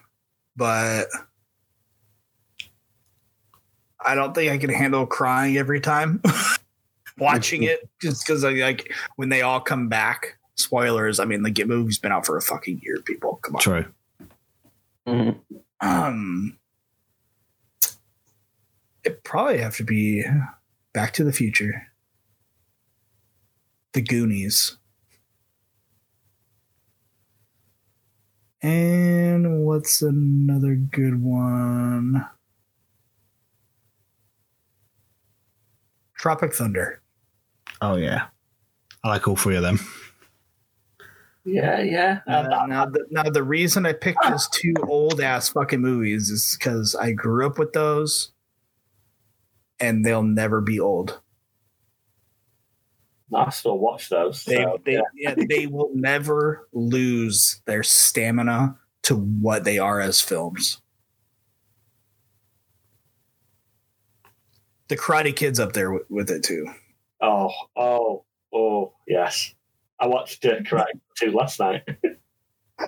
but 0.56 1.06
I 4.04 4.14
don't 4.14 4.34
think 4.34 4.50
I 4.52 4.58
can 4.58 4.70
handle 4.70 5.06
crying 5.06 5.56
every 5.56 5.80
time 5.80 6.20
watching 7.18 7.62
it. 7.62 7.88
Just 8.00 8.26
because 8.26 8.44
like 8.44 8.92
when 9.16 9.28
they 9.28 9.42
all 9.42 9.60
come 9.60 9.88
back. 9.88 10.38
Spoilers. 10.56 11.18
I 11.18 11.24
mean, 11.24 11.42
the 11.42 11.50
get 11.50 11.66
movie's 11.66 11.98
been 11.98 12.12
out 12.12 12.24
for 12.24 12.36
a 12.36 12.40
fucking 12.40 12.80
year. 12.80 12.98
People, 13.04 13.40
come 13.42 13.56
on. 13.56 13.60
True. 13.60 13.84
Mhm. 15.04 15.40
Um, 15.80 16.56
it 19.02 19.24
probably 19.24 19.58
have 19.58 19.76
to 19.78 19.82
be 19.82 20.24
Back 20.92 21.12
to 21.14 21.24
the 21.24 21.32
Future, 21.32 21.88
The 23.94 24.00
Goonies, 24.00 24.76
and 28.64 29.66
what's 29.66 30.00
another 30.00 30.74
good 30.74 31.22
one? 31.22 32.26
Tropic 36.16 36.54
Thunder. 36.54 37.02
Oh 37.82 37.96
yeah, 37.96 38.28
I 39.04 39.08
like 39.08 39.28
all 39.28 39.36
three 39.36 39.56
of 39.56 39.62
them. 39.62 39.78
yeah, 41.44 41.82
yeah. 41.82 42.20
Uh, 42.26 42.64
now, 42.66 42.86
the, 42.86 43.04
now 43.10 43.24
the 43.24 43.42
reason 43.42 43.84
I 43.84 43.92
picked 43.92 44.24
those 44.24 44.48
two 44.48 44.72
old 44.88 45.20
ass 45.20 45.50
fucking 45.50 45.82
movies 45.82 46.30
is 46.30 46.56
because 46.58 46.94
I 46.94 47.12
grew 47.12 47.46
up 47.46 47.58
with 47.58 47.74
those, 47.74 48.32
and 49.78 50.06
they'll 50.06 50.22
never 50.22 50.62
be 50.62 50.80
old. 50.80 51.20
I 53.34 53.50
still 53.50 53.78
watch 53.78 54.08
those. 54.08 54.44
They, 54.44 54.56
so, 54.56 54.80
they, 54.84 54.92
yeah. 54.94 55.00
yeah, 55.14 55.34
they 55.48 55.66
will 55.66 55.90
never 55.94 56.68
lose 56.72 57.60
their 57.66 57.82
stamina 57.82 58.76
to 59.02 59.16
what 59.16 59.64
they 59.64 59.78
are 59.78 60.00
as 60.00 60.20
films. 60.20 60.80
The 64.88 64.96
Karate 64.96 65.34
Kid's 65.34 65.58
up 65.58 65.72
there 65.72 65.90
with, 65.92 66.02
with 66.10 66.30
it 66.30 66.42
too. 66.42 66.66
Oh, 67.20 67.50
oh, 67.76 68.24
oh, 68.52 68.92
yes. 69.08 69.54
I 69.98 70.06
watched 70.06 70.44
uh, 70.44 70.56
Karate 70.60 70.86
2 71.18 71.32
last 71.32 71.60
night. 71.60 71.82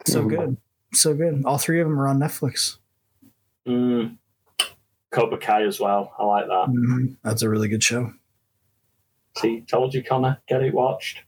So 0.05 0.24
Mhm. 0.24 0.28
good, 0.28 0.56
so 0.94 1.14
good. 1.14 1.44
All 1.44 1.59
three 1.59 1.81
of 1.81 1.86
them 1.89 1.98
are 2.01 2.09
on 2.09 2.18
Netflix. 2.18 2.78
Mm. 3.68 4.18
Cobra 5.12 5.39
Kai 5.39 5.62
as 5.62 5.78
well. 5.78 6.12
I 6.18 6.24
like 6.24 6.47
that. 6.48 6.66
Mhm. 6.68 7.16
That's 7.23 7.43
a 7.43 7.48
really 7.48 7.68
good 7.68 7.85
show. 7.85 8.12
See, 9.38 9.60
told 9.62 9.94
you, 9.94 10.02
Connor. 10.02 10.40
Get 10.48 10.62
it 10.62 10.72
watched. 10.74 11.22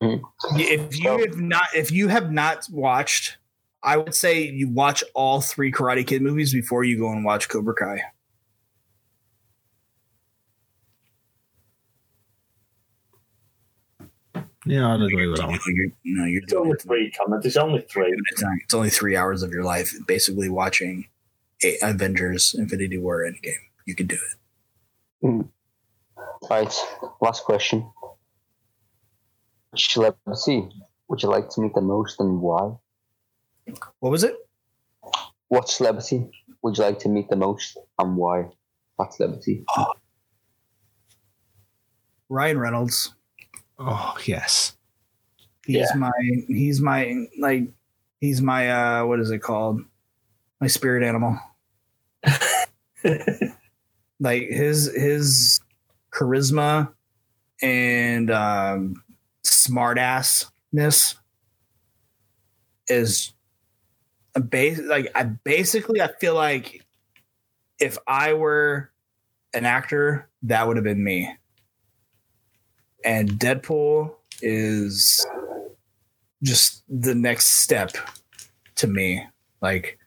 Hmm. 0.00 0.16
If 0.56 0.98
you 0.98 1.18
have 1.18 1.36
not, 1.38 1.66
if 1.74 1.90
you 1.92 2.08
have 2.08 2.30
not 2.32 2.66
watched, 2.70 3.38
I 3.82 3.96
would 3.96 4.14
say 4.14 4.42
you 4.48 4.68
watch 4.68 5.02
all 5.14 5.40
three 5.40 5.70
Karate 5.72 6.06
Kid 6.06 6.22
movies 6.22 6.52
before 6.52 6.84
you 6.84 6.98
go 6.98 7.10
and 7.10 7.24
watch 7.24 7.48
Cobra 7.48 7.74
Kai. 7.74 8.00
Yeah, 14.64 14.94
I'd 14.94 15.02
agree 15.02 15.26
with 15.26 15.38
that 15.40 15.48
one. 15.48 15.58
You're, 15.66 15.86
you 16.04 16.16
know, 16.16 16.24
you're 16.24 16.42
It's 16.42 16.52
only 16.52 16.68
doing 16.68 16.76
it. 16.78 16.82
three, 16.82 17.12
Connor. 17.18 17.40
There's 17.40 17.56
only 17.56 17.80
three. 17.82 18.14
It's, 18.30 18.42
not- 18.42 18.52
it's 18.62 18.74
only 18.74 18.90
three 18.90 19.16
hours 19.16 19.42
of 19.42 19.50
your 19.52 19.64
life, 19.64 19.92
basically 20.06 20.48
watching 20.48 21.06
Avengers: 21.82 22.54
Infinity 22.56 22.98
War 22.98 23.24
Endgame. 23.24 23.54
You 23.86 23.94
can 23.96 24.06
do 24.06 24.14
it. 24.16 25.26
Hmm. 25.26 25.40
Right, 26.50 26.74
last 27.20 27.44
question. 27.44 27.90
Celebrity 29.76 30.68
would 31.08 31.22
you 31.22 31.28
like 31.28 31.48
to 31.50 31.60
meet 31.60 31.74
the 31.74 31.80
most 31.80 32.20
and 32.20 32.40
why? 32.40 32.72
What 34.00 34.10
was 34.10 34.24
it? 34.24 34.36
What 35.48 35.68
celebrity 35.68 36.30
would 36.62 36.76
you 36.76 36.84
like 36.84 36.98
to 37.00 37.08
meet 37.08 37.28
the 37.30 37.36
most 37.36 37.78
and 37.98 38.16
why? 38.16 38.48
That 38.98 39.14
celebrity. 39.14 39.64
Ryan 42.28 42.58
Reynolds. 42.58 43.14
Oh 43.78 44.16
yes. 44.24 44.76
He's 45.66 45.76
Yeah. 45.76 45.96
my. 45.96 46.10
He's 46.48 46.80
my 46.80 47.26
like. 47.38 47.68
He's 48.20 48.40
my. 48.42 48.70
uh 48.70 49.04
What 49.06 49.20
is 49.20 49.30
it 49.30 49.38
called? 49.40 49.80
My 50.60 50.66
spirit 50.66 51.02
animal. 51.02 51.38
like 54.20 54.42
his 54.48 54.92
his 54.94 55.60
charisma 56.22 56.92
and 57.60 58.30
um 58.30 59.02
smartassness 59.44 61.16
is 62.88 63.32
a 64.34 64.40
base 64.40 64.80
like 64.80 65.10
I 65.14 65.24
basically 65.24 66.00
I 66.00 66.08
feel 66.20 66.34
like 66.34 66.84
if 67.78 67.98
I 68.06 68.34
were 68.34 68.90
an 69.54 69.66
actor, 69.66 70.28
that 70.42 70.66
would 70.66 70.76
have 70.76 70.84
been 70.84 71.02
me. 71.02 71.36
And 73.04 73.30
Deadpool 73.30 74.14
is 74.40 75.26
just 76.42 76.84
the 76.88 77.14
next 77.14 77.46
step 77.46 77.92
to 78.76 78.86
me. 78.86 79.26
Like 79.60 79.98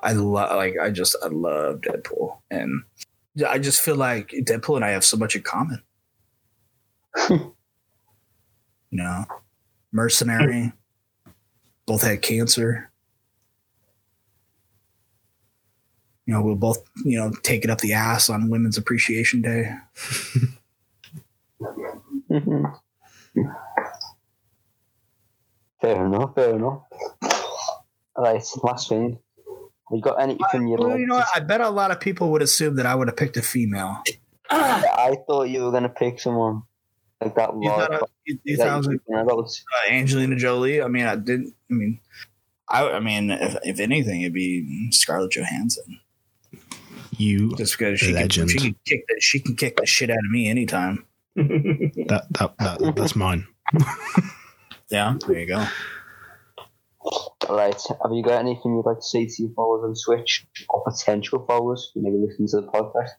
I 0.00 0.12
love 0.12 0.56
like 0.56 0.76
I 0.80 0.90
just 0.90 1.16
I 1.22 1.28
love 1.28 1.80
Deadpool 1.80 2.38
and 2.50 2.82
I 3.48 3.58
just 3.58 3.80
feel 3.80 3.96
like 3.96 4.28
Deadpool 4.30 4.76
and 4.76 4.84
I 4.84 4.90
have 4.90 5.04
so 5.04 5.16
much 5.16 5.34
in 5.34 5.42
common. 5.42 5.82
you 7.30 7.52
know, 8.92 9.24
mercenary, 9.92 10.72
both 11.86 12.02
had 12.02 12.22
cancer. 12.22 12.90
You 16.26 16.34
know, 16.34 16.42
we'll 16.42 16.54
both, 16.54 16.78
you 17.04 17.18
know, 17.18 17.32
take 17.42 17.64
it 17.64 17.70
up 17.70 17.80
the 17.80 17.92
ass 17.92 18.30
on 18.30 18.48
Women's 18.48 18.78
Appreciation 18.78 19.42
Day. 19.42 19.74
Mm-hmm. 22.30 22.64
fair 25.80 26.06
enough, 26.06 26.34
fair 26.34 26.56
enough. 26.56 26.82
Right, 28.16 28.44
last 28.62 28.88
thing. 28.88 29.18
Have 29.90 29.96
you 29.96 30.02
got 30.02 30.20
anything 30.20 30.68
you'd 30.68 30.80
Well, 30.80 30.98
you 30.98 31.06
know 31.06 31.16
what? 31.16 31.26
I 31.34 31.40
bet 31.40 31.60
a 31.60 31.68
lot 31.68 31.90
of 31.90 32.00
people 32.00 32.30
would 32.32 32.42
assume 32.42 32.76
that 32.76 32.86
I 32.86 32.94
would 32.94 33.08
have 33.08 33.16
picked 33.16 33.36
a 33.36 33.42
female. 33.42 34.02
I 34.50 35.16
thought 35.26 35.44
you 35.44 35.64
were 35.64 35.70
going 35.70 35.82
to 35.82 35.88
pick 35.88 36.20
someone 36.20 36.62
like 37.20 37.34
that. 37.34 37.50
You 37.54 37.68
Lord, 37.68 37.90
thought, 37.90 38.02
I, 38.02 38.06
you, 38.24 38.38
you 38.44 38.56
that 38.56 38.64
thought 38.64 38.72
I 38.72 38.76
was 38.76 38.86
like, 38.86 39.00
thinking 39.06 39.28
uh, 39.28 39.90
Angelina 39.90 40.36
Jolie. 40.36 40.82
I 40.82 40.88
mean, 40.88 41.06
I 41.06 41.16
didn't. 41.16 41.54
I 41.70 41.74
mean, 41.74 42.00
I, 42.68 42.90
I 42.90 43.00
mean, 43.00 43.30
if, 43.30 43.56
if 43.62 43.80
anything, 43.80 44.22
it'd 44.22 44.32
be 44.32 44.90
Scarlett 44.90 45.32
Johansson, 45.32 46.00
You 47.16 47.54
just 47.56 47.78
because 47.78 48.00
she 48.00 48.12
can, 48.14 48.28
she 48.28 48.58
can 48.58 48.76
kick 48.86 49.04
the 49.08 49.16
she 49.20 49.40
can 49.40 49.56
kick 49.56 49.76
the 49.76 49.86
shit 49.86 50.10
out 50.10 50.18
of 50.18 50.30
me 50.30 50.48
anytime. 50.48 51.04
that 51.36 52.26
that, 52.30 52.58
that 52.58 52.96
that's 52.96 53.16
mine. 53.16 53.46
Yeah, 54.90 55.16
there 55.26 55.38
you 55.38 55.46
go. 55.46 55.66
Right, 57.48 57.80
have 58.02 58.12
you 58.12 58.22
got 58.22 58.40
anything 58.40 58.74
you'd 58.74 58.86
like 58.86 58.98
to 58.98 59.02
say 59.02 59.26
to 59.26 59.42
your 59.42 59.52
followers 59.54 60.06
on 60.08 60.16
Twitch 60.16 60.46
or 60.68 60.82
potential 60.82 61.44
followers 61.46 61.90
who 61.94 62.02
maybe 62.02 62.16
listen 62.16 62.46
to 62.48 62.64
the 62.64 62.72
podcast? 62.72 63.10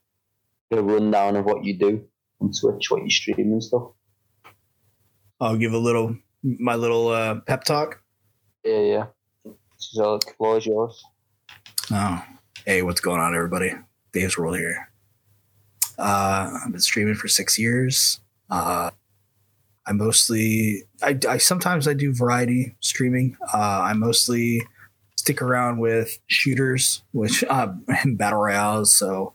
A 0.72 0.82
rundown 0.82 1.36
of 1.36 1.46
what 1.46 1.64
you 1.64 1.78
do 1.78 2.06
on 2.42 2.52
Twitch, 2.60 2.90
what 2.90 3.04
you 3.04 3.10
stream 3.10 3.38
and 3.38 3.64
stuff. 3.64 3.92
I'll 5.40 5.58
give 5.58 5.74
a 5.74 5.78
little 5.78 6.18
my 6.44 6.76
little 6.76 7.10
uh, 7.10 7.42
pep 7.42 7.64
talk. 7.64 8.02
Yeah, 8.64 8.80
yeah. 8.80 9.06
So 9.78 10.18
the 10.18 10.34
floor 10.38 10.58
is 10.58 10.66
yours. 10.66 11.04
Oh, 11.92 12.24
hey, 12.66 12.82
what's 12.82 13.02
going 13.02 13.22
on, 13.22 13.36
everybody? 13.36 13.74
Dave's 14.12 14.38
World 14.38 14.58
here. 14.58 14.92
Uh, 15.98 16.52
I've 16.66 16.72
been 16.72 16.82
streaming 16.82 17.16
for 17.16 17.28
six 17.28 17.60
years. 17.60 18.20
Uh, 18.50 18.90
I 19.88 19.94
mostly, 19.94 20.84
I, 21.04 21.18
I 21.28 21.38
sometimes 21.38 21.88
I 21.88 21.94
do 21.94 22.14
variety 22.14 22.76
streaming. 22.80 23.38
Uh, 23.54 23.82
I 23.84 23.94
mostly 23.94 24.66
stick 25.16 25.42
around 25.42 25.80
with 25.80 26.20
shooters, 26.28 27.04
which 27.12 27.44
uh, 27.44 27.74
and 27.88 28.18
battle 28.18 28.40
royales. 28.40 28.94
So 28.94 29.34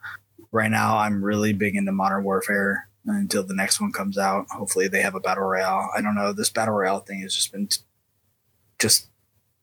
right 0.53 0.71
now, 0.71 0.99
I'm 0.99 1.25
really 1.25 1.53
big 1.53 1.77
into 1.77 1.93
Modern 1.93 2.25
Warfare 2.25 2.89
until 3.07 3.43
the 3.43 3.55
next 3.55 3.81
one 3.81 3.93
comes 3.93 4.19
out. 4.19 4.47
Hopefully, 4.51 4.89
they 4.89 5.03
have 5.03 5.15
a 5.15 5.21
battle 5.21 5.45
royale. 5.45 5.91
I 5.97 6.01
don't 6.01 6.15
know. 6.15 6.33
This 6.33 6.51
battle 6.51 6.75
royale 6.75 7.01
thing 7.01 7.21
has 7.21 7.35
just 7.35 7.53
been 7.53 7.67
t- 7.67 7.83
just 8.79 9.09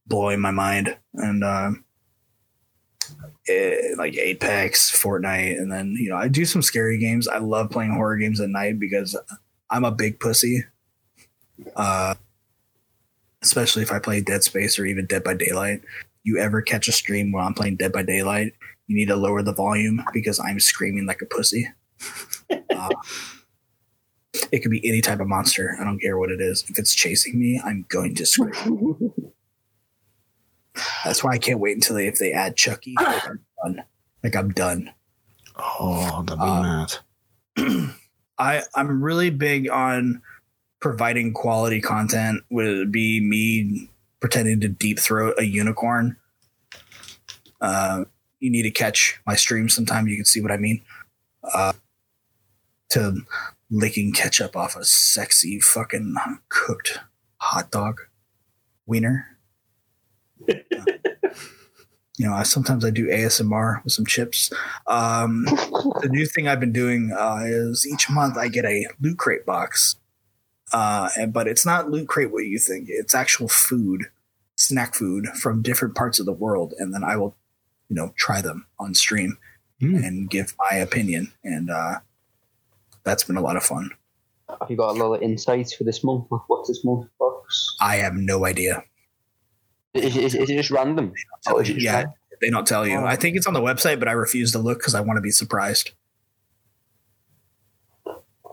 blowing 0.06 0.40
my 0.40 0.52
mind, 0.52 0.98
and. 1.14 1.44
Um, 1.44 1.84
eh, 3.48 3.94
like 3.98 4.16
Apex, 4.18 4.92
Fortnite, 4.92 5.58
and 5.58 5.72
then 5.72 5.96
you 6.00 6.10
know 6.10 6.18
I 6.18 6.28
do 6.28 6.46
some 6.46 6.62
scary 6.62 6.98
games. 6.98 7.28
I 7.28 7.38
love 7.38 7.70
playing 7.70 7.94
horror 7.94 8.18
games 8.18 8.42
at 8.42 8.50
night 8.50 8.80
because 8.80 9.18
I'm 9.70 9.86
a 9.86 9.92
big 9.92 10.20
pussy. 10.20 10.66
Uh, 11.76 12.16
especially 13.44 13.84
if 13.84 13.92
I 13.92 14.00
play 14.00 14.22
Dead 14.22 14.44
Space 14.44 14.78
or 14.80 14.86
even 14.86 15.06
Dead 15.06 15.24
by 15.24 15.34
Daylight. 15.34 15.82
You 16.24 16.38
ever 16.38 16.62
catch 16.62 16.88
a 16.88 16.92
stream 16.92 17.32
while 17.32 17.48
I'm 17.48 17.54
playing 17.54 17.78
Dead 17.78 17.94
by 17.94 18.04
Daylight? 18.04 18.54
You 18.88 18.96
need 18.96 19.08
to 19.08 19.16
lower 19.16 19.42
the 19.42 19.54
volume 19.54 20.04
because 20.14 20.40
I'm 20.40 20.60
screaming 20.60 21.06
like 21.06 21.22
a 21.22 21.26
pussy. 21.26 21.68
Uh, 22.74 22.90
it 24.52 24.60
could 24.60 24.70
be 24.70 24.88
any 24.88 25.02
type 25.02 25.20
of 25.20 25.28
monster. 25.28 25.76
I 25.80 25.84
don't 25.84 26.00
care 26.00 26.18
what 26.18 26.30
it 26.30 26.40
is. 26.40 26.64
If 26.70 26.78
it's 26.78 26.94
chasing 26.94 27.40
me, 27.40 27.60
I'm 27.66 27.86
going 27.90 28.14
to 28.16 28.26
scream. 28.26 29.12
That's 31.04 31.24
why 31.24 31.32
I 31.32 31.38
can't 31.40 31.60
wait 31.60 31.76
until 31.76 31.96
they 31.96 32.08
if 32.08 32.20
they 32.20 32.32
add 32.34 32.56
Chucky. 32.56 32.94
Like 33.00 33.26
I'm 33.28 33.40
done. 33.64 33.84
Like 34.24 34.36
I'm 34.36 34.50
done. 34.52 34.92
Oh, 35.56 36.24
that'd 36.24 36.40
be 36.40 36.46
Um, 36.46 36.88
mad. 37.58 37.96
I 38.38 38.62
I'm 38.76 39.04
really 39.04 39.32
big 39.32 39.70
on 39.70 40.22
providing 40.80 41.34
quality 41.34 41.82
content. 41.82 42.42
Would 42.50 42.92
be 42.92 43.20
me 43.20 43.90
pretending 44.20 44.60
to 44.62 44.68
deep 44.68 45.00
throat 45.00 45.36
a 45.38 45.44
unicorn? 45.44 46.18
Uh, 47.62 48.06
you 48.40 48.52
need 48.52 48.64
to 48.64 48.72
catch 48.72 49.20
my 49.26 49.36
stream 49.36 49.70
sometime. 49.70 50.08
You 50.08 50.16
can 50.16 50.26
see 50.26 50.42
what 50.42 50.52
I 50.52 50.58
mean. 50.58 50.82
Uh, 51.44 51.74
to 52.90 53.22
licking 53.70 54.14
ketchup 54.14 54.56
off 54.56 54.76
a 54.76 54.86
sexy 54.86 55.60
fucking 55.60 56.16
cooked 56.50 57.00
hot 57.38 57.72
dog 57.72 58.02
wiener. 58.86 59.38
you 60.48 62.26
know, 62.26 62.34
I 62.34 62.44
sometimes 62.44 62.86
I 62.86 62.90
do 62.90 63.08
ASMR 63.08 63.84
with 63.84 63.94
some 63.94 64.06
chips. 64.06 64.52
Um, 64.88 65.44
the 65.46 66.10
new 66.10 66.26
thing 66.26 66.48
I've 66.48 66.60
been 66.60 66.72
doing 66.72 67.12
uh, 67.18 67.42
is 67.44 67.86
each 67.86 68.10
month 68.10 68.38
I 68.38 68.48
get 68.48 68.66
a 68.66 68.88
loot 69.02 69.18
crate 69.18 69.46
box, 69.46 69.98
uh, 70.74 71.10
and, 71.18 71.32
but 71.34 71.48
it's 71.48 71.66
not 71.66 71.90
loot 71.90 72.08
crate 72.08 72.32
what 72.32 72.46
you 72.46 72.60
think. 72.60 72.88
It's 72.90 73.16
actual 73.16 73.48
food, 73.48 74.06
snack 74.56 74.96
food 74.96 75.28
from 75.42 75.62
different 75.62 75.96
parts 75.96 76.20
of 76.20 76.26
the 76.26 76.34
world, 76.34 76.74
and 76.78 76.94
then 76.94 77.04
I 77.04 77.16
will, 77.18 77.36
you 77.90 77.96
know, 77.96 78.14
try 78.18 78.42
them 78.42 78.68
on 78.80 78.94
stream 78.94 79.38
Hmm. 79.80 79.98
and 80.04 80.28
give 80.28 80.56
my 80.72 80.78
opinion, 80.78 81.32
and 81.44 81.70
uh, 81.70 82.00
that's 83.04 83.24
been 83.24 83.38
a 83.38 83.42
lot 83.42 83.56
of 83.58 83.64
fun. 83.64 83.92
Have 84.60 84.72
you 84.72 84.76
got 84.76 84.96
a 84.96 85.00
lot 85.00 85.14
of 85.14 85.22
insights 85.22 85.72
for 85.74 85.84
this 85.84 86.04
month? 86.04 86.26
What's 86.48 86.68
this 86.68 86.84
month 86.84 87.08
box? 87.20 87.76
I 87.80 87.98
have 87.98 88.16
no 88.16 88.46
idea. 88.46 88.84
Is, 89.94 90.18
is, 90.18 90.34
is 90.34 90.50
it 90.50 90.56
just 90.56 90.72
random? 90.72 91.14
Oh, 91.48 91.60
is 91.60 91.70
it 91.70 91.74
just 91.74 91.86
Yeah, 91.86 91.94
random? 91.98 92.14
they 92.42 92.50
don't 92.50 92.66
tell 92.66 92.88
you. 92.88 92.98
I 92.98 93.16
think 93.16 93.36
it's 93.36 93.46
on 93.46 93.54
the 93.54 93.62
website, 93.62 94.00
but 94.00 94.08
I 94.08 94.14
refuse 94.14 94.52
to 94.54 94.60
look 94.60 94.80
because 94.80 94.96
I 94.96 95.02
want 95.02 95.18
to 95.18 95.22
be 95.22 95.30
surprised. 95.30 95.92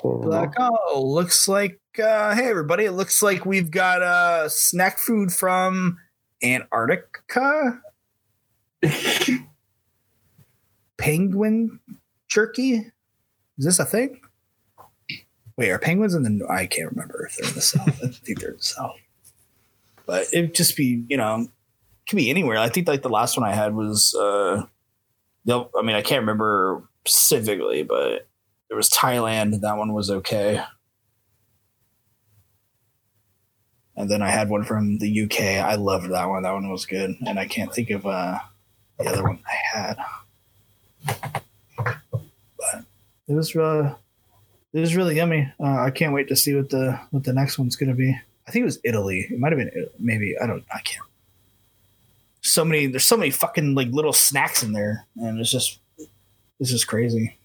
Like, 0.03 0.51
oh, 0.59 1.03
looks 1.03 1.49
like 1.49 1.81
uh, 1.99 2.35
hey 2.35 2.49
everybody, 2.49 2.85
it 2.85 2.93
looks 2.93 3.23
like 3.23 3.47
we've 3.47 3.71
got 3.71 4.03
uh, 4.03 4.49
snack 4.49 4.99
food 4.99 5.33
from 5.33 5.99
Antarctica. 6.43 7.81
Penguin 10.97 11.81
jerky. 12.29 12.91
Is 13.59 13.65
this 13.65 13.79
a 13.79 13.85
thing? 13.85 14.21
Wait, 15.57 15.71
are 15.71 15.79
penguins 15.79 16.15
in 16.15 16.23
the? 16.23 16.47
I 16.49 16.67
can't 16.67 16.91
remember 16.91 17.27
if 17.27 17.37
they're 17.37 17.49
in 17.49 17.55
the 17.55 17.61
south. 17.61 18.03
I 18.03 18.09
think 18.09 18.41
they're 18.41 18.51
in 18.51 18.57
the 18.57 18.63
south. 18.63 18.97
But 20.07 20.27
it'd 20.33 20.55
just 20.55 20.77
be, 20.77 21.05
you 21.09 21.17
know, 21.17 21.43
it 21.43 21.49
could 22.09 22.17
be 22.17 22.31
anywhere. 22.31 22.59
I 22.59 22.69
think 22.69 22.89
like 22.89 23.03
the 23.03 23.09
last 23.09 23.37
one 23.39 23.49
I 23.49 23.55
had 23.55 23.75
was. 23.75 24.15
uh 24.15 24.67
I 25.49 25.83
mean 25.83 25.95
I 25.95 26.03
can't 26.03 26.23
remember 26.23 26.83
specifically, 27.07 27.83
but 27.83 28.27
there 28.69 28.77
was 28.77 28.91
Thailand. 28.91 29.61
That 29.61 29.77
one 29.77 29.93
was 29.93 30.11
okay. 30.11 30.63
And 33.97 34.11
then 34.11 34.23
I 34.23 34.31
had 34.31 34.49
one 34.49 34.65
from 34.65 34.99
the 34.99 35.23
UK. 35.23 35.41
I 35.65 35.77
loved 35.77 36.11
that 36.11 36.29
one. 36.29 36.43
That 36.43 36.53
one 36.53 36.69
was 36.71 36.85
good. 36.87 37.15
And 37.27 37.39
I 37.39 37.47
can't 37.47 37.73
think 37.73 37.91
of 37.91 38.05
uh, 38.07 38.39
the 38.99 39.09
other 39.09 39.23
one 39.23 39.39
I 39.47 39.79
had. 39.79 39.97
But 41.77 42.85
it 43.29 43.35
was 43.35 43.55
uh, 43.55 43.95
it 44.73 44.81
was 44.81 44.97
really 44.97 45.17
yummy. 45.17 45.53
Uh, 45.61 45.81
I 45.83 45.91
can't 45.91 46.13
wait 46.13 46.29
to 46.29 46.37
see 46.37 46.55
what 46.55 46.71
the 46.71 46.99
what 47.11 47.25
the 47.25 47.33
next 47.33 47.59
one's 47.59 47.77
to 47.77 47.95
be. 47.95 48.19
I 48.47 48.51
think 48.51 48.63
it 48.63 48.67
was 48.67 48.81
Italy. 48.85 49.27
It 49.31 49.39
might 49.39 49.53
have 49.53 49.59
been 49.59 49.71
It- 49.73 49.95
maybe 49.99 50.37
I 50.43 50.47
don't. 50.47 50.65
I 50.73 50.81
can't. 50.81 51.07
So 52.43 52.65
many. 52.65 52.87
There's 52.87 53.05
so 53.07 53.17
many 53.17 53.31
fucking 53.31 53.75
like 53.75 53.89
little 53.89 54.13
snacks 54.13 54.63
in 54.63 54.73
there, 54.73 55.07
and 55.17 55.39
it's 55.41 55.51
just 55.51 55.79
it's 56.61 56.71
just 56.71 56.87
crazy. 56.87 57.37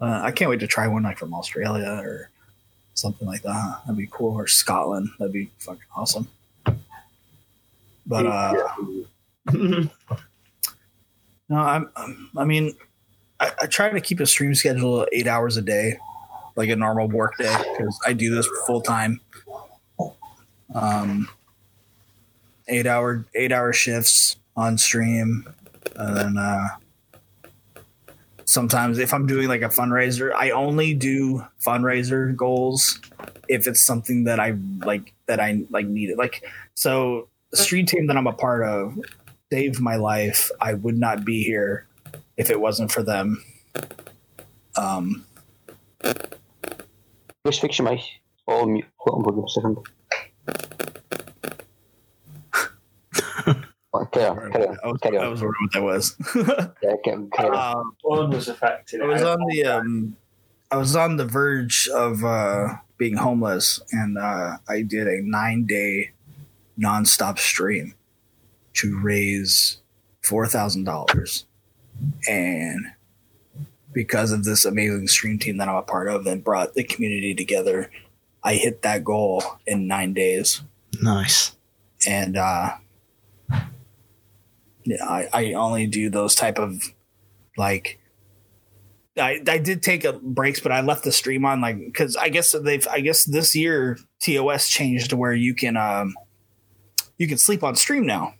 Uh, 0.00 0.20
I 0.24 0.32
can't 0.32 0.50
wait 0.50 0.60
to 0.60 0.66
try 0.66 0.88
one 0.88 1.02
like 1.04 1.18
from 1.18 1.34
Australia 1.34 2.00
or 2.02 2.30
something 2.94 3.26
like 3.26 3.42
that. 3.42 3.80
That'd 3.84 3.96
be 3.96 4.08
cool. 4.10 4.34
Or 4.34 4.46
Scotland. 4.46 5.10
That'd 5.18 5.32
be 5.32 5.50
fucking 5.58 5.82
awesome. 5.96 6.28
But 8.06 8.26
uh, 8.26 8.54
no, 9.52 9.88
I'm, 11.50 11.90
I'm. 11.96 12.30
I 12.36 12.44
mean, 12.44 12.74
I, 13.38 13.52
I 13.62 13.66
try 13.66 13.90
to 13.90 14.00
keep 14.00 14.20
a 14.20 14.26
stream 14.26 14.54
schedule 14.54 15.06
eight 15.12 15.26
hours 15.26 15.56
a 15.56 15.62
day, 15.62 15.98
like 16.56 16.68
a 16.68 16.76
normal 16.76 17.08
work 17.08 17.36
day, 17.38 17.54
because 17.72 17.98
I 18.06 18.12
do 18.12 18.34
this 18.34 18.48
full 18.66 18.80
time. 18.80 19.20
Um, 20.74 21.28
eight 22.68 22.86
hour 22.86 23.24
eight 23.34 23.52
hour 23.52 23.72
shifts 23.72 24.36
on 24.56 24.78
stream, 24.78 25.46
and 25.96 26.16
then 26.16 26.36
uh, 26.38 26.68
sometimes 28.52 28.98
if 28.98 29.14
I'm 29.14 29.26
doing 29.26 29.48
like 29.48 29.62
a 29.62 29.68
fundraiser, 29.68 30.32
I 30.34 30.50
only 30.50 30.94
do 30.94 31.44
fundraiser 31.64 32.36
goals 32.36 33.00
if 33.48 33.66
it's 33.66 33.82
something 33.82 34.24
that 34.24 34.38
I 34.38 34.56
like 34.84 35.14
that 35.26 35.40
I 35.40 35.64
like 35.70 35.86
needed. 35.86 36.18
Like 36.18 36.44
so, 36.74 37.28
stream 37.54 37.86
team 37.86 38.06
that 38.08 38.16
I'm 38.16 38.26
a 38.26 38.32
part 38.32 38.64
of 38.64 38.98
saved 39.50 39.80
my 39.80 39.96
life. 39.96 40.50
I 40.60 40.74
would 40.74 40.98
not 40.98 41.24
be 41.24 41.42
here 41.42 41.86
if 42.36 42.50
it 42.50 42.60
wasn't 42.60 42.92
for 42.92 43.02
them. 43.02 43.42
Um, 44.76 45.24
Just 47.46 47.60
fix 47.60 47.78
your 47.78 47.90
mic. 47.90 48.00
All 48.46 48.66
mute. 48.66 48.86
Put 49.04 49.12
on 49.12 49.24
for 49.24 49.44
a 49.44 49.48
second. 49.48 49.76
Oh, 53.94 54.01
carry 54.12 54.26
on, 54.28 54.52
carry 54.52 54.66
on, 54.66 54.78
I 54.84 54.86
was, 54.88 55.00
carry 55.00 55.18
I 55.18 55.24
on. 55.24 55.30
was 55.30 55.42
wondering 55.42 55.56
what 55.60 55.72
that 55.72 55.82
was. 55.82 56.16
Yeah, 56.82 56.94
carry, 57.04 57.26
carry 57.32 57.50
on. 57.56 57.76
um, 57.78 57.96
One 58.02 58.30
was 58.30 58.48
affecting 58.48 59.00
I 59.02 59.04
it. 59.04 59.08
was 59.08 59.22
on 59.22 59.38
the 59.48 59.64
um, 59.64 60.16
I 60.70 60.76
was 60.76 60.94
on 60.96 61.16
the 61.16 61.24
verge 61.26 61.88
of 61.94 62.24
uh, 62.24 62.68
being 62.98 63.16
homeless, 63.16 63.80
and 63.92 64.16
uh, 64.18 64.56
I 64.68 64.82
did 64.82 65.06
a 65.06 65.20
nine 65.22 65.64
day 65.66 66.12
nonstop 66.78 67.38
stream 67.38 67.94
to 68.74 68.98
raise 69.00 69.78
four 70.22 70.46
thousand 70.46 70.84
dollars, 70.84 71.46
and 72.28 72.86
because 73.92 74.32
of 74.32 74.44
this 74.44 74.64
amazing 74.64 75.06
stream 75.08 75.38
team 75.38 75.58
that 75.58 75.68
I'm 75.68 75.76
a 75.76 75.82
part 75.82 76.08
of, 76.08 76.26
and 76.26 76.42
brought 76.42 76.72
the 76.74 76.82
community 76.84 77.34
together, 77.34 77.90
I 78.42 78.54
hit 78.54 78.80
that 78.82 79.04
goal 79.04 79.42
in 79.66 79.86
nine 79.86 80.14
days 80.14 80.62
Nice. 81.02 81.54
and 82.06 82.36
uh 82.38 82.70
yeah 82.70 82.78
I, 85.02 85.28
I 85.32 85.52
only 85.52 85.86
do 85.86 86.10
those 86.10 86.34
type 86.34 86.58
of 86.58 86.82
like 87.56 87.98
I, 89.16 89.40
I 89.46 89.58
did 89.58 89.82
take 89.82 90.04
a 90.04 90.14
breaks 90.14 90.58
but 90.58 90.72
i 90.72 90.80
left 90.80 91.04
the 91.04 91.12
stream 91.12 91.44
on 91.44 91.60
like 91.60 91.78
because 91.78 92.16
i 92.16 92.30
guess 92.30 92.52
they've 92.52 92.86
i 92.88 93.00
guess 93.00 93.24
this 93.24 93.54
year 93.54 93.98
tos 94.20 94.68
changed 94.68 95.10
to 95.10 95.16
where 95.16 95.34
you 95.34 95.54
can 95.54 95.76
um 95.76 96.14
you 97.18 97.28
can 97.28 97.36
sleep 97.36 97.62
on 97.62 97.76
stream 97.76 98.06
now 98.06 98.34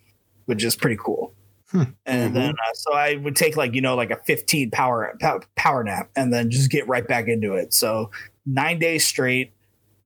which 0.46 0.64
is 0.64 0.74
pretty 0.74 0.96
cool. 0.96 1.34
Hmm. 1.70 1.84
and 2.04 2.36
then 2.36 2.50
uh, 2.50 2.74
so 2.74 2.92
i 2.92 3.16
would 3.16 3.34
take 3.34 3.56
like 3.56 3.74
you 3.74 3.80
know 3.80 3.94
like 3.94 4.10
a 4.10 4.16
15 4.16 4.70
power 4.70 5.16
power 5.56 5.84
nap 5.84 6.10
and 6.16 6.32
then 6.32 6.50
just 6.50 6.70
get 6.70 6.86
right 6.88 7.06
back 7.06 7.28
into 7.28 7.54
it. 7.54 7.72
So 7.72 8.10
nine 8.44 8.78
days 8.78 9.06
straight 9.06 9.52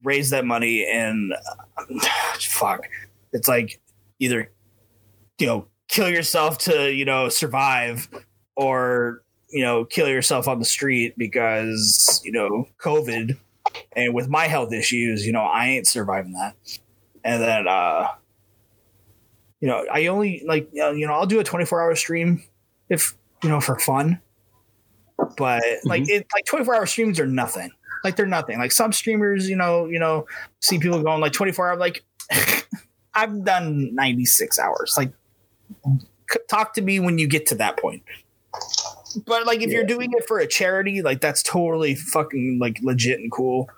raise 0.05 0.31
that 0.31 0.45
money 0.45 0.87
and 0.87 1.33
uh, 1.33 1.85
fuck. 2.39 2.87
It's 3.33 3.49
like 3.49 3.81
either 4.19 4.51
you 5.39 5.47
know 5.47 5.67
kill 5.89 6.11
yourself 6.11 6.59
to 6.59 6.93
you 6.93 7.05
know 7.05 7.29
survive 7.29 8.09
or 8.57 9.23
you 9.51 9.63
know 9.63 9.85
kill 9.85 10.09
yourself 10.09 10.49
on 10.49 10.59
the 10.59 10.65
street 10.65 11.15
because 11.17 12.21
you 12.25 12.33
know 12.33 12.67
covid 12.79 13.37
and 13.93 14.15
with 14.15 14.29
my 14.29 14.47
health 14.47 14.73
issues 14.73 15.27
you 15.27 15.33
know 15.33 15.43
i 15.43 15.67
ain't 15.67 15.87
surviving 15.87 16.33
that 16.33 16.57
and 17.25 17.43
then 17.43 17.69
uh 17.69 18.09
you 19.61 19.69
know 19.69 19.85
i 19.93 20.07
only 20.07 20.43
like 20.47 20.69
uh, 20.81 20.91
you 20.91 21.07
know 21.07 21.13
i'll 21.13 21.27
do 21.27 21.41
a 21.41 21.45
24 21.45 21.81
hour 21.81 21.95
stream 21.95 22.43
if 22.89 23.17
you 23.43 23.49
know 23.49 23.61
for 23.61 23.79
fun 23.79 24.21
but 25.37 25.63
like 25.85 26.09
it 26.09 26.27
like 26.35 26.45
24 26.47 26.75
hour 26.75 26.87
streams 26.87 27.21
are 27.21 27.27
nothing 27.27 27.71
like 28.05 28.17
they're 28.17 28.27
nothing 28.27 28.59
like 28.59 28.73
some 28.73 28.93
streamers 28.93 29.49
you 29.49 29.57
know 29.57 29.87
you 29.87 29.99
know 29.99 30.27
see 30.61 30.79
people 30.79 31.03
going 31.03 31.21
like 31.21 31.33
24 31.33 31.71
hour 31.71 31.77
like 31.77 32.05
I've 33.17 33.45
done 33.45 33.95
96 33.95 34.59
hours. 34.59 34.95
Like, 34.97 35.11
talk 36.49 36.75
to 36.75 36.83
me 36.83 37.01
when 37.01 37.19
you 37.19 37.27
get 37.27 37.47
to 37.47 37.55
that 37.57 37.79
point. 37.79 38.03
But 39.27 39.47
like, 39.47 39.61
if 39.61 39.71
you're 39.71 39.85
doing 39.85 40.13
it 40.13 40.27
for 40.27 40.39
a 40.39 40.47
charity, 40.47 41.03
like 41.03 41.21
that's 41.21 41.43
totally 41.43 41.95
fucking 41.95 42.59
like 42.61 42.79
legit 42.83 43.21
and 43.21 43.31
cool. 43.31 43.69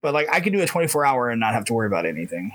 But 0.00 0.14
like, 0.14 0.28
I 0.32 0.40
can 0.40 0.52
do 0.52 0.62
a 0.62 0.66
24 0.66 1.04
hour 1.04 1.30
and 1.30 1.40
not 1.40 1.54
have 1.54 1.64
to 1.66 1.74
worry 1.74 1.86
about 1.86 2.06
anything. 2.06 2.52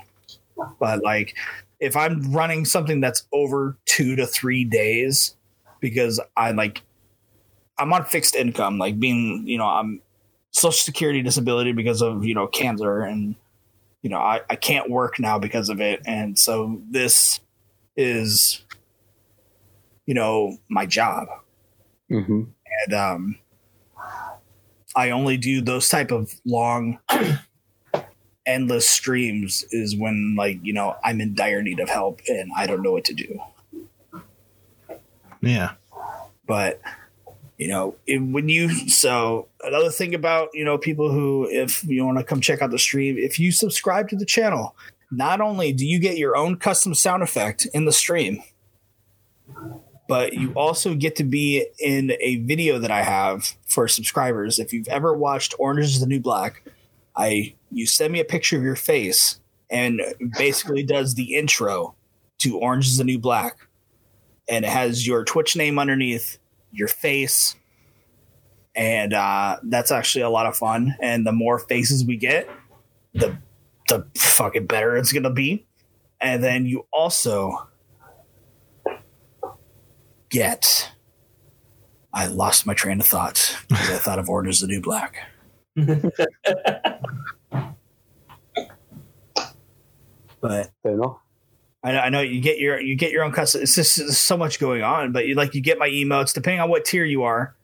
But 0.79 1.03
like, 1.03 1.35
if 1.79 1.95
I'm 1.95 2.31
running 2.31 2.65
something 2.65 3.01
that's 3.01 3.27
over 3.33 3.77
two 3.85 4.15
to 4.15 4.25
three 4.25 4.63
days, 4.63 5.35
because 5.79 6.19
I 6.37 6.51
like, 6.51 6.81
I'm 7.77 7.91
on 7.91 8.05
fixed 8.05 8.35
income, 8.35 8.77
like 8.77 8.99
being, 8.99 9.43
you 9.47 9.57
know, 9.57 9.65
I'm 9.65 10.01
social 10.51 10.71
security 10.71 11.21
disability 11.21 11.73
because 11.73 12.01
of, 12.01 12.23
you 12.23 12.35
know, 12.35 12.47
cancer 12.47 13.01
and 13.01 13.35
you 14.03 14.09
know, 14.09 14.19
I, 14.19 14.41
I 14.49 14.55
can't 14.55 14.89
work 14.89 15.17
now 15.17 15.39
because 15.39 15.69
of 15.69 15.81
it. 15.81 16.01
And 16.05 16.37
so 16.37 16.81
this 16.91 17.39
is, 17.95 18.62
you 20.05 20.13
know, 20.13 20.57
my 20.69 20.85
job. 20.85 21.27
Mm-hmm. 22.11 22.43
And 22.85 22.93
um, 22.93 23.37
I 24.95 25.11
only 25.11 25.37
do 25.37 25.61
those 25.61 25.89
type 25.89 26.11
of 26.11 26.33
long, 26.45 26.99
endless 28.45 28.87
streams 28.87 29.63
is 29.71 29.95
when 29.95 30.35
like, 30.37 30.59
you 30.63 30.73
know, 30.73 30.95
I'm 31.03 31.21
in 31.21 31.33
dire 31.33 31.61
need 31.61 31.79
of 31.79 31.89
help 31.89 32.21
and 32.27 32.51
I 32.55 32.67
don't 32.67 32.81
know 32.81 32.91
what 32.91 33.05
to 33.05 33.13
do. 33.13 33.39
Yeah. 35.41 35.71
but 36.45 36.81
you 37.57 37.67
know 37.67 37.95
it, 38.07 38.17
when 38.17 38.49
you 38.49 38.69
so 38.89 39.47
another 39.63 39.89
thing 39.89 40.15
about 40.15 40.49
you 40.53 40.65
know 40.65 40.77
people 40.77 41.11
who 41.11 41.47
if 41.49 41.83
you 41.83 42.05
want 42.05 42.17
to 42.17 42.23
come 42.23 42.41
check 42.41 42.61
out 42.61 42.71
the 42.71 42.79
stream 42.79 43.15
if 43.17 43.39
you 43.39 43.51
subscribe 43.51 44.09
to 44.09 44.15
the 44.15 44.25
channel 44.25 44.75
not 45.11 45.39
only 45.41 45.71
do 45.71 45.85
you 45.85 45.99
get 45.99 46.17
your 46.17 46.35
own 46.35 46.57
custom 46.57 46.93
sound 46.93 47.21
effect 47.23 47.67
in 47.73 47.85
the 47.85 47.91
stream 47.91 48.41
but 50.07 50.33
you 50.33 50.51
also 50.53 50.93
get 50.93 51.15
to 51.15 51.23
be 51.23 51.65
in 51.79 52.11
a 52.19 52.37
video 52.37 52.79
that 52.79 52.91
i 52.91 53.01
have 53.01 53.55
for 53.65 53.87
subscribers 53.87 54.59
if 54.59 54.73
you've 54.73 54.87
ever 54.87 55.13
watched 55.13 55.53
orange 55.59 55.85
is 55.85 55.99
the 55.99 56.07
new 56.07 56.19
black 56.19 56.63
i 57.15 57.53
you 57.71 57.85
send 57.85 58.11
me 58.11 58.19
a 58.19 58.25
picture 58.25 58.57
of 58.57 58.63
your 58.63 58.75
face 58.75 59.39
and 59.69 60.01
basically 60.37 60.83
does 60.95 61.15
the 61.15 61.35
intro 61.35 61.95
to 62.37 62.57
orange 62.57 62.87
is 62.87 62.97
the 62.97 63.03
new 63.03 63.19
black 63.19 63.67
and 64.47 64.65
it 64.65 64.71
has 64.71 65.05
your 65.07 65.23
Twitch 65.23 65.55
name 65.55 65.79
underneath, 65.79 66.37
your 66.71 66.87
face, 66.87 67.55
and 68.75 69.13
uh, 69.13 69.57
that's 69.63 69.91
actually 69.91 70.23
a 70.23 70.29
lot 70.29 70.45
of 70.45 70.57
fun. 70.57 70.95
And 71.01 71.25
the 71.25 71.31
more 71.31 71.59
faces 71.59 72.03
we 72.03 72.17
get, 72.17 72.49
the 73.13 73.37
the 73.89 74.05
fucking 74.15 74.65
better 74.65 74.97
it's 74.97 75.11
gonna 75.11 75.29
be. 75.29 75.65
And 76.19 76.43
then 76.43 76.65
you 76.65 76.87
also 76.91 77.67
get. 80.33 80.91
I 82.11 82.27
lost 82.27 82.65
my 82.65 82.73
train 82.73 82.99
of 82.99 83.05
thought 83.05 83.55
because 83.69 83.89
I 83.89 83.97
thought 83.97 84.19
of 84.19 84.29
Orange 84.29 84.49
is 84.49 84.59
the 84.59 84.67
New 84.67 84.81
Black. 84.81 85.15
but 90.41 90.71
Fair 90.83 90.91
enough. 90.91 91.17
I 91.85 91.91
know, 91.91 91.99
I 91.99 92.09
know 92.09 92.21
you 92.21 92.39
get 92.39 92.59
your 92.59 92.79
you 92.79 92.95
get 92.95 93.11
your 93.11 93.23
own 93.23 93.31
custom. 93.31 93.61
It's 93.61 93.75
just 93.75 93.97
there's 93.97 94.17
so 94.17 94.37
much 94.37 94.59
going 94.59 94.83
on, 94.83 95.11
but 95.11 95.27
you 95.27 95.35
like 95.35 95.53
you 95.53 95.61
get 95.61 95.77
my 95.77 95.89
emotes 95.89 96.33
depending 96.33 96.61
on 96.61 96.69
what 96.69 96.85
tier 96.85 97.03
you 97.05 97.23
are. 97.23 97.55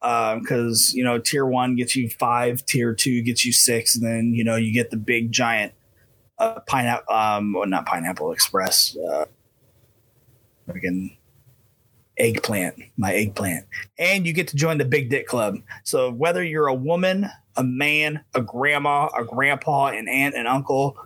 Because 0.00 0.92
you 0.94 1.02
know, 1.04 1.18
tier 1.18 1.46
one 1.46 1.74
gets 1.76 1.96
you 1.96 2.08
five, 2.08 2.64
tier 2.66 2.94
two 2.94 3.22
gets 3.22 3.44
you 3.44 3.52
six, 3.52 3.96
and 3.96 4.04
then 4.04 4.32
you 4.32 4.44
know 4.44 4.56
you 4.56 4.72
get 4.72 4.90
the 4.90 4.96
big 4.96 5.32
giant 5.32 5.72
uh, 6.38 6.60
pineapple. 6.66 7.12
Um, 7.14 7.52
well, 7.52 7.66
not 7.66 7.84
pineapple 7.86 8.32
express. 8.32 8.96
Uh, 8.96 9.24
freaking 10.68 11.16
eggplant, 12.22 12.76
my 12.96 13.12
eggplant, 13.12 13.66
and 13.98 14.26
you 14.26 14.32
get 14.32 14.48
to 14.48 14.56
join 14.56 14.78
the 14.78 14.84
Big 14.84 15.10
Dick 15.10 15.26
Club. 15.26 15.58
So 15.82 16.10
whether 16.10 16.42
you're 16.42 16.68
a 16.68 16.74
woman, 16.74 17.28
a 17.56 17.64
man, 17.64 18.24
a 18.34 18.40
grandma, 18.40 19.08
a 19.18 19.24
grandpa, 19.24 19.88
an 19.88 20.08
aunt, 20.08 20.34
an 20.36 20.46
uncle, 20.46 20.96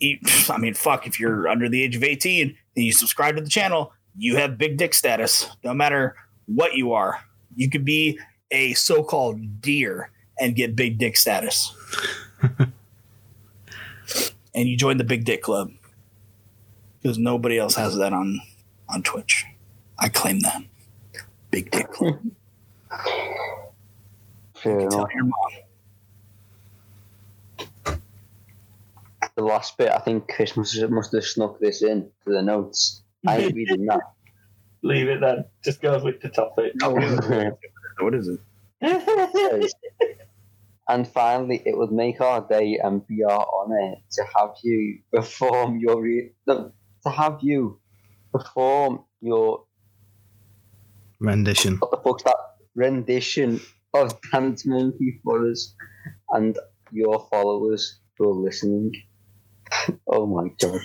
I 0.00 0.58
mean, 0.58 0.74
fuck, 0.74 1.06
if 1.06 1.18
you're 1.18 1.48
under 1.48 1.68
the 1.68 1.82
age 1.82 1.96
of 1.96 2.04
18 2.04 2.56
and 2.76 2.84
you 2.84 2.92
subscribe 2.92 3.34
to 3.36 3.42
the 3.42 3.50
channel, 3.50 3.92
you 4.16 4.36
have 4.36 4.56
big 4.56 4.76
dick 4.76 4.94
status. 4.94 5.48
No 5.64 5.74
matter 5.74 6.14
what 6.46 6.74
you 6.74 6.92
are, 6.92 7.20
you 7.56 7.68
could 7.68 7.84
be 7.84 8.18
a 8.52 8.74
so 8.74 9.02
called 9.02 9.60
deer 9.60 10.10
and 10.38 10.54
get 10.54 10.76
big 10.76 10.98
dick 10.98 11.16
status. 11.16 11.74
and 14.54 14.68
you 14.68 14.76
join 14.76 14.98
the 14.98 15.04
big 15.04 15.24
dick 15.24 15.42
club 15.42 15.72
because 17.02 17.18
nobody 17.18 17.58
else 17.58 17.74
has 17.74 17.96
that 17.96 18.12
on, 18.12 18.40
on 18.88 19.02
Twitch. 19.02 19.44
I 19.98 20.08
claim 20.08 20.40
that. 20.40 20.62
Big 21.50 21.70
dick 21.70 21.90
club. 21.90 22.18
Hmm. 22.90 23.32
Fair 24.54 24.80
enough. 24.80 24.90
Tell 24.92 25.08
your 25.14 25.24
mom. 25.24 25.50
The 29.34 29.42
last 29.44 29.76
bit, 29.78 29.90
I 29.90 29.98
think 29.98 30.28
Chris 30.28 30.56
must 30.56 30.76
have, 30.78 30.90
must 30.90 31.12
have 31.12 31.24
snuck 31.24 31.60
this 31.60 31.82
in 31.82 32.10
to 32.24 32.32
the 32.32 32.42
notes. 32.42 33.02
I 33.26 33.38
ain't 33.38 33.54
reading 33.54 33.86
that. 33.86 34.00
Leave 34.82 35.08
it 35.08 35.20
then. 35.20 35.44
Just 35.64 35.80
go 35.80 36.02
with 36.02 36.20
the 36.20 36.28
topic. 36.28 36.72
What 38.00 38.14
is 38.14 38.28
it? 38.28 38.40
and 40.88 41.08
finally, 41.08 41.60
it 41.66 41.76
would 41.76 41.90
make 41.90 42.20
our 42.20 42.46
day 42.46 42.78
and 42.80 43.04
be 43.06 43.24
our 43.24 43.44
honour 43.52 43.96
to 44.12 44.24
have 44.36 44.54
you 44.62 45.00
perform 45.12 45.80
your 45.80 46.00
re- 46.00 46.30
to 46.46 46.72
have 47.04 47.38
you 47.42 47.80
perform 48.32 49.04
your 49.20 49.64
Rendition. 51.20 51.76
what 51.78 51.90
the 51.90 51.96
fuck's 51.98 52.22
that 52.24 52.36
rendition 52.74 53.60
of 53.94 54.18
Dance 54.32 54.64
Monkey 54.66 55.20
for 55.24 55.48
us 55.50 55.74
and 56.30 56.56
your 56.92 57.26
followers 57.30 57.98
who 58.16 58.30
are 58.30 58.34
listening. 58.34 58.92
oh 60.06 60.26
my 60.26 60.48
god! 60.60 60.80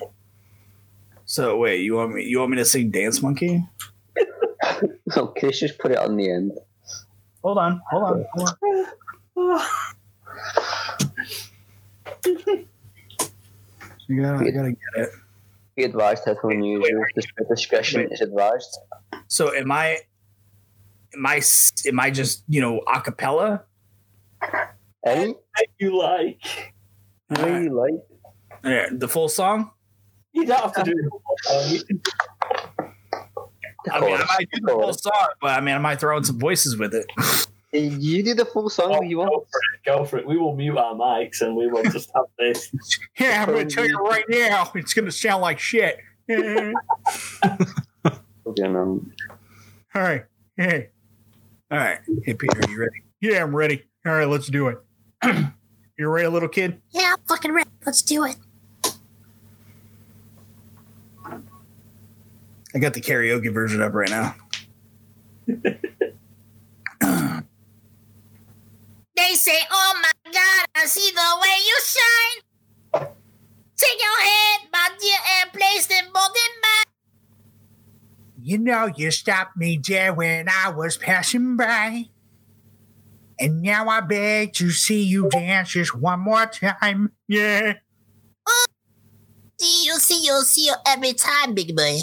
So 1.26 1.57
wait, 1.57 1.81
you 1.81 1.95
want 1.95 2.14
me? 2.15 2.23
You 2.23 2.39
want 2.39 2.51
me 2.51 2.57
to 2.57 2.65
sing 2.65 2.91
Dance 2.91 3.22
Monkey? 3.22 3.64
No, 5.15 5.27
Chris 5.27 5.60
just 5.60 5.77
put 5.77 5.91
it 5.91 5.97
on 5.97 6.15
the 6.18 6.30
end. 6.31 6.51
Hold 7.43 7.57
on, 7.57 7.81
hold 7.91 8.03
on, 8.03 8.26
hold 8.34 8.49
on. 9.38 9.61
You 14.07 14.22
gotta, 14.22 14.45
you 14.45 14.51
gotta 14.51 14.72
get 14.72 14.77
it. 14.95 15.10
Be 15.76 15.84
advised, 15.84 16.23
headphone 16.26 16.64
users. 16.64 16.91
Dis- 17.15 17.26
Discretion 17.49 18.11
is 18.11 18.22
advised. 18.22 18.77
So 19.27 19.53
am 19.53 19.72
I? 19.72 19.99
Am 21.15 21.26
I? 21.26 21.41
Am 21.88 21.99
I 21.99 22.10
just 22.11 22.44
you 22.48 22.61
know 22.61 22.80
a 22.80 23.02
cappella? 23.02 23.64
Any? 25.06 25.35
you 25.80 25.98
like. 25.98 26.73
What 27.27 27.45
do 27.45 27.64
you 27.64 27.69
like? 27.73 27.94
Yeah, 28.64 28.88
the 28.91 29.07
full 29.07 29.27
song. 29.30 29.72
You 30.34 30.45
don't 30.45 30.60
have 30.61 30.73
to 30.73 30.84
do 30.84 30.94
it. 31.48 32.10
I 33.91 33.99
mean, 33.99 34.14
I 34.15 34.26
might 34.38 34.49
do 34.52 34.61
the 34.61 34.72
full 34.72 34.94
song, 34.94 35.27
but 35.41 35.57
I 35.57 35.61
mean, 35.61 35.76
I 35.76 35.77
might 35.80 35.99
throw 35.99 36.18
in 36.18 36.23
some 36.23 36.40
voices 36.40 36.77
with 36.77 36.94
it. 36.94 37.06
You 37.73 38.23
do 38.23 38.34
the 38.35 38.45
full 38.45 38.69
song 38.69 38.91
oh, 38.94 39.03
if 39.03 39.10
you 39.10 39.18
Go 39.18 39.23
want. 39.23 39.48
for 39.49 39.60
it. 39.73 39.85
Go 39.98 40.06
for 40.06 40.18
it. 40.19 40.27
We 40.27 40.38
will 40.38 40.56
mute 40.56 40.77
our 40.77 40.94
mics 40.94 41.41
and 41.41 41.56
we 41.56 41.68
will 41.68 41.84
just 41.84 42.10
have 42.15 42.26
this. 42.40 42.72
Yeah, 43.19 43.44
I'm 43.45 43.53
gonna 43.53 43.65
tell 43.65 43.85
you 43.88 43.98
right 43.98 44.26
now, 44.30 44.72
it's 44.76 44.94
gonna 44.94 45.11
sound 45.11 45.41
like 45.41 45.60
shit. 45.60 45.98
All 46.30 46.73
You 48.56 48.68
know. 48.69 49.02
right, 49.95 50.26
hey, 50.57 50.90
all 51.74 51.80
right, 51.80 52.00
hey 52.24 52.36
Peter, 52.36 52.56
are 52.56 52.70
you 52.70 52.80
ready? 52.80 53.02
Yeah, 53.20 53.41
I'm 53.41 53.56
ready. 53.56 53.84
All 54.06 54.14
right, 54.14 54.28
let's 54.28 54.45
do 54.45 54.68
it. 54.68 54.78
you 55.98 56.08
ready, 56.08 56.28
little 56.28 56.48
kid? 56.48 56.80
Yeah, 56.91 57.16
I'm 57.18 57.26
fucking 57.28 57.52
ready. 57.52 57.70
Let's 57.84 58.04
do 58.04 58.26
it. 58.26 58.36
I 62.76 62.80
got 62.80 62.94
the 62.94 63.02
karaoke 63.02 63.52
version 63.52 63.82
up 63.82 63.94
right 63.94 64.10
now. 64.10 64.36
They 69.16 69.36
say, 69.36 69.58
oh 69.72 69.94
my 70.02 70.32
god, 70.32 70.66
I 70.76 70.86
see 70.86 71.12
the 71.12 71.38
way 71.41 71.56
you 71.66 71.78
shine. 71.86 73.08
Take 73.78 74.00
your 74.02 74.22
hand, 74.22 74.70
my 74.72 74.90
dear, 75.00 75.18
and 75.40 75.54
place 75.54 75.86
them 75.88 76.06
both 76.14 76.36
in 76.36 76.62
mine. 76.62 76.93
You 78.45 78.57
know, 78.57 78.88
you 78.94 79.10
stopped 79.10 79.56
me 79.56 79.80
there 79.82 80.14
when 80.14 80.49
I 80.49 80.70
was 80.70 80.98
passing 80.98 81.56
by. 81.56 82.10
And 83.40 83.61
now 83.61 83.88
I 83.88 84.02
beg 84.02 84.52
to 84.56 84.70
see 84.70 85.02
you 85.02 85.30
dance 85.30 85.70
just 85.70 85.95
one 85.95 86.20
more 86.20 86.45
time. 86.48 87.14
Yeah. 87.26 87.76
Oh, 88.45 88.65
See 89.57 89.86
you, 89.86 89.94
see 89.94 90.26
you, 90.26 90.41
see 90.41 90.65
you 90.65 90.74
every 90.86 91.14
time, 91.14 91.53
big 91.53 91.74
boy. 91.74 91.99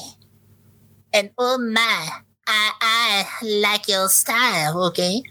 And 1.12 1.30
oh 1.36 1.58
my, 1.58 2.08
I, 2.46 2.72
I 2.80 3.26
like 3.42 3.86
your 3.86 4.08
style, 4.08 4.82
okay? 4.86 5.22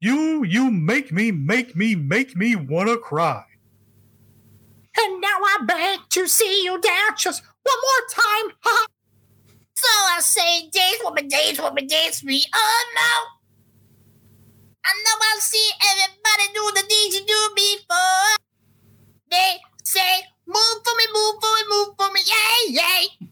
You, 0.00 0.44
you 0.44 0.70
make 0.70 1.12
me, 1.12 1.30
make 1.30 1.76
me, 1.76 1.94
make 1.94 2.34
me 2.34 2.56
wanna 2.56 2.96
cry. 2.96 3.44
And 4.96 5.20
now 5.20 5.28
I 5.28 5.58
beg 5.66 6.08
to 6.08 6.26
see 6.26 6.64
you 6.64 6.80
dance 6.80 7.22
just 7.22 7.42
one 7.64 7.76
more 7.82 8.54
time. 8.64 8.86
So 9.78 9.86
I 9.86 10.18
say, 10.20 10.68
dance 10.70 11.02
me, 11.14 11.28
dance 11.28 11.72
me, 11.72 11.86
dance 11.86 12.24
me. 12.24 12.42
Oh 12.52 12.84
no! 12.96 13.12
I 14.84 14.90
know 15.04 15.16
I'll 15.30 15.40
see 15.40 15.70
everybody 15.92 16.52
do 16.52 16.64
the 16.74 16.82
things 16.88 17.14
you 17.14 17.24
do 17.24 17.50
before. 17.54 18.34
They 19.30 19.60
say, 19.84 20.22
move 20.48 20.78
for 20.82 20.94
me, 20.98 21.04
move 21.14 21.34
for 21.40 21.52
me, 21.54 21.62
move 21.70 21.88
for 21.96 22.12
me, 22.12 22.20
yay, 22.26 22.74
yay. 22.74 23.28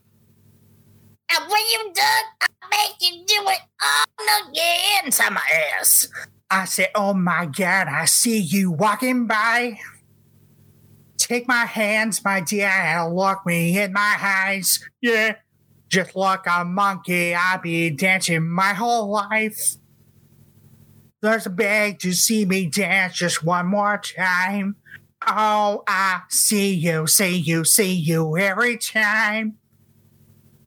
And 1.35 1.51
when 1.51 1.62
you're 1.73 1.93
done, 1.93 2.24
I 2.40 2.47
make 2.70 2.97
you 3.01 3.24
do 3.27 3.48
it 3.48 3.60
all 3.82 4.48
again 4.48 5.10
to 5.10 5.31
my 5.32 5.43
ass. 5.81 6.09
I 6.48 6.64
said, 6.66 6.90
Oh 6.94 7.12
my 7.14 7.47
God, 7.47 7.89
I 7.89 8.05
see 8.05 8.39
you 8.39 8.70
walking 8.70 9.27
by. 9.27 9.81
Take 11.18 11.48
my 11.48 11.64
hands, 11.64 12.24
my 12.24 12.40
dear, 12.40 12.68
and 12.68 13.16
look 13.16 13.44
me 13.44 13.81
in 13.81 13.93
my 13.93 14.16
eyes. 14.20 14.78
Yeah, 15.01 15.35
just 15.88 16.16
like 16.16 16.46
a 16.46 16.64
monkey, 16.64 17.34
I 17.34 17.58
be 17.58 17.90
dancing 17.90 18.48
my 18.48 18.74
whole 18.74 19.08
life. 19.08 19.76
There's 21.22 21.46
a 21.46 21.50
beg 21.50 21.98
to 22.00 22.12
see 22.12 22.44
me 22.44 22.66
dance 22.66 23.14
just 23.14 23.44
one 23.44 23.66
more 23.66 23.98
time. 23.98 24.76
Oh, 25.26 25.82
I 25.88 26.22
see 26.28 26.72
you, 26.74 27.06
see 27.06 27.36
you, 27.36 27.64
see 27.64 27.92
you 27.92 28.36
every 28.36 28.76
time. 28.76 29.56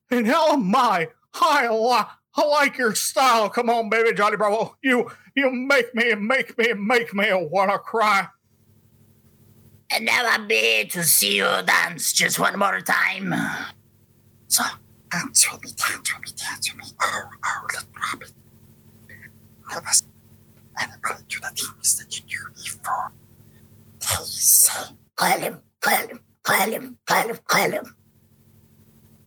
And 0.10 0.26
hell 0.26 0.58
my, 0.58 1.10
I, 1.36 1.70
li- 1.70 2.12
I 2.36 2.46
like 2.46 2.78
your 2.78 2.96
style. 2.96 3.50
Come 3.50 3.70
on, 3.70 3.90
baby, 3.90 4.14
Johnny 4.14 4.38
Bravo. 4.38 4.76
You 4.82 5.10
you 5.36 5.52
make 5.52 5.94
me 5.96 6.16
make 6.16 6.58
me 6.58 6.74
make 6.74 7.14
me 7.14 7.30
wanna 7.34 7.78
cry. 7.80 8.28
And 9.92 10.06
now 10.06 10.26
I 10.26 10.38
beg 10.40 10.90
to 10.92 11.04
see 11.04 11.38
you 11.38 11.48
dance 11.66 12.14
just 12.14 12.40
one 12.40 12.58
more 12.60 12.82
time. 12.82 13.34
So, 14.48 14.64
dance 15.12 15.52
with 15.52 15.64
me, 15.64 15.72
dance 15.72 16.14
with 16.14 16.26
me, 16.26 16.32
dance 16.38 16.74
with 16.74 16.84
me. 16.84 16.92
Oh, 17.02 17.22
oh, 17.46 17.68
little 17.72 17.88
rabbit. 17.96 18.32
I 19.72 19.80
was 19.80 20.04
never 20.78 21.22
do 21.28 21.40
the 21.40 21.48
things 21.50 21.98
that 21.98 22.18
you 22.18 22.24
do 22.28 22.62
before. 22.64 23.12
Please 24.00 24.70
say, 24.70 24.96
call 25.16 25.40
him, 25.40 25.62
call 25.82 26.08
him, 26.08 26.20
call 26.44 26.70
him, 26.70 26.98
call 27.06 27.28
him, 27.28 27.38
call 27.48 27.72
him. 27.72 27.96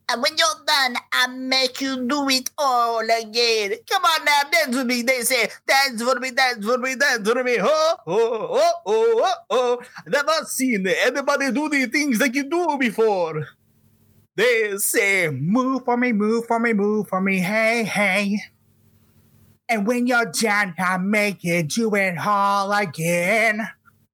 And 0.08 0.22
when 0.22 0.36
you're 0.36 0.64
done, 0.66 0.96
I 1.12 1.26
make 1.28 1.80
you 1.80 2.06
do 2.06 2.28
it 2.28 2.50
all 2.58 3.00
again. 3.00 3.74
Come 3.88 4.04
on 4.04 4.24
now, 4.24 4.42
dance 4.50 4.76
with 4.76 4.86
me. 4.86 5.02
They 5.02 5.22
say, 5.22 5.48
dance 5.66 6.02
for 6.02 6.18
me, 6.20 6.32
dance 6.32 6.66
for 6.66 6.76
me, 6.76 6.96
dance 6.96 7.28
for 7.28 7.42
me. 7.42 7.56
Oh, 7.60 7.96
oh, 8.06 8.48
oh, 8.50 8.72
oh, 8.86 9.22
oh, 9.24 9.34
oh. 9.50 9.82
Never 10.06 10.44
seen 10.44 10.86
anybody 10.86 11.50
do 11.50 11.68
the 11.68 11.86
things 11.86 12.18
that 12.18 12.34
you 12.34 12.44
do 12.44 12.76
before. 12.78 13.46
They 14.34 14.76
say, 14.78 15.28
move 15.28 15.84
for 15.84 15.96
me, 15.96 16.12
move 16.12 16.46
for 16.46 16.58
me, 16.58 16.72
move 16.72 17.08
for 17.08 17.20
me, 17.20 17.38
hey, 17.38 17.84
hey. 17.84 18.38
And 19.68 19.86
when 19.86 20.06
you're 20.06 20.26
done, 20.26 20.74
I 20.78 20.98
make 20.98 21.44
it, 21.44 21.76
you 21.76 21.90
do 21.90 21.94
it 21.96 22.16
all 22.18 22.72
again. 22.72 23.60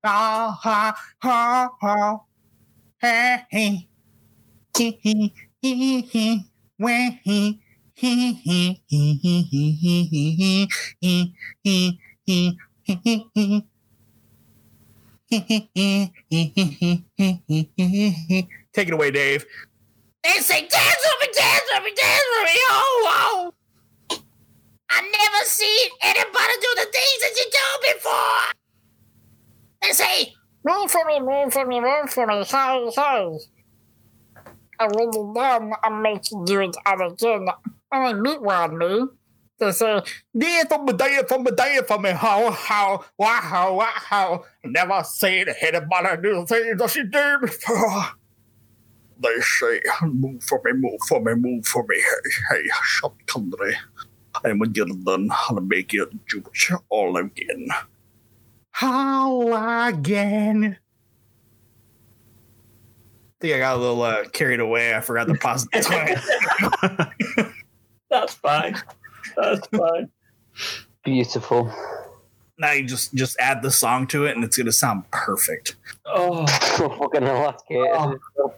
Oh, 0.04 0.56
ha, 0.60 0.96
ha, 1.22 1.68
ha. 1.80 2.18
Hey, 3.00 3.38
hey. 3.50 3.88
Hee, 4.76 5.40
hee. 5.62 6.44
When 6.76 7.18
he, 7.22 7.60
he, 7.94 8.32
he, 8.34 8.82
he, 8.86 9.14
he, 9.20 9.42
he, 9.42 10.06
he, 10.12 10.68
he, 11.00 11.30
he, 11.70 12.00
he, 12.24 12.58
he, 12.82 13.30
he, 17.74 18.10
he. 18.28 18.48
Take 18.72 18.88
it 18.88 18.94
away, 18.94 19.10
Dave. 19.10 19.44
They 20.28 20.40
say, 20.40 20.60
dance 20.60 21.02
with 21.04 21.28
me, 21.28 21.34
dance 21.34 21.64
with 21.72 21.84
me, 21.84 21.92
dance 21.96 22.24
with 22.30 22.44
me. 22.44 22.60
Oh, 22.68 23.02
wow. 23.06 23.52
I 24.90 25.00
never 25.00 25.44
seen 25.46 25.88
anybody 26.02 26.54
do 26.60 26.68
the 26.76 26.86
things 26.92 27.20
that 27.22 27.34
you 27.36 27.50
do 27.50 27.94
before. 27.94 28.52
They 29.80 29.92
say, 29.92 30.34
move 30.66 30.90
for 30.90 31.04
me, 31.06 31.20
move 31.20 31.52
for 31.54 31.64
me, 31.64 31.80
move 31.80 32.10
for 32.10 32.26
me. 32.26 32.44
Hey, 32.44 32.90
hey. 32.94 33.38
And 34.80 34.94
when 34.94 35.12
you're 35.14 35.32
done, 35.34 35.72
I 35.82 35.88
make 35.88 36.30
you 36.30 36.44
do 36.44 36.60
it 36.60 36.76
all 36.84 37.10
again. 37.10 37.48
When 37.88 38.02
I 38.02 38.12
meet 38.12 38.42
one 38.42 38.76
me, 38.76 39.04
they 39.58 39.72
say, 39.72 40.02
Dance 40.36 40.68
for 40.68 40.84
me, 40.84 40.92
dance 40.92 41.26
for 41.26 41.38
me, 41.38 41.50
dance 41.52 41.86
for 41.88 41.98
me. 41.98 42.10
How, 42.10 42.50
how, 42.50 43.04
wow, 43.18 43.90
wow. 44.10 44.44
Never 44.62 45.02
seen 45.04 45.46
anybody 45.62 46.22
do 46.22 46.34
the 46.40 46.46
things 46.46 46.78
that 46.78 46.90
she 46.90 47.02
did 47.04 47.40
before. 47.40 48.17
They 49.20 49.40
say, 49.40 49.80
move 50.02 50.44
for 50.44 50.60
me, 50.64 50.72
move 50.74 51.00
for 51.08 51.20
me, 51.20 51.34
move 51.34 51.66
for 51.66 51.84
me. 51.88 51.96
Hey, 51.96 52.30
hey, 52.50 52.62
shut 52.84 53.12
country. 53.26 53.76
And 54.44 54.60
when 54.60 54.72
you're 54.74 54.86
done, 54.86 55.30
I'll 55.32 55.60
make 55.60 55.92
it 55.94 56.08
do 56.28 56.38
it 56.38 56.80
all 56.88 57.16
again. 57.16 57.68
How 58.70 59.88
again? 59.88 60.78
I 63.40 63.40
think 63.40 63.54
I 63.54 63.58
got 63.58 63.76
a 63.76 63.80
little 63.80 64.02
uh, 64.02 64.28
carried 64.28 64.60
away. 64.60 64.94
I 64.94 65.00
forgot 65.00 65.26
the 65.26 65.34
positive 65.34 65.84
time. 65.86 67.52
That's 68.10 68.34
fine. 68.34 68.76
That's 69.36 69.66
fine. 69.68 70.10
Beautiful. 71.04 71.72
Now 72.58 72.72
you 72.72 72.84
just 72.86 73.14
just 73.14 73.36
add 73.38 73.62
the 73.62 73.70
song 73.70 74.06
to 74.08 74.26
it, 74.26 74.34
and 74.34 74.44
it's 74.44 74.56
gonna 74.56 74.72
sound 74.72 75.10
perfect. 75.10 75.76
Oh, 76.06 76.46
Fucking 76.46 77.22
hell, 77.22 77.42
that's 77.42 77.62
Kate. 77.64 77.76
isn't 77.78 78.12
it? 78.12 78.52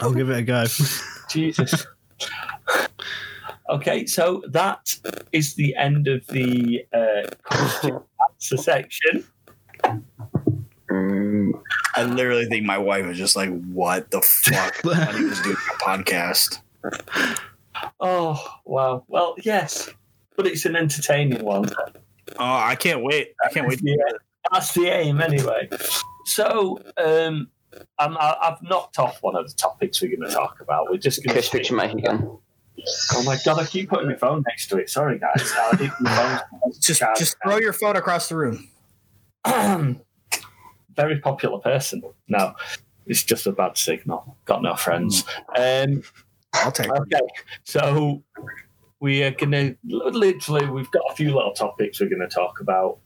I'll 0.00 0.12
give 0.12 0.30
it 0.30 0.38
a 0.38 0.42
go. 0.42 0.64
Jesus. 1.30 1.86
okay, 3.68 4.06
so 4.06 4.42
that 4.48 4.94
is 5.32 5.54
the 5.54 5.74
end 5.76 6.08
of 6.08 6.26
the 6.28 6.84
uh, 6.92 7.28
question 7.44 7.98
answer 8.30 8.56
section. 8.56 9.24
Mm, 10.90 11.52
I 11.94 12.04
literally 12.04 12.46
think 12.46 12.64
my 12.64 12.78
wife 12.78 13.06
was 13.06 13.18
just 13.18 13.36
like, 13.36 13.50
"What 13.66 14.10
the 14.10 14.20
fuck?" 14.22 14.82
when 14.84 15.14
he 15.16 15.24
was 15.24 15.40
doing 15.40 15.56
a 15.56 15.82
podcast. 15.82 16.60
Oh, 18.00 18.42
wow. 18.64 19.04
Well, 19.08 19.34
yes, 19.42 19.90
but 20.36 20.46
it's 20.46 20.64
an 20.64 20.76
entertaining 20.76 21.44
one. 21.44 21.68
Oh, 22.32 22.34
I 22.38 22.74
can't 22.74 23.02
wait! 23.02 23.32
I 23.44 23.52
can't 23.52 23.68
wait. 23.68 23.80
Yeah, 23.82 23.94
that's 24.52 24.72
the 24.74 24.86
aim, 24.88 25.20
anyway. 25.20 25.68
So, 26.24 26.78
um, 26.96 27.48
I'm, 27.98 28.16
I- 28.16 28.36
I've 28.42 28.62
knocked 28.62 28.98
off 28.98 29.22
one 29.22 29.36
of 29.36 29.48
the 29.48 29.54
topics 29.54 30.02
we're 30.02 30.16
going 30.16 30.28
to 30.28 30.34
talk 30.34 30.60
about. 30.60 30.90
We're 30.90 30.96
just 30.98 31.24
going 31.24 31.34
Chris, 31.34 31.48
picture 31.48 31.74
my 31.74 31.86
again. 31.86 32.28
Oh 33.14 33.22
my 33.24 33.38
god! 33.44 33.58
I 33.60 33.64
keep 33.64 33.88
putting 33.88 34.08
my 34.08 34.16
phone 34.16 34.42
next 34.48 34.68
to 34.68 34.76
it. 34.78 34.90
Sorry, 34.90 35.18
guys. 35.18 35.52
I 35.56 35.76
think 35.76 35.92
my 36.00 36.42
phone's 36.62 36.78
Just 36.86 37.02
just 37.16 37.36
throw 37.44 37.58
your 37.58 37.72
phone 37.72 37.96
across 37.96 38.28
the 38.28 38.36
room. 38.36 38.68
very 40.96 41.20
popular 41.20 41.58
person. 41.58 42.02
No, 42.28 42.54
it's 43.06 43.22
just 43.22 43.46
a 43.46 43.52
bad 43.52 43.76
signal. 43.78 44.36
Got 44.44 44.62
no 44.62 44.74
friends. 44.76 45.24
Um, 45.56 46.02
I'll 46.54 46.72
take 46.72 46.86
it. 46.86 46.92
okay, 46.92 47.20
so 47.64 48.22
we 49.00 49.22
are 49.22 49.30
gonna 49.30 49.74
literally 49.84 50.68
we've 50.68 50.90
got 50.90 51.02
a 51.10 51.14
few 51.14 51.34
little 51.34 51.52
topics 51.52 52.00
we're 52.00 52.08
gonna 52.08 52.28
talk 52.28 52.60
about. 52.60 52.98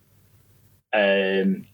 Um, 0.92 1.66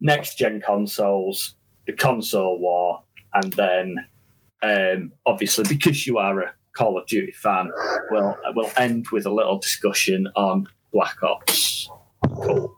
next 0.00 0.38
gen 0.38 0.60
consoles, 0.60 1.54
the 1.86 1.92
console 1.92 2.58
war, 2.58 3.02
and 3.34 3.52
then 3.54 4.06
um, 4.62 5.12
obviously 5.26 5.64
because 5.68 6.06
you 6.06 6.18
are 6.18 6.40
a 6.40 6.52
Call 6.76 6.98
of 6.98 7.06
Duty 7.06 7.32
fan, 7.32 7.70
we'll 8.10 8.36
we'll 8.54 8.70
end 8.76 9.06
with 9.12 9.26
a 9.26 9.32
little 9.32 9.58
discussion 9.58 10.28
on 10.36 10.68
Black 10.92 11.22
Ops. 11.22 11.88
Cool. 12.26 12.76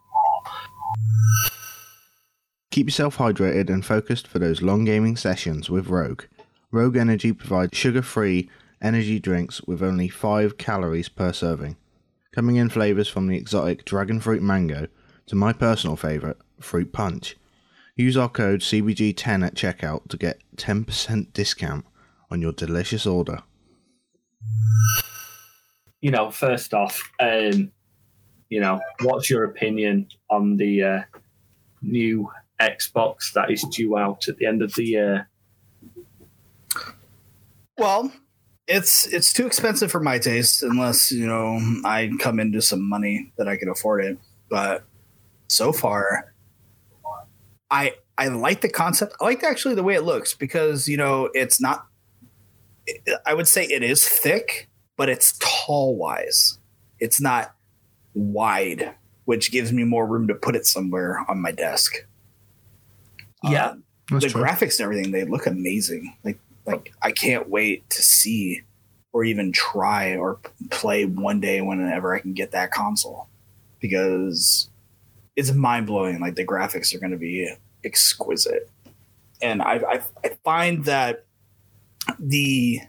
Keep 2.70 2.86
yourself 2.86 3.18
hydrated 3.18 3.68
and 3.68 3.84
focused 3.84 4.26
for 4.26 4.38
those 4.38 4.62
long 4.62 4.86
gaming 4.86 5.14
sessions 5.16 5.68
with 5.68 5.88
Rogue. 5.88 6.22
Rogue 6.70 6.96
Energy 6.96 7.34
provides 7.34 7.76
sugar 7.76 8.00
free 8.00 8.48
energy 8.82 9.18
drinks 9.18 9.62
with 9.62 9.82
only 9.82 10.08
5 10.08 10.58
calories 10.58 11.08
per 11.08 11.32
serving. 11.32 11.76
Coming 12.34 12.56
in 12.56 12.68
flavours 12.68 13.08
from 13.08 13.28
the 13.28 13.36
exotic 13.36 13.84
Dragon 13.84 14.20
Fruit 14.20 14.42
Mango 14.42 14.88
to 15.26 15.36
my 15.36 15.52
personal 15.52 15.96
favourite, 15.96 16.36
Fruit 16.60 16.92
Punch. 16.92 17.36
Use 17.94 18.16
our 18.16 18.28
code 18.28 18.60
CBG10 18.60 19.46
at 19.46 19.54
checkout 19.54 20.08
to 20.08 20.16
get 20.16 20.40
10% 20.56 21.32
discount 21.32 21.84
on 22.30 22.40
your 22.40 22.52
delicious 22.52 23.06
order. 23.06 23.40
you 26.00 26.10
know, 26.10 26.30
first 26.30 26.74
off, 26.74 27.10
um, 27.20 27.70
you 28.48 28.60
know, 28.60 28.80
what's 29.02 29.30
your 29.30 29.44
opinion 29.44 30.08
on 30.30 30.56
the 30.56 30.82
uh, 30.82 31.02
new 31.82 32.30
Xbox 32.60 33.32
that 33.34 33.50
is 33.50 33.64
due 33.70 33.96
out 33.96 34.28
at 34.28 34.36
the 34.38 34.46
end 34.46 34.62
of 34.62 34.74
the 34.74 34.84
year? 34.84 35.28
Well, 37.78 38.12
it's 38.66 39.06
it's 39.06 39.32
too 39.32 39.46
expensive 39.46 39.90
for 39.90 40.00
my 40.00 40.18
taste 40.18 40.62
unless 40.62 41.10
you 41.10 41.26
know 41.26 41.60
I 41.84 42.10
come 42.18 42.38
into 42.38 42.62
some 42.62 42.88
money 42.88 43.32
that 43.36 43.48
I 43.48 43.56
can 43.56 43.68
afford 43.68 44.04
it. 44.04 44.18
But 44.48 44.84
so 45.48 45.72
far, 45.72 46.32
I 47.70 47.94
I 48.16 48.28
like 48.28 48.60
the 48.60 48.68
concept. 48.68 49.14
I 49.20 49.24
like 49.24 49.42
actually 49.42 49.74
the 49.74 49.82
way 49.82 49.94
it 49.94 50.02
looks 50.02 50.34
because 50.34 50.88
you 50.88 50.96
know 50.96 51.30
it's 51.34 51.60
not. 51.60 51.86
I 53.26 53.34
would 53.34 53.48
say 53.48 53.64
it 53.64 53.82
is 53.82 54.06
thick, 54.06 54.68
but 54.96 55.08
it's 55.08 55.38
tall 55.38 55.96
wise. 55.96 56.58
It's 56.98 57.20
not 57.20 57.54
wide, 58.14 58.94
which 59.24 59.52
gives 59.52 59.72
me 59.72 59.84
more 59.84 60.06
room 60.06 60.28
to 60.28 60.34
put 60.34 60.56
it 60.56 60.66
somewhere 60.66 61.24
on 61.28 61.40
my 61.40 61.52
desk. 61.52 62.06
Yeah. 63.44 63.70
Um, 63.70 63.84
the 64.10 64.28
true. 64.28 64.42
graphics 64.42 64.78
and 64.78 64.84
everything 64.84 65.10
they 65.10 65.24
look 65.24 65.46
amazing 65.46 66.14
like 66.24 66.38
like 66.66 66.92
i 67.02 67.10
can't 67.10 67.48
wait 67.48 67.88
to 67.90 68.02
see 68.02 68.62
or 69.12 69.24
even 69.24 69.52
try 69.52 70.16
or 70.16 70.38
play 70.70 71.04
one 71.04 71.40
day 71.40 71.60
whenever 71.60 72.14
i 72.14 72.20
can 72.20 72.32
get 72.32 72.52
that 72.52 72.70
console 72.70 73.28
because 73.80 74.70
it's 75.36 75.52
mind-blowing 75.52 76.20
like 76.20 76.34
the 76.34 76.46
graphics 76.46 76.94
are 76.94 76.98
going 76.98 77.12
to 77.12 77.18
be 77.18 77.52
exquisite 77.84 78.70
and 79.40 79.62
I, 79.62 79.74
I 79.88 80.02
i 80.24 80.28
find 80.44 80.84
that 80.84 81.24
the 82.18 82.80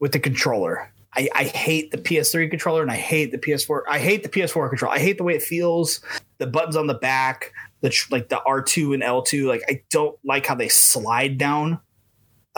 with 0.00 0.12
the 0.12 0.20
controller 0.20 0.92
I, 1.18 1.28
I 1.34 1.44
hate 1.44 1.90
the 1.90 1.98
PS3 1.98 2.48
controller 2.48 2.82
and 2.82 2.90
I 2.90 2.96
hate 2.96 3.32
the 3.32 3.38
PS4. 3.38 3.82
I 3.88 3.98
hate 3.98 4.22
the 4.22 4.28
PS4 4.28 4.68
controller. 4.68 4.94
I 4.94 5.00
hate 5.00 5.18
the 5.18 5.24
way 5.24 5.34
it 5.34 5.42
feels. 5.42 6.00
The 6.38 6.46
buttons 6.46 6.76
on 6.76 6.86
the 6.86 6.94
back, 6.94 7.52
the 7.80 7.92
like 8.10 8.28
the 8.28 8.40
R2 8.46 8.94
and 8.94 9.02
L2. 9.02 9.48
Like 9.48 9.62
I 9.68 9.82
don't 9.90 10.16
like 10.24 10.46
how 10.46 10.54
they 10.54 10.68
slide 10.68 11.36
down. 11.38 11.80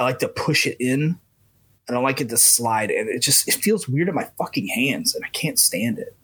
I 0.01 0.05
like 0.05 0.21
to 0.21 0.29
push 0.29 0.67
it 0.67 0.79
in. 0.81 1.21
I 1.87 1.93
don't 1.93 2.03
like 2.03 2.23
it 2.23 2.31
to 2.31 2.37
slide, 2.39 2.91
and 2.91 3.09
it 3.09 3.21
just 3.21 3.47
it 3.47 3.55
feels 3.55 3.87
weird 3.87 4.09
in 4.09 4.15
my 4.15 4.31
fucking 4.39 4.67
hands, 4.67 5.15
and 5.15 5.23
I 5.25 5.29
can't 5.29 5.59
stand 5.59 5.99
it. 5.99 6.17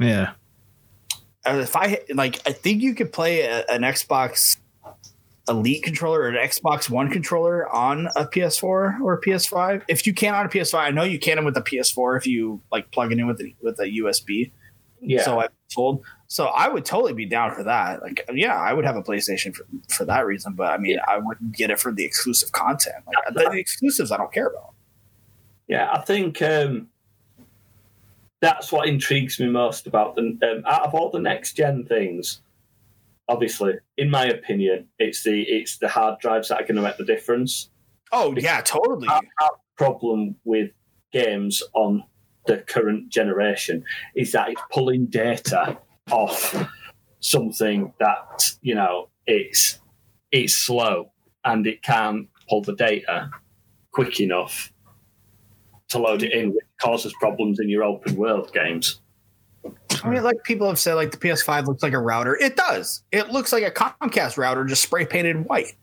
Yeah. 0.00 0.32
Uh, 1.44 1.58
if 1.62 1.76
I 1.76 2.00
like, 2.14 2.40
I 2.46 2.52
think 2.52 2.80
you 2.80 2.94
could 2.94 3.12
play 3.12 3.42
a, 3.42 3.66
an 3.68 3.82
Xbox 3.82 4.56
Elite 5.46 5.82
controller 5.82 6.20
or 6.20 6.28
an 6.28 6.36
Xbox 6.36 6.88
One 6.88 7.10
controller 7.10 7.68
on 7.68 8.06
a 8.16 8.24
PS4 8.24 9.00
or 9.00 9.12
a 9.12 9.20
PS5. 9.20 9.82
If 9.88 10.06
you 10.06 10.14
can 10.14 10.34
on 10.34 10.46
a 10.46 10.48
PS5, 10.48 10.78
I 10.78 10.90
know 10.90 11.02
you 11.02 11.18
can 11.18 11.44
with 11.44 11.56
a 11.58 11.62
PS4 11.62 12.16
if 12.16 12.26
you 12.26 12.62
like 12.70 12.90
plug 12.92 13.12
it 13.12 13.18
in 13.18 13.26
with 13.26 13.38
the, 13.38 13.54
with 13.60 13.78
a 13.78 13.86
USB. 13.86 14.52
Yeah. 15.02 15.24
So 15.24 15.40
I'm 15.40 15.48
told. 15.74 16.02
So 16.32 16.46
I 16.46 16.66
would 16.66 16.86
totally 16.86 17.12
be 17.12 17.26
down 17.26 17.54
for 17.54 17.62
that. 17.64 18.00
Like, 18.00 18.26
yeah, 18.32 18.56
I 18.56 18.72
would 18.72 18.86
have 18.86 18.96
a 18.96 19.02
PlayStation 19.02 19.54
for, 19.54 19.66
for 19.90 20.06
that 20.06 20.24
reason, 20.24 20.54
but 20.54 20.72
I 20.72 20.78
mean, 20.78 20.98
I 21.06 21.18
wouldn't 21.18 21.54
get 21.54 21.70
it 21.70 21.78
for 21.78 21.92
the 21.92 22.06
exclusive 22.06 22.52
content. 22.52 23.04
Like, 23.06 23.34
the, 23.34 23.50
the 23.50 23.58
exclusives, 23.58 24.10
I 24.10 24.16
don't 24.16 24.32
care 24.32 24.46
about. 24.46 24.72
Yeah, 25.68 25.92
I 25.92 26.00
think 26.00 26.40
um, 26.40 26.88
that's 28.40 28.72
what 28.72 28.88
intrigues 28.88 29.38
me 29.40 29.48
most 29.50 29.86
about 29.86 30.16
the 30.16 30.22
um, 30.22 30.62
out 30.66 30.86
of 30.86 30.94
all 30.94 31.10
the 31.10 31.20
next 31.20 31.52
gen 31.52 31.84
things. 31.84 32.40
Obviously, 33.28 33.74
in 33.98 34.08
my 34.08 34.24
opinion, 34.24 34.88
it's 34.98 35.24
the 35.24 35.42
it's 35.42 35.76
the 35.76 35.88
hard 35.88 36.18
drives 36.18 36.48
that 36.48 36.62
are 36.62 36.64
going 36.64 36.76
to 36.76 36.82
make 36.82 36.96
the 36.96 37.04
difference. 37.04 37.68
Oh 38.10 38.34
yeah, 38.38 38.62
totally. 38.62 39.06
Our, 39.06 39.20
our 39.42 39.50
problem 39.76 40.36
with 40.44 40.70
games 41.12 41.62
on 41.74 42.04
the 42.46 42.56
current 42.56 43.10
generation 43.10 43.84
is 44.14 44.32
that 44.32 44.48
it's 44.48 44.62
pulling 44.72 45.04
data 45.06 45.76
off 46.10 46.54
something 47.20 47.92
that 48.00 48.50
you 48.62 48.74
know 48.74 49.08
it's 49.26 49.78
it's 50.32 50.54
slow 50.54 51.10
and 51.44 51.66
it 51.66 51.82
can't 51.82 52.28
pull 52.48 52.62
the 52.62 52.74
data 52.74 53.30
quick 53.92 54.20
enough 54.20 54.72
to 55.88 55.98
load 55.98 56.22
it 56.22 56.32
in, 56.32 56.50
which 56.50 56.64
causes 56.80 57.12
problems 57.20 57.60
in 57.60 57.68
your 57.68 57.84
open 57.84 58.16
world 58.16 58.50
games. 58.52 59.00
I 60.02 60.08
mean, 60.08 60.22
like 60.24 60.42
people 60.42 60.66
have 60.66 60.78
said, 60.78 60.94
like 60.94 61.12
the 61.12 61.16
PS5 61.16 61.66
looks 61.66 61.82
like 61.82 61.92
a 61.92 61.98
router. 61.98 62.34
It 62.34 62.56
does. 62.56 63.04
It 63.12 63.30
looks 63.30 63.52
like 63.52 63.62
a 63.62 63.70
Comcast 63.70 64.36
router, 64.36 64.64
just 64.64 64.82
spray 64.82 65.06
painted 65.06 65.46
white, 65.46 65.76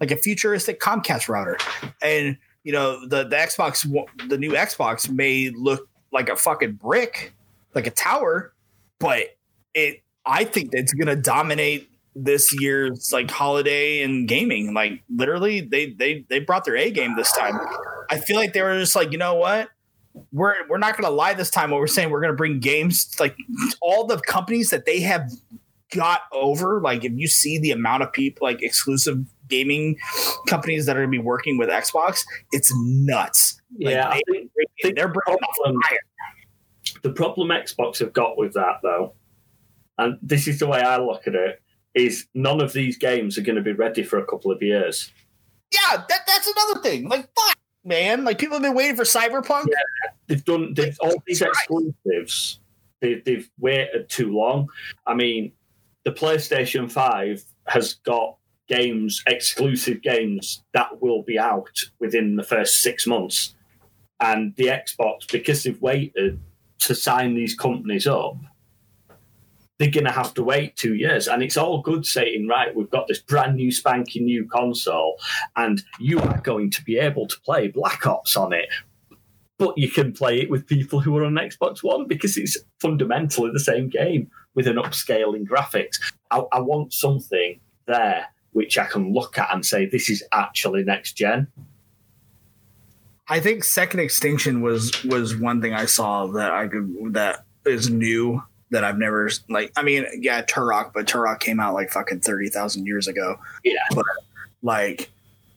like 0.00 0.10
a 0.10 0.16
futuristic 0.16 0.80
Comcast 0.80 1.28
router. 1.28 1.58
And 2.00 2.38
you 2.64 2.72
know, 2.72 3.06
the 3.06 3.24
the 3.24 3.36
Xbox, 3.36 3.86
the 4.28 4.38
new 4.38 4.52
Xbox 4.52 5.10
may 5.10 5.50
look 5.50 5.88
like 6.12 6.28
a 6.28 6.36
fucking 6.36 6.72
brick, 6.72 7.34
like 7.74 7.86
a 7.86 7.90
tower, 7.90 8.54
but 8.98 9.36
it. 9.74 10.02
I 10.28 10.44
think 10.44 10.70
it's 10.72 10.92
gonna 10.92 11.16
dominate 11.16 11.88
this 12.16 12.58
year's 12.58 13.10
like 13.12 13.30
holiday 13.30 14.02
and 14.02 14.26
gaming. 14.26 14.74
Like 14.74 15.02
literally, 15.14 15.60
they 15.60 15.90
they 15.90 16.24
they 16.28 16.40
brought 16.40 16.64
their 16.64 16.76
A 16.76 16.90
game 16.90 17.14
this 17.14 17.32
time. 17.32 17.54
I 18.10 18.18
feel 18.18 18.36
like 18.36 18.52
they 18.52 18.62
were 18.62 18.78
just 18.78 18.96
like, 18.96 19.12
you 19.12 19.18
know 19.18 19.34
what? 19.34 19.68
We're 20.32 20.66
we're 20.68 20.78
not 20.78 20.96
gonna 20.96 21.14
lie 21.14 21.34
this 21.34 21.50
time. 21.50 21.70
What 21.70 21.80
we're 21.80 21.86
saying, 21.86 22.10
we're 22.10 22.22
gonna 22.22 22.32
bring 22.32 22.58
games 22.58 23.14
like 23.20 23.36
all 23.82 24.06
the 24.06 24.18
companies 24.18 24.70
that 24.70 24.86
they 24.86 25.00
have 25.00 25.30
got 25.94 26.22
over. 26.32 26.80
Like 26.80 27.04
if 27.04 27.12
you 27.12 27.28
see 27.28 27.58
the 27.58 27.70
amount 27.70 28.02
of 28.02 28.12
people 28.12 28.46
like 28.46 28.62
exclusive 28.62 29.24
gaming 29.48 29.98
companies 30.48 30.86
that 30.86 30.96
are 30.96 31.00
gonna 31.00 31.10
be 31.10 31.18
working 31.18 31.58
with 31.58 31.68
Xbox, 31.68 32.24
it's 32.50 32.72
nuts. 32.74 33.60
Like, 33.78 33.94
yeah, 33.94 34.10
they, 34.10 34.38
I 34.38 34.64
think 34.82 34.96
they're 34.96 35.08
bringing 35.08 35.38
fire. 35.60 35.98
The 37.02 37.10
problem 37.10 37.48
Xbox 37.48 37.98
have 37.98 38.12
got 38.12 38.38
with 38.38 38.54
that 38.54 38.80
though, 38.82 39.14
and 39.98 40.18
this 40.22 40.46
is 40.46 40.58
the 40.58 40.66
way 40.66 40.80
I 40.80 40.98
look 40.98 41.26
at 41.26 41.34
it, 41.34 41.62
is 41.94 42.26
none 42.34 42.60
of 42.60 42.72
these 42.72 42.98
games 42.98 43.38
are 43.38 43.42
going 43.42 43.56
to 43.56 43.62
be 43.62 43.72
ready 43.72 44.02
for 44.02 44.18
a 44.18 44.26
couple 44.26 44.52
of 44.52 44.62
years. 44.62 45.10
Yeah, 45.72 46.04
that, 46.08 46.20
that's 46.26 46.48
another 46.48 46.80
thing. 46.80 47.08
Like 47.08 47.28
fuck, 47.34 47.56
man. 47.84 48.24
Like 48.24 48.38
people 48.38 48.56
have 48.56 48.62
been 48.62 48.74
waiting 48.74 48.96
for 48.96 49.04
Cyberpunk. 49.04 49.66
Yeah, 49.68 50.10
They've 50.26 50.44
done 50.44 50.74
they've, 50.74 50.96
all 51.00 51.22
these 51.26 51.42
exclusives. 51.42 52.60
They, 53.00 53.22
they've 53.24 53.48
waited 53.58 54.08
too 54.08 54.32
long. 54.32 54.68
I 55.06 55.14
mean, 55.14 55.52
the 56.04 56.12
PlayStation 56.12 56.90
Five 56.90 57.42
has 57.66 57.94
got 57.94 58.36
games, 58.68 59.22
exclusive 59.26 60.02
games 60.02 60.62
that 60.72 61.00
will 61.00 61.22
be 61.22 61.38
out 61.38 61.78
within 61.98 62.36
the 62.36 62.42
first 62.42 62.82
six 62.82 63.06
months, 63.06 63.54
and 64.20 64.54
the 64.56 64.66
Xbox 64.66 65.30
because 65.30 65.62
they've 65.62 65.80
waited 65.80 66.40
to 66.80 66.94
sign 66.94 67.34
these 67.34 67.54
companies 67.54 68.06
up. 68.06 68.36
They're 69.78 69.90
going 69.90 70.06
to 70.06 70.12
have 70.12 70.32
to 70.34 70.42
wait 70.42 70.76
two 70.76 70.94
years, 70.94 71.28
and 71.28 71.42
it's 71.42 71.58
all 71.58 71.82
good 71.82 72.06
saying, 72.06 72.48
right, 72.48 72.74
we've 72.74 72.90
got 72.90 73.08
this 73.08 73.20
brand 73.20 73.56
new 73.56 73.70
spanking 73.70 74.24
new 74.24 74.48
console, 74.48 75.16
and 75.54 75.82
you 75.98 76.18
are 76.18 76.40
going 76.40 76.70
to 76.70 76.82
be 76.82 76.96
able 76.96 77.26
to 77.26 77.40
play 77.44 77.68
Black 77.68 78.06
Ops 78.06 78.36
on 78.36 78.54
it 78.54 78.68
but 79.58 79.76
you 79.78 79.90
can 79.90 80.12
play 80.12 80.40
it 80.40 80.50
with 80.50 80.66
people 80.66 81.00
who 81.00 81.16
are 81.16 81.24
on 81.24 81.34
Xbox 81.34 81.82
One 81.82 82.06
because 82.06 82.36
it's 82.36 82.58
fundamentally 82.80 83.50
the 83.52 83.60
same 83.60 83.88
game 83.88 84.30
with 84.54 84.66
an 84.66 84.76
upscaling 84.76 85.46
graphics. 85.46 85.96
I, 86.30 86.42
I 86.52 86.60
want 86.60 86.92
something 86.92 87.60
there 87.86 88.26
which 88.52 88.78
I 88.78 88.86
can 88.86 89.12
look 89.12 89.38
at 89.38 89.52
and 89.52 89.64
say 89.64 89.86
this 89.86 90.08
is 90.08 90.24
actually 90.32 90.82
next 90.82 91.12
gen. 91.12 91.48
I 93.28 93.40
think 93.40 93.64
Second 93.64 94.00
Extinction 94.00 94.60
was 94.60 95.02
was 95.04 95.36
one 95.36 95.60
thing 95.60 95.74
I 95.74 95.86
saw 95.86 96.26
that 96.28 96.52
I 96.52 96.68
could 96.68 97.14
that 97.14 97.44
is 97.64 97.90
new 97.90 98.42
that 98.70 98.84
I've 98.84 98.98
never 98.98 99.30
like. 99.48 99.72
I 99.76 99.82
mean, 99.82 100.06
yeah, 100.20 100.42
Turok, 100.42 100.92
but 100.92 101.06
Turok 101.06 101.40
came 101.40 101.58
out 101.58 101.74
like 101.74 101.90
fucking 101.90 102.20
thirty 102.20 102.48
thousand 102.48 102.86
years 102.86 103.08
ago. 103.08 103.36
Yeah. 103.64 103.74
but 103.94 104.04
like 104.62 105.10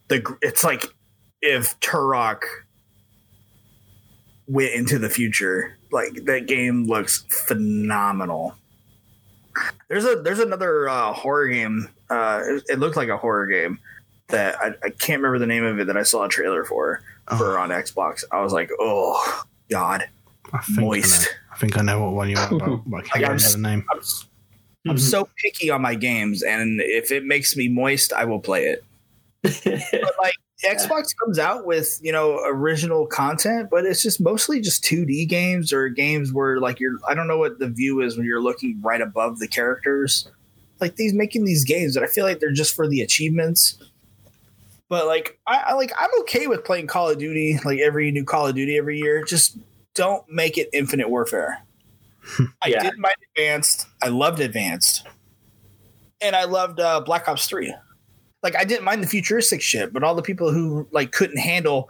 the 0.07 0.37
it's 0.41 0.63
like 0.63 0.85
if 1.41 1.79
Turok 1.79 2.41
went 4.47 4.73
into 4.73 4.97
the 4.97 5.09
future, 5.09 5.77
like 5.91 6.25
that 6.25 6.47
game 6.47 6.85
looks 6.85 7.23
phenomenal. 7.29 8.55
There's 9.89 10.05
a 10.05 10.21
there's 10.21 10.39
another 10.39 10.89
uh, 10.89 11.13
horror 11.13 11.49
game. 11.49 11.89
Uh, 12.09 12.41
it, 12.45 12.63
it 12.69 12.79
looked 12.79 12.97
like 12.97 13.09
a 13.09 13.17
horror 13.17 13.45
game 13.45 13.79
that 14.29 14.55
I, 14.59 14.67
I 14.83 14.89
can't 14.89 15.21
remember 15.21 15.39
the 15.39 15.47
name 15.47 15.63
of 15.63 15.79
it 15.79 15.87
that 15.87 15.97
I 15.97 16.03
saw 16.03 16.23
a 16.23 16.29
trailer 16.29 16.63
for 16.63 17.01
Uh-huh. 17.29 17.37
for 17.37 17.59
on 17.59 17.69
Xbox. 17.69 18.23
I 18.31 18.41
was 18.41 18.53
like, 18.53 18.69
oh 18.79 19.43
god, 19.69 20.07
I 20.53 20.59
think 20.59 20.79
moist. 20.79 21.27
I. 21.51 21.55
I 21.55 21.57
think 21.57 21.77
I 21.77 21.81
know 21.81 22.01
what 22.05 22.13
one 22.13 22.29
you're 22.29 22.39
on 22.39 22.53
about, 22.53 22.81
but 22.85 22.97
I 22.97 23.01
can't 23.01 23.11
Like, 23.13 23.21
remember 23.21 23.43
the 23.43 23.57
name. 23.57 23.85
I'm, 23.91 23.99
s- 23.99 24.25
I'm 24.87 24.95
mhm. 24.95 24.99
so 24.99 25.27
picky 25.43 25.69
on 25.69 25.81
my 25.81 25.95
games, 25.95 26.41
and 26.41 26.79
if 26.81 27.11
it 27.11 27.25
makes 27.25 27.55
me 27.57 27.67
moist, 27.67 28.13
I 28.13 28.25
will 28.25 28.39
play 28.39 28.65
it. 28.65 28.83
But 29.63 30.13
like 30.21 30.33
Xbox 30.65 31.15
comes 31.23 31.39
out 31.39 31.65
with 31.65 31.99
you 32.01 32.11
know 32.11 32.39
original 32.45 33.05
content, 33.07 33.69
but 33.71 33.85
it's 33.85 34.01
just 34.03 34.19
mostly 34.19 34.59
just 34.59 34.83
2D 34.83 35.27
games 35.29 35.71
or 35.71 35.87
games 35.89 36.33
where 36.33 36.59
like 36.59 36.79
you're 36.79 36.97
I 37.07 37.13
don't 37.13 37.27
know 37.27 37.37
what 37.37 37.59
the 37.59 37.69
view 37.69 38.01
is 38.01 38.17
when 38.17 38.25
you're 38.25 38.41
looking 38.41 38.79
right 38.81 39.01
above 39.01 39.39
the 39.39 39.47
characters. 39.47 40.29
Like 40.81 40.95
these 40.95 41.13
making 41.13 41.45
these 41.45 41.63
games 41.65 41.93
that 41.93 42.03
I 42.03 42.07
feel 42.07 42.25
like 42.25 42.39
they're 42.39 42.51
just 42.51 42.75
for 42.75 42.87
the 42.87 43.01
achievements. 43.01 43.77
But 44.89 45.05
like 45.07 45.39
I, 45.47 45.57
I 45.67 45.73
like 45.73 45.91
I'm 45.99 46.09
okay 46.21 46.47
with 46.47 46.65
playing 46.65 46.87
Call 46.87 47.09
of 47.09 47.17
Duty 47.19 47.59
like 47.63 47.79
every 47.79 48.11
new 48.11 48.25
Call 48.25 48.47
of 48.47 48.55
Duty 48.55 48.77
every 48.77 48.97
year. 48.97 49.23
Just 49.23 49.57
don't 49.93 50.27
make 50.29 50.57
it 50.57 50.69
Infinite 50.73 51.09
Warfare. 51.09 51.59
I 52.63 52.67
Yeah. 52.69 52.83
did 52.83 52.97
my 52.97 53.13
Advanced. 53.35 53.87
I 54.01 54.07
loved 54.09 54.39
Advanced, 54.39 55.07
and 56.21 56.35
I 56.35 56.43
loved 56.45 56.79
uh, 56.79 57.01
Black 57.01 57.27
Ops 57.27 57.47
Three 57.47 57.73
like 58.41 58.55
I 58.55 58.63
didn't 58.63 58.85
mind 58.85 59.03
the 59.03 59.07
futuristic 59.07 59.61
shit, 59.61 59.91
but 59.91 60.01
all 60.03 60.15
the 60.15 60.21
people 60.21 60.51
who 60.51 60.87
like 60.91 61.11
couldn't 61.11 61.39
handle 61.39 61.89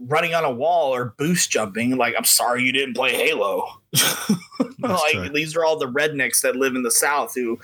running 0.00 0.34
on 0.34 0.42
a 0.42 0.50
wall 0.50 0.94
or 0.94 1.14
boost 1.18 1.50
jumping, 1.50 1.96
like 1.98 2.14
I'm 2.16 2.24
sorry 2.24 2.62
you 2.62 2.72
didn't 2.72 2.94
play 2.94 3.12
Halo. 3.12 3.66
like 4.80 5.12
true. 5.12 5.28
these 5.28 5.54
are 5.56 5.64
all 5.64 5.78
the 5.78 5.86
rednecks 5.86 6.40
that 6.42 6.56
live 6.56 6.74
in 6.76 6.82
the 6.82 6.90
South 6.90 7.34
who 7.34 7.58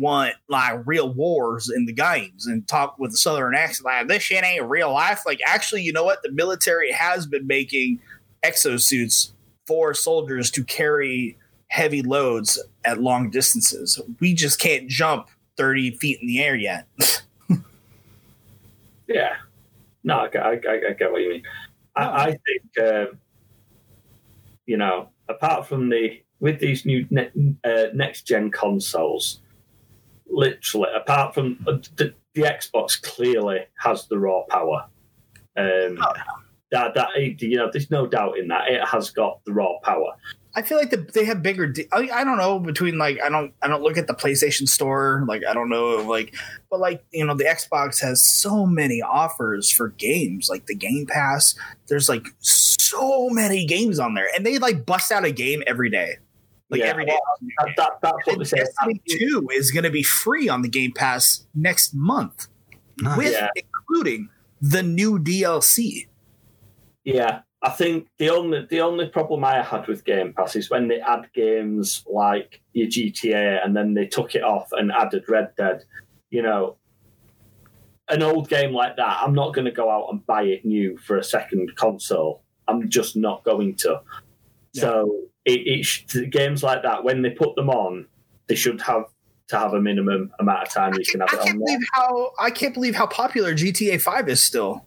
want 0.00 0.34
like 0.48 0.80
real 0.86 1.12
wars 1.12 1.70
in 1.70 1.86
the 1.86 1.92
games 1.92 2.46
and 2.46 2.66
talk 2.66 2.98
with 2.98 3.12
a 3.12 3.16
southern 3.16 3.54
accent 3.54 3.84
like 3.84 4.08
this 4.08 4.22
shit 4.22 4.42
ain't 4.42 4.64
real 4.64 4.92
life. 4.92 5.22
Like 5.26 5.40
actually, 5.46 5.82
you 5.82 5.92
know 5.92 6.04
what? 6.04 6.22
The 6.22 6.32
military 6.32 6.90
has 6.92 7.26
been 7.26 7.46
making 7.46 8.00
exosuits 8.42 9.32
for 9.66 9.94
soldiers 9.94 10.50
to 10.52 10.64
carry 10.64 11.36
heavy 11.68 12.02
loads 12.02 12.58
at 12.84 13.00
long 13.00 13.30
distances. 13.30 14.00
We 14.18 14.34
just 14.34 14.58
can't 14.58 14.88
jump 14.88 15.28
30 15.56 15.96
feet 15.98 16.20
in 16.20 16.26
the 16.26 16.42
air 16.42 16.56
yet. 16.56 16.86
Yeah. 19.10 19.34
No, 20.04 20.14
I, 20.18 20.38
I, 20.38 20.52
I, 20.52 20.92
get 20.96 21.10
what 21.10 21.20
you 21.20 21.30
mean. 21.30 21.42
I, 21.96 22.04
I 22.04 22.26
think, 22.26 22.88
um, 22.88 23.18
you 24.64 24.76
know, 24.76 25.08
apart 25.28 25.66
from 25.66 25.88
the, 25.88 26.22
with 26.38 26.60
these 26.60 26.86
new 26.86 27.06
ne- 27.10 27.56
uh, 27.64 27.86
next 27.92 28.22
gen 28.22 28.50
consoles, 28.52 29.40
literally, 30.30 30.88
apart 30.94 31.34
from 31.34 31.58
uh, 31.66 31.78
the, 31.96 32.14
the 32.34 32.42
Xbox 32.42 33.00
clearly 33.00 33.60
has 33.78 34.06
the 34.06 34.18
raw 34.18 34.42
power. 34.48 34.86
Um, 35.56 35.98
that, 36.70 36.94
that, 36.94 37.08
you 37.16 37.56
know, 37.56 37.68
there's 37.72 37.90
no 37.90 38.06
doubt 38.06 38.38
in 38.38 38.48
that. 38.48 38.68
It 38.68 38.86
has 38.86 39.10
got 39.10 39.44
the 39.44 39.52
raw 39.52 39.78
power. 39.82 40.14
I 40.54 40.62
feel 40.62 40.78
like 40.78 40.90
the, 40.90 40.96
they 40.96 41.24
have 41.24 41.42
bigger. 41.42 41.66
De- 41.68 41.88
I, 41.92 42.08
I 42.12 42.24
don't 42.24 42.38
know 42.38 42.58
between 42.58 42.98
like 42.98 43.20
I 43.22 43.28
don't 43.28 43.52
I 43.62 43.68
don't 43.68 43.82
look 43.82 43.96
at 43.96 44.08
the 44.08 44.14
PlayStation 44.14 44.68
Store 44.68 45.24
like 45.28 45.42
I 45.48 45.54
don't 45.54 45.68
know 45.68 45.96
like 46.08 46.34
but 46.70 46.80
like 46.80 47.04
you 47.12 47.24
know 47.24 47.36
the 47.36 47.44
Xbox 47.44 48.00
has 48.00 48.22
so 48.22 48.66
many 48.66 49.00
offers 49.00 49.70
for 49.70 49.90
games 49.90 50.48
like 50.48 50.66
the 50.66 50.74
Game 50.74 51.06
Pass. 51.06 51.54
There's 51.86 52.08
like 52.08 52.26
so 52.40 53.30
many 53.30 53.64
games 53.64 54.00
on 54.00 54.14
there, 54.14 54.28
and 54.34 54.44
they 54.44 54.58
like 54.58 54.84
bust 54.84 55.12
out 55.12 55.24
a 55.24 55.30
game 55.30 55.62
every 55.68 55.90
day. 55.90 56.16
Like 56.70 56.80
Yeah, 56.80 56.86
every 56.86 57.04
day. 57.06 57.18
That, 57.58 57.68
that, 57.76 57.90
that's 58.02 58.26
what 58.26 58.36
And 58.36 58.46
they. 58.46 58.58
Destiny 58.58 59.02
Two 59.08 59.48
is 59.52 59.70
going 59.70 59.84
to 59.84 59.90
be 59.90 60.02
free 60.02 60.48
on 60.48 60.62
the 60.62 60.68
Game 60.68 60.92
Pass 60.92 61.46
next 61.54 61.94
month, 61.94 62.48
Nice. 62.98 63.16
with 63.18 63.32
Yeah. 63.32 63.48
including 63.56 64.28
the 64.60 64.82
new 64.82 65.18
DLC. 65.18 66.06
Yeah, 67.04 67.40
I 67.62 67.70
think 67.70 68.08
the 68.18 68.30
only 68.30 68.66
the 68.70 68.80
only 68.82 69.08
problem 69.08 69.44
I 69.44 69.62
had 69.62 69.86
with 69.88 70.04
Game 70.04 70.32
Pass 70.32 70.54
is 70.54 70.70
when 70.70 70.86
they 70.88 71.00
add 71.00 71.28
games 71.34 72.04
like 72.06 72.60
your 72.72 72.88
GTA 72.88 73.64
and 73.64 73.74
then 73.76 73.94
they 73.94 74.06
took 74.06 74.34
it 74.34 74.42
off 74.42 74.68
and 74.72 74.92
added 74.92 75.24
Red 75.28 75.54
Dead. 75.56 75.84
You 76.30 76.42
know, 76.42 76.76
an 78.08 78.22
old 78.22 78.48
game 78.48 78.72
like 78.72 78.96
that, 78.96 79.18
I'm 79.22 79.34
not 79.34 79.54
going 79.54 79.64
to 79.64 79.70
go 79.72 79.90
out 79.90 80.08
and 80.10 80.24
buy 80.26 80.42
it 80.44 80.64
new 80.64 80.96
for 80.98 81.16
a 81.16 81.24
second 81.24 81.74
console. 81.74 82.42
I'm 82.68 82.88
just 82.88 83.16
not 83.16 83.42
going 83.44 83.74
to. 83.76 84.00
So 84.74 85.22
it, 85.54 85.60
it 85.80 85.84
sh- 85.84 86.04
games 86.30 86.62
like 86.62 86.82
that 86.82 87.04
when 87.04 87.22
they 87.22 87.30
put 87.30 87.54
them 87.56 87.70
on, 87.70 88.06
they 88.48 88.54
should 88.54 88.80
have 88.82 89.04
to 89.48 89.58
have 89.58 89.74
a 89.74 89.80
minimum 89.80 90.30
amount 90.38 90.62
of 90.62 90.72
time 90.72 90.94
you 90.94 91.04
can 91.04 91.20
have 91.20 91.30
I 91.30 91.34
it 91.34 91.38
on 91.40 91.44
can't 91.46 91.58
there. 91.58 91.66
believe 91.66 91.86
how 91.94 92.30
I 92.38 92.50
can't 92.50 92.74
believe 92.74 92.94
how 92.94 93.06
popular 93.06 93.52
GTA 93.54 94.00
Five 94.00 94.28
is 94.28 94.42
still. 94.42 94.86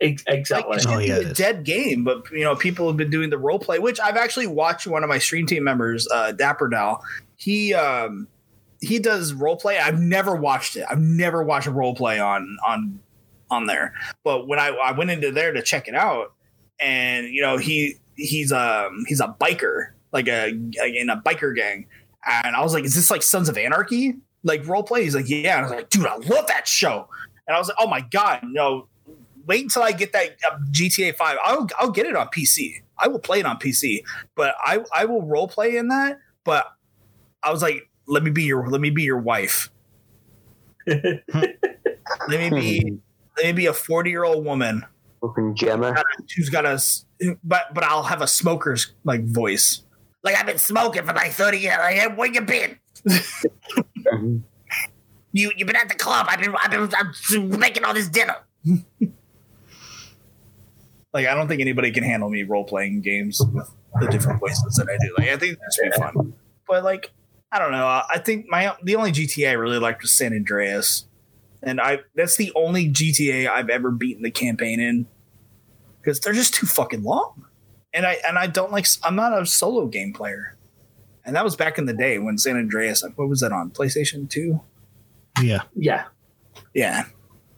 Ex- 0.00 0.24
Like, 0.26 0.38
exactly. 0.38 0.76
it 0.76 0.80
should 0.82 0.90
Oh, 0.90 0.98
be 0.98 1.06
yeah, 1.06 1.16
a 1.18 1.32
dead 1.32 1.62
game, 1.64 2.02
but 2.02 2.28
you 2.32 2.42
know, 2.42 2.56
people 2.56 2.88
have 2.88 2.96
been 2.96 3.10
doing 3.10 3.30
the 3.30 3.38
role 3.38 3.60
play, 3.60 3.78
which 3.78 4.00
I've 4.00 4.16
actually 4.16 4.48
watched 4.48 4.88
one 4.88 5.04
of 5.04 5.08
my 5.08 5.18
stream 5.18 5.46
team 5.46 5.62
members, 5.62 6.08
uh, 6.12 6.32
Dapper 6.32 6.68
Dow. 6.68 7.00
He 7.36 7.72
um 7.74 8.26
he 8.80 8.98
does 8.98 9.32
role 9.32 9.56
play. 9.56 9.78
I've 9.78 10.00
never 10.00 10.34
watched 10.34 10.74
it. 10.74 10.84
I've 10.90 10.98
never 11.00 11.44
watched 11.44 11.68
a 11.68 11.70
role 11.70 11.94
play 11.94 12.18
on 12.18 12.56
on 12.66 12.98
on 13.48 13.66
there. 13.66 13.94
But 14.24 14.48
when 14.48 14.58
I, 14.58 14.68
I 14.70 14.90
went 14.92 15.10
into 15.12 15.30
there 15.30 15.52
to 15.52 15.62
check 15.62 15.86
it 15.86 15.94
out, 15.94 16.32
and 16.80 17.28
you 17.28 17.42
know, 17.42 17.56
he 17.58 17.96
he's 18.22 18.52
a 18.52 18.88
he's 19.06 19.20
a 19.20 19.34
biker, 19.40 19.90
like 20.12 20.28
a 20.28 20.48
in 20.48 21.10
a 21.10 21.20
biker 21.20 21.54
gang. 21.54 21.86
And 22.24 22.54
I 22.54 22.62
was 22.62 22.72
like, 22.72 22.84
is 22.84 22.94
this 22.94 23.10
like 23.10 23.22
Sons 23.22 23.48
of 23.48 23.58
Anarchy? 23.58 24.14
Like 24.44 24.66
role 24.66 24.82
play? 24.82 25.04
He's 25.04 25.14
like, 25.14 25.28
yeah. 25.28 25.56
And 25.56 25.66
I 25.66 25.68
was 25.68 25.72
like, 25.72 25.90
dude, 25.90 26.06
I 26.06 26.16
love 26.16 26.46
that 26.46 26.66
show. 26.66 27.08
And 27.46 27.56
I 27.56 27.58
was 27.58 27.68
like, 27.68 27.76
oh 27.80 27.88
my 27.88 28.00
god, 28.00 28.40
no, 28.44 28.86
wait 29.46 29.62
until 29.62 29.82
I 29.82 29.92
get 29.92 30.12
that 30.12 30.36
uh, 30.48 30.58
GTA 30.70 31.16
Five. 31.16 31.38
I'll 31.44 31.68
I'll 31.78 31.90
get 31.90 32.06
it 32.06 32.16
on 32.16 32.28
PC. 32.28 32.82
I 32.98 33.08
will 33.08 33.18
play 33.18 33.40
it 33.40 33.46
on 33.46 33.58
PC, 33.58 34.04
but 34.34 34.54
I 34.60 34.84
I 34.94 35.04
will 35.04 35.22
role 35.22 35.48
play 35.48 35.76
in 35.76 35.88
that. 35.88 36.18
But 36.44 36.66
I 37.42 37.50
was 37.50 37.62
like, 37.62 37.88
let 38.06 38.22
me 38.22 38.30
be 38.30 38.44
your 38.44 38.68
let 38.68 38.80
me 38.80 38.90
be 38.90 39.02
your 39.02 39.18
wife. 39.18 39.70
let 40.86 41.24
me 42.28 42.50
be 42.50 42.98
let 43.36 43.46
me 43.46 43.52
be 43.52 43.66
a 43.66 43.72
forty 43.72 44.10
year 44.10 44.24
old 44.24 44.44
woman 44.44 44.84
Gemma. 45.54 46.02
who's 46.36 46.48
got 46.48 46.66
a 46.66 46.80
but 47.44 47.74
but 47.74 47.84
I'll 47.84 48.04
have 48.04 48.22
a 48.22 48.26
smoker's 48.26 48.92
like 49.04 49.24
voice. 49.24 49.82
Like 50.22 50.36
I've 50.36 50.46
been 50.46 50.58
smoking 50.58 51.04
for 51.04 51.12
like 51.12 51.32
30 51.32 51.58
years. 51.58 51.78
Like, 51.78 52.16
where 52.16 52.32
you 52.32 52.40
been? 52.40 52.78
You 55.34 55.50
you 55.56 55.64
been 55.64 55.76
at 55.76 55.88
the 55.88 55.94
club. 55.94 56.26
I've 56.28 56.40
been 56.40 56.54
I've 56.54 56.70
been 56.70 56.90
I'm 56.94 57.58
making 57.58 57.84
all 57.84 57.94
this 57.94 58.08
dinner. 58.08 58.36
Like 61.12 61.26
I 61.26 61.34
don't 61.34 61.46
think 61.46 61.60
anybody 61.60 61.90
can 61.90 62.04
handle 62.04 62.30
me 62.30 62.42
role 62.42 62.64
playing 62.64 63.02
games 63.02 63.40
with 63.52 63.70
the 64.00 64.06
different 64.08 64.40
voices 64.40 64.76
that 64.76 64.88
I 64.88 64.96
do. 65.04 65.14
Like 65.18 65.28
I 65.28 65.36
think 65.36 65.58
that's 65.58 65.78
be 65.78 65.90
fun. 65.90 66.32
But 66.66 66.84
like 66.84 67.12
I 67.50 67.58
don't 67.58 67.70
know. 67.70 67.86
I 67.86 68.18
think 68.18 68.46
my 68.48 68.74
the 68.82 68.96
only 68.96 69.12
GTA 69.12 69.50
I 69.50 69.52
really 69.52 69.78
liked 69.78 70.00
was 70.00 70.10
San 70.12 70.32
Andreas, 70.32 71.06
and 71.62 71.82
I 71.82 71.98
that's 72.14 72.36
the 72.36 72.50
only 72.56 72.88
GTA 72.88 73.46
I've 73.46 73.68
ever 73.68 73.90
beaten 73.90 74.22
the 74.22 74.30
campaign 74.30 74.80
in 74.80 75.06
because 76.02 76.20
they're 76.20 76.32
just 76.32 76.54
too 76.54 76.66
fucking 76.66 77.02
long. 77.02 77.46
And 77.94 78.04
I 78.06 78.18
and 78.26 78.38
I 78.38 78.46
don't 78.46 78.72
like. 78.72 78.86
I'm 79.02 79.16
not 79.16 79.40
a 79.40 79.46
solo 79.46 79.86
game 79.86 80.12
player, 80.12 80.56
and 81.24 81.36
that 81.36 81.44
was 81.44 81.56
back 81.56 81.78
in 81.78 81.86
the 81.86 81.92
day 81.92 82.18
when 82.18 82.38
San 82.38 82.56
Andreas. 82.56 83.04
What 83.16 83.28
was 83.28 83.40
that 83.40 83.52
on 83.52 83.70
PlayStation 83.70 84.28
Two? 84.28 84.60
Yeah. 85.40 85.62
yeah. 85.74 86.04
Yeah, 86.74 87.04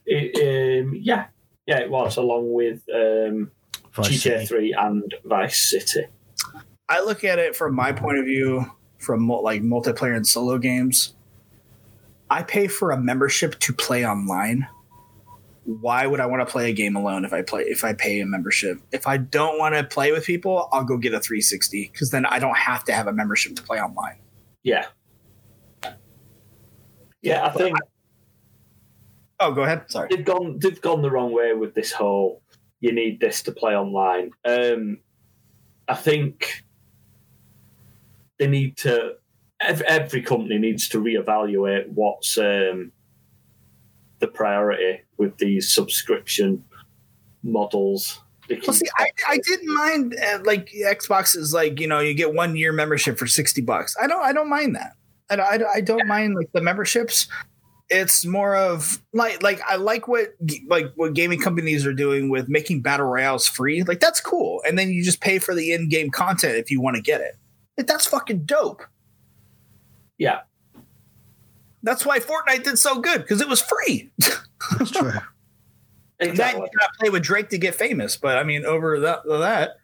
It, 0.06 0.84
um, 0.84 0.94
yeah. 1.00 1.26
Yeah, 1.66 1.78
it 1.78 1.90
was, 1.90 2.16
along 2.16 2.52
with 2.52 2.82
um, 2.94 3.50
Vice 3.92 4.08
GTA 4.08 4.20
City. 4.20 4.46
3 4.46 4.76
and 4.78 5.14
Vice 5.24 5.70
City. 5.70 6.06
I 6.88 7.02
look 7.02 7.24
at 7.24 7.38
it 7.38 7.56
from 7.56 7.74
my 7.74 7.92
point 7.92 8.18
of 8.18 8.26
view, 8.26 8.70
from 8.98 9.28
like 9.28 9.62
multiplayer 9.62 10.14
and 10.14 10.26
solo 10.26 10.58
games. 10.58 11.14
I 12.28 12.42
pay 12.42 12.66
for 12.66 12.90
a 12.90 13.00
membership 13.00 13.58
to 13.60 13.72
play 13.72 14.06
online. 14.06 14.66
Why 15.64 16.06
would 16.06 16.20
I 16.20 16.26
want 16.26 16.46
to 16.46 16.50
play 16.50 16.70
a 16.70 16.74
game 16.74 16.94
alone 16.94 17.24
if 17.24 17.32
I 17.32 17.42
play 17.42 17.62
if 17.62 17.84
I 17.84 17.94
pay 17.94 18.20
a 18.20 18.26
membership? 18.26 18.78
If 18.92 19.06
I 19.06 19.16
don't 19.16 19.58
want 19.58 19.74
to 19.74 19.84
play 19.84 20.12
with 20.12 20.24
people, 20.26 20.68
I'll 20.72 20.84
go 20.84 20.98
get 20.98 21.14
a 21.14 21.20
360 21.20 21.90
because 21.92 22.10
then 22.10 22.26
I 22.26 22.38
don't 22.38 22.56
have 22.56 22.84
to 22.84 22.92
have 22.92 23.06
a 23.06 23.12
membership 23.12 23.56
to 23.56 23.62
play 23.62 23.78
online. 23.80 24.18
Yeah. 24.62 24.86
Yeah, 27.22 27.46
I 27.46 27.50
think 27.50 27.78
Oh, 29.40 29.52
go 29.52 29.62
ahead. 29.62 29.90
Sorry. 29.90 30.08
they've 30.10 30.24
gone 30.24 30.58
they've 30.58 30.80
gone 30.80 31.02
the 31.02 31.10
wrong 31.10 31.32
way 31.32 31.54
with 31.54 31.74
this 31.74 31.92
whole 31.92 32.42
you 32.80 32.92
need 32.92 33.18
this 33.20 33.42
to 33.44 33.52
play 33.52 33.74
online. 33.74 34.30
Um, 34.44 34.98
I 35.88 35.94
think 35.94 36.64
they 38.38 38.46
need 38.46 38.76
to 38.78 39.14
ev- 39.60 39.82
every 39.82 40.20
company 40.22 40.58
needs 40.58 40.88
to 40.90 41.02
reevaluate 41.02 41.88
what's 41.88 42.36
um, 42.36 42.92
the 44.18 44.26
priority 44.28 45.03
with 45.16 45.36
these 45.38 45.72
subscription 45.72 46.64
models. 47.42 48.20
Well, 48.48 48.74
see, 48.74 48.86
I, 48.98 49.06
I 49.28 49.38
didn't 49.38 49.74
mind 49.74 50.16
uh, 50.22 50.40
like 50.44 50.70
Xbox 50.70 51.34
is 51.36 51.54
like 51.54 51.80
you 51.80 51.86
know 51.86 52.00
you 52.00 52.12
get 52.12 52.34
one 52.34 52.56
year 52.56 52.72
membership 52.72 53.18
for 53.18 53.26
sixty 53.26 53.62
bucks. 53.62 53.96
I 54.00 54.06
don't 54.06 54.22
I 54.22 54.32
don't 54.32 54.50
mind 54.50 54.76
that. 54.76 54.92
I, 55.30 55.36
I, 55.36 55.72
I 55.76 55.80
don't 55.80 56.06
mind 56.06 56.34
like 56.34 56.52
the 56.52 56.60
memberships. 56.60 57.26
It's 57.88 58.26
more 58.26 58.54
of 58.56 59.00
like 59.12 59.42
like 59.42 59.60
I 59.66 59.76
like 59.76 60.08
what 60.08 60.34
like 60.68 60.92
what 60.96 61.14
gaming 61.14 61.40
companies 61.40 61.86
are 61.86 61.94
doing 61.94 62.28
with 62.28 62.48
making 62.48 62.82
battle 62.82 63.06
royales 63.06 63.46
free. 63.48 63.82
Like 63.82 64.00
that's 64.00 64.20
cool, 64.20 64.60
and 64.66 64.78
then 64.78 64.90
you 64.90 65.02
just 65.02 65.20
pay 65.20 65.38
for 65.38 65.54
the 65.54 65.72
in 65.72 65.88
game 65.88 66.10
content 66.10 66.56
if 66.56 66.70
you 66.70 66.80
want 66.82 66.96
to 66.96 67.02
get 67.02 67.20
it. 67.22 67.36
Like, 67.78 67.86
that's 67.86 68.06
fucking 68.06 68.44
dope. 68.44 68.82
yeah, 70.18 70.40
That's 71.84 72.06
why 72.06 72.18
Fortnite 72.18 72.64
did 72.64 72.78
so 72.78 72.98
good 72.98 73.20
because 73.20 73.42
it 73.42 73.48
was 73.48 73.60
free. 73.60 74.10
That's 74.78 74.90
true. 74.90 75.12
That 75.12 75.22
exactly. 76.18 76.62
you 76.62 76.78
gotta 76.78 76.92
play 76.98 77.10
with 77.10 77.22
Drake 77.22 77.50
to 77.50 77.58
get 77.58 77.74
famous, 77.74 78.16
but 78.16 78.38
I 78.38 78.42
mean, 78.42 78.64
over 78.64 79.00
that, 79.00 79.20
that 79.26 79.76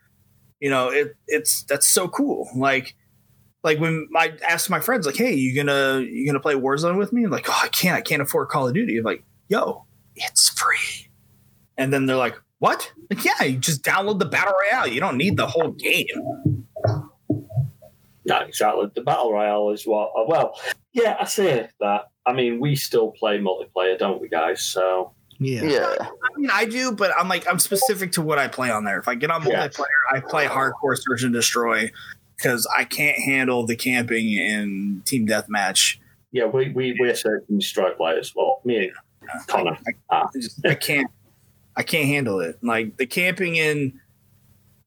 you 0.60 0.70
know, 0.70 0.88
it 0.88 1.14
it's 1.28 1.62
that's 1.64 1.86
so 1.86 2.08
cool. 2.08 2.48
Like, 2.56 2.94
like 3.62 3.78
when 3.78 4.08
I 4.16 4.32
asked 4.48 4.70
my 4.70 4.80
friends, 4.80 5.04
like, 5.04 5.16
"Hey, 5.16 5.34
you 5.34 5.54
gonna 5.54 6.00
you 6.00 6.26
gonna 6.26 6.40
play 6.40 6.54
Warzone 6.54 6.96
with 6.96 7.12
me?" 7.12 7.24
I'm 7.24 7.30
like, 7.30 7.48
"Oh, 7.50 7.60
I 7.62 7.68
can't. 7.68 7.96
I 7.96 8.00
can't 8.00 8.22
afford 8.22 8.48
Call 8.48 8.66
of 8.66 8.72
Duty." 8.72 8.96
I'm 8.96 9.04
like, 9.04 9.22
"Yo, 9.48 9.84
it's 10.16 10.48
free." 10.48 11.10
And 11.76 11.92
then 11.92 12.06
they're 12.06 12.16
like, 12.16 12.40
"What?" 12.60 12.92
Like, 13.10 13.24
yeah, 13.26 13.42
you 13.42 13.58
just 13.58 13.82
download 13.82 14.20
the 14.20 14.26
battle 14.26 14.54
royale. 14.64 14.86
You 14.86 15.00
don't 15.00 15.18
need 15.18 15.36
the 15.36 15.46
whole 15.46 15.72
game. 15.72 16.66
Yeah, 18.24 18.42
exactly. 18.44 18.90
The 18.94 19.00
battle 19.02 19.32
royale 19.32 19.70
is 19.70 19.84
what. 19.86 20.10
uh, 20.16 20.24
Well, 20.26 20.58
yeah, 20.92 21.16
I 21.20 21.24
say 21.24 21.68
that. 21.80 22.08
I 22.26 22.32
mean, 22.34 22.60
we 22.60 22.76
still 22.76 23.12
play 23.12 23.38
multiplayer, 23.38 23.98
don't 23.98 24.20
we, 24.20 24.28
guys? 24.28 24.62
So 24.62 25.12
Yeah. 25.38 25.64
Yeah. 25.64 25.96
I 26.00 26.08
mean, 26.38 26.50
I 26.52 26.66
do, 26.66 26.92
but 26.92 27.12
I'm 27.18 27.28
like, 27.28 27.48
I'm 27.48 27.58
specific 27.58 28.12
to 28.12 28.22
what 28.22 28.38
I 28.38 28.46
play 28.48 28.70
on 28.70 28.84
there. 28.84 28.98
If 28.98 29.08
I 29.08 29.14
get 29.14 29.30
on 29.30 29.42
Yeah. 29.46 29.68
multiplayer, 29.68 29.86
I 30.12 30.20
play 30.20 30.46
hardcore 30.46 30.96
search 30.96 31.22
and 31.22 31.32
destroy 31.32 31.90
because 32.36 32.66
I 32.76 32.84
can't 32.84 33.18
handle 33.18 33.66
the 33.66 33.76
camping 33.76 34.32
in 34.32 35.02
team 35.06 35.26
deathmatch. 35.26 35.96
yeah, 36.32 36.44
we 36.46 36.70
we 36.70 36.94
we're 37.00 37.14
certain 37.14 37.58
destroy 37.58 37.90
players. 37.92 38.32
Well, 38.36 38.60
me 38.64 38.76
and 39.30 39.46
Connor. 39.46 39.78
I, 40.10 40.24
just, 40.34 40.64
I 40.66 40.74
can't, 40.74 41.10
I 41.76 41.82
can't 41.82 42.06
handle 42.06 42.40
it. 42.40 42.58
Like 42.62 42.96
the 42.98 43.06
camping 43.06 43.56
in, 43.56 44.00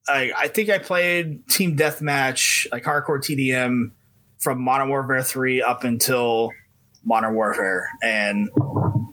I, 0.08 0.32
I 0.36 0.48
think 0.48 0.70
I 0.70 0.78
played 0.78 1.48
team 1.48 1.76
deathmatch, 1.76 2.66
like 2.70 2.84
hardcore 2.84 3.18
TDM, 3.18 3.92
from 4.38 4.60
Modern 4.60 4.90
Warfare 4.90 5.22
three 5.22 5.62
up 5.62 5.84
until 5.84 6.50
Modern 7.04 7.34
Warfare, 7.34 7.88
and 8.02 8.50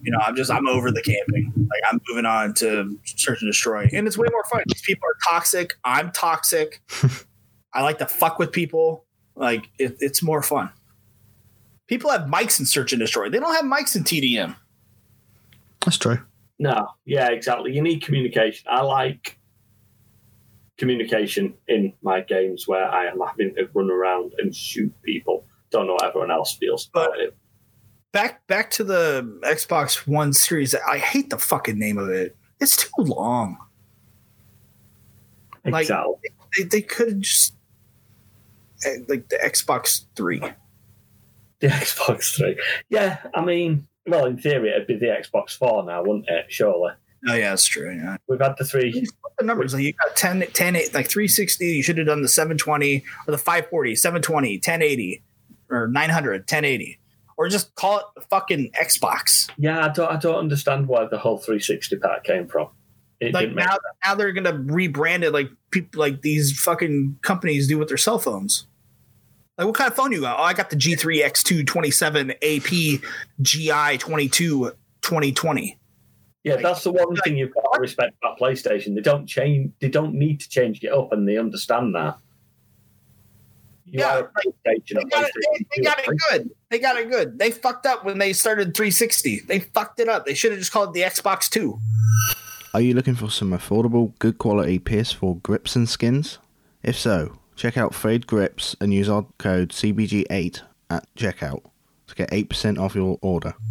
you 0.01 0.11
know, 0.11 0.19
I'm 0.19 0.35
just 0.35 0.51
I'm 0.51 0.67
over 0.67 0.91
the 0.91 1.01
camping. 1.01 1.53
Like 1.55 1.81
I'm 1.91 2.01
moving 2.09 2.25
on 2.25 2.53
to 2.55 2.99
search 3.05 3.41
and 3.41 3.49
destroy, 3.49 3.89
and 3.93 4.07
it's 4.07 4.17
way 4.17 4.27
more 4.31 4.43
fun. 4.45 4.63
These 4.67 4.81
people 4.81 5.07
are 5.07 5.33
toxic. 5.33 5.73
I'm 5.83 6.11
toxic. 6.11 6.81
I 7.73 7.83
like 7.83 7.99
to 7.99 8.05
fuck 8.05 8.39
with 8.39 8.51
people. 8.51 9.05
Like 9.35 9.69
it, 9.79 9.97
it's 9.99 10.21
more 10.21 10.41
fun. 10.41 10.71
People 11.87 12.09
have 12.11 12.21
mics 12.21 12.59
in 12.59 12.65
search 12.65 12.91
and 12.93 12.99
destroy. 12.99 13.29
They 13.29 13.39
don't 13.39 13.53
have 13.55 13.65
mics 13.65 13.95
in 13.95 14.03
TDM. 14.03 14.55
That's 15.85 15.97
true. 15.97 16.19
No, 16.59 16.89
yeah, 17.05 17.29
exactly. 17.29 17.73
You 17.73 17.81
need 17.81 18.03
communication. 18.03 18.67
I 18.69 18.81
like 18.81 19.37
communication 20.81 21.53
in 21.67 21.93
my 22.01 22.21
games 22.21 22.67
where 22.67 22.89
I 22.89 23.05
am 23.05 23.19
having 23.19 23.53
to 23.55 23.69
run 23.75 23.91
around 23.91 24.33
and 24.39 24.53
shoot 24.55 24.91
people. 25.03 25.45
Don't 25.69 25.85
know 25.85 25.93
what 25.93 26.05
everyone 26.05 26.31
else 26.31 26.55
feels 26.57 26.89
about 26.91 27.19
it. 27.19 27.35
back 28.11 28.45
back 28.47 28.71
to 28.71 28.83
the 28.83 29.21
Xbox 29.43 30.07
One 30.07 30.33
series. 30.33 30.73
I 30.75 30.97
hate 30.97 31.29
the 31.29 31.37
fucking 31.37 31.77
name 31.77 31.99
of 31.99 32.09
it. 32.09 32.35
It's 32.59 32.75
too 32.77 32.89
long. 32.97 33.57
Like- 35.63 35.81
Exactly. 35.83 36.15
They, 36.57 36.63
they 36.65 36.81
could 36.81 37.07
have 37.09 37.19
just 37.19 37.53
eh, 38.83 38.97
like 39.07 39.29
the 39.29 39.37
Xbox 39.37 40.05
Three. 40.15 40.41
The 41.59 41.67
Xbox 41.85 42.35
3. 42.35 42.57
Yeah, 42.89 43.19
I 43.35 43.45
mean, 43.45 43.87
well, 44.07 44.25
in 44.25 44.37
theory, 44.37 44.71
it'd 44.71 44.87
be 44.87 44.97
the 44.97 45.05
Xbox 45.05 45.55
4 45.55 45.85
now, 45.85 46.01
wouldn't 46.01 46.27
it? 46.27 46.47
Surely. 46.49 46.93
Oh 47.27 47.35
yeah, 47.35 47.49
that's 47.49 47.65
true. 47.65 47.93
Yeah. 47.93 48.17
We've 48.27 48.39
had 48.39 48.55
the 48.57 48.65
three. 48.65 49.05
The 49.37 49.45
numbers? 49.45 49.73
Like 49.73 49.83
you 49.83 49.93
got 49.93 50.15
10, 50.15 50.45
10 50.53 50.75
8, 50.75 50.93
like 50.93 51.07
360. 51.07 51.65
You 51.65 51.83
should 51.83 51.97
have 51.97 52.07
done 52.07 52.21
the 52.21 52.27
720 52.27 53.03
or 53.27 53.31
the 53.31 53.37
540, 53.37 53.95
720, 53.95 54.57
1080, 54.57 55.23
or 55.69 55.87
900, 55.87 56.41
1080, 56.41 56.99
or 57.37 57.47
just 57.47 57.73
call 57.75 57.99
it 57.99 58.05
the 58.15 58.21
fucking 58.21 58.71
Xbox. 58.79 59.49
Yeah, 59.57 59.85
I 59.85 59.89
don't, 59.89 60.11
I 60.11 60.17
don't 60.17 60.35
understand 60.35 60.87
why 60.87 61.05
the 61.05 61.17
whole 61.17 61.37
360 61.37 61.97
part 61.97 62.23
came 62.23 62.47
from. 62.47 62.69
It 63.19 63.33
Like 63.33 63.53
now, 63.53 63.77
now 64.03 64.15
they're 64.15 64.31
gonna 64.31 64.53
rebrand 64.53 65.21
it 65.21 65.31
like 65.31 65.49
people 65.69 65.99
like 65.99 66.21
these 66.23 66.59
fucking 66.59 67.19
companies 67.21 67.67
do 67.67 67.77
with 67.77 67.87
their 67.87 67.97
cell 67.97 68.17
phones. 68.17 68.65
Like 69.57 69.67
what 69.67 69.75
kind 69.75 69.89
of 69.89 69.95
phone 69.95 70.11
you 70.11 70.21
got? 70.21 70.39
Oh, 70.39 70.43
I 70.43 70.53
got 70.53 70.71
the 70.71 70.75
G3 70.75 71.23
X2 71.23 71.67
27 71.67 72.31
AP 72.31 73.01
GI 73.41 73.97
22 73.99 74.71
2020. 75.01 75.77
Yeah, 76.43 76.55
that's 76.55 76.83
the 76.83 76.91
one 76.91 77.15
thing 77.17 77.37
you've 77.37 77.53
got 77.53 77.73
to 77.73 77.79
respect 77.79 78.15
about 78.21 78.39
PlayStation. 78.39 78.95
They 78.95 79.01
don't 79.01 79.27
change. 79.27 79.73
They 79.79 79.89
don't 79.89 80.15
need 80.15 80.39
to 80.39 80.49
change 80.49 80.83
it 80.83 80.91
up, 80.91 81.11
and 81.11 81.27
they 81.27 81.37
understand 81.37 81.93
that. 81.95 82.17
You 83.85 83.99
Yeah, 83.99 84.19
are 84.19 84.19
a 84.19 84.23
PlayStation. 84.69 84.95
They 84.95 85.03
got, 85.03 85.23
it, 85.23 85.35
PlayStation 85.35 85.65
they, 85.75 85.77
they 85.77 85.83
got 85.83 85.99
it 85.99 86.19
good. 86.29 86.49
They 86.69 86.79
got 86.79 86.97
it 86.97 87.11
good. 87.11 87.39
They 87.39 87.51
fucked 87.51 87.85
up 87.85 88.03
when 88.05 88.17
they 88.17 88.33
started 88.33 88.75
360. 88.75 89.41
They 89.41 89.59
fucked 89.59 89.99
it 89.99 90.09
up. 90.09 90.25
They 90.25 90.33
should 90.33 90.51
have 90.51 90.59
just 90.59 90.71
called 90.71 90.89
it 90.89 90.93
the 90.93 91.01
Xbox 91.01 91.47
2. 91.49 91.77
Are 92.73 92.81
you 92.81 92.93
looking 92.93 93.15
for 93.15 93.29
some 93.29 93.51
affordable, 93.51 94.17
good 94.19 94.37
quality 94.37 94.79
PS4 94.79 95.43
grips 95.43 95.75
and 95.75 95.87
skins? 95.89 96.39
If 96.81 96.97
so, 96.97 97.37
check 97.55 97.77
out 97.77 97.93
Fade 97.93 98.25
Grips 98.25 98.75
and 98.79 98.93
use 98.93 99.09
our 99.09 99.25
code 99.37 99.69
CBG8 99.69 100.61
at 100.89 101.05
checkout 101.15 101.63
to 102.07 102.15
get 102.15 102.31
8% 102.31 102.79
off 102.79 102.95
your 102.95 103.19
order. 103.21 103.53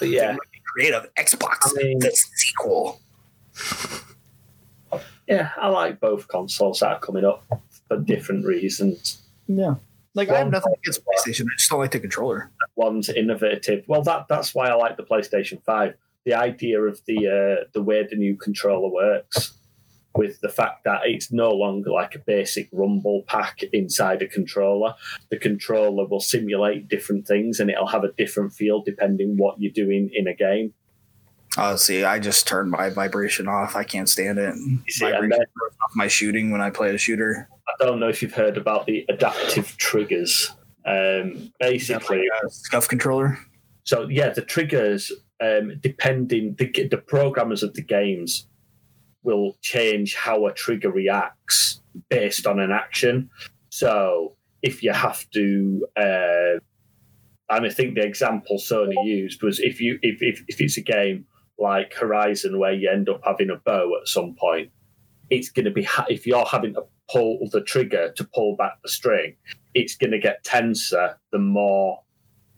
Yeah, 0.00 0.36
Creative 0.72 1.06
Xbox, 1.18 1.56
I 1.66 1.82
mean- 1.82 1.98
the 1.98 2.10
sequel. 2.12 3.00
yeah, 5.26 5.50
I 5.56 5.68
like 5.68 6.00
both 6.00 6.28
consoles 6.28 6.80
that 6.80 6.88
are 6.92 7.00
coming 7.00 7.24
up 7.24 7.44
for 7.88 7.98
different 7.98 8.44
reasons. 8.46 9.22
Yeah. 9.46 9.74
Like 10.14 10.28
I 10.28 10.38
have 10.38 10.50
nothing 10.50 10.72
against 10.82 11.02
PlayStation. 11.04 11.42
I 11.42 11.54
just 11.56 11.70
don't 11.70 11.78
like 11.78 11.92
the 11.92 12.00
controller. 12.00 12.50
One's 12.74 13.08
innovative. 13.08 13.84
Well, 13.86 14.02
that 14.02 14.26
that's 14.28 14.54
why 14.54 14.68
I 14.68 14.74
like 14.74 14.96
the 14.96 15.04
PlayStation 15.04 15.62
Five. 15.62 15.94
The 16.24 16.34
idea 16.34 16.80
of 16.80 17.00
the 17.06 17.28
uh, 17.62 17.64
the 17.72 17.82
way 17.82 18.04
the 18.08 18.16
new 18.16 18.36
controller 18.36 18.90
works, 18.92 19.52
with 20.14 20.40
the 20.40 20.48
fact 20.48 20.84
that 20.84 21.02
it's 21.04 21.30
no 21.32 21.50
longer 21.50 21.90
like 21.90 22.14
a 22.14 22.18
basic 22.18 22.68
rumble 22.72 23.22
pack 23.28 23.62
inside 23.72 24.22
a 24.22 24.26
controller. 24.26 24.94
The 25.30 25.36
controller 25.38 26.06
will 26.06 26.20
simulate 26.20 26.88
different 26.88 27.26
things, 27.26 27.60
and 27.60 27.70
it'll 27.70 27.86
have 27.86 28.04
a 28.04 28.12
different 28.12 28.52
feel 28.52 28.82
depending 28.82 29.36
what 29.36 29.60
you're 29.60 29.72
doing 29.72 30.10
in 30.12 30.26
a 30.26 30.34
game. 30.34 30.72
Oh, 31.58 31.76
see, 31.76 32.04
I 32.04 32.18
just 32.20 32.46
turned 32.46 32.70
my 32.70 32.90
vibration 32.90 33.48
off. 33.48 33.74
I 33.74 33.82
can't 33.84 34.08
stand 34.08 34.38
it. 34.38 34.54
see, 34.88 35.04
Vibration 35.04 35.30
then- 35.30 35.40
off 35.40 35.90
my 35.96 36.06
shooting 36.06 36.50
when 36.50 36.60
I 36.60 36.70
play 36.70 36.94
a 36.94 36.98
shooter. 36.98 37.48
I 37.80 37.84
don't 37.84 38.00
know 38.00 38.08
if 38.08 38.20
you've 38.22 38.34
heard 38.34 38.56
about 38.56 38.86
the 38.86 39.04
adaptive 39.08 39.76
triggers. 39.76 40.52
Um, 40.86 41.52
basically, 41.60 42.18
Like 42.18 42.50
scuff 42.52 42.88
controller. 42.88 43.38
So 43.84 44.08
yeah, 44.08 44.30
the 44.30 44.42
triggers, 44.42 45.12
um, 45.40 45.78
depending 45.80 46.54
the 46.58 46.88
the 46.90 46.98
programmers 46.98 47.62
of 47.62 47.74
the 47.74 47.82
games 47.82 48.46
will 49.22 49.56
change 49.60 50.14
how 50.14 50.46
a 50.46 50.52
trigger 50.52 50.90
reacts 50.90 51.80
based 52.08 52.46
on 52.46 52.60
an 52.60 52.70
action. 52.70 53.30
So 53.68 54.36
if 54.62 54.82
you 54.82 54.92
have 54.92 55.28
to, 55.30 55.86
uh, 55.96 56.58
and 57.48 57.66
I 57.66 57.68
think 57.70 57.94
the 57.94 58.04
example 58.04 58.58
Sony 58.58 59.04
used 59.04 59.42
was 59.42 59.58
if 59.58 59.80
you 59.80 59.98
if, 60.02 60.22
if 60.22 60.44
if 60.48 60.60
it's 60.60 60.76
a 60.76 60.82
game 60.82 61.26
like 61.58 61.92
Horizon 61.94 62.58
where 62.58 62.72
you 62.72 62.88
end 62.90 63.08
up 63.08 63.20
having 63.24 63.50
a 63.50 63.56
bow 63.56 63.92
at 64.00 64.08
some 64.08 64.34
point, 64.38 64.70
it's 65.30 65.50
going 65.50 65.66
to 65.66 65.70
be 65.70 65.86
if 66.08 66.26
you're 66.26 66.44
having 66.44 66.74
to 66.74 66.82
pull 67.10 67.48
the 67.50 67.60
trigger 67.60 68.12
to 68.16 68.24
pull 68.24 68.56
back 68.56 68.80
the 68.82 68.88
string, 68.88 69.36
it's 69.74 69.96
going 69.96 70.12
to 70.12 70.18
get 70.18 70.44
tenser 70.44 71.18
the 71.32 71.38
more 71.38 72.02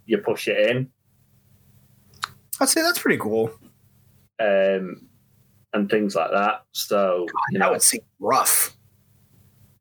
you 0.05 0.19
push 0.19 0.47
it 0.49 0.71
in. 0.71 0.91
I'd 2.61 2.69
say 2.69 2.83
that's 2.83 2.99
pretty 2.99 3.19
cool. 3.19 3.51
um, 4.39 5.09
and 5.73 5.89
things 5.91 6.15
like 6.15 6.31
that. 6.33 6.65
So 6.73 7.27
you 7.51 7.59
That 7.59 7.67
know, 7.67 7.73
would 7.73 7.83
seem 7.83 8.03
rough. 8.21 8.77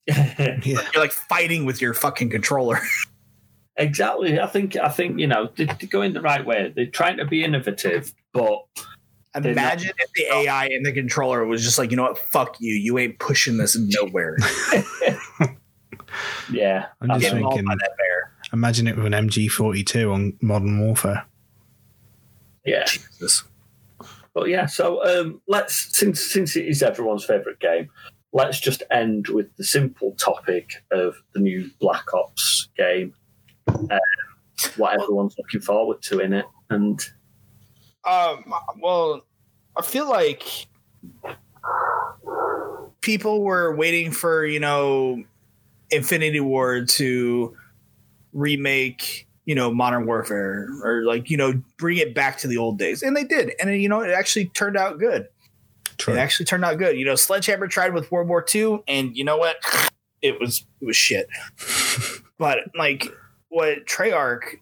Yeah. 0.08 0.60
You're 0.64 0.82
like 0.96 1.12
fighting 1.12 1.64
with 1.66 1.80
your 1.80 1.94
fucking 1.94 2.32
controller. 2.32 2.80
exactly. 3.78 4.40
I 4.40 4.48
think 4.48 4.76
I 4.76 4.90
think 4.90 5.20
you 5.20 5.28
know 5.28 5.50
they're, 5.56 5.68
they're 5.68 5.88
going 5.90 6.14
the 6.14 6.22
right 6.22 6.46
way. 6.46 6.74
They're 6.76 6.88
trying 6.88 7.18
to 7.18 7.26
be 7.26 7.44
innovative, 7.44 8.12
but 8.34 8.66
They're 9.34 9.44
not- 9.44 9.52
Imagine 9.52 9.92
if 10.00 10.12
the 10.14 10.26
oh. 10.32 10.42
AI 10.42 10.66
in 10.66 10.84
the 10.84 10.92
controller 10.92 11.46
was 11.46 11.64
just 11.64 11.78
like, 11.78 11.92
you 11.92 11.98
know 11.98 12.04
what, 12.04 12.18
fuck 12.18 12.58
you. 12.60 12.74
You 12.74 12.98
ain't 12.98 13.20
pushing 13.20 13.58
this 13.58 13.78
nowhere. 13.78 14.38
yeah, 16.52 16.88
I'm 17.00 17.08
just 17.10 17.22
think- 17.22 17.22
Getting 17.22 17.44
thinking, 17.48 17.66
by 17.66 17.76
that 17.76 17.92
bear. 17.98 18.34
imagine 18.54 18.88
it 18.88 18.98
with 18.98 19.06
an 19.06 19.14
MG42 19.14 20.12
on 20.14 20.34
Modern 20.42 20.80
Warfare. 20.80 21.26
yeah. 22.66 22.86
Jesus. 22.86 23.44
But 24.34 24.48
yeah, 24.50 24.66
so 24.66 25.04
um, 25.06 25.42
let's 25.48 25.98
since 25.98 26.22
since 26.22 26.56
it 26.56 26.68
is 26.68 26.82
everyone's 26.82 27.26
favorite 27.26 27.60
game, 27.60 27.90
let's 28.32 28.60
just 28.60 28.84
end 28.90 29.28
with 29.28 29.56
the 29.58 29.64
simple 29.64 30.14
topic 30.14 30.84
of 30.92 31.16
the 31.34 31.40
new 31.42 31.70
Black 31.80 32.14
Ops 32.14 32.70
game. 32.78 33.14
Um, 33.68 34.00
what 34.78 34.94
everyone's 34.94 35.36
looking 35.38 35.62
forward 35.62 36.02
to 36.04 36.20
in 36.20 36.34
it, 36.34 36.46
and 36.70 37.00
Um, 38.08 38.54
well, 38.80 39.26
I 39.76 39.82
feel 39.82 40.10
like 40.10 40.44
people 43.02 43.42
were 43.42 43.76
waiting 43.76 44.12
for 44.12 44.46
you 44.46 44.60
know 44.60 45.24
Infinity 45.90 46.40
Ward 46.40 46.88
to 46.90 47.56
remake 48.34 49.28
you 49.46 49.56
know 49.56 49.74
Modern 49.74 50.06
Warfare 50.06 50.68
or 50.84 51.04
like 51.04 51.30
you 51.30 51.38
know 51.38 51.62
bring 51.78 51.98
it 51.98 52.14
back 52.14 52.38
to 52.40 52.48
the 52.48 52.58
old 52.58 52.78
days, 52.78 53.02
and 53.02 53.16
they 53.16 53.24
did, 53.24 53.54
and 53.60 53.82
you 53.82 53.90
know 53.90 54.02
it 54.02 54.12
actually 54.12 54.46
turned 54.46 54.78
out 54.78 55.00
good. 55.00 55.28
True. 55.98 56.16
It 56.16 56.18
actually 56.18 56.46
turned 56.46 56.66
out 56.66 56.78
good. 56.78 56.98
You 56.98 57.06
know, 57.06 57.16
Sledgehammer 57.16 57.68
tried 57.68 57.94
with 57.94 58.12
World 58.12 58.28
War 58.28 58.46
II, 58.54 58.80
and 58.88 59.16
you 59.16 59.24
know 59.24 59.38
what? 59.38 59.58
It 60.24 60.40
was 60.40 60.64
it 60.80 60.86
was 60.86 60.96
shit. 60.96 61.28
but 62.38 62.60
like 62.78 63.08
what 63.50 63.88
Treyarch, 63.88 64.58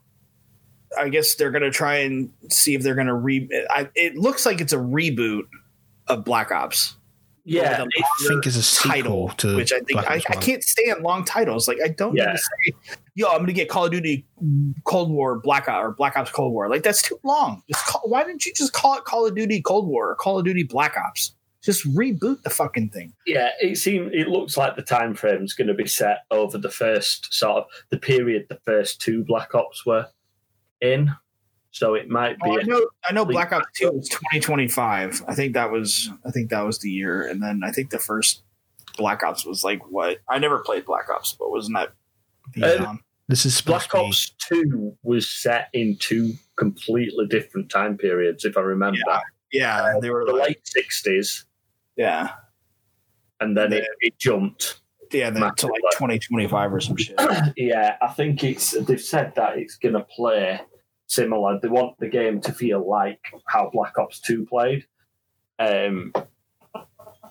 I 0.97 1.09
guess 1.09 1.35
they're 1.35 1.51
gonna 1.51 1.69
try 1.69 1.97
and 1.97 2.31
see 2.49 2.75
if 2.75 2.81
they're 2.81 2.95
gonna 2.95 3.13
re. 3.13 3.49
I, 3.69 3.89
it 3.93 4.15
looks 4.15 4.45
like 4.45 4.61
it's 4.61 4.71
a 4.71 4.77
reboot 4.77 5.49
of 6.07 6.23
Black 6.23 6.51
Ops. 6.51 6.95
Yeah, 7.49 7.83
I 7.83 8.27
think 8.27 8.45
is 8.47 8.55
a 8.57 8.87
title, 8.87 9.29
to 9.37 9.55
which 9.55 9.73
I 9.73 9.79
think 9.79 9.99
I, 9.99 10.15
I 10.29 10.35
can't 10.35 10.63
stand 10.63 11.03
long 11.03 11.25
titles. 11.25 11.67
Like 11.67 11.77
I 11.83 11.89
don't 11.89 12.15
Yeah. 12.15 12.25
need 12.27 12.31
to 12.33 12.37
say, 12.37 12.95
"Yo, 13.15 13.27
I'm 13.27 13.39
gonna 13.39 13.53
get 13.53 13.69
Call 13.69 13.85
of 13.85 13.91
Duty 13.91 14.25
Cold 14.85 15.09
War 15.11 15.39
Black 15.39 15.67
Ops 15.67 15.83
or 15.83 15.91
Black 15.93 16.15
Ops 16.17 16.31
Cold 16.31 16.53
War." 16.53 16.69
Like 16.69 16.83
that's 16.83 17.01
too 17.01 17.19
long. 17.23 17.63
Just 17.71 17.85
call, 17.85 18.01
why 18.05 18.23
didn't 18.23 18.45
you 18.45 18.53
just 18.55 18.73
call 18.73 18.97
it 18.97 19.03
Call 19.05 19.25
of 19.27 19.35
Duty 19.35 19.61
Cold 19.61 19.87
War 19.87 20.11
or 20.11 20.15
Call 20.15 20.39
of 20.39 20.45
Duty 20.45 20.63
Black 20.63 20.95
Ops? 20.97 21.33
Just 21.61 21.85
reboot 21.93 22.41
the 22.43 22.49
fucking 22.49 22.89
thing. 22.89 23.13
Yeah, 23.25 23.49
it 23.59 23.77
seems 23.77 24.11
it 24.13 24.29
looks 24.29 24.55
like 24.55 24.75
the 24.77 24.81
time 24.81 25.13
frame's 25.13 25.53
going 25.53 25.67
to 25.67 25.73
be 25.73 25.87
set 25.87 26.19
over 26.31 26.57
the 26.57 26.69
first 26.71 27.33
sort 27.33 27.57
of 27.57 27.65
the 27.89 27.97
period 27.97 28.45
the 28.47 28.59
first 28.65 29.01
two 29.01 29.25
Black 29.25 29.53
Ops 29.53 29.85
were 29.85 30.07
in. 30.81 31.11
So 31.71 31.93
it 31.93 32.09
might 32.09 32.37
be 32.39 32.49
Oh, 32.49 32.59
I 32.59 32.63
know, 32.63 32.87
I 33.07 33.13
know 33.13 33.25
Black 33.25 33.51
Ops 33.53 33.67
Two 33.75 33.91
was 33.91 34.09
2025. 34.09 35.23
I 35.27 35.35
think 35.35 35.53
that 35.53 35.71
was, 35.71 36.09
I 36.25 36.31
think 36.31 36.49
that 36.49 36.61
was 36.65 36.79
the 36.79 36.89
year, 36.89 37.27
and 37.27 37.41
then 37.41 37.61
I 37.63 37.71
think 37.71 37.91
the 37.91 37.99
first 37.99 38.43
Black 38.97 39.23
Ops 39.23 39.45
was 39.45 39.63
like 39.63 39.79
what? 39.89 40.17
I 40.27 40.39
never 40.39 40.59
played 40.59 40.85
Black 40.85 41.09
Ops, 41.09 41.35
but 41.39 41.51
wasn't 41.51 41.77
that? 41.77 42.79
Um, 42.81 43.01
This 43.27 43.45
is 43.45 43.61
Black 43.61 43.93
Ops 43.93 44.31
Two 44.47 44.97
was 45.03 45.29
set 45.29 45.69
in 45.73 45.97
two 45.99 46.33
completely 46.57 47.27
different 47.27 47.69
time 47.69 47.97
periods, 47.97 48.45
if 48.45 48.57
I 48.57 48.61
remember. 48.61 48.99
yeah, 49.51 49.93
they 50.01 50.09
were 50.09 50.25
the 50.25 50.33
like, 50.33 50.47
late 50.47 50.67
sixties, 50.67 51.45
yeah, 51.95 52.31
and 53.39 53.55
then 53.55 53.71
it, 53.73 53.85
it 54.01 54.17
jumped. 54.17 54.81
yeah, 55.11 55.29
then 55.29 55.53
to 55.55 55.67
like 55.67 55.81
2025 55.93 56.73
or 56.73 56.79
some 56.79 56.97
shit. 56.97 57.15
yeah, 57.57 57.97
I 58.01 58.07
think 58.07 58.43
it's 58.43 58.71
they've 58.71 58.99
said 58.99 59.33
that 59.35 59.57
it's 59.59 59.75
going 59.77 59.93
to 59.93 60.01
play 60.01 60.59
similar. 61.09 61.59
They 61.59 61.67
want 61.67 61.99
the 61.99 62.07
game 62.07 62.39
to 62.41 62.53
feel 62.53 62.87
like 62.87 63.19
how 63.47 63.69
Black 63.73 63.97
Ops 63.99 64.19
Two 64.21 64.45
played. 64.45 64.85
Um, 65.59 66.13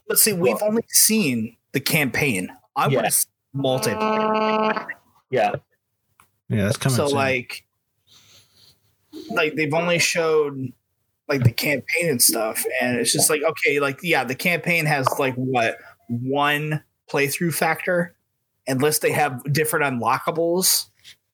But 0.07 0.19
see, 0.19 0.33
we've 0.35 0.63
only 0.63 0.85
seen 0.89 1.57
the 1.73 1.81
campaign. 1.81 2.51
I 2.77 2.89
Yeah. 2.89 2.97
want 2.97 3.07
to 3.07 3.13
see 3.13 3.29
multiplayer. 3.57 4.87
yeah, 5.31 5.53
yeah, 6.51 6.65
that's 6.65 6.77
coming. 6.77 6.97
So 6.97 7.09
soon. 7.09 7.17
like, 7.17 7.65
like 9.31 9.55
they've 9.55 9.73
only 9.73 9.99
showed 9.99 10.73
like 11.29 11.45
the 11.45 11.53
campaign 11.53 12.09
and 12.09 12.23
stuff, 12.23 12.65
and 12.81 12.99
it's 12.99 13.13
just 13.13 13.29
like 13.31 13.43
okay, 13.43 13.81
like 13.81 14.01
yeah, 14.03 14.25
the 14.25 14.35
campaign 14.35 14.87
has 14.87 15.07
like 15.19 15.35
what 15.35 15.77
one 16.09 16.83
playthrough 17.11 17.55
factor, 17.55 18.15
unless 18.67 18.99
they 19.01 19.13
have 19.13 19.43
different 19.53 19.85
unlockables 19.85 20.87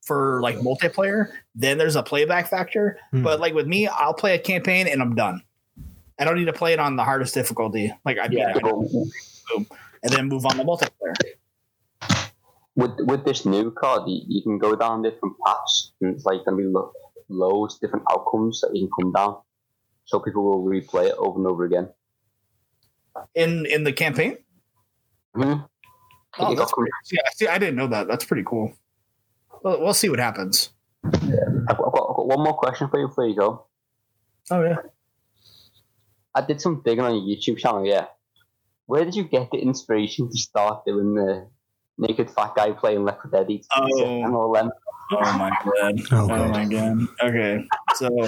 for 0.05 0.41
like 0.41 0.57
multiplayer. 0.57 1.31
Then 1.55 1.77
there's 1.77 1.95
a 1.95 2.03
playback 2.03 2.47
factor. 2.49 2.97
Hmm. 3.11 3.23
But 3.23 3.39
like 3.39 3.53
with 3.53 3.67
me, 3.67 3.87
I'll 3.87 4.13
play 4.13 4.35
a 4.35 4.39
campaign 4.39 4.87
and 4.87 5.01
I'm 5.01 5.15
done. 5.15 5.41
I 6.17 6.23
don't 6.23 6.37
need 6.37 6.45
to 6.45 6.53
play 6.53 6.73
it 6.73 6.79
on 6.79 6.95
the 6.95 7.03
hardest 7.03 7.33
difficulty. 7.33 7.91
Like 8.05 8.17
I 8.19 8.27
beat 8.27 8.39
Yeah. 8.39 8.53
it, 8.55 8.61
boom, 8.63 9.67
and 10.03 10.13
then 10.13 10.27
move 10.27 10.45
on 10.45 10.57
to 10.57 10.63
multiplayer. 10.63 11.15
With 12.75 12.91
with 12.99 13.25
this 13.25 13.45
new 13.45 13.71
card, 13.71 14.03
you, 14.07 14.21
you 14.27 14.41
can 14.43 14.57
go 14.57 14.75
down 14.75 15.01
different 15.01 15.35
paths, 15.45 15.93
and 16.01 16.13
it's 16.13 16.25
like 16.25 16.43
gonna 16.45 16.57
be 16.57 16.65
lo- 16.65 16.91
loads 17.29 17.79
different 17.79 18.05
outcomes 18.11 18.61
that 18.61 18.71
you 18.73 18.87
can 18.87 19.03
come 19.05 19.11
down. 19.13 19.37
So 20.05 20.19
people 20.19 20.43
will 20.43 20.63
replay 20.63 21.07
it 21.07 21.15
over 21.17 21.37
and 21.39 21.47
over 21.47 21.63
again. 21.65 21.89
In 23.33 23.65
in 23.65 23.83
the 23.85 23.93
campaign. 23.93 24.37
Mm-hmm. 25.35 25.63
Oh, 26.37 26.53
that's 26.55 26.71
pretty, 26.73 26.91
yeah, 27.13 27.21
see, 27.33 27.47
I 27.47 27.57
didn't 27.57 27.75
know 27.77 27.87
that. 27.87 28.07
That's 28.07 28.25
pretty 28.25 28.43
cool. 28.45 28.73
Well, 29.63 29.81
we'll 29.81 29.93
see 29.93 30.09
what 30.09 30.19
happens. 30.19 30.69
I've 31.03 31.11
got, 31.11 31.21
I've, 31.69 31.77
got, 31.77 31.87
I've 32.09 32.15
got 32.15 32.27
one 32.27 32.43
more 32.43 32.53
question 32.57 32.87
for 32.89 32.99
you 32.99 33.07
before 33.07 33.27
you 33.27 33.35
go. 33.35 33.65
Oh 34.51 34.63
yeah. 34.63 34.77
I 36.33 36.41
did 36.41 36.59
some 36.61 36.81
digging 36.83 37.03
on 37.03 37.13
your 37.15 37.37
YouTube 37.37 37.57
channel, 37.57 37.85
yeah. 37.85 38.07
Where 38.87 39.03
did 39.05 39.15
you 39.15 39.23
get 39.23 39.49
the 39.51 39.57
inspiration 39.57 40.29
to 40.29 40.37
start 40.37 40.85
doing 40.85 41.15
the 41.15 41.47
naked 41.97 42.29
fat 42.29 42.53
guy 42.55 42.71
playing 42.71 43.03
Left 43.05 43.21
4 43.21 43.31
Dead 43.31 43.47
Oh. 43.75 44.23
and 44.23 44.35
all 44.35 44.53
them? 44.53 44.69
Oh 45.11 45.37
my 45.37 45.49
god. 45.49 45.93
Oh, 46.11 46.29
Oh, 46.31 46.47
my 46.49 46.65
god. 46.65 46.99
Okay. 47.23 47.65
So 47.95 48.27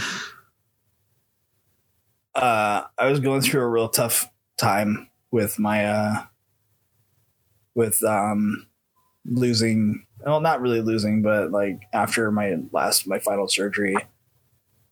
uh 2.35 2.83
I 2.97 3.09
was 3.09 3.19
going 3.19 3.41
through 3.41 3.61
a 3.61 3.67
real 3.67 3.89
tough 3.89 4.29
time 4.57 5.09
with 5.31 5.57
my 5.59 5.85
uh 5.85 6.23
with 7.75 8.03
um 8.03 8.67
losing 9.27 10.05
well 10.25 10.39
not 10.39 10.61
really 10.61 10.81
losing 10.81 11.21
but 11.21 11.51
like 11.51 11.81
after 11.93 12.31
my 12.31 12.57
last 12.71 13.07
my 13.07 13.19
final 13.19 13.47
surgery 13.47 13.95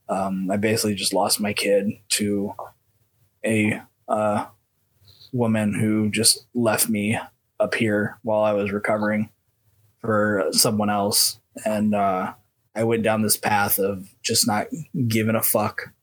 um 0.09 0.49
I 0.51 0.57
basically 0.57 0.95
just 0.95 1.13
lost 1.13 1.39
my 1.39 1.53
kid 1.53 1.91
to 2.09 2.53
a 3.45 3.81
uh 4.07 4.45
woman 5.31 5.73
who 5.73 6.09
just 6.09 6.45
left 6.53 6.89
me 6.89 7.17
up 7.59 7.75
here 7.75 8.19
while 8.21 8.43
I 8.43 8.53
was 8.53 8.71
recovering 8.71 9.29
for 9.99 10.49
someone 10.51 10.89
else 10.89 11.39
and 11.65 11.95
uh 11.95 12.33
I 12.75 12.83
went 12.83 13.03
down 13.03 13.21
this 13.21 13.37
path 13.37 13.79
of 13.79 14.09
just 14.21 14.45
not 14.45 14.67
giving 15.07 15.35
a 15.35 15.41
fuck. 15.41 15.93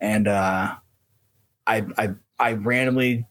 And 0.00 0.26
uh, 0.26 0.74
I 1.66 1.86
I 1.98 2.14
I 2.38 2.52
randomly 2.52 3.26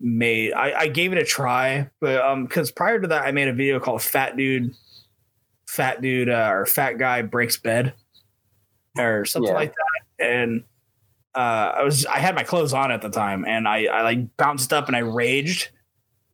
made 0.00 0.52
I, 0.52 0.72
I 0.80 0.88
gave 0.88 1.12
it 1.12 1.18
a 1.18 1.24
try, 1.24 1.90
but 2.00 2.20
um 2.20 2.44
because 2.44 2.70
prior 2.70 3.00
to 3.00 3.08
that 3.08 3.24
I 3.24 3.32
made 3.32 3.48
a 3.48 3.52
video 3.52 3.80
called 3.80 4.02
Fat 4.02 4.36
Dude 4.36 4.74
Fat 5.68 6.00
Dude 6.02 6.28
uh, 6.28 6.48
or 6.52 6.66
Fat 6.66 6.94
Guy 6.94 7.22
Breaks 7.22 7.56
Bed 7.56 7.94
or 8.98 9.24
something 9.24 9.48
Yeah. 9.52 9.58
like 9.58 9.72
that. 10.18 10.26
And 10.26 10.64
uh 11.34 11.72
I 11.78 11.82
was 11.82 12.06
I 12.06 12.18
had 12.18 12.34
my 12.34 12.42
clothes 12.42 12.72
on 12.72 12.90
at 12.92 13.02
the 13.02 13.10
time 13.10 13.44
and 13.46 13.66
I, 13.68 13.84
I 13.86 14.02
like 14.02 14.36
bounced 14.36 14.72
up 14.72 14.86
and 14.88 14.96
I 14.96 15.00
raged 15.00 15.70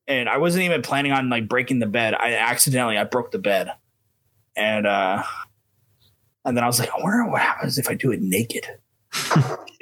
and 0.08 0.28
I 0.28 0.38
wasn't 0.38 0.64
even 0.64 0.82
planning 0.82 1.12
on 1.12 1.28
like 1.30 1.48
breaking 1.48 1.78
the 1.78 1.86
bed. 1.86 2.14
I 2.14 2.34
accidentally 2.34 2.98
I 2.98 3.04
broke 3.04 3.30
the 3.30 3.38
bed, 3.38 3.70
and 4.56 4.84
uh, 4.84 5.22
and 6.44 6.56
then 6.56 6.64
I 6.64 6.66
was 6.66 6.80
like, 6.80 6.90
I 6.90 7.00
wonder 7.00 7.24
what 7.30 7.40
happens 7.40 7.78
if 7.78 7.88
I 7.88 7.94
do 7.94 8.10
it 8.10 8.20
naked. 8.20 8.66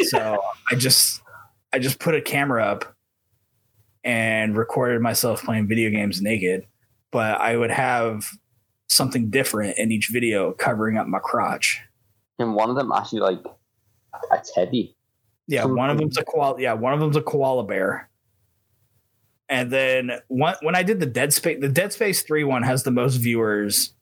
so 0.02 0.42
I 0.70 0.74
just 0.74 1.22
I 1.72 1.78
just 1.78 1.98
put 2.00 2.14
a 2.14 2.20
camera 2.20 2.64
up 2.64 2.94
and 4.04 4.56
recorded 4.56 5.00
myself 5.00 5.44
playing 5.44 5.68
video 5.68 5.90
games 5.90 6.22
naked, 6.22 6.66
but 7.10 7.40
I 7.40 7.56
would 7.56 7.70
have 7.70 8.30
something 8.88 9.30
different 9.30 9.78
in 9.78 9.92
each 9.92 10.08
video 10.10 10.52
covering 10.52 10.98
up 10.98 11.06
my 11.06 11.18
crotch. 11.18 11.80
And 12.38 12.54
one 12.54 12.70
of 12.70 12.76
them 12.76 12.90
actually 12.92 13.20
like 13.20 13.38
a 14.32 14.42
teddy. 14.54 14.96
Yeah, 15.46 15.64
one 15.64 15.90
of 15.90 15.98
them's 15.98 16.16
a 16.16 16.24
koala. 16.24 16.60
Yeah, 16.60 16.74
one 16.74 16.92
of 16.92 17.00
them's 17.00 17.16
a 17.16 17.22
koala 17.22 17.64
bear. 17.64 18.08
And 19.48 19.70
then 19.70 20.12
one, 20.28 20.54
when 20.62 20.76
I 20.76 20.84
did 20.84 21.00
the 21.00 21.06
Dead 21.06 21.32
Space, 21.32 21.58
the 21.60 21.68
Dead 21.68 21.92
Space 21.92 22.22
Three 22.22 22.44
one 22.44 22.62
has 22.62 22.84
the 22.84 22.92
most 22.92 23.16
viewers, 23.16 23.92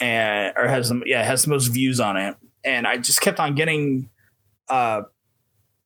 and 0.00 0.52
or 0.56 0.66
has 0.66 0.88
the 0.88 1.02
yeah 1.06 1.22
has 1.22 1.44
the 1.44 1.50
most 1.50 1.68
views 1.68 2.00
on 2.00 2.16
it. 2.16 2.36
And 2.64 2.84
I 2.84 2.96
just 2.96 3.20
kept 3.20 3.38
on 3.38 3.54
getting, 3.54 4.10
uh, 4.68 5.02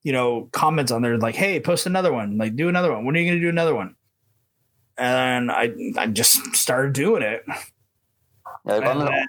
you 0.03 0.13
know, 0.13 0.49
comments 0.53 0.91
on 0.93 1.03
there 1.03 1.19
like, 1.19 1.35
"Hey, 1.35 1.61
post 1.61 1.87
another 1.87 2.13
one. 2.13 2.39
Like, 2.39 2.57
do 2.57 2.69
another 2.69 2.93
one. 2.93 3.05
When 3.05 3.17
are 3.17 3.21
you 3.21 3.27
going 3.27 3.39
to 3.39 3.45
do 3.45 3.49
another 3.51 3.75
one?" 3.75 3.97
And 4.99 5.51
I 5.51 5.73
I 5.97 6.07
just 6.07 6.55
started 6.55 6.93
doing 6.93 7.23
it. 7.23 7.43
Yeah, 7.47 7.55
like, 8.65 8.83
one 8.85 8.97
of 8.97 9.03
And 9.07 9.09
them- 9.09 9.27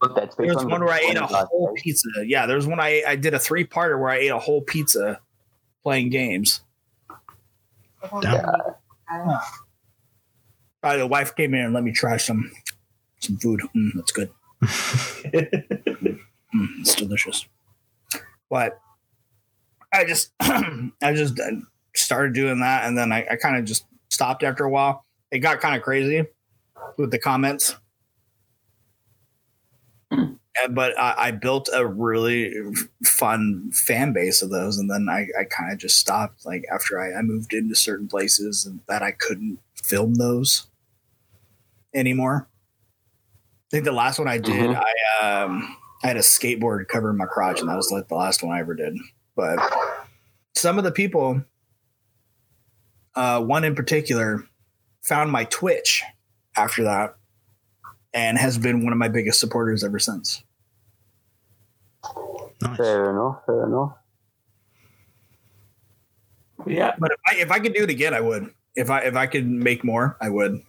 but 0.00 0.14
Dead 0.14 0.32
Space 0.32 0.46
There 0.46 0.54
was 0.54 0.64
one 0.64 0.72
one 0.72 0.84
where 0.84 0.94
I 0.94 0.98
ate 1.00 1.16
a 1.16 1.26
whole 1.26 1.72
pizza. 1.74 2.08
Yeah, 2.26 2.44
there 2.46 2.56
was 2.56 2.66
one 2.66 2.78
I 2.80 3.02
I 3.06 3.16
did 3.16 3.32
a 3.32 3.38
three 3.38 3.66
parter 3.66 3.98
where 3.98 4.10
I 4.10 4.16
ate 4.18 4.28
a 4.30 4.38
whole 4.38 4.60
pizza 4.60 5.20
playing 5.82 6.10
games. 6.10 6.60
Damn. 8.20 8.44
Uh, 10.82 10.96
the 10.98 11.06
wife 11.06 11.34
came 11.34 11.54
in 11.54 11.64
and 11.64 11.74
let 11.74 11.82
me 11.82 11.92
try 11.92 12.16
some 12.18 12.52
some 13.20 13.38
food. 13.38 13.62
Mm, 13.74 13.90
that's 13.94 14.12
good. 14.12 14.30
Mm, 16.54 16.68
it's 16.80 16.94
delicious. 16.94 17.44
But 18.48 18.78
I 19.92 20.04
just 20.04 20.32
I 20.40 21.12
just 21.14 21.38
started 21.94 22.34
doing 22.34 22.60
that, 22.60 22.84
and 22.84 22.96
then 22.96 23.12
I, 23.12 23.26
I 23.30 23.36
kind 23.36 23.56
of 23.56 23.64
just 23.64 23.84
stopped 24.10 24.42
after 24.42 24.64
a 24.64 24.70
while. 24.70 25.04
It 25.30 25.38
got 25.40 25.60
kind 25.60 25.76
of 25.76 25.82
crazy 25.82 26.24
with 26.96 27.10
the 27.10 27.18
comments. 27.18 27.74
And- 30.10 30.38
But 30.70 30.98
I, 30.98 31.14
I 31.18 31.30
built 31.32 31.68
a 31.72 31.86
really 31.86 32.54
fun 33.04 33.70
fan 33.72 34.12
base 34.14 34.40
of 34.42 34.50
those, 34.50 34.78
and 34.78 34.90
then 34.90 35.06
I, 35.08 35.26
I 35.38 35.44
kind 35.44 35.70
of 35.72 35.78
just 35.78 35.98
stopped. 35.98 36.46
Like 36.46 36.64
after 36.72 36.98
I, 36.98 37.18
I 37.18 37.22
moved 37.22 37.52
into 37.52 37.74
certain 37.74 38.08
places 38.08 38.64
and 38.64 38.80
that 38.88 39.02
I 39.02 39.10
couldn't 39.12 39.58
film 39.74 40.14
those 40.14 40.66
anymore. 41.94 42.48
I 42.48 43.68
think 43.70 43.84
the 43.84 43.92
last 43.92 44.18
one 44.18 44.28
I 44.28 44.38
did, 44.38 44.70
Mhm. 44.70 44.82
I 45.22 45.42
um 45.44 45.76
I 46.02 46.08
had 46.08 46.16
a 46.16 46.20
skateboard 46.20 46.88
covering 46.88 47.16
my 47.18 47.26
crotch, 47.26 47.60
and 47.60 47.68
that 47.68 47.76
was 47.76 47.90
like 47.92 48.08
the 48.08 48.14
last 48.14 48.42
one 48.42 48.56
I 48.56 48.60
ever 48.60 48.74
did. 48.74 48.96
But 49.36 49.58
some 50.54 50.78
of 50.78 50.84
the 50.84 50.90
people, 50.90 51.44
uh, 53.14 53.42
one 53.42 53.64
in 53.64 53.74
particular, 53.74 54.44
found 55.02 55.30
my 55.30 55.44
Twitch 55.44 56.02
after 56.56 56.84
that, 56.84 57.16
and 58.14 58.38
has 58.38 58.56
been 58.58 58.82
one 58.82 58.92
of 58.92 58.98
my 58.98 59.08
biggest 59.08 59.38
supporters 59.38 59.84
ever 59.84 59.98
since. 59.98 60.42
Nice. 62.62 62.76
Fair 62.78 63.10
enough, 63.10 63.42
fair 63.44 63.66
enough. 63.66 63.92
yeah, 66.66 66.94
But 66.98 67.12
if 67.12 67.18
I 67.26 67.34
if 67.42 67.50
I 67.50 67.58
could 67.58 67.74
do 67.74 67.82
it 67.82 67.90
again, 67.90 68.14
I 68.14 68.20
would. 68.20 68.50
If 68.74 68.90
I 68.90 69.00
if 69.00 69.14
I 69.14 69.26
could 69.26 69.46
make 69.46 69.84
more, 69.84 70.16
I 70.20 70.30
would. 70.30 70.62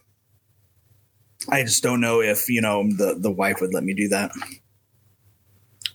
I 1.50 1.64
just 1.64 1.82
don't 1.84 2.02
know 2.02 2.22
if 2.22 2.50
you 2.50 2.62
know 2.62 2.84
the 2.84 3.16
the 3.18 3.32
wife 3.32 3.62
would 3.62 3.74
let 3.74 3.84
me 3.84 3.94
do 3.94 4.10
that. 4.10 4.32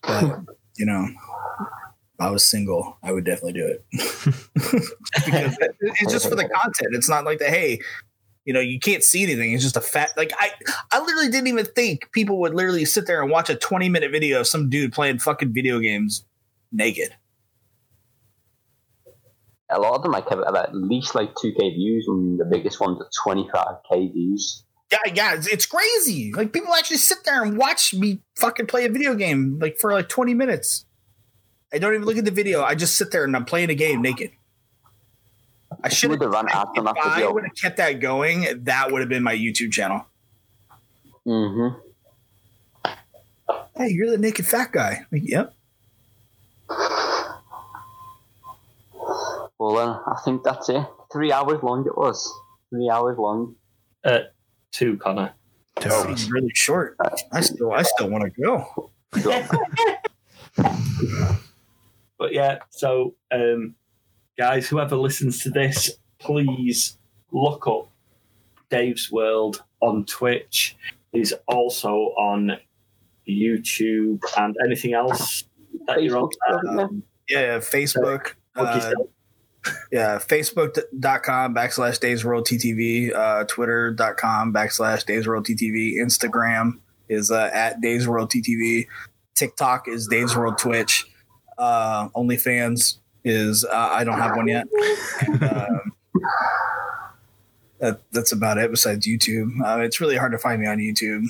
But 0.02 0.40
you 0.76 0.86
know, 0.86 1.06
if 1.06 1.14
I 2.22 2.30
was 2.30 2.46
single, 2.46 2.98
I 3.02 3.10
would 3.10 3.24
definitely 3.24 3.54
do 3.54 3.66
it 3.66 3.84
because 3.92 5.56
it's 5.80 6.12
just 6.12 6.28
for 6.28 6.36
the 6.36 6.48
content. 6.48 6.94
It's 6.94 7.08
not 7.08 7.24
like 7.24 7.40
the 7.40 7.46
hey, 7.46 7.80
you 8.44 8.52
know, 8.52 8.60
you 8.60 8.78
can't 8.78 9.02
see 9.02 9.24
anything. 9.24 9.52
It's 9.52 9.64
just 9.64 9.76
a 9.76 9.80
fat. 9.80 10.10
Like 10.16 10.32
I, 10.38 10.50
I 10.92 11.00
literally 11.00 11.28
didn't 11.28 11.48
even 11.48 11.64
think 11.64 12.12
people 12.12 12.38
would 12.38 12.54
literally 12.54 12.84
sit 12.84 13.08
there 13.08 13.22
and 13.22 13.30
watch 13.30 13.50
a 13.50 13.56
twenty 13.56 13.88
minute 13.88 14.12
video 14.12 14.38
of 14.38 14.46
some 14.46 14.70
dude 14.70 14.92
playing 14.92 15.18
fucking 15.18 15.52
video 15.52 15.80
games 15.80 16.24
naked. 16.70 17.12
A 19.68 19.80
lot 19.80 19.94
of 19.94 20.02
them 20.02 20.12
like 20.12 20.28
have, 20.28 20.44
have 20.44 20.54
at 20.54 20.74
least 20.74 21.14
like 21.14 21.34
2k 21.34 21.74
views, 21.74 22.06
and 22.06 22.38
the 22.38 22.44
biggest 22.44 22.78
ones 22.78 23.00
are 23.00 23.08
25k 23.26 24.12
views. 24.12 24.64
Yeah, 24.92 24.98
yeah, 25.12 25.34
it's, 25.34 25.46
it's 25.48 25.66
crazy. 25.66 26.32
Like 26.34 26.52
people 26.52 26.72
actually 26.74 26.98
sit 26.98 27.24
there 27.24 27.42
and 27.42 27.56
watch 27.56 27.94
me 27.94 28.20
fucking 28.36 28.66
play 28.66 28.84
a 28.84 28.90
video 28.90 29.14
game 29.14 29.58
like 29.60 29.78
for 29.78 29.92
like 29.92 30.08
20 30.08 30.34
minutes. 30.34 30.84
I 31.72 31.78
don't 31.78 31.94
even 31.94 32.06
look 32.06 32.18
at 32.18 32.24
the 32.24 32.30
video. 32.30 32.62
I 32.62 32.74
just 32.74 32.96
sit 32.96 33.10
there 33.10 33.24
and 33.24 33.34
I'm 33.34 33.44
playing 33.44 33.70
a 33.70 33.74
game 33.74 34.02
naked. 34.02 34.30
I 35.82 35.88
should 35.88 36.10
have 36.10 36.20
run 36.20 36.48
ads 36.48 36.70
on 36.76 36.86
If 36.86 36.94
that 36.94 37.04
I 37.04 37.26
would 37.26 37.44
have 37.44 37.56
kept 37.56 37.78
that 37.78 38.00
going, 38.00 38.64
that 38.64 38.92
would 38.92 39.00
have 39.00 39.08
been 39.08 39.22
my 39.22 39.34
YouTube 39.34 39.72
channel. 39.72 40.04
Mm-hmm. 41.26 41.78
Hey, 43.76 43.88
you're 43.88 44.10
the 44.10 44.18
naked 44.18 44.46
fat 44.46 44.72
guy. 44.72 45.06
Like, 45.10 45.22
yep. 45.24 45.54
Well, 49.58 49.76
then 49.76 49.88
I 49.88 50.20
think 50.24 50.42
that's 50.42 50.68
it. 50.68 50.84
Three 51.12 51.32
hours 51.32 51.62
long 51.62 51.86
it 51.86 51.96
was. 51.96 52.30
Three 52.70 52.90
hours 52.90 53.16
long. 53.16 53.54
Uh, 54.04 54.20
two 54.72 54.98
Connor. 54.98 55.32
It's 55.76 56.30
really 56.30 56.50
short. 56.54 56.96
I 57.32 57.40
still, 57.40 57.72
I 57.72 57.82
still 57.82 58.10
want 58.10 58.24
to 58.24 58.30
go. 58.42 58.90
But 62.22 62.32
yeah, 62.32 62.60
so 62.70 63.16
um, 63.32 63.74
guys, 64.38 64.68
whoever 64.68 64.94
listens 64.94 65.42
to 65.42 65.50
this, 65.50 65.90
please 66.20 66.96
look 67.32 67.66
up 67.66 67.88
Dave's 68.70 69.10
World 69.10 69.64
on 69.80 70.04
Twitch. 70.04 70.76
He's 71.10 71.32
also 71.48 71.90
on 72.16 72.58
YouTube 73.28 74.20
and 74.38 74.54
anything 74.64 74.94
else 74.94 75.42
that 75.88 76.04
you're 76.04 76.16
on. 76.16 76.28
Facebook. 76.48 77.02
Yeah, 77.28 77.40
yeah, 77.40 77.58
Facebook. 77.58 78.34
Plug 78.54 78.68
Uh, 78.68 79.74
yeah, 79.90 80.18
Facebook.com 80.18 81.56
backslash 81.56 81.98
Dave's 81.98 82.24
World 82.24 82.46
TTV, 82.46 83.12
uh, 83.12 83.42
Twitter.com 83.48 84.54
backslash 84.54 85.04
Dave's 85.04 85.26
World 85.26 85.44
TTV, 85.44 85.94
Instagram 85.96 86.74
is 87.08 87.32
uh, 87.32 87.50
at 87.52 87.80
Dave's 87.80 88.06
World 88.06 88.30
TTV, 88.30 88.86
TikTok 89.34 89.88
is 89.88 90.06
Dave's 90.06 90.36
World 90.36 90.58
Twitch, 90.58 91.04
uh, 91.58 92.08
OnlyFans 92.10 92.98
is 93.24 93.64
uh, 93.64 93.88
I 93.92 94.04
don't 94.04 94.18
have 94.18 94.36
one 94.36 94.48
yet. 94.48 94.66
Um, 95.42 95.92
that, 97.80 98.00
that's 98.12 98.32
about 98.32 98.58
it. 98.58 98.70
Besides 98.70 99.06
YouTube, 99.06 99.50
uh, 99.64 99.80
it's 99.80 100.00
really 100.00 100.16
hard 100.16 100.32
to 100.32 100.38
find 100.38 100.60
me 100.60 100.68
on 100.68 100.78
YouTube. 100.78 101.26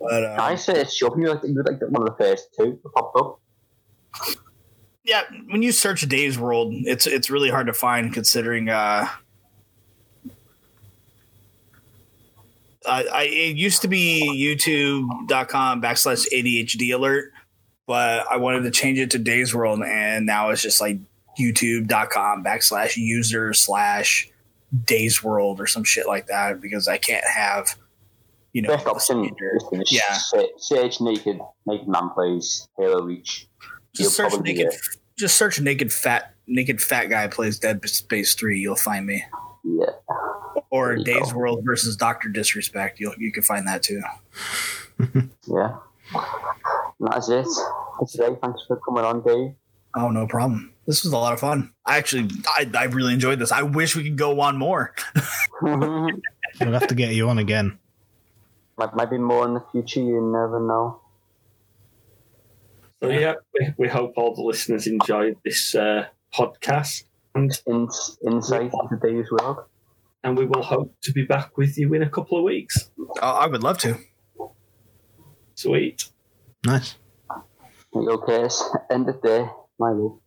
But 0.00 0.24
uh, 0.24 0.36
I 0.40 0.56
say 0.56 0.80
it's 0.80 0.94
shocking 0.94 1.22
you 1.22 1.32
like 1.32 1.42
you 1.44 1.54
were 1.54 1.62
like 1.62 1.80
one 1.82 2.02
of 2.08 2.16
the 2.16 2.24
first 2.24 2.48
two 2.54 2.78
that 2.82 2.92
popped 2.94 3.16
up. 3.16 3.40
yeah, 5.04 5.22
when 5.48 5.62
you 5.62 5.72
search 5.72 6.02
Dave's 6.02 6.38
World, 6.38 6.72
it's 6.74 7.06
it's 7.06 7.30
really 7.30 7.48
hard 7.48 7.68
to 7.68 7.72
find 7.72 8.12
considering 8.12 8.68
uh 8.68 9.06
I, 12.86 13.04
I 13.04 13.22
it 13.24 13.56
used 13.56 13.82
to 13.82 13.88
be 13.88 14.22
youtube.com 14.36 15.82
backslash 15.82 16.26
ADHD 16.32 16.94
alert, 16.94 17.32
but 17.86 18.26
I 18.30 18.36
wanted 18.38 18.62
to 18.62 18.70
change 18.70 18.98
it 18.98 19.10
to 19.12 19.18
Dave's 19.18 19.54
World 19.54 19.82
and 19.82 20.26
now 20.26 20.50
it's 20.50 20.62
just 20.62 20.80
like 20.80 20.98
youtube.com 21.38 22.42
backslash 22.44 22.96
user 22.96 23.52
slash 23.52 24.28
Dave's 24.84 25.22
World 25.22 25.60
or 25.60 25.66
some 25.66 25.84
shit 25.84 26.06
like 26.06 26.26
that 26.26 26.60
because 26.60 26.88
I 26.88 26.98
can't 26.98 27.24
have 27.26 27.76
you 28.52 28.62
know 28.62 28.68
Best 28.76 28.86
option 28.86 29.34
Yeah. 29.90 30.16
search 30.56 31.00
naked 31.00 31.38
naked 31.66 31.88
man 31.88 32.08
plays 32.14 32.66
Halo 32.78 33.02
Reach. 33.02 33.46
just 33.94 34.18
You'll 34.18 34.30
search 34.30 34.40
naked 34.42 34.72
just 35.18 35.36
search 35.36 35.60
naked 35.60 35.92
fat 35.92 36.34
naked 36.46 36.80
fat 36.80 37.06
guy 37.06 37.26
plays 37.28 37.58
Dead 37.58 37.86
Space 37.88 38.34
3 38.34 38.58
you'll 38.58 38.76
find 38.76 39.06
me. 39.06 39.24
Yeah. 39.64 39.90
or 40.70 40.96
Days 40.96 41.32
go. 41.32 41.38
World 41.38 41.60
versus 41.64 41.96
Doctor 41.96 42.28
Disrespect. 42.28 42.98
You 43.00 43.12
you 43.18 43.30
can 43.32 43.42
find 43.42 43.66
that 43.66 43.82
too. 43.82 44.00
Yeah. 45.46 45.76
And 46.14 47.08
that's 47.12 47.28
it 47.28 47.46
for 47.98 48.06
today. 48.10 48.36
Thanks 48.40 48.62
for 48.66 48.78
coming 48.86 49.04
on, 49.04 49.22
Dave. 49.22 49.54
Oh, 49.96 50.10
no 50.10 50.26
problem. 50.26 50.72
This 50.86 51.02
was 51.04 51.12
a 51.12 51.16
lot 51.18 51.32
of 51.32 51.40
fun. 51.40 51.72
I 51.84 51.96
actually, 51.98 52.30
I, 52.46 52.70
I 52.76 52.84
really 52.84 53.12
enjoyed 53.14 53.38
this. 53.38 53.50
I 53.50 53.62
wish 53.62 53.96
we 53.96 54.04
could 54.04 54.16
go 54.18 54.40
on 54.40 54.56
more. 54.58 54.94
We'll 56.58 56.72
have 56.72 56.86
to 56.86 56.94
get 56.94 57.12
you 57.14 57.28
on 57.28 57.38
again. 57.38 57.78
might 58.78 59.10
be 59.10 59.18
more 59.18 59.46
in 59.46 59.54
the 59.54 59.62
future. 59.72 60.00
You 60.00 60.22
never 60.22 60.58
know. 60.60 61.00
So 63.02 63.10
yeah, 63.10 63.34
we, 63.52 63.74
we 63.76 63.88
hope 63.88 64.14
all 64.16 64.34
the 64.34 64.42
listeners 64.42 64.86
enjoyed 64.86 65.36
this 65.44 65.74
uh, 65.74 66.06
podcast, 66.34 67.04
and 67.34 67.50
In, 67.66 67.88
insight 68.26 68.70
into 68.72 68.96
Dave's 69.02 69.30
world. 69.30 69.58
and 70.24 70.36
we 70.38 70.46
will 70.46 70.62
hope 70.62 70.94
to 71.02 71.12
be 71.12 71.24
back 71.24 71.58
with 71.58 71.76
you 71.76 71.92
in 71.92 72.02
a 72.02 72.08
couple 72.08 72.38
of 72.38 72.44
weeks. 72.44 72.90
Uh, 73.20 73.32
I 73.34 73.46
would 73.48 73.62
love 73.62 73.76
to. 73.78 73.98
Sweet. 75.56 76.04
Nice. 76.64 76.96
You 77.94 78.10
Okay, 78.10 78.48
end 78.90 79.08
of 79.08 79.22
there, 79.22 79.50
my 79.78 79.90
love. 79.90 80.18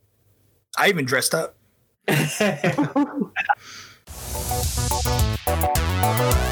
I 0.76 0.88
even 0.88 1.04
dressed 1.04 1.34
up. 1.34 1.56